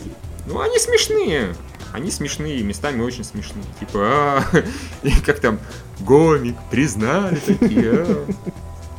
Ну, 0.46 0.60
они 0.60 0.78
смешные. 0.78 1.56
Они 1.92 2.12
смешные, 2.12 2.62
местами 2.62 3.02
очень 3.02 3.24
смешные. 3.24 3.66
Типа, 3.80 4.00
а, 4.00 4.44
и 5.04 5.12
как 5.26 5.40
там, 5.40 5.60
гомик, 6.02 6.56
признали 6.70 7.38
такие. 7.38 8.06
а. 8.08 8.26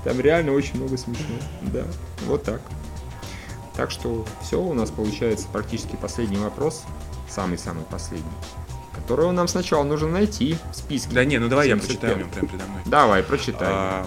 Там 0.04 0.18
реально 0.20 0.52
очень 0.52 0.76
много 0.76 0.96
смешного. 0.96 1.40
Да, 1.62 1.84
вот 2.26 2.42
так. 2.42 2.60
Так 3.76 3.90
что 3.90 4.26
все, 4.42 4.60
у 4.60 4.74
нас 4.74 4.90
получается 4.90 5.46
практически 5.52 5.96
последний 5.96 6.38
вопрос. 6.38 6.84
Самый-самый 7.30 7.84
последний. 7.84 8.30
Которого 8.94 9.30
нам 9.32 9.48
сначала 9.48 9.84
нужно 9.84 10.08
найти 10.08 10.56
в 10.72 10.76
списке. 10.76 11.14
Да 11.14 11.24
не, 11.24 11.38
ну 11.38 11.48
давай 11.48 11.68
я 11.68 11.76
75. 11.76 12.00
прочитаю, 12.00 12.14
у 12.14 12.18
меня 12.18 12.32
прямо 12.32 12.48
передо 12.48 12.64
мной. 12.66 12.82
Давай, 12.86 13.22
прочитай. 13.22 13.68
А, 13.70 14.06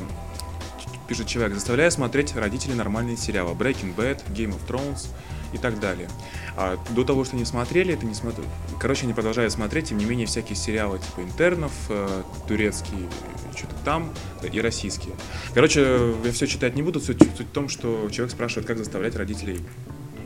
пишет 1.07 1.27
человек, 1.27 1.53
заставляя 1.53 1.89
смотреть 1.89 2.35
родители 2.35 2.73
нормальные 2.73 3.17
сериалы. 3.17 3.53
Breaking 3.53 3.95
Bad, 3.95 4.21
Game 4.29 4.53
of 4.53 4.59
Thrones 4.67 5.07
и 5.53 5.57
так 5.57 5.79
далее. 5.79 6.09
А 6.57 6.77
до 6.89 7.03
того, 7.03 7.23
что 7.23 7.35
не 7.35 7.45
смотрели, 7.45 7.93
это 7.93 8.05
не 8.05 8.13
смотрю. 8.13 8.43
Короче, 8.79 9.03
они 9.03 9.13
продолжают 9.13 9.53
смотреть, 9.53 9.89
тем 9.89 9.97
не 9.97 10.05
менее, 10.05 10.27
всякие 10.27 10.55
сериалы 10.55 10.99
типа 10.99 11.21
интернов, 11.21 11.71
э, 11.89 12.23
турецкие, 12.47 13.09
что-то 13.55 13.75
там, 13.85 14.13
и 14.41 14.61
российские. 14.61 15.13
Короче, 15.53 16.15
я 16.23 16.31
все 16.31 16.47
читать 16.47 16.75
не 16.75 16.81
буду. 16.81 16.99
Суть, 16.99 17.19
суть 17.37 17.47
в 17.47 17.51
том, 17.51 17.69
что 17.69 18.09
человек 18.11 18.31
спрашивает, 18.31 18.67
как 18.67 18.77
заставлять 18.77 19.15
родителей 19.15 19.63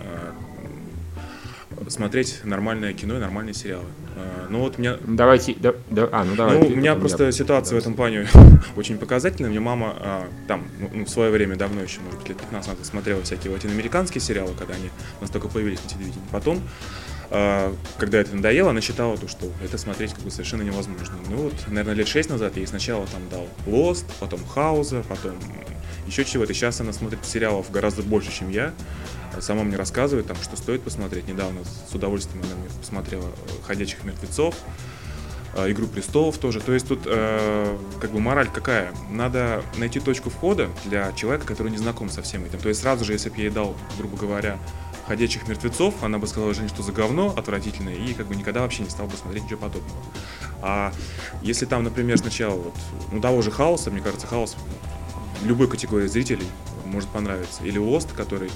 э, 0.01 0.31
смотреть 1.89 2.41
нормальное 2.43 2.93
кино 2.93 3.15
и 3.17 3.19
нормальные 3.19 3.53
сериалы. 3.53 3.85
Э, 4.15 4.47
ну 4.49 4.59
вот 4.59 4.77
у 4.77 4.81
меня 4.81 4.97
Давайте, 5.05 5.55
да, 5.59 5.73
да- 5.89 6.09
а, 6.11 6.23
ну 6.23 6.35
давай. 6.35 6.59
ну, 6.59 6.67
у 6.67 6.75
меня 6.75 6.95
просто 6.95 7.25
я. 7.25 7.31
ситуация 7.31 7.75
в 7.75 7.79
этом 7.79 7.93
плане 7.93 8.27
очень 8.75 8.97
показательная. 8.97 9.49
Мне 9.49 9.59
мама 9.59 9.95
а, 9.99 10.27
там, 10.47 10.67
ну, 10.79 10.89
ну, 10.93 11.05
в 11.05 11.09
свое 11.09 11.31
время, 11.31 11.55
давно 11.55 11.81
еще, 11.81 11.99
может 12.01 12.19
быть, 12.19 12.29
лет 12.29 12.37
15 12.37 12.69
назад, 12.71 12.85
смотрела 12.85 13.21
всякие 13.23 13.51
латиноамериканские 13.53 14.21
сериалы, 14.21 14.53
когда 14.57 14.73
они 14.75 14.89
у 15.19 15.21
нас 15.21 15.29
только 15.31 15.47
появились 15.47 15.83
на 15.83 15.89
телевидении. 15.89 16.25
Потом, 16.31 16.57
а, 16.57 16.61
когда 17.29 18.19
это 18.19 18.35
надоело, 18.35 18.69
она 18.69 18.81
считала, 18.81 19.17
то, 19.17 19.27
что 19.27 19.51
это 19.63 19.77
смотреть 19.77 20.13
как 20.13 20.23
бы 20.23 20.31
совершенно 20.31 20.61
невозможно. 20.61 21.15
Ну 21.29 21.37
вот, 21.37 21.53
наверное, 21.67 21.95
лет 21.95 22.07
6 22.07 22.29
назад 22.29 22.55
я 22.55 22.61
ей 22.61 22.67
сначала 22.67 23.05
там 23.07 23.27
дал 23.29 23.47
Lost, 23.65 24.05
потом 24.19 24.45
Хауза, 24.45 25.03
потом 25.07 25.37
еще 26.07 26.23
чего-то. 26.23 26.53
Сейчас 26.53 26.79
она 26.81 26.93
смотрит 26.93 27.19
сериалов 27.25 27.69
гораздо 27.69 28.01
больше, 28.01 28.31
чем 28.31 28.49
я. 28.49 28.73
А 29.35 29.41
Сама 29.41 29.63
мне 29.63 29.75
рассказывает, 29.75 30.27
там, 30.27 30.37
что 30.37 30.55
стоит 30.55 30.81
посмотреть. 30.81 31.27
Недавно 31.27 31.61
с 31.63 31.93
удовольствием 31.93 32.43
она 32.43 32.55
мне 32.55 32.69
посмотрела 32.79 33.29
«Ходячих 33.67 34.03
мертвецов», 34.03 34.55
э, 35.55 35.69
«Игру 35.71 35.87
престолов» 35.87 36.37
тоже. 36.37 36.61
То 36.61 36.73
есть 36.73 36.87
тут 36.87 37.01
э, 37.05 37.77
как 37.99 38.11
бы 38.11 38.19
мораль 38.19 38.49
какая? 38.49 38.93
Надо 39.11 39.63
найти 39.77 39.99
точку 39.99 40.29
входа 40.29 40.69
для 40.85 41.11
человека, 41.11 41.45
который 41.45 41.71
не 41.71 41.77
знаком 41.77 42.09
со 42.09 42.21
всем 42.21 42.45
этим. 42.45 42.59
То 42.59 42.69
есть 42.69 42.81
сразу 42.81 43.05
же, 43.05 43.13
если 43.13 43.29
бы 43.29 43.37
я 43.37 43.43
ей 43.43 43.51
дал, 43.51 43.75
грубо 43.97 44.17
говоря, 44.17 44.57
«Ходячих 45.07 45.47
мертвецов», 45.47 46.03
она 46.03 46.19
бы 46.19 46.27
сказала, 46.27 46.53
Жень, 46.53 46.69
что 46.69 46.83
за 46.83 46.91
говно 46.91 47.33
отвратительное, 47.35 47.95
и 47.95 48.13
как 48.13 48.27
бы 48.27 48.35
никогда 48.35 48.61
вообще 48.61 48.83
не 48.83 48.89
стал 48.89 49.07
бы 49.07 49.15
смотреть 49.15 49.43
ничего 49.45 49.59
подобного. 49.59 49.99
А 50.61 50.91
если 51.41 51.65
там, 51.65 51.83
например, 51.83 52.17
сначала 52.17 52.55
вот, 52.55 52.75
ну, 53.11 53.21
того 53.21 53.41
же 53.41 53.51
«Хаоса», 53.51 53.89
мне 53.91 54.01
кажется, 54.01 54.27
«Хаос» 54.27 54.55
любой 55.43 55.67
категории 55.67 56.07
зрителей 56.07 56.47
может 56.85 57.09
понравиться. 57.09 57.63
Или 57.63 57.77
«Лост», 57.77 58.11
который 58.13 58.51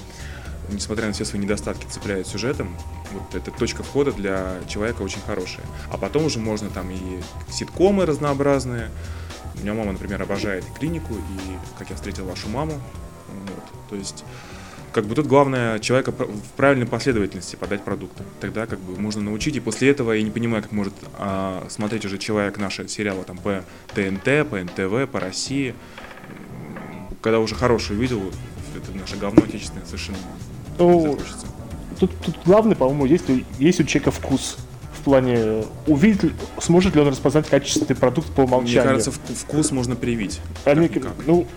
несмотря 0.70 1.06
на 1.06 1.12
все 1.12 1.24
свои 1.24 1.40
недостатки, 1.40 1.86
цепляет 1.86 2.26
сюжетом, 2.26 2.74
вот 3.12 3.34
эта 3.34 3.50
точка 3.50 3.82
входа 3.82 4.12
для 4.12 4.56
человека 4.68 5.02
очень 5.02 5.20
хорошая. 5.20 5.66
А 5.90 5.98
потом 5.98 6.26
уже 6.26 6.38
можно 6.38 6.70
там 6.70 6.90
и 6.90 7.20
ситкомы 7.50 8.06
разнообразные. 8.06 8.90
У 9.54 9.58
меня 9.60 9.74
мама, 9.74 9.92
например, 9.92 10.22
обожает 10.22 10.64
клинику, 10.78 11.14
и 11.14 11.78
как 11.78 11.90
я 11.90 11.96
встретил 11.96 12.24
вашу 12.24 12.48
маму. 12.48 12.80
Вот. 13.28 13.64
То 13.90 13.96
есть, 13.96 14.24
как 14.92 15.06
бы 15.06 15.14
тут 15.14 15.26
главное 15.26 15.78
человека 15.78 16.12
в 16.12 16.50
правильной 16.56 16.86
последовательности 16.86 17.56
подать 17.56 17.82
продукты. 17.82 18.22
Тогда 18.40 18.66
как 18.66 18.78
бы 18.78 19.00
можно 19.00 19.22
научить, 19.22 19.56
и 19.56 19.60
после 19.60 19.90
этого 19.90 20.12
я 20.12 20.22
не 20.22 20.30
понимаю, 20.30 20.62
как 20.62 20.72
может 20.72 20.94
а, 21.18 21.66
смотреть 21.70 22.04
уже 22.04 22.18
человек 22.18 22.58
наши 22.58 22.86
сериалы 22.88 23.24
там 23.24 23.38
по 23.38 23.64
ТНТ, 23.94 24.48
по 24.48 24.58
НТВ, 24.58 25.10
по 25.10 25.20
России. 25.20 25.74
Когда 27.20 27.38
уже 27.38 27.54
хороший 27.54 27.96
увидел, 27.96 28.20
это 28.76 28.98
наше 28.98 29.16
говно 29.16 29.42
отечественное 29.44 29.86
совершенно 29.86 30.18
Ну, 30.78 31.18
тут, 31.98 32.10
тут 32.24 32.36
главное, 32.44 32.74
по-моему, 32.76 33.06
есть, 33.06 33.24
есть 33.58 33.80
у 33.80 33.84
человека 33.84 34.10
вкус. 34.10 34.58
В 34.98 35.04
плане, 35.04 35.64
увидит, 35.88 36.22
ли- 36.22 36.32
сможет 36.60 36.94
ли 36.94 37.00
он 37.00 37.08
распознать 37.08 37.48
качественный 37.48 37.96
продукт 37.96 38.28
по 38.28 38.42
Мне 38.42 38.50
умолчанию. 38.52 38.84
кажется, 38.84 39.10
вку- 39.10 39.34
вкус 39.34 39.72
можно 39.72 39.96
привить. 39.96 40.40
А 40.64 40.74
мне 40.76 40.88
ну, 41.26 41.48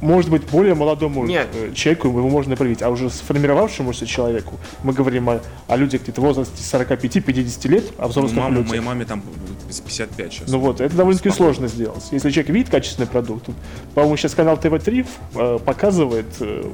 может 0.00 0.30
быть, 0.30 0.42
более 0.50 0.74
молодому 0.74 1.24
Нет. 1.26 1.48
э, 1.54 1.72
человеку 1.74 2.08
его 2.08 2.28
можно 2.28 2.54
проявить, 2.56 2.82
а 2.82 2.90
уже 2.90 3.08
сформировавшемуся 3.10 4.06
человеку, 4.06 4.54
мы 4.82 4.92
говорим 4.92 5.28
о, 5.30 5.40
о 5.68 5.76
людях 5.76 6.02
где-то 6.02 6.20
в 6.20 6.24
возрасте 6.24 6.54
45-50 6.62 7.68
лет, 7.68 7.84
о 7.98 8.02
Ну, 8.02 8.08
взрослых 8.08 8.36
мама, 8.36 8.54
людях. 8.56 8.68
моей 8.70 8.82
маме 8.82 9.04
там 9.04 9.22
с 9.70 9.80
55 9.80 10.32
сейчас. 10.32 10.48
Ну 10.50 10.58
вот, 10.58 10.80
это 10.80 10.94
довольно-таки 10.94 11.30
Спокойно. 11.30 11.54
сложно 11.54 11.68
сделать. 11.68 12.04
Если 12.12 12.30
человек 12.30 12.50
видит 12.50 12.70
качественный 12.70 13.08
продукт, 13.08 13.46
по-моему, 13.94 14.16
сейчас 14.16 14.34
канал 14.34 14.56
ТВ-3 14.58 15.06
э, 15.34 15.58
показывает 15.64 16.26
э, 16.40 16.64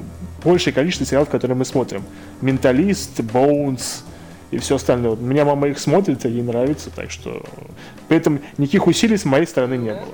большее 0.43 0.73
количество 0.73 1.05
сериалов, 1.05 1.29
которые 1.29 1.57
мы 1.57 1.65
смотрим. 1.65 2.03
Менталист, 2.41 3.21
Боунс 3.21 4.03
и 4.51 4.57
все 4.59 4.75
остальное. 4.75 5.11
Вот 5.11 5.19
У 5.21 5.23
меня 5.25 5.45
мама 5.45 5.67
их 5.69 5.79
смотрит, 5.79 6.25
ей 6.25 6.41
нравится, 6.43 6.89
так 6.93 7.09
что... 7.09 7.41
При 8.07 8.17
этом 8.17 8.41
никаких 8.57 8.85
усилий 8.87 9.17
с 9.17 9.25
моей 9.25 9.47
стороны 9.47 9.75
не 9.77 9.91
было. 9.91 10.13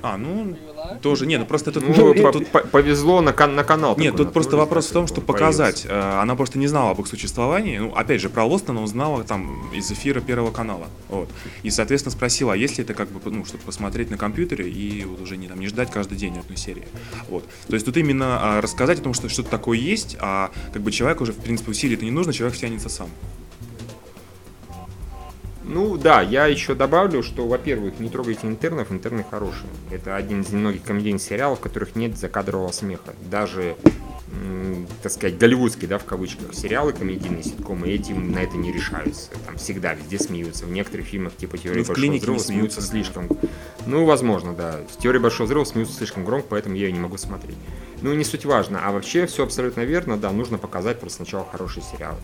А, 0.00 0.16
ну, 0.16 0.56
тоже, 1.02 1.26
не, 1.26 1.38
ну 1.38 1.46
просто 1.46 1.72
тут... 1.72 1.86
Ну, 1.86 1.94
тут- 1.94 2.32
тут- 2.32 2.48
по- 2.48 2.60
повезло 2.60 3.20
на, 3.20 3.32
кан- 3.32 3.54
на 3.54 3.64
канал. 3.64 3.96
Нет, 3.96 4.16
тут 4.16 4.32
просто 4.32 4.56
вопрос 4.56 4.86
в 4.88 4.92
том, 4.92 5.06
так 5.06 5.14
что 5.14 5.20
он 5.20 5.26
показать. 5.26 5.86
Э, 5.88 6.20
Она 6.20 6.34
просто 6.36 6.58
не 6.58 6.66
знала 6.66 6.90
об 6.90 7.00
их 7.00 7.06
существовании. 7.06 7.78
Ну, 7.78 7.94
опять 7.94 8.20
же, 8.20 8.28
про 8.28 8.44
Лост 8.44 8.68
она 8.70 8.82
узнала 8.82 9.24
там 9.24 9.70
из 9.74 9.90
эфира 9.90 10.20
Первого 10.20 10.50
канала. 10.50 10.86
Вот. 11.08 11.28
И, 11.62 11.70
соответственно, 11.70 12.12
спросила, 12.12 12.52
а 12.52 12.56
есть 12.56 12.78
ли 12.78 12.84
это 12.84 12.94
как 12.94 13.08
бы, 13.10 13.20
ну, 13.30 13.44
чтобы 13.44 13.62
посмотреть 13.64 14.10
на 14.10 14.16
компьютере 14.16 14.68
и 14.68 15.04
вот 15.04 15.20
уже 15.20 15.36
не, 15.36 15.48
там, 15.48 15.60
не 15.60 15.66
ждать 15.68 15.90
каждый 15.90 16.16
день 16.18 16.38
одной 16.38 16.56
серии. 16.56 16.86
Вот. 17.28 17.44
То 17.68 17.74
есть 17.74 17.86
тут 17.86 17.96
именно 17.96 18.38
а, 18.58 18.60
рассказать 18.60 19.00
о 19.00 19.02
том, 19.02 19.14
что 19.14 19.28
что-то 19.28 19.50
такое 19.50 19.78
есть, 19.78 20.16
а 20.20 20.50
как 20.72 20.82
бы 20.82 20.90
человек 20.90 21.20
уже, 21.20 21.32
в 21.32 21.38
принципе, 21.38 21.70
усилий-то 21.70 22.04
не 22.04 22.10
нужно, 22.10 22.32
человек 22.32 22.56
втянется 22.56 22.88
сам. 22.88 23.08
Ну 25.68 25.98
да, 25.98 26.22
я 26.22 26.46
еще 26.46 26.74
добавлю, 26.74 27.22
что, 27.22 27.46
во-первых, 27.46 28.00
не 28.00 28.08
трогайте 28.08 28.46
интернов, 28.46 28.90
интерны 28.90 29.22
хорошие. 29.22 29.68
Это 29.90 30.16
один 30.16 30.40
из 30.40 30.50
немногих 30.50 30.82
комедийных 30.82 31.20
сериалов, 31.20 31.58
в 31.58 31.62
которых 31.62 31.94
нет 31.94 32.16
закадрового 32.16 32.72
смеха. 32.72 33.12
Даже 33.30 33.76
так 35.02 35.12
сказать, 35.12 35.38
голливудские, 35.38 35.88
да, 35.88 35.98
в 35.98 36.04
кавычках, 36.04 36.54
сериалы, 36.54 36.92
комедийные 36.92 37.42
ситкомы, 37.42 37.88
этим 37.88 38.32
на 38.32 38.40
это 38.40 38.56
не 38.56 38.72
решаются. 38.72 39.30
Там 39.46 39.56
всегда 39.56 39.94
везде 39.94 40.18
смеются. 40.18 40.66
В 40.66 40.70
некоторых 40.70 41.06
фильмах, 41.06 41.36
типа 41.36 41.56
«Теория 41.56 41.80
ну, 41.80 41.86
большого 41.86 42.16
взрыва», 42.16 42.38
смеются 42.38 42.82
слишком... 42.82 43.28
Ну, 43.86 44.04
возможно, 44.04 44.54
да. 44.54 44.80
В 44.92 45.00
«Теории 45.00 45.18
большого 45.18 45.46
взрыва» 45.46 45.64
смеются 45.64 45.96
слишком 45.96 46.24
громко, 46.24 46.48
поэтому 46.50 46.74
я 46.74 46.86
ее 46.86 46.92
не 46.92 47.00
могу 47.00 47.16
смотреть. 47.16 47.56
Ну, 48.02 48.12
не 48.14 48.24
суть 48.24 48.44
важно. 48.44 48.80
А 48.84 48.92
вообще 48.92 49.26
все 49.26 49.44
абсолютно 49.44 49.82
верно, 49.82 50.16
да, 50.16 50.30
нужно 50.30 50.58
показать 50.58 51.00
просто 51.00 51.18
сначала 51.18 51.46
хороший 51.50 51.82
сериал. 51.82 52.16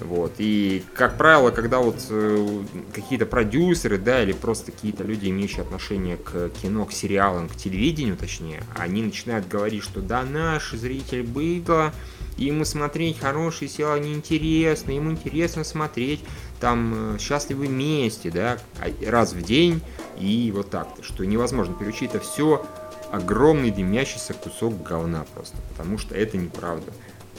Вот. 0.00 0.34
И, 0.38 0.84
как 0.94 1.16
правило, 1.16 1.50
когда 1.50 1.78
вот 1.78 2.06
э, 2.10 2.64
какие-то 2.92 3.26
продюсеры, 3.26 3.98
да, 3.98 4.22
или 4.22 4.32
просто 4.32 4.72
какие-то 4.72 5.04
люди, 5.04 5.28
имеющие 5.28 5.62
отношение 5.62 6.16
к 6.16 6.50
кино, 6.50 6.84
к 6.84 6.92
сериалам, 6.92 7.48
к 7.48 7.56
телевидению, 7.56 8.16
точнее, 8.16 8.62
они 8.76 9.02
начинают 9.02 9.48
говорить, 9.48 9.82
что 9.82 10.00
да, 10.00 10.22
наш 10.22 10.72
зритель 10.72 11.22
быдло, 11.22 11.92
ему 12.36 12.64
смотреть 12.64 13.18
хорошие 13.18 13.68
сериалы 13.68 14.00
неинтересно, 14.00 14.92
ему 14.92 15.10
интересно 15.10 15.64
смотреть 15.64 16.20
там 16.60 17.14
э, 17.14 17.18
счастливы 17.18 17.66
вместе, 17.66 18.30
да, 18.30 18.58
а, 18.80 19.10
раз 19.10 19.32
в 19.32 19.42
день, 19.42 19.80
и 20.18 20.52
вот 20.54 20.70
так, 20.70 20.88
что 21.02 21.24
невозможно 21.24 21.74
переучить 21.74 22.10
это 22.10 22.20
все 22.20 22.64
огромный 23.10 23.70
дымящийся 23.70 24.34
кусок 24.34 24.82
говна 24.82 25.24
просто, 25.34 25.56
потому 25.70 25.98
что 25.98 26.14
это 26.14 26.36
неправда 26.36 26.92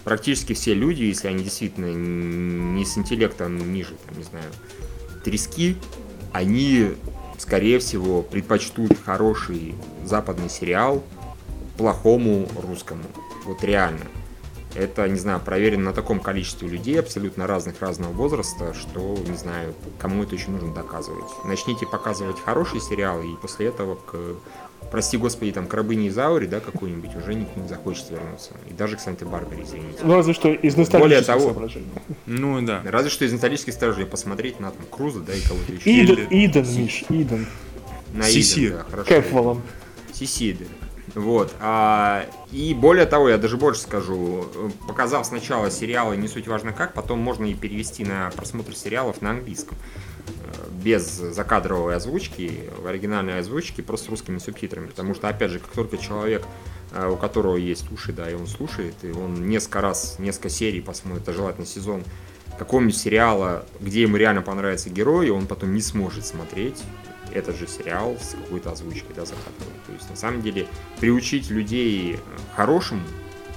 практически 0.04 0.54
все 0.54 0.74
люди, 0.74 1.04
если 1.04 1.28
они 1.28 1.44
действительно 1.44 1.94
не 1.94 2.86
с 2.86 2.98
интеллектом 2.98 3.74
ниже, 3.74 3.96
там, 4.06 4.18
не 4.18 4.24
знаю, 4.24 4.52
трески, 5.24 5.78
они, 6.32 6.92
скорее 7.38 7.80
всего, 7.80 8.22
предпочтут 8.22 8.98
хороший 9.06 9.76
западный 10.06 10.50
сериал 10.50 11.04
плохому 11.78 12.48
русскому. 12.62 13.04
Вот 13.46 13.64
реально. 13.64 14.06
Это, 14.76 15.08
не 15.08 15.18
знаю, 15.18 15.40
проверено 15.40 15.86
на 15.86 15.94
таком 15.94 16.20
количестве 16.20 16.68
людей, 16.68 17.00
абсолютно 17.00 17.48
разных, 17.48 17.82
разного 17.82 18.12
возраста, 18.12 18.76
что, 18.76 19.18
не 19.28 19.36
знаю, 19.36 19.74
кому 19.98 20.24
это 20.24 20.36
еще 20.36 20.52
нужно 20.52 20.74
доказывать. 20.74 21.26
Начните 21.44 21.88
показывать 21.88 22.40
хорошие 22.40 22.80
сериалы, 22.80 23.32
и 23.32 23.36
после 23.42 23.68
этого 23.68 23.96
к 23.96 24.36
прости 24.91 25.18
господи, 25.18 25.52
там, 25.52 25.68
к 25.68 25.74
рабыне 25.74 26.10
Изаури, 26.10 26.45
да, 26.45 26.60
какую-нибудь, 26.60 27.16
уже 27.16 27.34
никто 27.34 27.60
не 27.60 27.68
захочет 27.68 28.10
вернуться. 28.10 28.52
И 28.70 28.74
даже 28.74 28.98
к 28.98 28.99
Санте-Барбаре, 28.99 29.64
извините. 29.64 29.99
Ну, 30.03 30.16
разве 30.16 30.34
что 30.34 30.49
из 30.49 30.76
ностальгических 30.76 30.99
Более 30.99 31.22
того, 31.22 31.45
соображений. 31.45 31.88
Ну, 32.26 32.61
да. 32.61 32.82
Разве 32.86 33.10
что 33.10 33.26
из 33.26 33.32
ностальгических 33.32 33.74
соображений 33.74 34.10
посмотреть 34.10 34.60
на 34.60 34.72
там, 34.72 34.86
Круза, 34.90 35.22
да, 35.22 35.34
и 35.34 35.41
кого-то 35.41 35.72
еще. 35.72 36.03
Иден, 36.03 36.28
Иден, 36.30 36.66
Миш, 36.78 37.03
Иден. 37.10 37.48
На 38.14 38.24
Сиси. 38.24 38.68
Иден, 38.68 38.78
да, 38.78 38.84
хорошо. 38.90 39.10
Кэпвеллом. 39.10 39.61
Сиси, 40.14 40.57
да. 40.60 40.66
Вот. 41.16 41.53
А, 41.60 42.26
и 42.52 42.74
более 42.74 43.06
того, 43.06 43.30
я 43.30 43.38
даже 43.38 43.57
больше 43.57 43.82
скажу, 43.82 44.45
показав 44.88 45.26
сначала 45.26 45.72
сериалы 45.72 46.18
«Не 46.18 46.28
суть 46.28 46.48
важно 46.48 46.72
как», 46.72 46.94
потом 46.94 47.20
можно 47.20 47.45
и 47.45 47.53
перевести 47.53 48.06
на 48.06 48.30
просмотр 48.36 48.76
сериалов 48.76 49.22
на 49.22 49.32
английском 49.32 49.78
без 50.72 51.04
закадровой 51.06 51.96
озвучки, 51.96 52.70
в 52.78 52.88
оригинальной 52.88 53.40
озвучке, 53.40 53.84
просто 53.84 54.08
с 54.08 54.10
русскими 54.10 54.38
субтитрами. 54.38 54.88
Потому 54.88 55.14
что, 55.14 55.28
опять 55.28 55.52
же, 55.52 55.60
как 55.60 55.72
только 55.72 55.98
человек, 55.98 56.46
э, 56.94 57.08
у 57.08 57.18
которого 57.18 57.58
есть 57.58 57.91
уши, 57.91 58.14
да, 58.14 58.30
и 58.30 58.34
он 58.34 58.48
слушает, 58.48 58.96
и 59.04 59.12
он 59.12 59.48
несколько 59.48 59.82
раз, 59.82 60.18
несколько 60.20 60.50
серий 60.50 60.82
посмотрит, 60.82 61.28
а 61.28 61.34
желательно 61.34 61.66
сезон 61.66 62.04
какого-нибудь 62.58 62.98
сериала, 62.98 63.66
где 63.80 64.02
ему 64.02 64.18
реально 64.18 64.41
понравится 64.41 64.90
герой, 64.90 65.30
он 65.30 65.48
потом 65.48 65.74
не 65.74 65.82
сможет 65.82 66.26
смотреть 66.26 66.82
этот 67.34 67.56
же 67.56 67.68
сериал 67.68 68.18
с 68.20 68.36
какой-то 68.36 68.72
озвучкой, 68.72 69.16
да, 69.16 69.26
закадровой. 69.26 69.74
То 69.86 69.94
есть, 69.94 70.10
на 70.10 70.16
самом 70.16 70.41
деле, 70.41 70.68
приучить 71.00 71.50
людей 71.50 72.20
хорошему, 72.56 73.04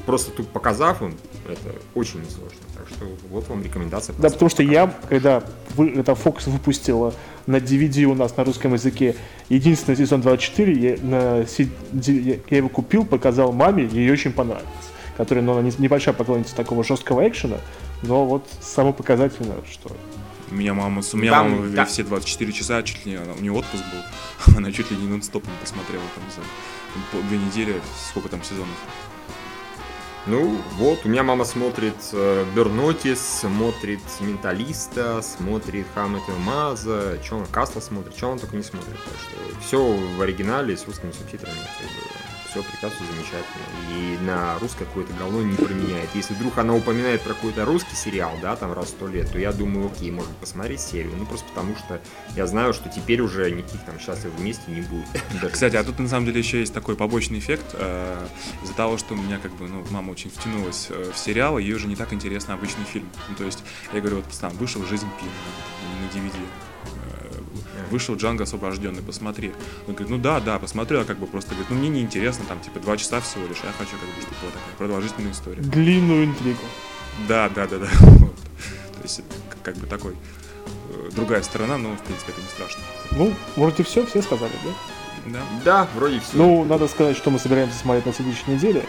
просто 0.07 0.31
тут 0.31 0.49
показав 0.49 1.03
им, 1.03 1.15
это 1.47 1.77
очень 1.95 2.21
несложно. 2.21 2.59
Так 2.77 2.89
что 2.89 3.07
вот 3.31 3.49
вам 3.49 3.63
рекомендация. 3.63 4.15
Да, 4.19 4.31
потому 4.31 4.49
что 4.49 4.63
я, 4.63 4.93
когда 5.09 5.43
вы, 5.75 5.91
это 5.91 6.13
Fox 6.13 6.49
выпустила 6.51 7.15
на 7.47 7.57
DVD 7.57 8.05
у 8.05 8.15
нас 8.15 8.37
на 8.37 8.45
русском 8.45 8.75
языке 8.75 9.17
единственный 9.49 9.97
сезон 9.97 10.21
24, 10.21 10.73
я, 10.73 10.97
на, 11.03 11.45
я 11.93 12.57
его 12.57 12.69
купил, 12.69 13.05
показал 13.05 13.53
маме, 13.53 13.89
ей 13.91 14.11
очень 14.11 14.33
понравилось. 14.33 14.69
Которая, 15.17 15.45
ну, 15.45 15.59
она 15.59 15.71
небольшая 15.79 16.15
поклонница 16.15 16.57
такого 16.57 16.85
жесткого 16.85 17.27
экшена, 17.29 17.59
но 18.03 18.25
вот 18.25 18.49
само 18.61 18.93
показательно, 18.93 19.57
что 19.71 19.95
у 20.51 20.55
меня 20.55 20.75
мама, 20.75 21.03
у 21.13 21.17
меня 21.17 21.31
там, 21.31 21.51
мама 21.51 21.69
да. 21.69 21.85
все 21.87 22.03
24 22.03 22.53
часа, 22.53 22.83
чуть 22.83 23.07
ли 23.07 23.13
не, 23.13 23.19
у 23.19 23.41
нее 23.41 23.53
отпуск 23.53 23.83
был, 23.85 24.57
она 24.57 24.71
чуть 24.71 24.91
ли 24.91 24.97
не 24.97 25.07
нон-стопом 25.09 25.51
посмотрела 25.61 26.03
там 26.15 26.25
за 26.35 27.23
две 27.29 27.39
недели, 27.39 27.81
сколько 28.11 28.29
там 28.29 28.43
сезонов. 28.43 28.77
Ну, 30.27 30.57
вот, 30.75 31.01
у 31.05 31.09
меня 31.09 31.25
мама 31.25 31.45
смотрит 31.45 31.97
э, 32.13 32.45
Бернотис, 32.55 33.41
смотрит 33.41 34.01
Менталиста, 34.21 35.21
смотрит 35.21 35.87
Хаммета 35.95 36.31
Маза, 36.39 37.19
что 37.25 37.39
он 37.39 37.47
Касла 37.47 37.81
смотрит, 37.81 38.17
что 38.17 38.29
он 38.29 38.39
только 38.39 38.55
не 38.55 38.63
смотрит. 38.63 38.95
Так 39.05 39.15
что 39.19 39.61
все 39.67 39.83
в 40.17 40.21
оригинале 40.21 40.77
с 40.77 40.87
русскими 40.87 41.11
субтитрами. 41.11 41.57
Как 41.57 41.89
бы 41.89 42.32
все 42.53 42.63
прекрасно, 42.63 43.07
замечательно. 43.07 43.65
И 43.91 44.19
на 44.25 44.59
русское 44.59 44.85
какое-то 44.85 45.13
говно 45.15 45.43
не 45.43 45.57
променяет. 45.57 46.11
Если 46.15 46.35
вдруг 46.35 46.59
она 46.59 46.75
упоминает 46.75 47.23
про 47.23 47.33
какой-то 47.33 47.65
русский 47.65 47.97
сериал, 47.97 48.33
да, 48.43 48.57
там 48.57 48.73
раз 48.73 48.87
в 48.87 48.89
сто 48.91 49.09
лет, 49.09 49.33
то 49.33 49.39
я 49.39 49.53
думаю, 49.53 49.87
окей, 49.87 50.11
можно 50.11 50.33
посмотреть 50.35 50.81
серию. 50.81 51.13
Ну, 51.17 51.25
просто 51.25 51.49
потому 51.49 51.75
что 51.77 52.01
я 52.37 52.47
знаю, 52.47 52.75
что 52.75 52.91
теперь 52.91 53.23
уже 53.23 53.51
никаких 53.51 53.83
там 53.85 53.99
счастливых 53.99 54.39
вместе 54.39 54.71
не 54.71 54.83
будет. 54.83 55.07
Кстати, 55.53 55.77
а 55.77 55.85
тут 55.85 55.99
на 55.99 56.09
самом 56.09 56.27
деле 56.27 56.41
еще 56.41 56.61
есть 56.61 56.75
такой 56.75 56.95
побочный 56.95 57.39
эффект. 57.39 57.65
Э, 57.73 58.27
из-за 58.63 58.75
того, 58.75 58.99
что 58.99 59.15
у 59.15 59.17
меня 59.17 59.39
как 59.39 59.53
бы, 59.53 59.67
ну, 59.69 59.85
мама 59.91 60.11
очень 60.11 60.31
втянулась 60.31 60.89
э, 60.91 61.11
в 61.13 61.19
сериал, 61.19 61.59
ей 61.59 61.73
уже 61.73 61.87
не 61.87 61.97
так 61.97 62.13
интересно 62.13 62.55
обычный 62.55 62.85
фильм. 62.85 63.09
Ну, 63.31 63.35
то 63.35 63.45
есть, 63.45 63.65
я 63.95 64.01
говорю, 64.01 64.17
вот 64.17 64.27
там 64.41 64.53
вышел 64.53 64.85
«Жизнь 64.85 65.09
Пи» 65.19 65.27
на 66.01 66.19
DVD 66.19 66.37
вышел 67.93 68.17
Джанго 68.17 68.45
освобожденный, 68.45 69.03
посмотри. 69.03 69.53
Он 69.87 69.95
говорит, 69.95 70.11
ну 70.11 70.19
да, 70.19 70.41
да, 70.41 70.59
посмотрю, 70.59 71.01
а 71.01 71.05
как 71.05 71.19
бы 71.19 71.27
просто 71.27 71.51
говорит, 71.51 71.71
ну 71.71 71.77
мне 71.77 71.89
неинтересно, 71.89 72.45
там 72.49 72.59
типа 72.61 72.81
два 72.81 72.97
часа 72.97 73.21
всего 73.21 73.47
лишь, 73.47 73.59
а 73.63 73.67
я 73.67 73.73
хочу 73.73 73.93
как 73.93 74.09
бы, 74.09 74.21
чтобы 74.21 74.37
была 74.41 74.51
такая 74.53 74.77
продолжительная 74.79 75.33
история. 75.33 75.63
Длинную 75.63 76.25
интригу. 76.25 76.65
Да, 77.29 77.49
да, 77.55 77.67
да, 77.67 77.79
да. 77.79 77.89
Вот. 78.01 78.35
То 78.35 79.03
есть 79.03 79.23
как 79.63 79.77
бы 79.77 79.87
такой 79.87 80.15
э, 80.15 81.11
другая 81.15 81.43
сторона, 81.43 81.77
но 81.77 81.91
в 81.95 82.01
принципе 82.01 82.33
это 82.33 82.41
не 82.41 82.49
страшно. 82.49 82.83
Ну, 83.13 83.35
вроде 83.57 83.83
все, 83.85 84.07
все 84.07 84.23
сказали, 84.23 84.53
да? 84.65 84.71
Да. 85.27 85.41
Да, 85.65 85.89
вроде 85.95 86.21
все. 86.21 86.37
Ну, 86.37 86.65
надо 86.65 86.89
сказать, 86.89 87.17
что 87.17 87.31
мы 87.31 87.39
собираемся 87.39 87.79
смотреть 87.79 88.07
на 88.07 88.13
следующей 88.13 88.51
неделе. 88.51 88.85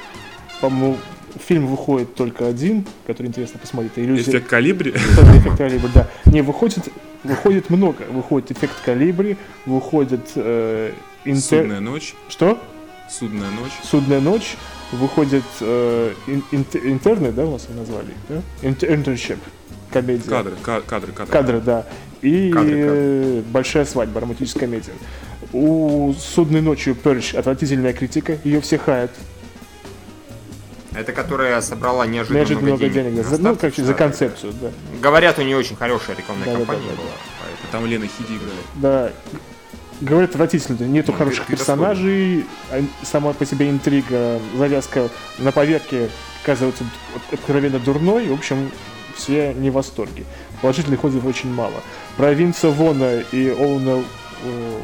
По-моему, 0.62 0.98
фильм 1.46 1.68
выходит 1.68 2.16
только 2.16 2.48
один, 2.48 2.86
который 3.06 3.28
интересно 3.28 3.60
посмотреть. 3.60 3.94
Иллюзия... 3.98 4.32
Эффект 4.32 4.48
калибри? 4.48 4.92
Эффект 4.92 5.58
калибри, 5.58 5.90
да. 5.94 6.10
Не, 6.26 6.42
выходит, 6.42 6.90
выходит 7.24 7.70
много. 7.70 8.04
Выходит 8.10 8.52
эффект 8.52 8.76
калибри, 8.84 9.38
выходит... 9.66 10.32
Э, 10.36 10.92
интер... 11.26 11.62
Судная 11.62 11.80
ночь. 11.80 12.16
Что? 12.30 12.60
Судная 13.10 13.50
ночь. 13.52 13.72
Судная 13.84 14.22
ночь. 14.22 14.56
Выходит 14.92 15.44
э, 15.62 16.14
ин, 16.28 16.44
интерны, 16.52 17.32
да, 17.32 17.46
у 17.46 17.54
нас 17.54 17.68
назвали? 17.70 18.14
Да? 18.30 18.42
Internship. 18.62 19.40
Комедия. 19.92 20.30
Кадры, 20.30 20.54
кадры, 20.64 21.12
кадры. 21.12 21.32
Кадры, 21.32 21.62
да. 21.62 21.86
И 22.22 22.52
кадры, 22.52 22.84
кадры. 22.84 23.44
большая 23.52 23.86
свадьба, 23.86 24.22
романтическая 24.22 24.68
комедия. 24.68 24.94
У 25.52 26.14
судной 26.18 26.62
ночи 26.62 26.94
Перч 26.94 27.36
отвратительная 27.36 27.94
критика, 27.94 28.38
ее 28.44 28.62
все 28.62 28.78
хаят. 28.78 29.12
Это 30.96 31.12
которая 31.12 31.60
собрала 31.62 32.06
неожиданно, 32.06 32.40
неожиданно 32.40 32.68
много, 32.68 32.90
денег. 32.90 33.14
денег 33.14 33.26
за, 33.26 33.42
ну, 33.42 33.56
как, 33.56 33.76
за 33.76 33.94
концепцию, 33.94 34.54
да. 34.62 34.72
Говорят, 35.02 35.40
у 35.40 35.42
нее 35.42 35.58
очень 35.58 35.76
хорошая 35.76 36.16
рекламная 36.16 36.46
да, 36.46 36.54
кампания 36.54 36.82
да, 36.82 36.90
да, 36.90 36.96
была. 36.96 37.12
Да. 37.12 37.68
Там 37.72 37.86
Лена 37.86 38.06
Хиди 38.08 38.38
играет. 38.38 38.66
Да. 38.76 39.12
Говорят, 40.02 40.32
отвратительно. 40.32 40.84
Нету 40.86 41.12
ну, 41.12 41.18
хороших 41.18 41.48
персонажей, 41.48 42.46
а 42.72 42.82
сама 43.04 43.34
по 43.34 43.46
себе 43.46 43.70
интрига, 43.70 44.40
завязка 44.58 45.10
на 45.40 45.52
поверке 45.52 46.10
оказывается 46.44 46.84
откровенно 47.32 47.80
дурной. 47.80 48.28
В 48.28 48.34
общем, 48.34 48.72
все 49.16 49.54
не 49.54 49.70
в 49.70 49.74
восторге. 49.74 50.26
Положительных 50.62 51.04
отзывов 51.04 51.26
очень 51.26 51.52
мало. 51.52 51.82
Про 52.18 52.34
Винса 52.34 52.70
Вона 52.70 53.22
и 53.32 53.50
Оуна 53.50 54.04
э, 54.44 54.80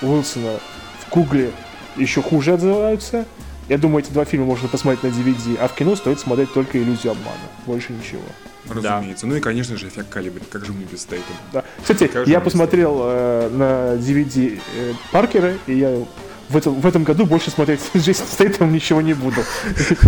Уилсона 0.00 0.58
в 1.00 1.10
Кугле 1.10 1.52
еще 1.96 2.22
хуже 2.22 2.54
отзываются. 2.54 3.26
Я 3.68 3.78
думаю, 3.78 4.04
эти 4.04 4.12
два 4.12 4.24
фильма 4.24 4.46
можно 4.46 4.68
посмотреть 4.68 5.02
на 5.02 5.08
DVD, 5.08 5.56
а 5.58 5.68
в 5.68 5.74
кино 5.74 5.94
стоит 5.96 6.20
смотреть 6.20 6.52
только 6.52 6.82
«Иллюзию 6.82 7.12
обмана». 7.12 7.38
Больше 7.66 7.92
ничего. 7.92 8.22
Разумеется. 8.68 9.26
Да. 9.26 9.30
Ну 9.30 9.36
и, 9.36 9.40
конечно 9.40 9.76
же, 9.76 9.88
эффект 9.88 10.08
калибри. 10.08 10.42
Как 10.50 10.64
же 10.64 10.72
мы 10.72 10.84
без 10.84 11.02
Стейтема? 11.02 11.36
Да. 11.52 11.64
Кстати, 11.80 12.06
как 12.06 12.26
я 12.26 12.40
посмотрел 12.40 13.00
э, 13.02 13.48
на 13.50 13.96
DVD 13.96 14.60
э, 14.76 14.92
Паркера, 15.10 15.54
и 15.66 15.74
я 15.74 16.04
в 16.48 16.56
этом, 16.56 16.80
в 16.80 16.86
этом 16.86 17.04
году 17.04 17.24
больше 17.24 17.50
смотреть 17.50 17.80
с 17.94 17.98
Джейсон 17.98 18.26
Стейтом 18.26 18.72
ничего 18.72 19.00
не 19.00 19.14
буду. 19.14 19.42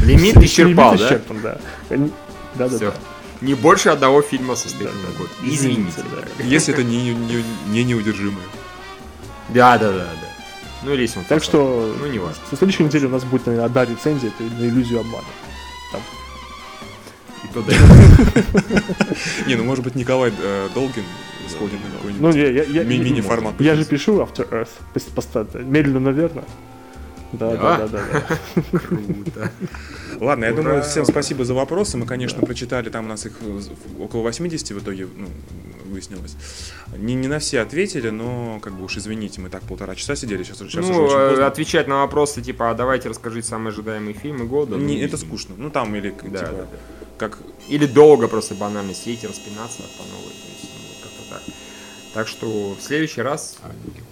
Лимит 0.05 0.37
исчерпал, 0.37 0.97
да? 0.97 1.07
исчерпан, 1.07 1.41
да. 1.41 1.59
Да, 1.89 2.69
да, 2.69 2.79
да. 2.79 2.95
Не 3.41 3.55
больше 3.55 3.89
одного 3.89 4.23
фильма 4.23 4.55
со 4.57 4.69
Стейтом 4.69 4.95
в 5.15 5.19
год. 5.19 5.31
Извините. 5.43 6.03
Если 6.43 6.73
это 6.73 6.83
не, 6.83 7.15
не, 7.15 7.45
не 7.69 7.85
неудержимое. 7.85 8.45
Да, 9.49 9.79
да, 9.79 9.93
да, 9.93 9.99
да. 9.99 10.34
Ну 10.85 10.93
или 10.93 11.03
если 11.03 11.19
он 11.21 11.25
Так 11.25 11.43
что, 11.43 11.95
ну 11.99 12.07
не 12.07 12.19
важно. 12.19 12.43
Со 12.51 12.57
следующей 12.57 12.85
недели 12.85 13.07
у 13.07 13.11
нас 13.11 13.25
будет, 13.25 13.47
наверное, 13.47 13.67
одна 13.67 13.85
рецензия, 13.85 14.31
это 14.31 14.43
на 14.43 14.67
иллюзию 14.69 15.01
обмана. 15.01 15.25
там. 15.93 16.01
И 17.45 17.47
то. 17.55 17.65
Не, 19.47 19.55
ну 19.57 19.65
может 19.65 19.85
быть 19.85 19.95
Николай 19.95 20.33
э, 20.39 20.69
Долгин 20.75 21.05
сходит 21.49 21.79
на 21.85 21.91
какой-нибудь 21.97 22.21
Ну, 22.23 22.31
я, 22.35 22.85
ми- 22.85 22.99
мини-формат. 22.99 23.61
я 23.61 23.75
же 23.77 23.85
пишу 23.85 24.21
After 24.21 24.49
Earth 24.51 25.13
постоянно. 25.15 25.59
Медленно, 25.59 26.01
наверное. 26.01 26.45
Да, 27.39 27.57
да, 27.57 27.89
да, 27.89 28.01
Да? 28.13 28.79
Круто. 28.79 29.51
Ладно, 30.21 30.45
я 30.45 30.53
Ура! 30.53 30.63
думаю, 30.63 30.83
всем 30.83 31.05
спасибо 31.05 31.45
за 31.45 31.55
вопросы. 31.55 31.97
Мы, 31.97 32.07
конечно, 32.07 32.41
прочитали, 32.43 32.89
там 32.89 33.07
у 33.07 33.09
нас 33.09 33.27
их 33.27 33.33
около 33.99 34.23
80 34.23 34.71
в 34.71 34.79
итоге 34.79 35.07
ну, 35.17 35.27
выяснилось. 35.91 36.37
Не, 36.97 37.15
не 37.15 37.27
на 37.29 37.39
все 37.41 37.61
ответили, 37.61 38.11
но 38.11 38.61
как 38.61 38.75
бы 38.75 38.85
уж 38.85 38.97
извините, 38.97 39.41
мы 39.41 39.49
так 39.49 39.63
полтора 39.63 39.95
часа 39.97 40.15
сидели, 40.17 40.43
сейчас, 40.45 40.59
сейчас 40.59 40.85
уже 40.85 40.93
Ну, 40.93 41.05
очень 41.05 41.17
э, 41.17 41.29
поздно. 41.31 41.47
отвечать 41.47 41.89
на 41.89 41.97
вопросы, 41.99 42.43
типа, 42.43 42.71
а 42.71 42.75
давайте 42.75 43.09
расскажите 43.09 43.49
самые 43.49 43.71
ожидаемые 43.73 44.15
фильмы 44.15 44.45
года. 44.47 44.77
Не, 44.77 44.99
ну, 44.99 45.03
это 45.05 45.17
скучно. 45.17 45.55
Ну 45.59 45.71
там 45.71 45.95
или 45.97 46.11
Да, 46.11 46.17
типа, 46.17 46.31
да, 46.31 46.53
да. 46.53 46.67
как 47.19 47.39
Или 47.69 47.87
долго 47.87 48.29
просто 48.29 48.55
банально 48.55 48.95
сидеть 48.95 49.25
и 49.25 49.27
распинаться 49.27 49.83
по 49.99 50.03
новой. 50.05 50.31
То 50.31 50.49
есть. 50.53 50.74
Так 52.15 52.29
что 52.29 52.77
в 52.79 52.81
следующий 52.81 53.23
раз 53.23 53.59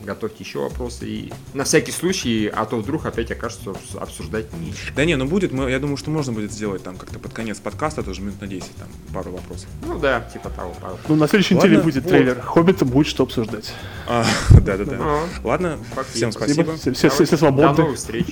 готовьте 0.05 0.43
еще 0.43 0.59
вопросы. 0.59 1.07
И 1.07 1.33
на 1.55 1.62
всякий 1.62 1.93
случай, 1.93 2.49
а 2.53 2.66
то 2.66 2.77
вдруг 2.79 3.07
опять 3.07 3.31
окажется 3.31 3.70
обс- 3.70 3.97
обсуждать 3.99 4.53
нечего. 4.55 4.91
Да 4.97 5.05
не, 5.05 5.16
ну 5.16 5.27
будет, 5.27 5.53
мы, 5.53 5.70
я 5.70 5.79
думаю, 5.79 5.97
что 5.97 6.11
можно 6.11 6.33
будет 6.33 6.51
сделать 6.53 6.83
там 6.83 6.97
как-то 6.97 7.20
под 7.20 7.33
конец 7.33 7.59
подкаста, 7.61 8.03
тоже 8.03 8.20
минут 8.23 8.41
на 8.41 8.49
10, 8.49 8.74
там, 8.74 8.89
пару 9.15 9.31
вопросов. 9.31 9.69
Ну 9.87 10.01
да, 10.01 10.20
типа 10.33 10.51
того. 10.51 10.74
пару. 10.81 10.99
Ну, 11.07 11.15
на 11.15 11.29
следующей 11.29 11.55
Ладно, 11.55 11.69
неделе 11.69 11.83
будет 11.85 12.03
вот. 12.03 12.11
трейлер. 12.11 12.41
Хоббита 12.41 12.85
будет 12.85 13.07
что 13.07 13.23
обсуждать. 13.23 13.73
А, 14.09 14.24
да-да-да. 14.51 14.97
Ну, 14.97 15.20
Ладно, 15.45 15.79
Спасибо. 15.93 16.12
всем 16.16 16.33
спасибо. 16.33 16.77
Все, 16.77 16.93
все, 16.93 17.09
все, 17.09 17.24
все 17.24 17.31
До 17.37 17.39
свободны. 17.39 17.83
новых 17.85 17.97
встреч. 17.99 18.27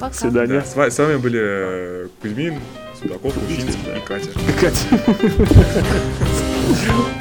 Пока. 0.00 0.08
До 0.08 0.14
свидания. 0.14 0.60
Да, 0.60 0.64
с, 0.64 0.74
ва- 0.74 0.90
с 0.90 0.98
вами 0.98 1.18
были 1.18 1.40
э, 1.40 2.08
Кузьмин, 2.20 2.58
Судаков, 3.00 3.34
Кучинский 3.34 3.96
и 3.96 4.00
Катя. 4.00 4.30
Катя. 4.60 4.86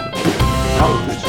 television. 0.86 1.26